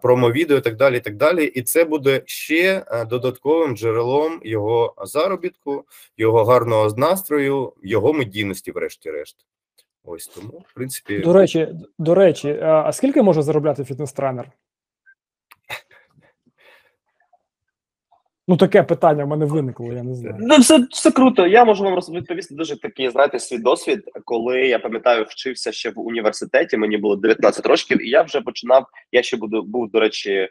промо-відео 0.02 0.58
і 0.58 0.62
так 0.62 0.76
далі. 0.76 0.98
І 0.98 1.00
так 1.00 1.16
далі. 1.16 1.46
І 1.46 1.62
це 1.62 1.86
буде 1.86 2.22
ще 2.26 2.86
е, 2.88 3.06
додатковим 3.06 3.78
джерелом 3.78 4.42
його 4.44 4.94
заробітку, 5.06 5.86
його 6.18 6.44
гарного 6.44 6.94
настрою, 6.98 7.74
його 7.84 8.14
медійності, 8.14 8.72
врешті-решт. 8.72 9.38
Ось 10.06 10.28
тому, 10.28 10.64
в 10.70 10.74
принципі, 10.74 11.20
До 11.20 11.34
речі, 11.34 11.68
до 11.98 12.16
речі, 12.16 12.60
а 12.62 12.92
скільки 12.92 13.22
може 13.22 13.42
заробляти 13.42 13.84
фітнес-тренер? 13.84 14.46
Ну, 18.48 18.58
таке 18.58 18.84
питання 18.84 19.26
в 19.26 19.28
мене 19.28 19.46
виникло, 19.46 19.94
я 19.94 20.04
не 20.04 20.16
знаю. 20.16 20.36
Ну, 20.40 20.58
все, 20.58 20.88
все 20.92 21.12
круто. 21.12 21.48
Я 21.48 21.66
можу 21.66 21.84
вам 21.84 21.96
відповісти 21.96 22.56
дуже 22.56 22.80
такий, 22.80 23.10
знаєте, 23.10 23.40
свій 23.40 23.58
досвід, 23.58 24.12
коли 24.26 24.60
я 24.60 24.80
пам'ятаю, 24.80 25.26
вчився 25.30 25.72
ще 25.72 25.90
в 25.90 26.00
університеті. 26.00 26.78
Мені 26.78 26.98
було 26.98 27.16
19 27.16 27.66
років, 27.66 28.06
і 28.06 28.10
я 28.10 28.22
вже 28.22 28.42
починав. 28.42 28.86
Я 29.12 29.24
ще 29.24 29.38
буду 29.38 29.64
був, 29.64 29.92
до 29.92 30.00
речі, 30.00 30.32
е, 30.32 30.50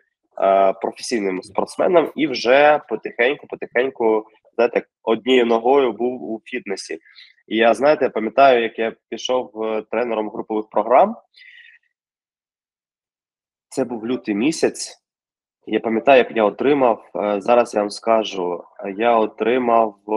професійним 0.73 1.43
спортсменом, 1.43 2.13
і 2.17 2.27
вже 2.27 2.81
потихеньку, 2.89 3.47
потихеньку, 3.47 4.27
знаєте, 4.55 4.83
однією 5.03 5.47
ногою 5.47 5.93
був 5.93 6.33
у 6.33 6.43
фітнесі. 6.45 6.99
І 7.49 7.57
я 7.57 7.75
знаєте, 7.75 8.09
пам'ятаю, 8.09 8.63
як 8.63 8.79
я 8.79 8.93
пішов 9.09 9.63
е, 9.63 9.83
тренером 9.91 10.31
групових 10.31 10.67
програм. 10.71 11.17
Це 13.69 13.85
був 13.85 14.07
лютий 14.07 14.35
місяць. 14.35 15.02
Я 15.67 15.81
пам'ятаю, 15.81 16.19
як 16.19 16.37
я 16.37 16.45
отримав. 16.45 17.11
е, 17.17 17.41
Зараз 17.41 17.75
я 17.75 17.81
вам 17.81 17.91
скажу. 17.91 18.65
Я 18.97 19.17
отримав 19.19 19.97
е, 20.09 20.13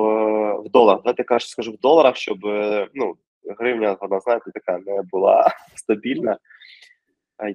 в 0.68 0.70
доларах. 0.70 1.02
Давайте 1.04 1.24
краще 1.24 1.50
скажу 1.50 1.72
в 1.72 1.78
доларах, 1.78 2.16
щоб 2.16 2.46
е, 2.46 2.88
ну, 2.94 3.16
гривня, 3.60 3.98
вона, 4.02 4.20
знаєте, 4.20 4.52
така 4.54 4.78
не 4.86 5.02
була 5.02 5.52
стабільна. 5.76 6.38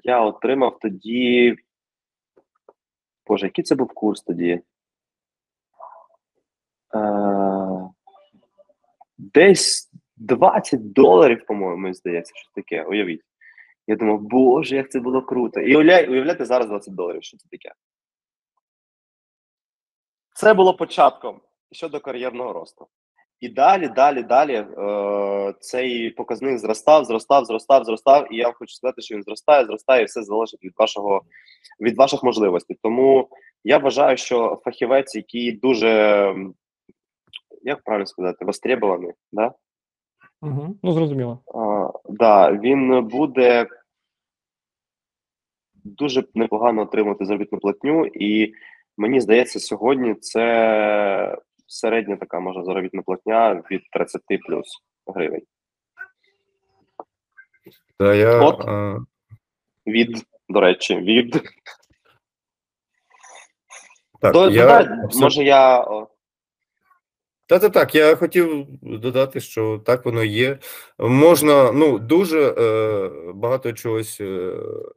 Я 0.02 0.20
отримав 0.20 0.78
тоді. 0.78 1.56
Боже, 3.26 3.46
який 3.46 3.64
це 3.64 3.74
був 3.74 3.92
курс 3.94 4.22
тоді? 4.22 4.60
Десь 9.18 9.90
20 10.16 10.92
доларів, 10.92 11.46
по-моєму, 11.46 11.94
здається, 11.94 12.32
що 12.36 12.50
таке. 12.54 12.82
Уявіть. 12.84 13.22
Я 13.90 13.96
думав, 13.96 14.20
боже, 14.20 14.76
як 14.76 14.90
це 14.90 15.00
було 15.00 15.22
круто. 15.22 15.60
І 15.60 15.76
уявляйте 15.76 16.44
зараз 16.44 16.68
20 16.68 16.94
доларів, 16.94 17.22
що 17.22 17.36
це 17.36 17.48
таке. 17.50 17.72
Це 20.34 20.54
було 20.54 20.74
початком 20.74 21.40
щодо 21.72 22.00
кар'єрного 22.00 22.52
росту. 22.52 22.86
І 23.40 23.48
далі, 23.48 23.88
далі, 23.88 24.22
далі 24.22 24.54
е, 24.54 25.54
цей 25.60 26.10
показник 26.10 26.58
зростав, 26.58 27.04
зростав, 27.04 27.44
зростав, 27.44 27.84
зростав. 27.84 28.34
І 28.34 28.36
я 28.36 28.44
вам 28.44 28.54
хочу 28.54 28.74
сказати, 28.74 29.02
що 29.02 29.14
він 29.14 29.22
зростає, 29.22 29.66
зростає, 29.66 30.02
і 30.02 30.04
все 30.04 30.22
залежить 30.22 30.64
від 30.64 30.72
вашого 30.78 31.22
від 31.80 31.96
ваших 31.96 32.22
можливостей. 32.22 32.78
Тому 32.82 33.28
я 33.64 33.78
вважаю, 33.78 34.16
що 34.16 34.60
фахівець, 34.64 35.14
який 35.14 35.52
дуже 35.52 36.34
як 37.62 37.82
правильно 37.82 38.06
сказати, 38.06 38.44
востребований, 38.44 39.12
да? 39.32 39.52
Угу. 40.42 40.76
Ну, 40.82 40.92
зрозуміло. 40.92 41.38
А, 41.54 41.90
да, 42.08 42.52
він 42.52 43.04
буде 43.08 43.66
дуже 45.84 46.24
непогано 46.34 46.82
отримати 46.82 47.24
заробітну 47.24 47.58
платню, 47.58 48.06
і 48.06 48.52
мені 48.96 49.20
здається, 49.20 49.60
сьогодні 49.60 50.14
це 50.14 51.38
середня 51.66 52.16
така 52.16 52.40
може 52.40 52.64
заробітна 52.64 53.02
платня 53.02 53.62
від 53.70 53.80
30 53.92 54.22
плюс 54.46 54.66
гривень. 55.06 55.42
та 57.98 58.14
я 58.14 58.40
От. 58.40 58.64
Від, 59.86 60.24
до 60.48 60.60
речі, 60.60 60.96
від 60.96 61.42
так, 64.20 64.32
До, 64.32 64.50
я 64.50 64.62
додай, 64.62 64.88
може 65.14 65.44
я 65.44 65.86
Та 67.50 67.58
та 67.58 67.68
так, 67.68 67.94
я 67.94 68.16
хотів 68.16 68.66
додати, 68.82 69.40
що 69.40 69.82
так 69.86 70.04
воно 70.04 70.24
є. 70.24 70.58
Можна, 70.98 71.72
ну 71.72 71.98
дуже 71.98 72.40
е, 72.40 73.10
багато 73.34 73.72
чогось. 73.72 74.20
Е, 74.20 74.52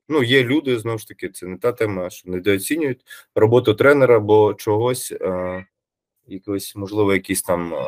ну, 0.10 0.24
є 0.24 0.44
люди 0.44 0.80
знову 0.80 0.98
ж 0.98 1.08
таки, 1.08 1.30
це 1.30 1.46
не 1.46 1.58
та 1.58 1.72
тема, 1.72 2.10
що 2.10 2.30
недооцінюють 2.30 3.02
роботу 3.36 3.74
тренера, 3.74 4.20
бо 4.20 4.54
чогось, 4.54 5.14
е, 5.22 5.66
якось, 6.28 6.76
можливо, 6.76 7.14
якісь 7.14 7.42
там 7.42 7.74
е, 7.74 7.80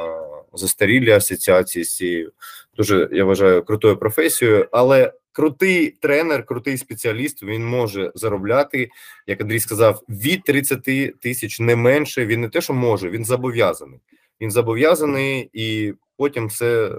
застарілі 0.53 1.11
асоціації 1.11 1.85
з 1.85 1.95
цією 1.95 2.31
дуже, 2.77 3.09
я 3.11 3.25
вважаю, 3.25 3.63
крутою 3.63 3.97
професією, 3.97 4.67
але 4.71 5.13
крутий 5.31 5.89
тренер, 5.89 6.45
крутий 6.45 6.77
спеціаліст, 6.77 7.43
він 7.43 7.65
може 7.65 8.11
заробляти, 8.15 8.89
як 9.27 9.41
Андрій 9.41 9.59
сказав, 9.59 10.01
від 10.09 10.43
30 10.43 11.19
тисяч 11.19 11.59
не 11.59 11.75
менше. 11.75 12.25
Він 12.25 12.41
не 12.41 12.49
те, 12.49 12.61
що 12.61 12.73
може, 12.73 13.09
він 13.09 13.25
зобов'язаний 13.25 13.99
він 14.41 14.51
зобов'язаний, 14.51 15.49
і 15.53 15.93
потім 16.17 16.47
все 16.47 16.87
е, 16.87 16.91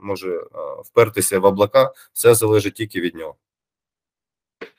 може 0.00 0.36
е, 0.36 0.42
впертися 0.84 1.38
в 1.38 1.44
облака, 1.44 1.92
все 2.12 2.34
залежить 2.34 2.74
тільки 2.74 3.00
від 3.00 3.14
нього. 3.14 3.34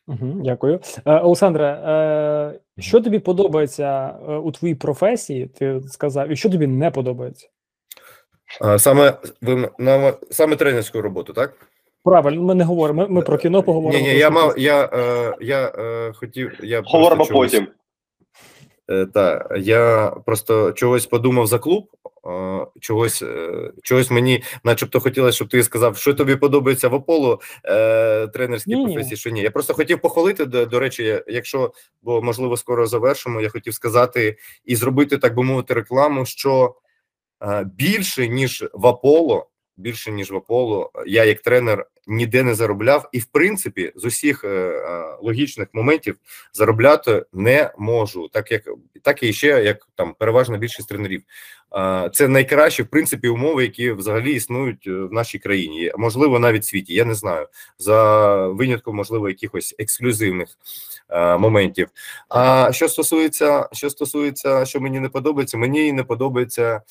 Угу, 0.08 0.42
дякую. 0.44 0.80
Е, 1.06 1.20
Олександре, 1.20 1.66
е, 1.66 2.82
що 2.82 3.02
тобі 3.02 3.20
подобається 3.20 4.12
у 4.44 4.52
твоїй 4.52 4.76
професії? 4.76 5.48
Ти 5.48 5.82
сказав, 5.88 6.32
і 6.32 6.36
що 6.36 6.50
тобі 6.50 6.68
не 6.68 6.92
подобається? 6.92 7.50
Саме 8.78 9.14
ви 9.42 9.70
на 9.80 10.14
саме 10.32 10.56
тренерську 10.56 11.02
роботу, 11.02 11.34
так? 11.34 11.54
Правильно, 12.04 12.42
ми 12.42 12.56
не 12.56 12.64
говоримо. 12.64 13.02
Ми, 13.02 13.08
ми 13.08 13.22
про 13.22 13.38
кіно 13.38 13.64
поговоримо. 13.64 14.04
Ні, 14.04 14.14
ні, 14.14 14.20
я 14.20 14.30
мав, 14.30 14.60
я, 14.60 14.90
я 15.42 15.72
е, 15.78 16.14
хотів, 16.14 16.60
я 16.64 16.82
говоримо 16.86 17.26
потім. 17.26 17.68
Е, 18.90 19.06
та 19.06 19.50
я 19.58 20.14
просто 20.26 20.72
чогось 20.72 21.06
подумав 21.06 21.48
за 21.48 21.60
клуб. 21.60 21.88
Чогось, 22.80 23.22
е, 23.22 23.72
чогось 23.84 24.12
мені, 24.12 24.44
начебто, 24.64 25.00
хотілося, 25.00 25.36
щоб 25.36 25.50
ти 25.50 25.64
сказав, 25.64 25.98
що 25.98 26.14
тобі 26.14 26.36
подобається 26.36 26.88
в 26.88 26.96
Аполло 26.96 27.40
е, 27.66 28.28
тренерській 28.28 28.76
Ні-ні. 28.76 28.94
професії. 28.94 29.18
Що 29.18 29.30
ні. 29.30 29.42
Я 29.42 29.52
просто 29.52 29.74
хотів 29.74 30.02
похвалити. 30.02 30.46
До, 30.46 30.66
до 30.66 30.80
речі, 30.80 31.22
якщо 31.28 31.74
бо 32.02 32.22
можливо 32.22 32.58
скоро 32.58 32.88
завершимо, 32.88 33.42
я 33.42 33.50
хотів 33.50 33.74
сказати 33.74 34.38
і 34.66 34.76
зробити, 34.76 35.18
так 35.18 35.36
би 35.36 35.44
мовити, 35.44 35.74
рекламу, 35.74 36.26
що 36.26 36.76
більше 37.66 38.28
ніж 38.28 38.66
в 38.74 38.88
Аполло, 38.88 39.48
більше 39.78 40.12
ніж 40.12 40.32
в 40.32 40.36
Аполло, 40.36 40.92
я 41.06 41.24
як 41.24 41.42
тренер 41.42 41.86
ніде 42.08 42.44
не 42.44 42.56
заробляв, 42.56 43.10
і 43.12 43.20
в 43.20 43.26
принципі 43.26 43.92
з 43.96 44.06
усіх 44.06 44.44
е, 44.44 44.48
е, 44.48 45.18
логічних 45.22 45.68
моментів 45.74 46.16
заробляти 46.54 47.26
не 47.34 47.72
можу, 47.78 48.28
так 48.28 48.52
як 48.52 48.64
так 49.02 49.24
і 49.24 49.34
ще 49.34 49.48
як 49.48 49.88
там 49.96 50.14
переважна 50.20 50.58
більшість 50.58 50.90
тренерів. 50.90 51.22
Е, 51.76 52.10
Це 52.14 52.28
найкращі 52.28 52.84
в 52.84 52.88
принципі 52.88 53.28
умови, 53.28 53.64
які 53.64 53.92
взагалі 53.92 54.34
існують 54.34 54.88
е, 54.88 54.92
в 54.92 55.14
нашій 55.14 55.40
країні, 55.40 55.92
можливо, 55.98 56.40
навіть 56.40 56.64
в 56.64 56.66
світі. 56.66 56.94
Я 56.94 57.06
не 57.06 57.16
знаю 57.16 57.48
за 57.78 58.38
винятком, 58.48 58.96
можливо, 58.96 59.30
якихось 59.30 59.76
ексклюзивних 59.80 60.50
е, 61.10 61.38
моментів. 61.38 61.88
А 62.30 62.72
що 62.72 62.90
стосується, 62.90 63.70
що 63.72 63.90
стосується, 63.90 64.66
що 64.66 64.80
мені 64.80 65.00
не 65.00 65.10
подобається, 65.10 65.58
мені 65.58 65.94
не 65.94 66.04
подобається. 66.04 66.82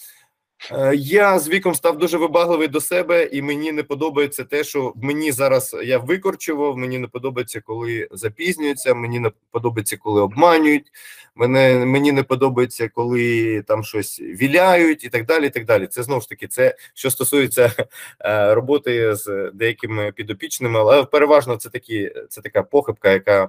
Е, 0.72 0.92
Я 0.96 1.38
з 1.38 1.48
віком 1.48 1.74
став 1.74 1.98
дуже 1.98 2.18
вибагливий 2.18 2.68
до 2.68 2.80
себе, 2.80 3.24
і 3.24 3.42
мені 3.42 3.72
не 3.72 3.82
подобається 3.82 4.44
те, 4.44 4.64
що 4.64 4.92
мені 4.96 5.32
зараз 5.32 5.76
я 5.84 5.98
викорчував. 5.98 6.76
Мені 6.78 6.98
не 6.98 7.06
подобається, 7.06 7.60
коли 7.60 8.08
запізнюються. 8.10 8.94
Мені 8.94 9.18
не 9.18 9.30
подобається, 9.50 9.96
коли 9.96 10.20
обманюють. 10.20 10.92
Мене 11.34 11.86
мені 11.86 12.12
не 12.12 12.22
подобається, 12.22 12.88
коли 12.88 13.62
там 13.62 13.84
щось 13.84 14.20
віляють 14.20 15.04
і 15.04 15.08
так 15.08 15.26
далі. 15.26 15.46
І 15.46 15.50
так 15.50 15.64
далі. 15.64 15.86
Це 15.86 16.02
знову 16.02 16.20
ж 16.20 16.28
таки, 16.28 16.46
це 16.46 16.76
що 16.94 17.10
стосується 17.10 17.72
е, 18.20 18.54
роботи 18.54 19.14
з 19.14 19.50
деякими 19.54 20.12
підопічними, 20.12 20.78
але 20.78 21.04
переважно 21.04 21.56
це 21.56 21.68
такі, 21.68 22.12
це 22.28 22.40
така 22.40 22.62
похибка, 22.62 23.10
яка 23.10 23.48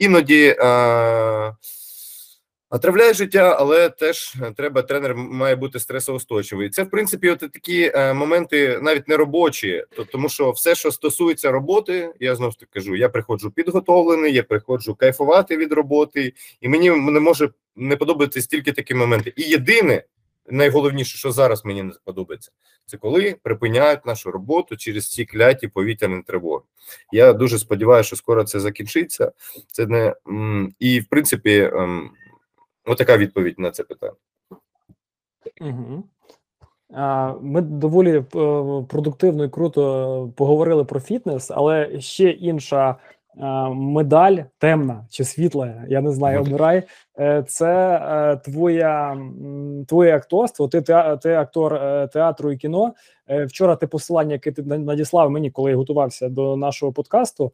іноді. 0.00 0.56
Е, 0.60 1.56
Отравляє 2.74 3.14
життя, 3.14 3.56
але 3.58 3.88
теж 3.88 4.34
треба 4.56 4.82
тренер 4.82 5.14
має 5.16 5.56
бути 5.56 5.80
стресоустойчивий. 5.80 6.70
Це 6.70 6.82
в 6.82 6.90
принципі 6.90 7.30
от 7.30 7.38
такі 7.38 7.92
е, 7.94 8.14
моменти 8.14 8.78
навіть 8.82 9.08
не 9.08 9.16
робочі, 9.16 9.84
то 9.96 10.04
тому 10.04 10.28
що 10.28 10.50
все, 10.50 10.74
що 10.74 10.92
стосується 10.92 11.50
роботи, 11.50 12.12
я 12.20 12.34
знову 12.34 12.52
ж 12.52 12.58
таки 12.58 12.70
кажу: 12.74 12.96
я 12.96 13.08
приходжу 13.08 13.52
підготовлений, 13.56 14.32
я 14.32 14.42
приходжу 14.42 14.96
кайфувати 14.98 15.56
від 15.56 15.72
роботи, 15.72 16.32
і 16.60 16.68
мені 16.68 16.90
не 16.90 17.20
може 17.20 17.50
не 17.76 17.96
подобатися 17.96 18.48
тільки 18.48 18.72
такі 18.72 18.94
моменти. 18.94 19.32
І 19.36 19.42
єдине, 19.42 20.04
найголовніше, 20.46 21.18
що 21.18 21.32
зараз 21.32 21.64
мені 21.64 21.82
не 21.82 21.92
подобається, 22.04 22.50
це 22.86 22.96
коли 22.96 23.36
припиняють 23.42 24.06
нашу 24.06 24.30
роботу 24.30 24.76
через 24.76 25.10
ці 25.10 25.24
кляті 25.24 25.68
повітряні 25.68 26.22
тривоги. 26.26 26.62
Я 27.12 27.32
дуже 27.32 27.58
сподіваюся, 27.58 28.06
що 28.06 28.16
скоро 28.16 28.44
це 28.44 28.60
закінчиться. 28.60 29.32
Це 29.66 29.86
не 29.86 30.14
і 30.78 31.00
в 31.00 31.06
принципі. 31.06 31.70
Отака 32.86 33.16
відповідь 33.16 33.58
на 33.58 33.70
це 33.70 33.84
питання. 33.84 34.16
Угу. 35.60 36.04
Ми 37.40 37.60
доволі 37.60 38.16
е, 38.18 38.22
продуктивно 38.88 39.44
і 39.44 39.48
круто 39.48 40.32
поговорили 40.36 40.84
про 40.84 41.00
фітнес, 41.00 41.50
але 41.50 42.00
ще 42.00 42.30
інша 42.30 42.96
медаль 43.70 44.36
темна 44.58 45.06
чи 45.10 45.24
світла, 45.24 45.84
я 45.88 46.00
не 46.00 46.12
знаю, 46.12 46.40
обирай. 46.40 46.82
Е, 47.18 47.44
це 47.48 48.00
е, 48.02 48.36
твоя 48.36 49.18
твоє 49.88 50.16
акторство. 50.16 50.68
Ти 50.68 50.82
ти 51.22 51.34
актор 51.34 51.80
театру 52.12 52.52
і 52.52 52.56
кіно. 52.56 52.94
Вчора 53.46 53.76
ти 53.76 53.86
посилання, 53.86 54.32
яке 54.32 54.52
ти 54.52 54.62
надіслав 54.62 55.30
мені, 55.30 55.50
коли 55.50 55.70
я 55.70 55.76
готувався 55.76 56.28
до 56.28 56.56
нашого 56.56 56.92
подкасту, 56.92 57.52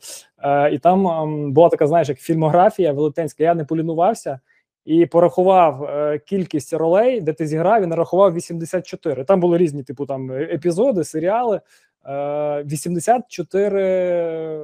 і 0.72 0.78
там 0.78 1.52
була 1.52 1.68
така, 1.68 1.86
знаєш, 1.86 2.08
як 2.08 2.18
фільмографія 2.18 2.92
велетенська. 2.92 3.44
Я 3.44 3.54
не 3.54 3.64
полінувався 3.64 4.40
і 4.88 5.06
порахував 5.06 5.84
е, 5.84 6.18
кількість 6.18 6.72
ролей, 6.72 7.20
де 7.20 7.32
ти 7.32 7.46
зіграв, 7.46 7.82
і 7.82 7.86
нарахував 7.86 8.34
84. 8.34 9.24
Там 9.24 9.40
були 9.40 9.58
різні, 9.58 9.82
типу, 9.82 10.06
там 10.06 10.32
епізоди, 10.32 11.04
серіали. 11.04 11.60
Е, 12.06 12.62
84, 12.62 14.60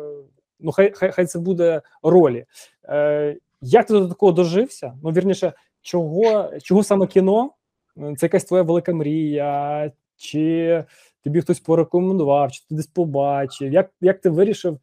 ну 0.61 0.73
хай 0.73 0.93
хай, 0.95 1.13
хай 1.13 1.27
це 1.27 1.39
буде 1.39 1.83
ролі. 2.03 2.45
Е, 2.89 3.37
Як 3.61 3.87
ти 3.87 3.93
до 3.93 4.09
такого 4.09 4.33
дожився? 4.33 4.95
Ну, 5.03 5.11
вірніше, 5.11 5.53
чого 5.83 6.51
чого 6.63 6.83
саме 6.83 7.07
кіно? 7.07 7.51
Це 7.97 8.27
якась 8.27 8.45
твоя 8.45 8.63
велика 8.63 8.95
мрія, 8.95 9.93
чи 10.17 10.85
тобі 11.25 11.41
хтось 11.41 11.61
порекомендував, 11.61 12.53
чи 12.53 12.61
ти 12.69 12.75
десь 12.75 12.87
побачив? 12.87 13.73
Як 13.73 13.91
як 14.01 14.21
ти 14.21 14.31
вирішив 14.31 14.79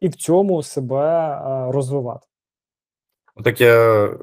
і 0.00 0.08
в 0.08 0.14
цьому 0.14 0.62
себе 0.62 1.30
е, 1.30 1.72
розвивати? 1.72 2.26
Так 3.44 3.60
я 3.60 4.04
е, 4.04 4.18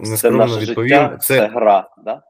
нескромно 0.00 0.58
відповім. 0.58 0.88
Життя, 0.88 1.18
це, 1.20 1.38
це 1.38 1.46
гра, 1.46 1.90
да? 2.04 2.22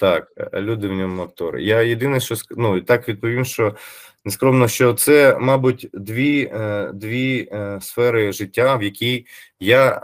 Так, 0.00 0.28
люди 0.54 0.88
в 0.88 0.92
ньому 0.92 1.22
актори. 1.22 1.62
Я 1.62 1.80
єдине, 1.80 2.20
що 2.20 2.34
ну, 2.50 2.80
так 2.80 3.08
відповім, 3.08 3.44
що 3.44 3.76
нескромно, 4.24 4.68
що 4.68 4.94
це, 4.94 5.38
мабуть, 5.40 5.88
дві 5.92 6.50
е, 6.54 6.90
дві 6.94 7.48
е, 7.52 7.78
сфери 7.80 8.32
життя, 8.32 8.76
в 8.76 8.82
якій 8.82 9.26
я 9.60 10.02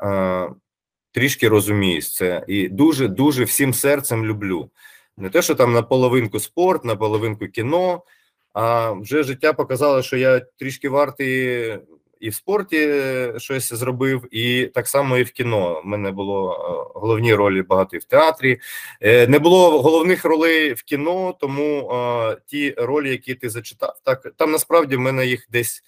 трішки 1.13 1.49
розуміюсь 1.49 2.15
це 2.15 2.45
і 2.49 2.69
дуже 2.69 3.09
дуже 3.09 3.45
всім 3.45 3.75
серцем 3.75 4.27
люблю. 4.27 4.71
Не 5.17 5.31
те, 5.31 5.43
що 5.43 5.55
там 5.55 5.73
на 5.73 5.83
половинку 5.83 6.41
спорт, 6.41 6.85
на 6.85 6.97
половинку 6.97 7.47
кіно, 7.47 8.03
а 8.53 8.91
вже 8.91 9.23
життя 9.23 9.53
показало, 9.53 10.03
що 10.03 10.17
я 10.17 10.41
трішки 10.41 10.89
вартий 10.89 11.79
і 12.23 12.29
в 12.29 12.35
спорті 12.35 13.03
щось 13.37 13.73
зробив, 13.73 14.29
і 14.31 14.67
так 14.67 14.89
само 14.89 15.19
і 15.19 15.23
в 15.23 15.31
кіно. 15.31 15.81
У 15.85 15.89
мене 15.89 16.11
було 16.11 16.53
е, 16.53 16.99
головні 17.01 17.35
ролі 17.35 17.63
багато 17.63 17.97
і 17.97 17.99
в 17.99 18.05
театрі. 18.05 18.61
Е, 19.01 19.27
не 19.27 19.39
було 19.39 19.83
головних 19.83 20.25
ролей 20.25 20.73
в 20.73 20.83
кіно, 20.83 21.35
тому 21.41 21.93
ті 22.47 22.75
ролі, 22.79 23.11
які 23.11 23.35
ти 23.35 23.51
зачитав, 23.51 24.01
так 24.05 24.33
там 24.37 24.51
насправді 24.51 24.97
в 24.97 25.01
мене 25.01 25.27
їх 25.27 25.47
десь. 25.51 25.83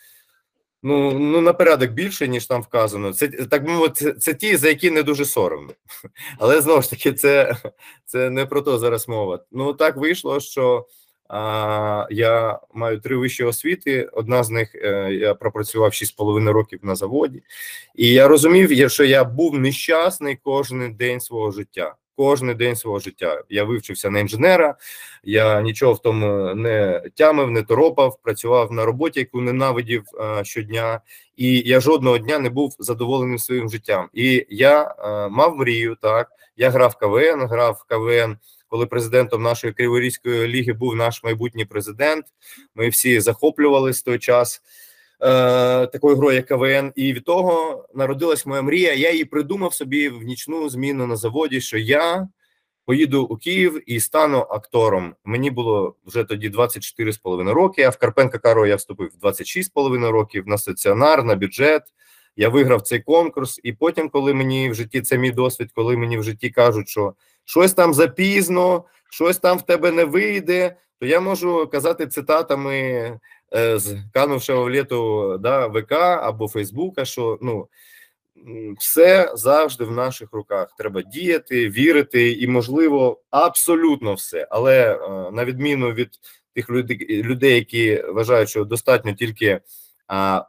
Ну 0.86 1.18
ну 1.18 1.40
на 1.40 1.52
порядок 1.52 1.90
більше, 1.90 2.28
ніж 2.28 2.46
там 2.46 2.62
вказано. 2.62 3.12
Це 3.12 3.28
так 3.28 3.68
мовити, 3.68 3.94
це, 3.94 4.12
це 4.12 4.34
ті, 4.34 4.56
за 4.56 4.68
які 4.68 4.90
не 4.90 5.02
дуже 5.02 5.24
соромно. 5.24 5.72
Але 6.38 6.60
знову 6.60 6.82
ж 6.82 6.90
таки, 6.90 7.12
це 7.12 7.56
це 8.04 8.30
не 8.30 8.46
про 8.46 8.62
то 8.62 8.78
зараз 8.78 9.08
мова. 9.08 9.44
Ну 9.52 9.72
так 9.72 9.96
вийшло, 9.96 10.40
що 10.40 10.86
Я 12.10 12.60
маю 12.74 13.00
три 13.00 13.16
вищі 13.16 13.44
освіти. 13.44 14.08
Одна 14.12 14.44
з 14.44 14.50
них 14.50 14.74
е, 14.74 15.12
я 15.12 15.34
пропрацював 15.34 15.90
6,5 15.90 16.52
років 16.52 16.80
на 16.82 16.94
заводі, 16.94 17.42
і 17.94 18.08
я 18.08 18.28
розумів, 18.28 18.90
що 18.90 19.04
я 19.04 19.24
був 19.24 19.58
нещасний 19.58 20.38
кожен 20.42 20.94
день 20.94 21.20
свого 21.20 21.50
життя. 21.50 21.94
Кожен 22.16 22.56
день 22.56 22.76
свого 22.76 22.98
життя 22.98 23.42
я 23.48 23.64
вивчився 23.64 24.10
на 24.10 24.20
інженера, 24.20 24.74
я 25.24 25.62
нічого 25.62 25.92
в 25.92 26.02
тому 26.02 26.54
не 26.54 27.02
тямив, 27.14 27.50
не 27.50 27.62
торопав. 27.62 28.18
Працював 28.22 28.72
на 28.72 28.84
роботі, 28.84 29.20
яку 29.20 29.40
ненавидів 29.40 30.04
а, 30.20 30.44
щодня, 30.44 31.00
і 31.36 31.62
я 31.66 31.80
жодного 31.80 32.18
дня 32.18 32.38
не 32.38 32.50
був 32.50 32.76
задоволеним 32.78 33.38
своїм 33.38 33.68
життям. 33.68 34.08
І 34.12 34.46
я 34.50 34.94
а, 34.98 35.28
мав 35.28 35.56
мрію. 35.56 35.96
Так 36.02 36.28
я 36.56 36.70
грав 36.70 36.96
КВН, 36.96 37.46
грав 37.46 37.84
КВН 37.88 38.36
коли 38.74 38.86
президентом 38.86 39.42
нашої 39.42 39.72
Криворізької 39.72 40.48
ліги 40.48 40.72
був 40.72 40.96
наш 40.96 41.24
майбутній 41.24 41.64
президент. 41.64 42.24
Ми 42.74 42.88
всі 42.88 43.20
захоплювалися 43.20 44.04
той 44.04 44.18
час 44.18 44.62
е, 45.20 45.86
такою 45.86 46.16
грою, 46.16 46.36
як 46.36 46.46
КВН. 46.46 46.92
І 46.96 47.12
від 47.12 47.24
того 47.24 47.84
народилась 47.94 48.46
моя 48.46 48.62
мрія. 48.62 48.94
Я 48.94 49.12
її 49.12 49.24
придумав 49.24 49.74
собі 49.74 50.08
в 50.08 50.22
нічну 50.22 50.68
зміну 50.68 51.06
на 51.06 51.16
заводі, 51.16 51.60
що 51.60 51.78
я. 51.78 52.28
Поїду 52.86 53.22
у 53.22 53.36
Київ 53.36 53.82
і 53.86 54.00
стану 54.00 54.38
актором. 54.38 55.14
Мені 55.24 55.50
було 55.50 55.96
вже 56.06 56.24
тоді 56.24 56.50
24,5 56.50 57.52
роки. 57.52 57.82
А 57.82 57.90
в 57.90 57.96
Карпенка 57.96 58.38
Каро 58.38 58.66
я 58.66 58.76
вступив 58.76 59.10
26,5 59.22 60.10
років 60.10 60.44
на 60.46 60.58
стаціонар, 60.58 61.24
на 61.24 61.34
бюджет. 61.34 61.82
Я 62.36 62.48
виграв 62.48 62.82
цей 62.82 63.00
конкурс, 63.00 63.60
і 63.62 63.72
потім, 63.72 64.08
коли 64.08 64.34
мені 64.34 64.70
в 64.70 64.74
житті 64.74 65.00
це 65.00 65.18
мій 65.18 65.30
досвід, 65.30 65.70
коли 65.74 65.96
мені 65.96 66.18
в 66.18 66.22
житті 66.22 66.50
кажуть, 66.50 66.88
що 66.88 67.14
щось 67.44 67.74
там 67.74 67.94
запізно, 67.94 68.84
щось 69.10 69.38
там 69.38 69.58
в 69.58 69.62
тебе 69.62 69.90
не 69.90 70.04
вийде, 70.04 70.76
то 71.00 71.06
я 71.06 71.20
можу 71.20 71.68
казати 71.72 72.06
цитатами 72.06 72.76
е, 73.56 73.78
з 73.78 73.96
канувшого 74.12 74.70
літу 74.70 75.38
да, 75.38 75.66
ВК 75.66 75.92
або 75.92 76.48
Фейсбука, 76.48 77.04
що 77.04 77.38
ну. 77.42 77.68
Все 78.78 79.32
завжди 79.34 79.84
в 79.84 79.90
наших 79.90 80.32
руках. 80.32 80.74
Треба 80.78 81.02
діяти, 81.02 81.68
вірити, 81.68 82.32
і 82.32 82.48
можливо 82.48 83.22
абсолютно 83.30 84.14
все. 84.14 84.48
Але 84.50 84.94
е, 84.94 85.30
на 85.30 85.44
відміну 85.44 85.92
від 85.92 86.08
тих 86.54 86.70
людей, 87.00 87.54
які 87.54 88.02
вважають, 88.08 88.48
що 88.48 88.64
достатньо 88.64 89.14
тільки 89.14 89.60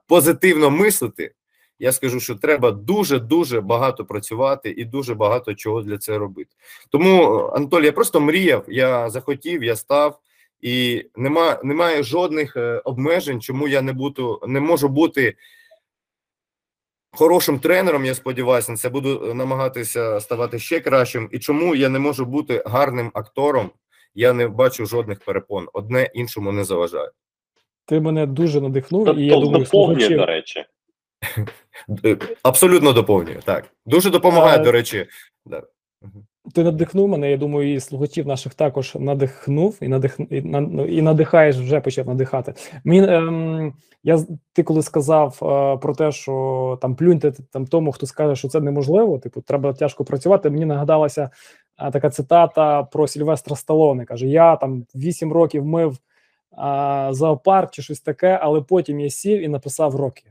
позитивно 0.07 0.69
мислити, 0.69 1.33
я 1.79 1.91
скажу, 1.91 2.19
що 2.19 2.35
треба 2.35 2.71
дуже 2.71 3.19
дуже 3.19 3.61
багато 3.61 4.05
працювати 4.05 4.73
і 4.77 4.85
дуже 4.85 5.15
багато 5.15 5.53
чого 5.53 5.81
для 5.81 5.97
цього 5.97 6.19
робити. 6.19 6.55
Тому, 6.89 7.39
Анатолій, 7.53 7.85
я 7.85 7.91
просто 7.91 8.19
мріяв, 8.19 8.65
я 8.67 9.09
захотів, 9.09 9.63
я 9.63 9.75
став, 9.75 10.19
і 10.61 11.05
нема, 11.15 11.59
немає 11.63 12.03
жодних 12.03 12.57
е, 12.57 12.81
обмежень, 12.85 13.41
чому 13.41 13.67
я 13.67 13.81
не 13.81 13.93
буду, 13.93 14.41
не 14.47 14.59
можу 14.59 14.89
бути. 14.89 15.35
Хорошим 17.11 17.59
тренером, 17.59 18.05
я 18.05 18.15
сподіваюся, 18.15 18.71
на 18.71 18.77
це 18.77 18.89
буду 18.89 19.33
намагатися 19.33 20.19
ставати 20.19 20.59
ще 20.59 20.79
кращим. 20.79 21.29
І 21.31 21.39
чому 21.39 21.75
я 21.75 21.89
не 21.89 21.99
можу 21.99 22.25
бути 22.25 22.63
гарним 22.65 23.11
актором? 23.13 23.69
Я 24.15 24.33
не 24.33 24.47
бачу 24.47 24.85
жодних 24.85 25.19
перепон. 25.19 25.67
Одне 25.73 26.09
іншому 26.13 26.51
не 26.51 26.63
заважає. 26.63 27.09
Ти 27.85 27.99
мене 27.99 28.25
дуже 28.25 28.61
надихнув. 28.61 29.05
Тобто, 29.05 29.21
і 29.21 29.25
я 29.25 29.39
думаю, 29.39 29.63
доповнює, 29.63 30.09
до 30.09 30.25
речі. 30.25 30.65
Абсолютно 32.43 32.93
доповнює. 32.93 33.39
Так. 33.43 33.65
Дуже 33.85 34.09
допомагає, 34.09 34.57
до 34.57 34.71
речі. 34.71 35.07
Да. 35.45 35.63
Ти 36.53 36.63
надихнув 36.63 37.09
мене, 37.09 37.31
я 37.31 37.37
думаю, 37.37 37.73
і 37.73 37.79
слухачів 37.79 38.27
наших 38.27 38.53
також 38.53 38.95
надихнув 38.95 39.77
і 39.81 39.87
надих 39.87 40.19
і, 40.29 40.41
ну, 40.41 40.85
і 40.85 41.01
надихаєш 41.01 41.55
вже 41.55 41.81
почав 41.81 42.07
надихати. 42.07 42.53
Мені 42.83 43.07
ем, 43.07 43.73
я 44.03 44.19
ти 44.53 44.63
коли 44.63 44.81
сказав 44.81 45.39
е, 45.41 45.77
про 45.77 45.95
те, 45.95 46.11
що 46.11 46.77
там 46.81 46.95
плюньте 46.95 47.31
там 47.51 47.65
тому, 47.67 47.91
хто 47.91 48.05
скаже, 48.05 48.35
що 48.35 48.47
це 48.47 48.59
неможливо, 48.59 49.19
типу, 49.19 49.41
треба 49.41 49.73
тяжко 49.73 50.05
працювати. 50.05 50.49
Мені 50.49 50.65
нагадалася 50.65 51.29
е, 51.79 51.91
така 51.91 52.09
цитата 52.09 52.83
про 52.83 53.07
Сільвестра 53.07 53.55
Сталоне. 53.55 54.05
Каже: 54.05 54.27
Я 54.27 54.55
там 54.55 54.85
8 54.95 55.33
років 55.33 55.65
мив 55.65 55.97
е, 56.57 57.07
зоопарк 57.11 57.71
чи 57.71 57.81
щось 57.81 58.01
таке, 58.01 58.39
але 58.41 58.61
потім 58.61 58.99
я 58.99 59.09
сів 59.09 59.41
і 59.41 59.47
написав 59.47 59.95
роки 59.95 60.23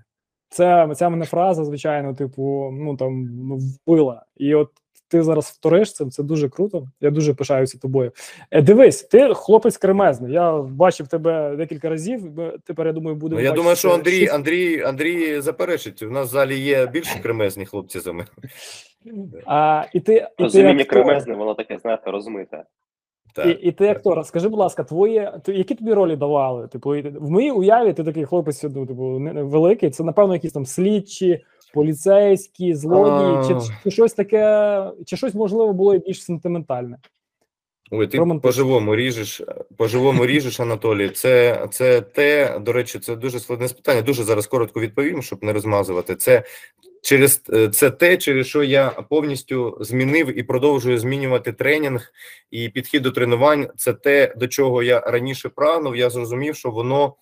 це 0.55 0.89
ця 0.95 1.09
мене 1.09 1.25
фраза, 1.25 1.65
звичайно, 1.65 2.15
типу, 2.15 2.71
ну 2.73 2.97
там 2.97 3.25
ну, 3.49 3.59
вбила. 3.59 4.23
І 4.37 4.55
от 4.55 4.71
ти 5.09 5.23
зараз 5.23 5.45
вториш 5.45 5.93
цим, 5.93 6.11
це 6.11 6.23
дуже 6.23 6.49
круто. 6.49 6.89
Я 7.01 7.11
дуже 7.11 7.35
пишаюся 7.35 7.79
тобою. 7.79 8.13
Е, 8.51 8.63
Дивись, 8.63 9.03
ти 9.03 9.35
хлопець 9.35 9.77
кремезний. 9.77 10.33
Я 10.33 10.59
бачив 10.59 11.09
тебе 11.09 11.57
декілька 11.57 11.89
разів. 11.89 12.23
Тепер 12.65 12.87
я 12.87 12.93
думаю, 12.93 13.17
будемо. 13.17 13.41
Ну, 13.41 13.47
я 13.47 13.53
думаю, 13.53 13.77
що 13.77 13.91
Андрій, 13.91 14.17
щось- 14.17 14.35
Андрій, 14.35 14.83
Андрій 14.83 15.41
заперечить. 15.41 16.03
У 16.03 16.11
нас 16.11 16.29
в 16.29 16.33
залі 16.33 16.59
є 16.59 16.87
більш 16.87 17.15
кремезні 17.15 17.67
хлопці 17.67 18.01
за 18.01 18.13
мене. 18.13 18.29
А, 19.47 19.85
і 19.93 20.01
ти, 20.01 20.29
і 20.39 20.49
ти 20.49 20.67
актор. 20.67 20.87
кремезне, 20.87 21.35
воно 21.35 21.55
таке, 21.55 21.79
знаєте, 21.79 22.11
розмите. 22.11 22.65
Так. 23.35 23.47
І, 23.47 23.51
і 23.51 23.73
ти 23.73 23.89
актор, 23.89 24.27
скажи, 24.27 24.49
будь 24.49 24.59
ласка, 24.59 24.85
твоє 24.85 25.41
ти- 25.45 25.55
які 25.55 25.75
тобі 25.75 25.93
ролі 25.93 26.17
давали? 26.17 26.69
Типу, 26.69 26.91
в 27.21 27.31
моїй 27.31 27.51
уяві 27.51 27.93
ти 27.93 28.05
такий 28.05 28.25
хлопець, 28.25 28.63
ну, 28.63 28.87
типу, 28.87 29.19
не 29.19 29.43
великий. 29.43 29.91
Це 29.91 30.05
напевно 30.05 30.35
якісь 30.35 30.53
там 30.53 30.67
слідчі, 30.67 31.45
поліцейські, 31.75 32.75
злодії, 32.75 33.49
чи, 33.49 33.55
А. 33.55 33.83
чи 33.85 33.91
щось 33.91 34.13
таке, 34.15 34.83
чи 35.07 35.17
щось 35.17 35.35
можливо 35.35 35.73
було 35.73 35.95
і 35.95 35.99
більш 35.99 36.25
сентиментальне. 36.25 36.99
Ой, 37.91 38.07
ти 38.07 38.19
Романтично. 38.19 38.49
по-живому 38.49 38.97
ріжеш, 38.97 39.43
по-живому 39.77 40.27
ріжеш, 40.27 40.61
Анатолій. 40.61 41.09
Це, 41.09 41.67
це 41.71 42.01
те, 42.01 42.59
до 42.59 42.73
речі, 42.73 42.99
це 42.99 43.17
дуже 43.17 43.41
складне 43.41 43.69
питання. 43.69 44.03
Дуже 44.03 44.25
зараз 44.25 44.47
коротко 44.47 44.81
відповім, 44.81 45.23
щоб 45.23 45.45
не 45.45 45.53
розмазувати. 45.53 46.15
Це 46.15 46.43
через 47.05 47.43
е, 47.53 47.69
це 47.69 47.91
те, 47.91 48.17
через 48.17 48.47
що 48.47 48.63
я 48.63 48.89
повністю 48.89 49.79
змінив 49.81 50.39
і 50.39 50.43
продовжую 50.43 50.99
змінювати 50.99 51.53
тренінг 51.53 52.13
і 52.51 52.69
підхід 52.69 53.03
до 53.03 53.11
тренувань. 53.11 53.69
Це 53.77 53.93
те, 53.93 54.35
до 54.37 54.49
чого 54.49 54.83
я 54.83 55.01
раніше 55.01 55.49
прагнув. 55.49 55.97
Я 55.97 56.11
зрозумів, 56.11 56.57
що 56.57 56.71
воно 56.71 57.15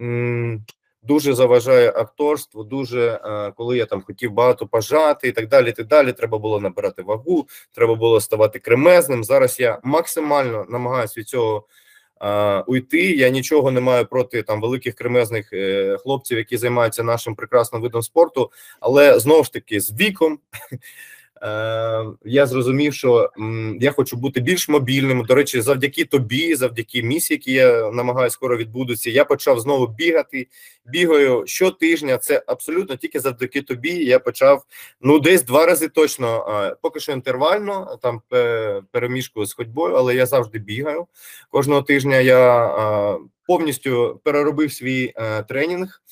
м, 0.00 0.64
дуже 1.02 1.34
заважає 1.34 1.90
акторству. 1.90 2.64
Дуже 2.64 3.20
е, 3.24 3.52
коли 3.56 3.76
я 3.76 3.86
там 3.86 4.02
хотів 4.02 4.32
багато 4.32 4.66
пожати 4.66 5.28
і 5.28 5.32
так 5.32 5.48
далі. 5.48 5.72
Так 5.72 5.86
далі. 5.86 6.12
Треба 6.12 6.38
було 6.38 6.60
набирати 6.60 7.02
вагу, 7.02 7.46
треба 7.72 7.94
було 7.94 8.20
ставати 8.20 8.58
кремезним. 8.58 9.24
Зараз 9.24 9.60
я 9.60 9.78
максимально 9.82 10.66
намагаюся 10.68 11.20
від 11.20 11.28
цього. 11.28 11.66
Уйти, 12.66 13.16
я 13.16 13.28
нічого 13.28 13.70
не 13.70 13.80
маю 13.80 14.06
проти 14.06 14.42
там 14.42 14.60
великих 14.60 14.94
кремезних 14.94 15.52
е, 15.52 15.96
хлопців, 16.02 16.38
які 16.38 16.56
займаються 16.56 17.02
нашим 17.02 17.34
прекрасним 17.34 17.82
видом 17.82 18.02
спорту. 18.02 18.50
Але 18.80 19.18
знову 19.18 19.44
ж 19.44 19.52
таки, 19.52 19.80
з 19.80 20.00
віком 20.00 20.38
я 22.24 22.46
зрозумів, 22.46 22.94
що 22.94 23.30
я 23.80 23.92
хочу 23.92 24.16
бути 24.16 24.40
більш 24.40 24.68
мобільним. 24.68 25.24
До 25.24 25.34
речі, 25.34 25.60
завдяки 25.60 26.04
тобі, 26.04 26.54
завдяки 26.54 27.02
місії, 27.02 27.36
які 27.36 27.52
я 27.52 27.90
намагаюся 27.90 28.34
скоро 28.34 28.56
відбудуться, 28.56 29.10
я 29.10 29.24
почав 29.24 29.60
знову 29.60 29.86
бігати. 29.86 30.46
Бігаю 30.86 31.42
щотижня. 31.46 32.18
Це 32.18 32.42
абсолютно 32.46 32.96
тільки 32.96 33.20
завдяки 33.20 33.62
тобі. 33.62 34.04
Я 34.04 34.18
почав 34.18 34.64
ну 35.00 35.18
десь 35.18 35.42
два 35.42 35.66
рази 35.66 35.88
точно. 35.88 36.46
е, 36.70 36.76
Поки 36.82 37.00
що 37.00 37.12
інтервально, 37.12 37.98
там 38.02 38.20
пе- 38.28 38.82
переміжку 38.92 39.46
з 39.46 39.52
ходьбою, 39.54 39.94
але 39.94 40.14
я 40.14 40.26
завжди 40.26 40.58
бігаю. 40.58 41.06
Кожного 41.50 41.82
тижня 41.82 42.16
я 42.16 42.66
е, 42.66 43.18
повністю 43.46 44.20
переробив 44.24 44.72
свій 44.72 45.12
е, 45.16 45.42
тренінг. 45.42 46.02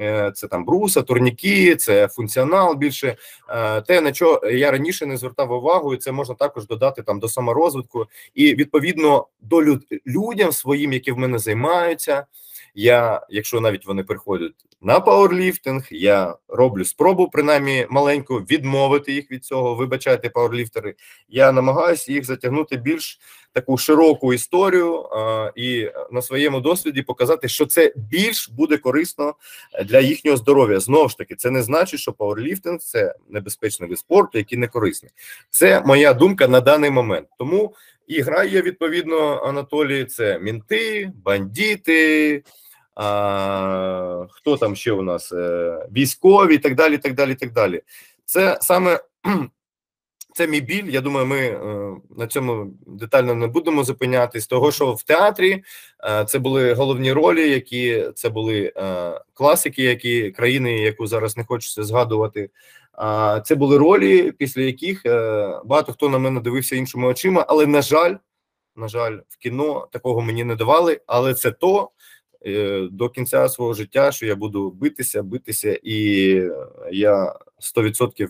Е, 0.00 0.32
Це 0.34 0.48
там 0.48 0.64
бруса, 0.64 1.02
турніки, 1.02 1.76
це 1.76 2.08
функціонал 2.08 2.76
більше. 2.76 3.16
Е, 3.50 3.80
Те, 3.80 4.00
на 4.00 4.14
що 4.14 4.40
я 4.52 4.70
раніше 4.70 5.06
не 5.06 5.16
звертав 5.16 5.52
увагу, 5.52 5.94
і 5.94 5.96
це 5.96 6.12
можна 6.12 6.34
також 6.34 6.66
додати 6.66 7.02
там 7.02 7.18
до 7.18 7.28
саморозвитку. 7.28 8.06
І 8.34 8.54
відповідно 8.54 9.26
до 9.40 9.62
люд, 9.62 9.84
людям 10.06 10.52
своїм, 10.52 10.92
які 10.92 11.12
в 11.12 11.18
мене 11.18 11.38
займаються. 11.38 12.26
Я, 12.80 13.26
якщо 13.30 13.60
навіть 13.60 13.86
вони 13.86 14.02
приходять 14.04 14.52
на 14.82 15.00
пауерліфтинг, 15.00 15.86
я 15.90 16.36
роблю 16.48 16.84
спробу, 16.84 17.28
принаймні 17.28 17.86
маленьку, 17.90 18.36
відмовити 18.36 19.12
їх 19.12 19.30
від 19.30 19.44
цього. 19.44 19.74
Вибачайте, 19.74 20.28
пауерліфтери. 20.28 20.94
Я 21.28 21.52
намагаюся 21.52 22.12
їх 22.12 22.24
затягнути 22.24 22.76
більш 22.76 23.18
таку 23.52 23.78
широку 23.78 24.34
історію 24.34 25.02
а, 25.02 25.52
і 25.56 25.90
на 26.10 26.22
своєму 26.22 26.60
досвіді 26.60 27.02
показати, 27.02 27.48
що 27.48 27.66
це 27.66 27.92
більш 27.96 28.48
буде 28.48 28.76
корисно 28.76 29.34
для 29.84 30.00
їхнього 30.00 30.36
здоров'я. 30.36 30.80
Знову 30.80 31.08
ж 31.08 31.18
таки, 31.18 31.34
це 31.34 31.50
не 31.50 31.62
значить, 31.62 32.00
що 32.00 32.12
пауерліфтинг 32.12 32.78
це 32.78 33.14
небезпечний 33.28 33.88
вид 33.88 33.98
спорту, 33.98 34.38
який 34.38 34.58
не 34.58 34.68
корисний. 34.68 35.12
Це 35.50 35.82
моя 35.86 36.14
думка 36.14 36.48
на 36.48 36.60
даний 36.60 36.90
момент. 36.90 37.28
Тому 37.38 37.74
і 38.08 38.20
грає 38.20 38.62
відповідно 38.62 39.44
Анатолій. 39.44 40.04
Це 40.04 40.38
мінти, 40.38 41.12
бандити. 41.24 42.42
А, 42.98 44.26
хто 44.30 44.56
там 44.56 44.76
ще 44.76 44.92
у 44.92 45.02
нас? 45.02 45.32
Е, 45.32 45.86
Військові 45.96 46.54
і 46.54 46.58
так 46.58 46.74
далі. 46.74 46.98
так 46.98 47.14
далі, 47.14 47.34
так 47.34 47.52
далі. 47.52 47.82
Це 48.24 48.58
саме 48.60 49.00
це 50.34 50.46
мій 50.46 50.60
біль. 50.60 50.84
Я 50.84 51.00
думаю, 51.00 51.26
ми 51.26 51.38
е, 51.38 51.60
на 52.16 52.26
цьому 52.26 52.70
детально 52.86 53.34
не 53.34 53.46
будемо 53.46 53.84
зупинятись. 53.84 54.46
Того, 54.46 54.72
що 54.72 54.92
в 54.92 55.02
театрі 55.02 55.62
е, 56.04 56.24
це 56.24 56.38
були 56.38 56.74
головні 56.74 57.12
ролі, 57.12 57.50
які 57.50 58.04
це 58.14 58.28
були 58.28 58.72
класики, 59.34 59.82
які 59.82 60.30
країни, 60.30 60.78
яку 60.78 61.06
зараз 61.06 61.36
не 61.36 61.44
хочеться 61.44 61.84
згадувати. 61.84 62.50
Це 63.44 63.54
були 63.54 63.78
ролі, 63.78 64.32
після 64.32 64.62
яких 64.62 65.02
багато 65.64 65.92
хто 65.92 66.08
на 66.08 66.18
мене 66.18 66.40
дивився 66.40 66.76
іншими 66.76 67.08
очима, 67.08 67.44
але 67.48 67.66
на 67.66 67.82
жаль, 67.82 68.14
на 68.76 68.88
жаль, 68.88 69.18
в 69.28 69.36
кіно 69.36 69.88
такого 69.92 70.20
мені 70.20 70.44
не 70.44 70.56
давали. 70.56 71.00
Але 71.06 71.34
це 71.34 71.50
то 71.50 71.90
до 72.90 73.08
кінця 73.08 73.48
свого 73.48 73.74
життя, 73.74 74.12
що 74.12 74.26
я 74.26 74.36
буду 74.36 74.70
битися, 74.70 75.22
битися, 75.22 75.78
і 75.82 76.30
е, 76.34 76.50
я 76.92 77.34
100% 77.76 78.28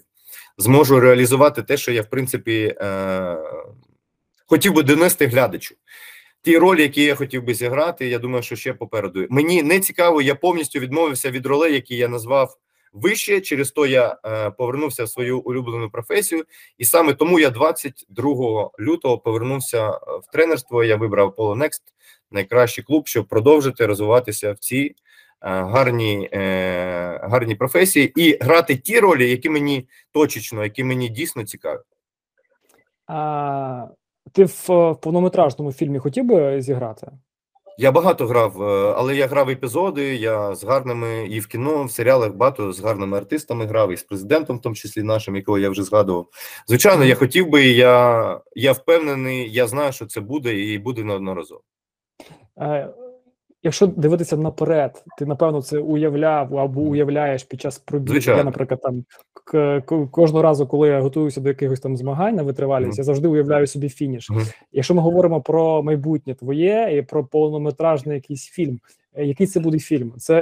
зможу 0.58 1.00
реалізувати 1.00 1.62
те, 1.62 1.76
що 1.76 1.92
я 1.92 2.02
в 2.02 2.10
принципі 2.10 2.74
е, 2.80 3.36
хотів 4.46 4.74
би 4.74 4.82
донести 4.82 5.26
глядачу. 5.26 5.74
Ті 6.42 6.58
ролі, 6.58 6.82
які 6.82 7.02
я 7.02 7.14
хотів 7.14 7.44
би 7.44 7.54
зіграти, 7.54 8.08
я 8.08 8.18
думаю, 8.18 8.42
що 8.42 8.56
ще 8.56 8.74
попереду. 8.74 9.26
Мені 9.30 9.62
не 9.62 9.80
цікаво, 9.80 10.22
я 10.22 10.34
повністю 10.34 10.78
відмовився 10.78 11.30
від 11.30 11.46
ролей, 11.46 11.74
які 11.74 11.96
я 11.96 12.08
назвав 12.08 12.58
вище. 12.92 13.40
Через 13.40 13.70
то 13.70 13.86
я 13.86 14.16
е, 14.24 14.50
повернувся 14.50 15.04
в 15.04 15.08
свою 15.08 15.40
улюблену 15.40 15.90
професію, 15.90 16.44
і 16.78 16.84
саме 16.84 17.14
тому 17.14 17.40
я 17.40 17.50
22 17.50 18.70
лютого 18.80 19.18
повернувся 19.18 19.88
в 19.90 20.22
тренерство. 20.32 20.84
Я 20.84 20.96
вибрав 20.96 21.34
Polo 21.38 21.56
Next, 21.56 21.82
найкращий 22.30 22.84
клуб, 22.84 23.06
щоб 23.06 23.26
продовжити 23.26 23.86
розвиватися 23.86 24.52
в 24.52 24.58
цій 24.58 24.86
е, 24.86 24.94
гарній, 25.40 26.30
е, 26.32 27.56
професії 27.58 28.12
і 28.16 28.38
грати 28.40 28.76
ті 28.76 29.00
ролі, 29.00 29.30
які 29.30 29.50
мені 29.50 29.88
точечно, 30.12 30.64
які 30.64 30.84
мені 30.84 31.08
дійсно 31.08 31.44
цікаві. 31.44 31.80
А, 33.06 33.86
ти 34.32 34.44
в 34.44 34.66
повнометражному 35.02 35.72
фільмі 35.72 35.98
хотів 35.98 36.24
би 36.24 36.62
зіграти? 36.62 37.06
Я 37.80 37.92
багато 37.92 38.26
грав, 38.26 38.62
е, 38.62 38.94
але 38.96 39.16
я 39.16 39.26
грав 39.26 39.50
епізоди. 39.50 40.16
Я 40.16 40.54
з 40.54 40.64
гарними 40.64 41.26
і 41.26 41.40
в 41.40 41.46
кіно, 41.46 41.84
в 41.84 41.90
серіалах 41.90 42.34
багато 42.34 42.72
з 42.72 42.80
гарними 42.80 43.16
артистами 43.16 43.66
грав, 43.66 43.92
і 43.92 43.96
з 43.96 44.02
президентом, 44.02 44.56
в 44.58 44.60
тому 44.60 44.74
числі 44.74 45.02
нашим, 45.02 45.36
якого 45.36 45.58
я 45.58 45.70
вже 45.70 45.82
згадував. 45.82 46.26
Звичайно, 46.66 47.04
я 47.04 47.14
хотів 47.14 47.48
би. 47.48 47.64
Я 47.64 48.40
я 48.54 48.72
впевнений, 48.72 49.52
я 49.52 49.66
знаю, 49.66 49.92
що 49.92 50.06
це 50.06 50.20
буде, 50.20 50.54
і 50.54 50.78
буде 50.78 51.04
неодноразово. 51.04 51.62
Якщо 53.68 53.86
дивитися 53.86 54.36
наперед, 54.36 55.04
ти 55.18 55.26
напевно 55.26 55.62
це 55.62 55.78
уявляв 55.78 56.58
або 56.58 56.80
уявляєш 56.80 57.44
під 57.44 57.60
час. 57.60 57.82
Звичайно. 58.06 58.38
Я, 58.38 58.44
наприклад, 58.44 58.80
там 58.82 59.04
к- 59.44 59.80
к- 59.80 60.06
кожного 60.10 60.42
разу, 60.42 60.66
коли 60.66 60.88
я 60.88 61.00
готуюся 61.00 61.40
до 61.40 61.48
якихось 61.48 61.80
там 61.80 61.96
змагань 61.96 62.34
на 62.36 62.42
витривалість, 62.42 62.88
Мгм. 62.88 62.98
я 62.98 63.04
завжди 63.04 63.28
уявляю 63.28 63.66
собі 63.66 63.88
фініш. 63.88 64.30
Мгм. 64.30 64.42
Якщо 64.72 64.94
ми 64.94 65.02
говоримо 65.02 65.40
про 65.40 65.82
майбутнє 65.82 66.34
твоє 66.34 66.96
і 66.98 67.02
про 67.02 67.24
повнометражний 67.24 68.14
якийсь 68.14 68.44
фільм, 68.48 68.78
е, 69.14 69.24
який 69.24 69.46
це 69.46 69.60
буде 69.60 69.78
фільм? 69.78 70.12
Це 70.16 70.40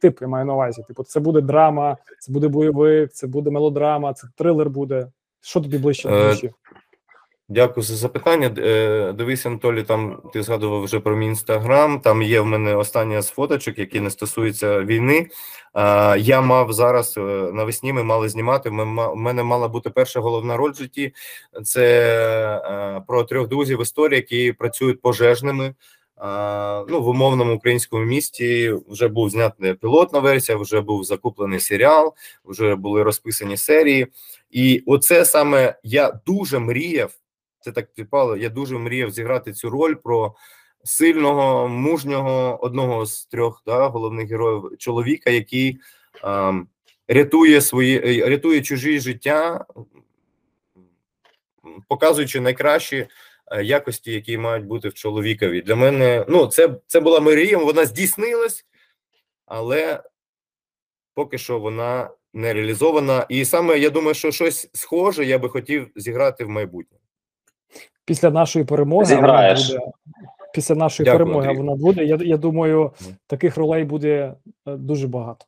тип 0.00 0.18
я 0.22 0.28
маю 0.28 0.46
на 0.46 0.54
увазі. 0.54 0.82
Типу, 0.88 1.02
це 1.02 1.20
буде 1.20 1.40
драма, 1.40 1.96
це 2.20 2.32
буде 2.32 2.48
бойовик, 2.48 3.12
це 3.12 3.26
буде 3.26 3.50
мелодрама, 3.50 4.12
це 4.12 4.28
трилер 4.36 4.70
буде. 4.70 5.06
Що 5.42 5.60
тобі 5.60 5.78
ближче 5.78 6.08
до 6.08 6.14
Е, 6.14 6.30
душі? 6.30 6.50
Дякую 7.52 7.84
за 7.84 7.96
запитання. 7.96 8.54
Е, 8.58 9.12
Дивись, 9.12 9.46
Анатолій, 9.46 9.82
там 9.82 10.22
ти 10.32 10.42
згадував 10.42 10.82
вже 10.82 11.00
про 11.00 11.16
мій 11.16 11.26
інстаграм. 11.26 12.00
Там 12.00 12.22
є 12.22 12.40
в 12.40 12.46
мене 12.46 12.74
остання 12.74 13.22
з 13.22 13.30
фоточок, 13.30 13.78
які 13.78 14.00
не 14.00 14.10
стосуються 14.10 14.80
війни. 14.80 15.26
Я 16.18 16.40
мав 16.40 16.72
зараз 16.72 17.14
е, 17.16 17.20
навесні. 17.52 17.92
Ми 17.92 18.02
мали 18.02 18.28
знімати. 18.28 18.70
У 18.70 19.16
мене 19.16 19.42
мала 19.42 19.68
бути 19.68 19.90
перша 19.90 20.20
головна 20.20 20.56
роль 20.56 20.72
в 20.72 20.74
житті. 20.74 21.12
Це 21.64 21.86
е, 22.64 23.02
про 23.06 23.24
трьох 23.24 23.48
друзів 23.48 23.82
історії, 23.82 24.16
які 24.16 24.52
працюють 24.52 25.00
пожежними. 25.00 25.74
Ну, 26.88 27.02
в 27.02 27.08
умовному 27.08 27.54
українському 27.54 28.04
місті 28.04 28.74
вже 28.88 29.08
був 29.08 29.30
знятий 29.30 29.74
пілотна 29.74 30.18
версія, 30.18 30.58
вже 30.58 30.80
був 30.80 31.04
закуплений 31.04 31.60
серіал, 31.60 32.14
вже 32.44 32.74
були 32.74 33.02
розписані 33.02 33.56
серії. 33.56 34.06
І 34.50 34.82
оце 34.86 35.24
саме 35.24 35.74
я 35.82 36.20
дуже 36.26 36.58
мріяв. 36.58 37.10
Це 37.60 37.72
так 37.72 37.94
підпало. 37.94 38.36
Я 38.36 38.48
дуже 38.48 38.78
мріяв 38.78 39.10
зіграти 39.10 39.52
цю 39.52 39.70
роль 39.70 39.94
про 39.94 40.34
сильного, 40.84 41.68
мужнього 41.68 42.58
одного 42.62 43.06
з 43.06 43.26
трьох 43.26 43.62
да, 43.66 43.88
головних 43.88 44.30
героїв 44.30 44.78
чоловіка, 44.78 45.30
який 45.30 45.78
ем, 46.24 46.68
рятує 47.08 47.60
свої, 47.60 48.20
е, 48.20 48.28
рятує 48.28 48.62
чужі 48.62 49.00
життя, 49.00 49.66
показуючи 51.88 52.40
найкращі 52.40 53.08
е, 53.52 53.64
якості, 53.64 54.12
які 54.12 54.38
мають 54.38 54.66
бути 54.66 54.88
в 54.88 54.94
чоловікові. 54.94 55.62
Для 55.62 55.76
мене 55.76 56.24
ну 56.28 56.46
це, 56.46 56.74
це 56.86 57.00
була 57.00 57.20
мрія, 57.20 57.58
вона 57.58 57.86
здійснилась, 57.86 58.66
але 59.46 60.02
поки 61.14 61.38
що 61.38 61.58
вона 61.58 62.10
не 62.32 62.54
реалізована. 62.54 63.26
І 63.28 63.44
саме 63.44 63.78
я 63.78 63.90
думаю, 63.90 64.14
що 64.14 64.30
щось 64.30 64.70
схоже 64.72 65.24
я 65.24 65.38
би 65.38 65.48
хотів 65.48 65.90
зіграти 65.96 66.44
в 66.44 66.48
майбутнє. 66.48 66.99
Після 68.10 68.30
нашої 68.30 68.64
перемоги 68.64 69.04
Зіграєш. 69.04 69.68
вона 69.68 69.80
буде. 69.80 69.92
Після 70.54 70.74
нашої 70.74 71.04
Дякую, 71.04 71.18
перемоги 71.24 71.48
Андрій. 71.48 71.62
вона 71.62 71.74
буде. 71.76 72.04
Я, 72.04 72.18
я 72.22 72.36
думаю, 72.36 72.90
таких 73.26 73.56
ролей 73.56 73.84
буде 73.84 74.34
е, 74.68 74.76
дуже 74.76 75.08
багато. 75.08 75.46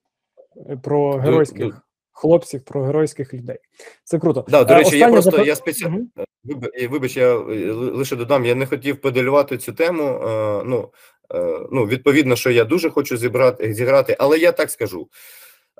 Е, 0.71 0.77
Про 0.83 1.13
геройських 1.13 1.67
ду- 1.67 1.75
хлопців, 2.13 2.65
про 2.65 2.83
геройських 2.83 3.35
людей. 3.35 3.59
Це 4.05 4.19
круто. 4.19 4.45
Да, 4.49 4.65
до 4.65 4.75
Е, 4.75 4.79
речі, 4.79 4.99
я 4.99 5.09
просто 5.09 5.31
запи- 5.31 5.47
я 5.47 5.57
спеціально 5.57 5.97
Мгм. 5.97 6.61
Вибач, 6.91 7.17
я 7.17 7.35
лише 7.35 8.17
додам. 8.17 8.45
Я 8.45 8.55
не 8.55 8.67
хотів 8.67 9.01
педалювати 9.01 9.59
цю 9.59 9.73
тему. 9.73 10.21
Ну, 10.67 10.89
ну 11.73 11.87
відповідно, 11.87 12.37
що 12.37 12.51
я 12.51 12.65
дуже 12.65 12.91
хочу 12.91 13.17
зібрати 13.17 13.75
зіграти, 13.75 14.17
але 14.19 14.39
я 14.39 14.53
так 14.53 14.71
скажу. 14.71 15.09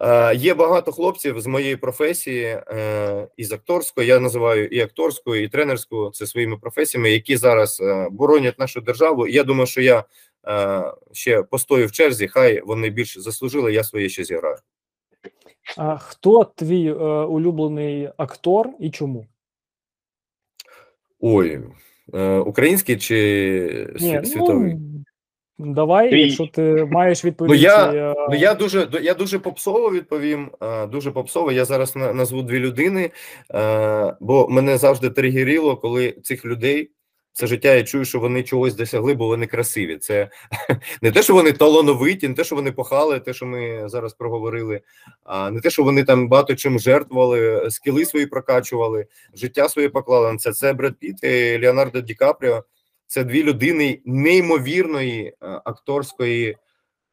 Е, 0.01 0.35
Є 0.35 0.55
багато 0.55 0.93
хлопців 0.93 1.41
з 1.41 1.47
моєї 1.47 1.77
професії 1.77 2.45
е, 2.45 3.29
із 3.37 3.53
акторської. 3.53 4.09
Я 4.09 4.21
називаю 4.21 4.67
і 4.67 4.81
акторською, 4.81 5.43
і 5.43 5.49
тренерською 5.49 6.11
це 6.11 6.27
своїми 6.27 6.57
професіями, 6.57 7.11
які 7.11 7.37
зараз 7.37 7.81
е, 7.81 8.09
боронять 8.11 8.59
нашу 8.59 8.81
державу. 8.81 9.27
І 9.27 9.33
я 9.33 9.45
думаю, 9.45 9.67
що 9.67 9.81
я 9.81 10.05
ще 11.13 11.43
постою 11.43 11.87
в 11.87 11.93
черзі. 11.93 12.29
Хай 12.29 12.61
вони 12.61 12.91
більше 12.91 13.21
заслужили. 13.21 13.73
Я 13.73 13.85
своє 13.85 14.09
ще 14.09 14.25
зіграю. 14.25 14.57
А 15.77 15.97
хто 15.99 16.45
твій 16.45 16.93
улюблений 16.93 18.11
актор 18.17 18.69
і 18.81 18.91
чому? 18.91 19.27
Ой, 21.21 21.61
український 22.47 22.97
чи 22.97 23.89
Ні, 24.01 24.25
світовий? 24.25 24.75
ну, 24.75 25.05
давай, 25.67 26.11
Твій. 26.11 26.21
якщо 26.23 26.47
ти 26.47 26.85
маєш 26.91 27.25
відповідь. 27.25 27.61
я- 27.61 27.93
е, 27.93 28.15
Ну 28.31 28.37
я 28.37 28.55
дуже 28.55 28.89
я 29.03 29.15
дуже 29.15 29.39
попсово 29.39 29.91
відповім. 29.91 30.51
е, 30.63 30.87
Дуже 30.87 31.11
попсово. 31.11 31.53
Я 31.53 31.65
зараз 31.65 31.97
назву 31.97 32.43
дві 32.43 32.59
людини, 32.59 33.11
е, 33.55 34.15
бо 34.21 34.49
мене 34.49 34.79
завжди 34.79 35.11
тригерило, 35.11 35.77
коли 35.77 36.13
цих 36.23 36.45
людей 36.45 36.91
це 37.35 37.47
життя. 37.47 37.75
Я 37.75 37.83
чую, 37.83 38.05
що 38.05 38.19
вони 38.21 38.43
чогось 38.43 38.75
досягли, 38.75 39.15
бо 39.15 39.27
вони 39.27 39.47
красиві. 39.47 39.97
Це 39.97 40.29
не 41.03 41.11
те, 41.11 41.23
що 41.23 41.35
вони 41.35 41.53
талановиті, 41.53 42.29
не 42.29 42.35
те, 42.35 42.45
що 42.45 42.57
вони 42.57 42.73
похали, 42.73 43.21
те, 43.21 43.33
що 43.33 43.47
ми 43.47 43.89
зараз 43.89 44.15
проговорили, 44.15 44.81
а 45.25 45.51
не 45.51 45.61
те, 45.61 45.71
що 45.71 45.83
вони 45.83 46.05
там 46.05 46.29
багато 46.29 46.55
чим 46.55 46.79
жертвували, 46.79 47.71
скіли 47.71 48.05
свої 48.05 48.27
прокачували, 48.27 49.07
життя 49.35 49.69
своє 49.69 49.89
поклали 49.89 50.33
на 50.33 50.39
це. 50.39 50.53
Це 50.53 50.73
Бред 50.73 50.95
Піт 50.99 51.25
і 51.25 51.59
Леонардо 51.63 52.01
Ді 52.01 52.15
Капріо. 52.15 52.65
Це 53.13 53.25
дві 53.25 53.43
людини 53.43 54.01
неймовірної 54.05 55.27
е, 55.27 55.35
акторської 55.65 56.57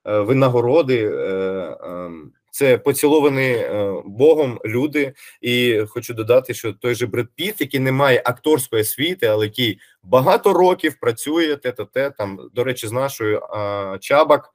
е, 0.06 0.20
винагороди. 0.20 1.12
е, 1.14 1.78
ем, 1.84 2.32
Це 2.52 2.78
поціловані 2.78 3.66
Богом 4.06 4.60
люди, 4.66 5.14
і 5.42 5.84
хочу 5.88 6.14
додати, 6.14 6.54
що 6.54 6.74
той 6.74 6.96
же 6.96 7.08
Бред 7.08 7.28
Піт, 7.36 7.62
який 7.62 7.80
не 7.80 7.92
має 7.92 8.22
акторської 8.26 8.82
освіти, 8.82 9.28
але 9.28 9.46
який 9.46 9.80
багато 10.04 10.54
років 10.54 11.00
працює 11.00 11.56
те-те-те, 11.56 12.10
там, 12.10 12.50
до 12.54 12.64
речі, 12.64 12.88
з 12.88 12.92
нашою 12.92 13.38
е, 13.40 13.98
Чабак, 14.00 14.50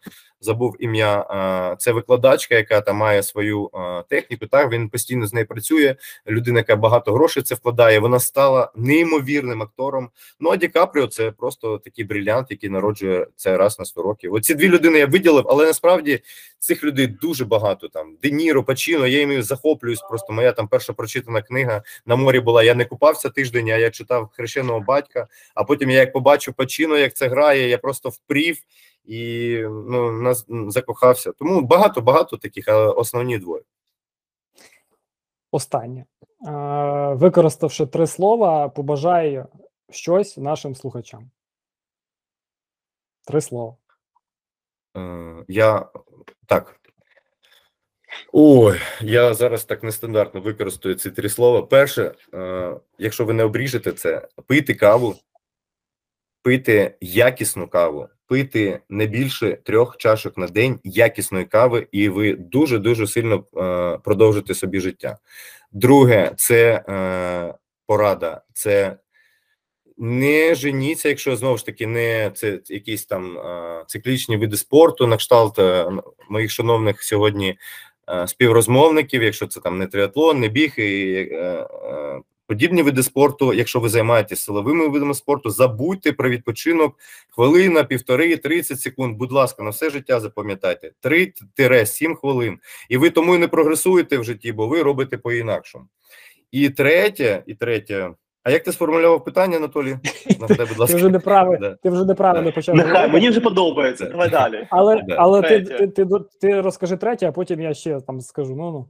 забув 0.44 0.76
ім'я. 0.80 1.76
Це 1.78 1.92
викладачка, 1.92 2.54
яка 2.54 2.80
там 2.80 2.96
має 2.96 3.22
свою 3.22 3.70
е, 3.74 4.02
техніку. 4.08 4.46
Так 4.46 4.72
він 4.72 4.88
постійно 4.88 5.26
з 5.26 5.34
нею 5.34 5.46
працює. 5.46 5.96
Людина, 6.26 6.58
яка 6.58 6.76
багато 6.76 7.12
грошей 7.12 7.42
це 7.42 7.54
вкладає. 7.54 7.98
Вона 7.98 8.20
стала 8.20 8.72
неймовірним 8.76 9.62
актором. 9.62 10.10
Ну 10.40 10.50
а 10.50 10.56
Ді 10.56 10.68
Капріо 10.68 11.06
це 11.06 11.30
просто 11.30 11.78
такий 11.78 12.04
брилянт, 12.04 12.50
який 12.50 12.70
народжує 12.70 13.26
це 13.36 13.56
раз 13.56 13.78
на 13.78 13.84
100 13.84 14.02
років. 14.02 14.32
Оці 14.32 14.54
дві 14.54 14.68
людини 14.68 14.98
я 14.98 15.06
виділив, 15.06 15.44
але 15.48 15.66
насправді 15.66 16.20
цих 16.58 16.84
людей 16.84 17.06
дуже 17.06 17.44
багато. 17.44 17.88
Там 17.88 18.16
Де 18.22 18.30
Ніро, 18.30 18.64
Пачіно, 18.64 19.06
я 19.06 19.18
їм 19.18 19.42
захоплююсь. 19.42 20.00
Просто 20.00 20.32
моя 20.32 20.52
там 20.52 20.68
перша 20.68 20.92
прочитана 20.92 21.42
книга 21.42 21.82
на 22.06 22.16
морі 22.16 22.40
була. 22.40 22.62
Я 22.62 22.74
не 22.74 22.84
купався 22.84 23.30
тиждень, 23.30 23.70
а 23.70 23.76
я 23.76 23.90
читав 23.90 24.30
хрещеного 24.36 24.80
батька. 24.80 25.28
А 25.54 25.64
потім 25.64 25.90
я 25.90 25.96
як 26.00 26.12
побачив 26.12 26.54
Пачіно, 26.54 26.96
як 26.96 27.14
це 27.14 27.28
грає, 27.28 27.68
я 27.68 27.78
просто 27.78 28.08
впрів 28.08 28.58
і 29.04 29.58
ну 29.68 30.12
нас 30.12 30.46
закохався. 30.68 31.32
Тому 31.32 31.60
багато 31.60 32.00
багато 32.00 32.36
таких, 32.36 32.68
але 32.68 32.92
основні 32.92 33.38
двоє. 33.38 33.62
Останнє. 35.50 36.04
Використавши 37.16 37.86
три 37.86 38.06
слова, 38.06 38.68
побажай 38.68 39.44
щось 39.90 40.36
нашим 40.36 40.74
слухачам. 40.74 41.30
Три 43.26 43.40
слова. 43.40 43.76
Е, 44.96 45.44
Я 45.48 45.88
так. 46.46 46.80
Ой, 48.32 48.80
я 49.00 49.34
зараз 49.34 49.64
так 49.64 49.82
нестандартно 49.82 50.40
використаю 50.40 50.94
ці 50.94 51.10
три 51.10 51.28
слова. 51.28 51.62
Перше, 51.62 52.14
е, 52.34 52.74
якщо 52.98 53.24
ви 53.24 53.32
не 53.32 53.44
обріжете 53.44 53.92
це, 53.92 54.28
пити 54.46 54.74
каву, 54.74 55.16
пити 56.42 56.94
якісну 57.00 57.68
каву, 57.68 58.08
пити 58.26 58.80
не 58.88 59.06
більше 59.06 59.58
трьох 59.64 59.96
чашок 59.96 60.38
на 60.38 60.46
день 60.46 60.80
якісної 60.84 61.44
кави, 61.44 61.86
і 61.92 62.08
ви 62.08 62.34
дуже 62.34 62.78
дуже 62.78 63.06
сильно 63.06 63.44
е, 63.56 63.98
продовжите 64.04 64.54
собі 64.54 64.80
життя. 64.80 65.18
Друге, 65.72 66.32
це 66.36 66.84
е, 66.88 67.54
порада, 67.86 68.42
це 68.52 68.96
не 69.98 70.54
женіться, 70.54 71.08
якщо 71.08 71.36
знову 71.36 71.58
ж 71.58 71.66
таки 71.66 71.86
не 71.86 72.30
це 72.34 72.60
якісь 72.66 73.06
там 73.06 73.38
циклічні 73.86 74.36
види 74.36 74.56
спорту, 74.56 75.06
на 75.06 75.16
кшталт 75.16 75.60
моїх 76.28 76.50
шановних 76.50 77.02
сьогодні 77.02 77.58
співрозмовників, 78.26 79.22
якщо 79.22 79.46
це 79.46 79.60
там 79.60 79.78
не 79.78 79.86
триатлон, 79.86 80.40
не 80.40 80.48
біг 80.48 80.74
і 80.76 81.14
е, 81.14 81.68
е, 81.84 82.20
подібні 82.46 82.82
види 82.82 83.02
спорту. 83.02 83.52
Якщо 83.52 83.80
ви 83.80 83.88
займаєтесь 83.88 84.40
силовими 84.40 84.88
видами 84.88 85.14
спорту, 85.14 85.50
забудьте 85.50 86.12
про 86.12 86.30
відпочинок 86.30 86.98
хвилина, 87.30 87.84
півтори, 87.84 88.36
30 88.36 88.80
секунд. 88.80 89.16
Будь 89.16 89.32
ласка, 89.32 89.62
на 89.62 89.70
все 89.70 89.90
життя 89.90 90.20
запам'ятайте 90.20 90.92
3-7 91.02 92.14
хвилин, 92.14 92.58
і 92.88 92.96
ви 92.96 93.10
тому 93.10 93.34
і 93.34 93.38
не 93.38 93.48
прогресуєте 93.48 94.18
в 94.18 94.24
житті, 94.24 94.52
бо 94.52 94.66
ви 94.66 94.82
робите 94.82 95.18
по-інакшому. 95.18 95.84
І 96.50 96.70
третє, 96.70 97.42
і 97.46 97.54
третє. 97.54 98.10
А 98.44 98.50
як 98.50 98.62
ти 98.62 98.72
сформулював 98.72 99.24
питання, 99.24 99.56
Анатолій? 99.56 99.96
Нагадай, 100.40 100.66
будь 100.76 100.88
Ти 100.88 100.94
вже 100.94 101.08
неправильно, 101.08 101.76
ти 101.82 101.90
вже 101.90 102.04
неправильно 102.04 102.52
почав. 102.52 102.74
Нехай 102.74 103.10
мені 103.10 103.30
вже 103.30 103.40
подобається. 103.40 104.06
Давай 104.06 104.30
далі. 104.30 104.66
Але, 104.70 105.04
але 105.16 105.42
ти, 105.42 105.60
ти, 105.88 106.06
ти 106.40 106.60
розкажи 106.60 106.96
третє, 106.96 107.28
а 107.28 107.32
потім 107.32 107.60
я 107.60 107.74
ще 107.74 108.00
там 108.00 108.20
скажу. 108.20 108.56
Ну 108.56 108.70
ну. 108.70 108.86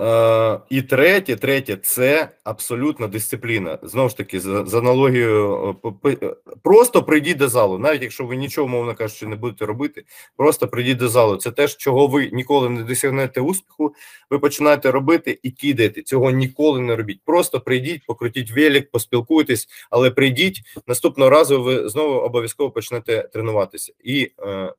Е, 0.00 0.60
і 0.70 0.82
третє, 0.82 1.36
третє 1.36 1.76
це 1.76 2.28
абсолютна 2.44 3.06
дисципліна. 3.06 3.78
Знову 3.82 4.08
ж 4.08 4.16
таки, 4.16 4.40
з, 4.40 4.64
з 4.66 4.74
аналогією, 4.74 5.76
е, 6.04 6.16
е, 6.22 6.36
просто 6.62 7.02
прийдіть 7.02 7.36
до 7.36 7.48
залу, 7.48 7.78
навіть 7.78 8.02
якщо 8.02 8.24
ви 8.24 8.36
нічого, 8.36 8.68
мовно 8.68 8.94
кажучи, 8.94 9.26
не 9.26 9.36
будете 9.36 9.66
робити, 9.66 10.04
просто 10.36 10.68
прийдіть 10.68 10.96
до 10.98 11.08
залу. 11.08 11.36
Це 11.36 11.50
те, 11.50 11.68
чого 11.68 12.06
ви 12.06 12.30
ніколи 12.32 12.68
не 12.68 12.82
досягнете 12.82 13.40
успіху. 13.40 13.94
Ви 14.30 14.38
починаєте 14.38 14.90
робити 14.90 15.38
і 15.42 15.50
кидаєте. 15.50 16.02
Цього 16.02 16.30
ніколи 16.30 16.80
не 16.80 16.96
робіть. 16.96 17.20
Просто 17.24 17.60
прийдіть, 17.60 18.06
покрутіть 18.06 18.50
велик, 18.50 18.90
поспілкуйтесь, 18.90 19.68
але 19.90 20.10
прийдіть 20.10 20.62
наступного 20.86 21.30
разу. 21.30 21.62
Ви 21.62 21.88
знову 21.88 22.14
обов'язково 22.14 22.70
почнете 22.70 23.28
тренуватися 23.32 23.92
і 24.04 24.32
е, 24.42 24.72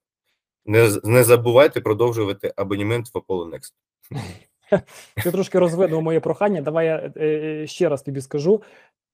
не, 0.66 0.92
не 1.04 1.24
забувайте 1.24 1.82
продовжувати 1.82 2.54
абонемент 2.56 3.08
в 3.14 3.18
Apollo 3.18 3.50
Next. 3.50 3.74
Ти 5.24 5.32
трошки 5.32 5.60
розвинув 5.60 6.02
моє 6.02 6.20
прохання. 6.20 6.62
Давай 6.62 6.86
я 6.86 7.12
е, 7.16 7.26
е, 7.26 7.68
ще 7.68 7.90
раз 7.90 8.02
тобі 8.02 8.22
скажу. 8.22 8.64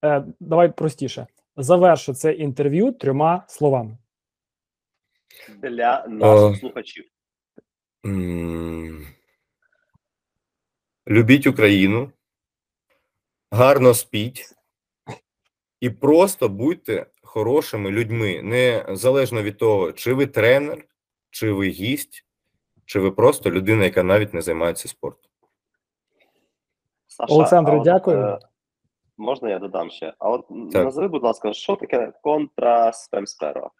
Е, 0.06 0.26
давай 0.40 0.72
простіше. 0.72 1.28
Заверши 1.58 2.14
це 2.14 2.34
інтерв'ю 2.34 2.92
трьома 2.92 3.46
словами. 3.48 3.98
Для 5.62 6.06
наших 6.08 6.60
слухачів. 6.60 7.06
Любіть 11.08 11.48
Україну, 11.48 12.12
гарно 13.52 13.94
спіть 13.94 14.56
і 15.80 15.90
просто 15.90 16.50
будьте 16.50 17.06
хорошими 17.22 17.92
людьми, 17.92 18.42
незалежно 18.44 19.44
від 19.44 19.58
того, 19.58 19.92
чи 19.92 20.14
ви 20.14 20.28
тренер, 20.28 20.86
чи 21.30 21.52
ви 21.52 21.68
гість, 21.68 22.26
чи 22.86 23.00
ви 23.00 23.12
просто 23.12 23.52
людина, 23.52 23.84
яка 23.84 24.04
навіть 24.04 24.34
не 24.34 24.42
займається 24.42 24.88
спортом. 24.88 25.32
Саша, 27.18 27.34
Олександре, 27.34 27.80
дякую. 27.84 28.18
е, 28.18 28.40
Можна 29.18 29.50
я 29.50 29.60
додам 29.60 29.90
ще? 29.90 30.14
А 30.20 30.30
от 30.30 30.46
Так. 30.74 30.86
назови, 30.86 31.08
будь 31.08 31.24
ласка, 31.24 31.54
що 31.54 31.76
таке 31.76 32.12
контра 32.24 32.92
спемсперо? 32.94 33.72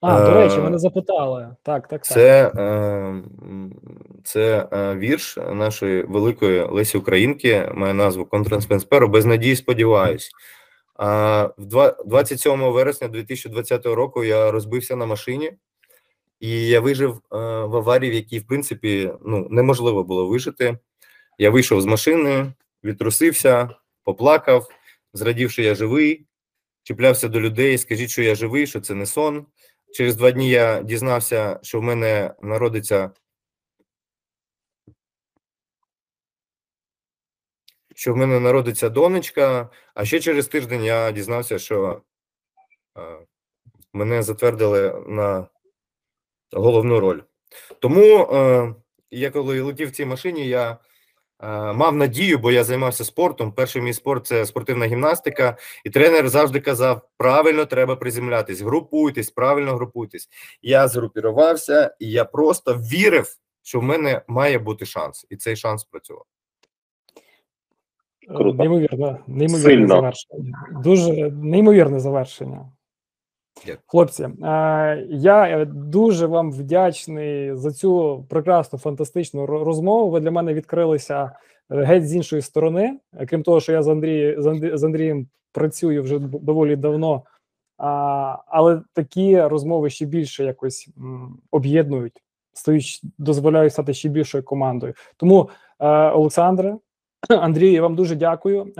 А, 0.00 0.20
до 0.20 0.34
речі, 0.34 0.56
Е, 0.56 0.62
мене 0.62 0.78
запитали. 0.78 1.56
Так, 1.62 1.82
так, 1.88 1.88
так. 1.88 2.04
Це, 2.04 2.52
м, 2.58 3.74
це 4.24 4.68
е, 4.72 4.94
вірш 4.94 5.36
нашої 5.36 6.02
великої 6.02 6.60
Лесі 6.64 6.98
Українки, 6.98 7.70
має 7.74 7.94
назву 7.94 8.24
«Контрансперо», 8.24 9.08
без 9.08 9.26
надії 9.26 9.56
сподіваюсь. 9.56 10.30
А 10.96 11.42
в 11.58 11.64
27 12.06 12.70
вересня 12.72 13.08
2020 13.08 13.86
року 13.94 14.24
я 14.24 14.50
розбився 14.50 14.96
на 14.96 15.06
машині, 15.06 15.52
і 16.40 16.66
я 16.68 16.80
вижив 16.80 17.20
в 17.30 17.76
аварії, 17.76 18.10
в 18.10 18.14
якій, 18.14 18.38
в 18.38 18.46
принципі, 18.46 19.12
ну, 19.26 19.46
неможливо 19.50 20.04
було 20.04 20.26
вижити. 20.28 20.78
Я 21.40 21.50
вийшов 21.50 21.80
з 21.80 21.86
машини, 21.86 22.52
відтрусився, 22.84 23.68
поплакав, 24.04 24.68
зрадів, 25.12 25.50
що 25.50 25.62
я 25.62 25.74
живий, 25.74 26.26
чіплявся 26.82 27.28
до 27.28 27.40
людей, 27.40 27.78
скажіть, 27.78 28.10
що 28.10 28.22
я 28.22 28.34
живий, 28.34 28.66
що 28.66 28.80
це 28.80 28.94
не 28.94 29.06
сон. 29.06 29.46
Через 29.94 30.16
два 30.16 30.30
дні 30.30 30.50
я 30.50 30.82
дізнався, 30.82 31.60
що 31.62 31.80
в 31.80 31.82
мене 31.82 32.34
народиться. 32.42 33.10
Що 37.94 38.14
в 38.14 38.16
мене 38.16 38.40
народиться 38.40 38.88
донечка, 38.88 39.70
а 39.94 40.04
ще 40.04 40.20
через 40.20 40.48
тиждень 40.48 40.84
я 40.84 41.12
дізнався, 41.12 41.58
що 41.58 42.02
мене 43.92 44.22
затвердили 44.22 45.04
на 45.08 45.48
головну 46.52 47.00
роль. 47.00 47.20
Тому 47.78 48.28
я 49.10 49.30
коли 49.30 49.60
летів 49.60 49.88
в 49.88 49.92
цій 49.92 50.04
машині, 50.04 50.48
я 50.48 50.78
мав 51.74 51.96
надію, 51.96 52.38
бо 52.38 52.52
я 52.52 52.64
займався 52.64 53.04
спортом. 53.04 53.52
Перший 53.52 53.82
мій 53.82 53.92
спорт 53.92 54.26
це 54.26 54.46
спортивна 54.46 54.86
гімнастика, 54.86 55.56
і 55.84 55.90
тренер 55.90 56.28
завжди 56.28 56.60
казав: 56.60 57.08
правильно 57.16 57.64
треба 57.64 57.96
приземлятись, 57.96 58.60
групуйтесь, 58.60 59.30
правильно 59.30 59.74
групуйтесь. 59.74 60.28
Я 60.62 60.88
згрупірувався, 60.88 61.94
і 61.98 62.10
я 62.10 62.24
просто 62.24 62.74
вірив, 62.74 63.36
що 63.62 63.80
в 63.80 63.82
мене 63.82 64.22
має 64.28 64.58
бути 64.58 64.86
шанс, 64.86 65.26
і 65.30 65.36
цей 65.36 65.56
шанс 65.56 65.84
працював. 65.84 66.24
Е, 68.30 68.34
Круто. 68.34 68.58
Неймовірно, 68.58 69.18
неймовірне 69.26 69.70
Сильно. 69.70 69.88
завершення. 69.88 70.66
Дуже 70.84 71.30
неймовірне 71.30 72.00
завершення. 72.00 72.72
Хлопці, 73.86 74.22
е, 74.22 74.30
я 75.10 75.48
е, 75.48 75.64
дуже 75.64 76.26
вам 76.26 76.52
вдячний 76.52 77.56
за 77.56 77.72
цю 77.72 78.24
прекрасну 78.28 78.78
фантастичну 78.78 79.46
розмову. 79.46 80.10
Ви 80.10 80.20
для 80.20 80.30
мене 80.30 80.54
відкрилися 80.54 81.32
е, 81.70 81.84
геть 81.84 82.08
з 82.08 82.14
іншої 82.14 82.42
сторони. 82.42 82.98
Крім 83.28 83.42
того, 83.42 83.60
що 83.60 83.72
я 83.72 83.82
з, 83.82 83.88
Андрій, 83.88 84.36
з, 84.74 84.84
Андрієм 84.84 85.26
працюю 85.52 86.02
вже 86.02 86.18
доволі 86.18 86.76
давно, 86.76 87.22
але 88.46 88.82
такі 88.92 89.40
розмови 89.40 89.90
ще 89.90 90.04
більше 90.04 90.44
якось 90.44 90.88
об'єднують, 91.50 92.22
стають 92.52 93.00
дозволяють 93.18 93.72
стати 93.72 93.94
ще 93.94 94.08
більшою 94.08 94.44
командою. 94.44 94.94
Тому, 95.16 95.48
Олександре, 96.14 96.76
Андрію, 97.28 97.72
я 97.72 97.82
вам 97.82 97.94
дуже 97.94 98.16
дякую. 98.16 98.72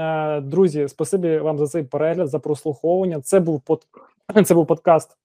Друзі, 0.43 0.89
спасибі 0.89 1.39
вам 1.39 1.59
за 1.59 1.67
цей 1.67 1.83
перегляд, 1.83 2.29
за 2.29 2.39
прослуховування. 2.39 3.21
Це 3.21 3.41
був. 3.41 3.63
це 4.45 4.55
був 4.55 4.67
подкаст. 4.67 5.17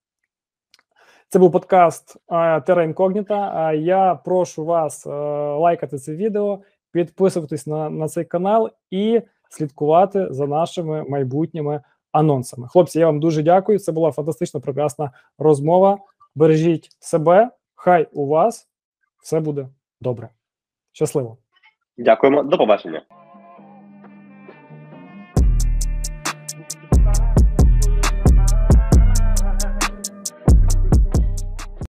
Це 1.30 1.40
був 1.40 1.52
подкаст 1.52 2.18
Терра 2.66 2.84
Інкогніта. 2.84 3.74
Я 3.74 4.16
прошу 4.16 4.66
вас 4.66 5.08
е, 5.08 5.10
лайкати 5.56 5.98
це 5.98 6.16
відео, 6.16 6.60
підписуватись 6.92 7.68
на, 7.68 7.90
на 7.90 8.08
цей 8.08 8.26
канал 8.26 8.70
і 8.92 9.22
слідкувати 9.50 10.28
за 10.34 10.48
нашими 10.48 11.04
майбутніми 11.04 11.82
анонсами. 12.12 12.68
Хлопці, 12.68 13.00
я 13.00 13.06
вам 13.06 13.20
дуже 13.20 13.44
дякую. 13.44 13.80
Це 13.80 13.92
була 13.92 14.12
фантастична, 14.12 14.60
прекрасна 14.60 15.12
розмова. 15.38 15.98
Бережіть 16.36 16.90
себе, 17.00 17.50
хай 17.76 18.08
у 18.14 18.28
вас 18.28 18.68
все 19.24 19.40
буде 19.40 19.68
добре. 20.02 20.30
Щасливо! 20.92 21.38
Дякуємо, 21.98 22.44
до 22.44 22.58
побачення. 22.58 23.02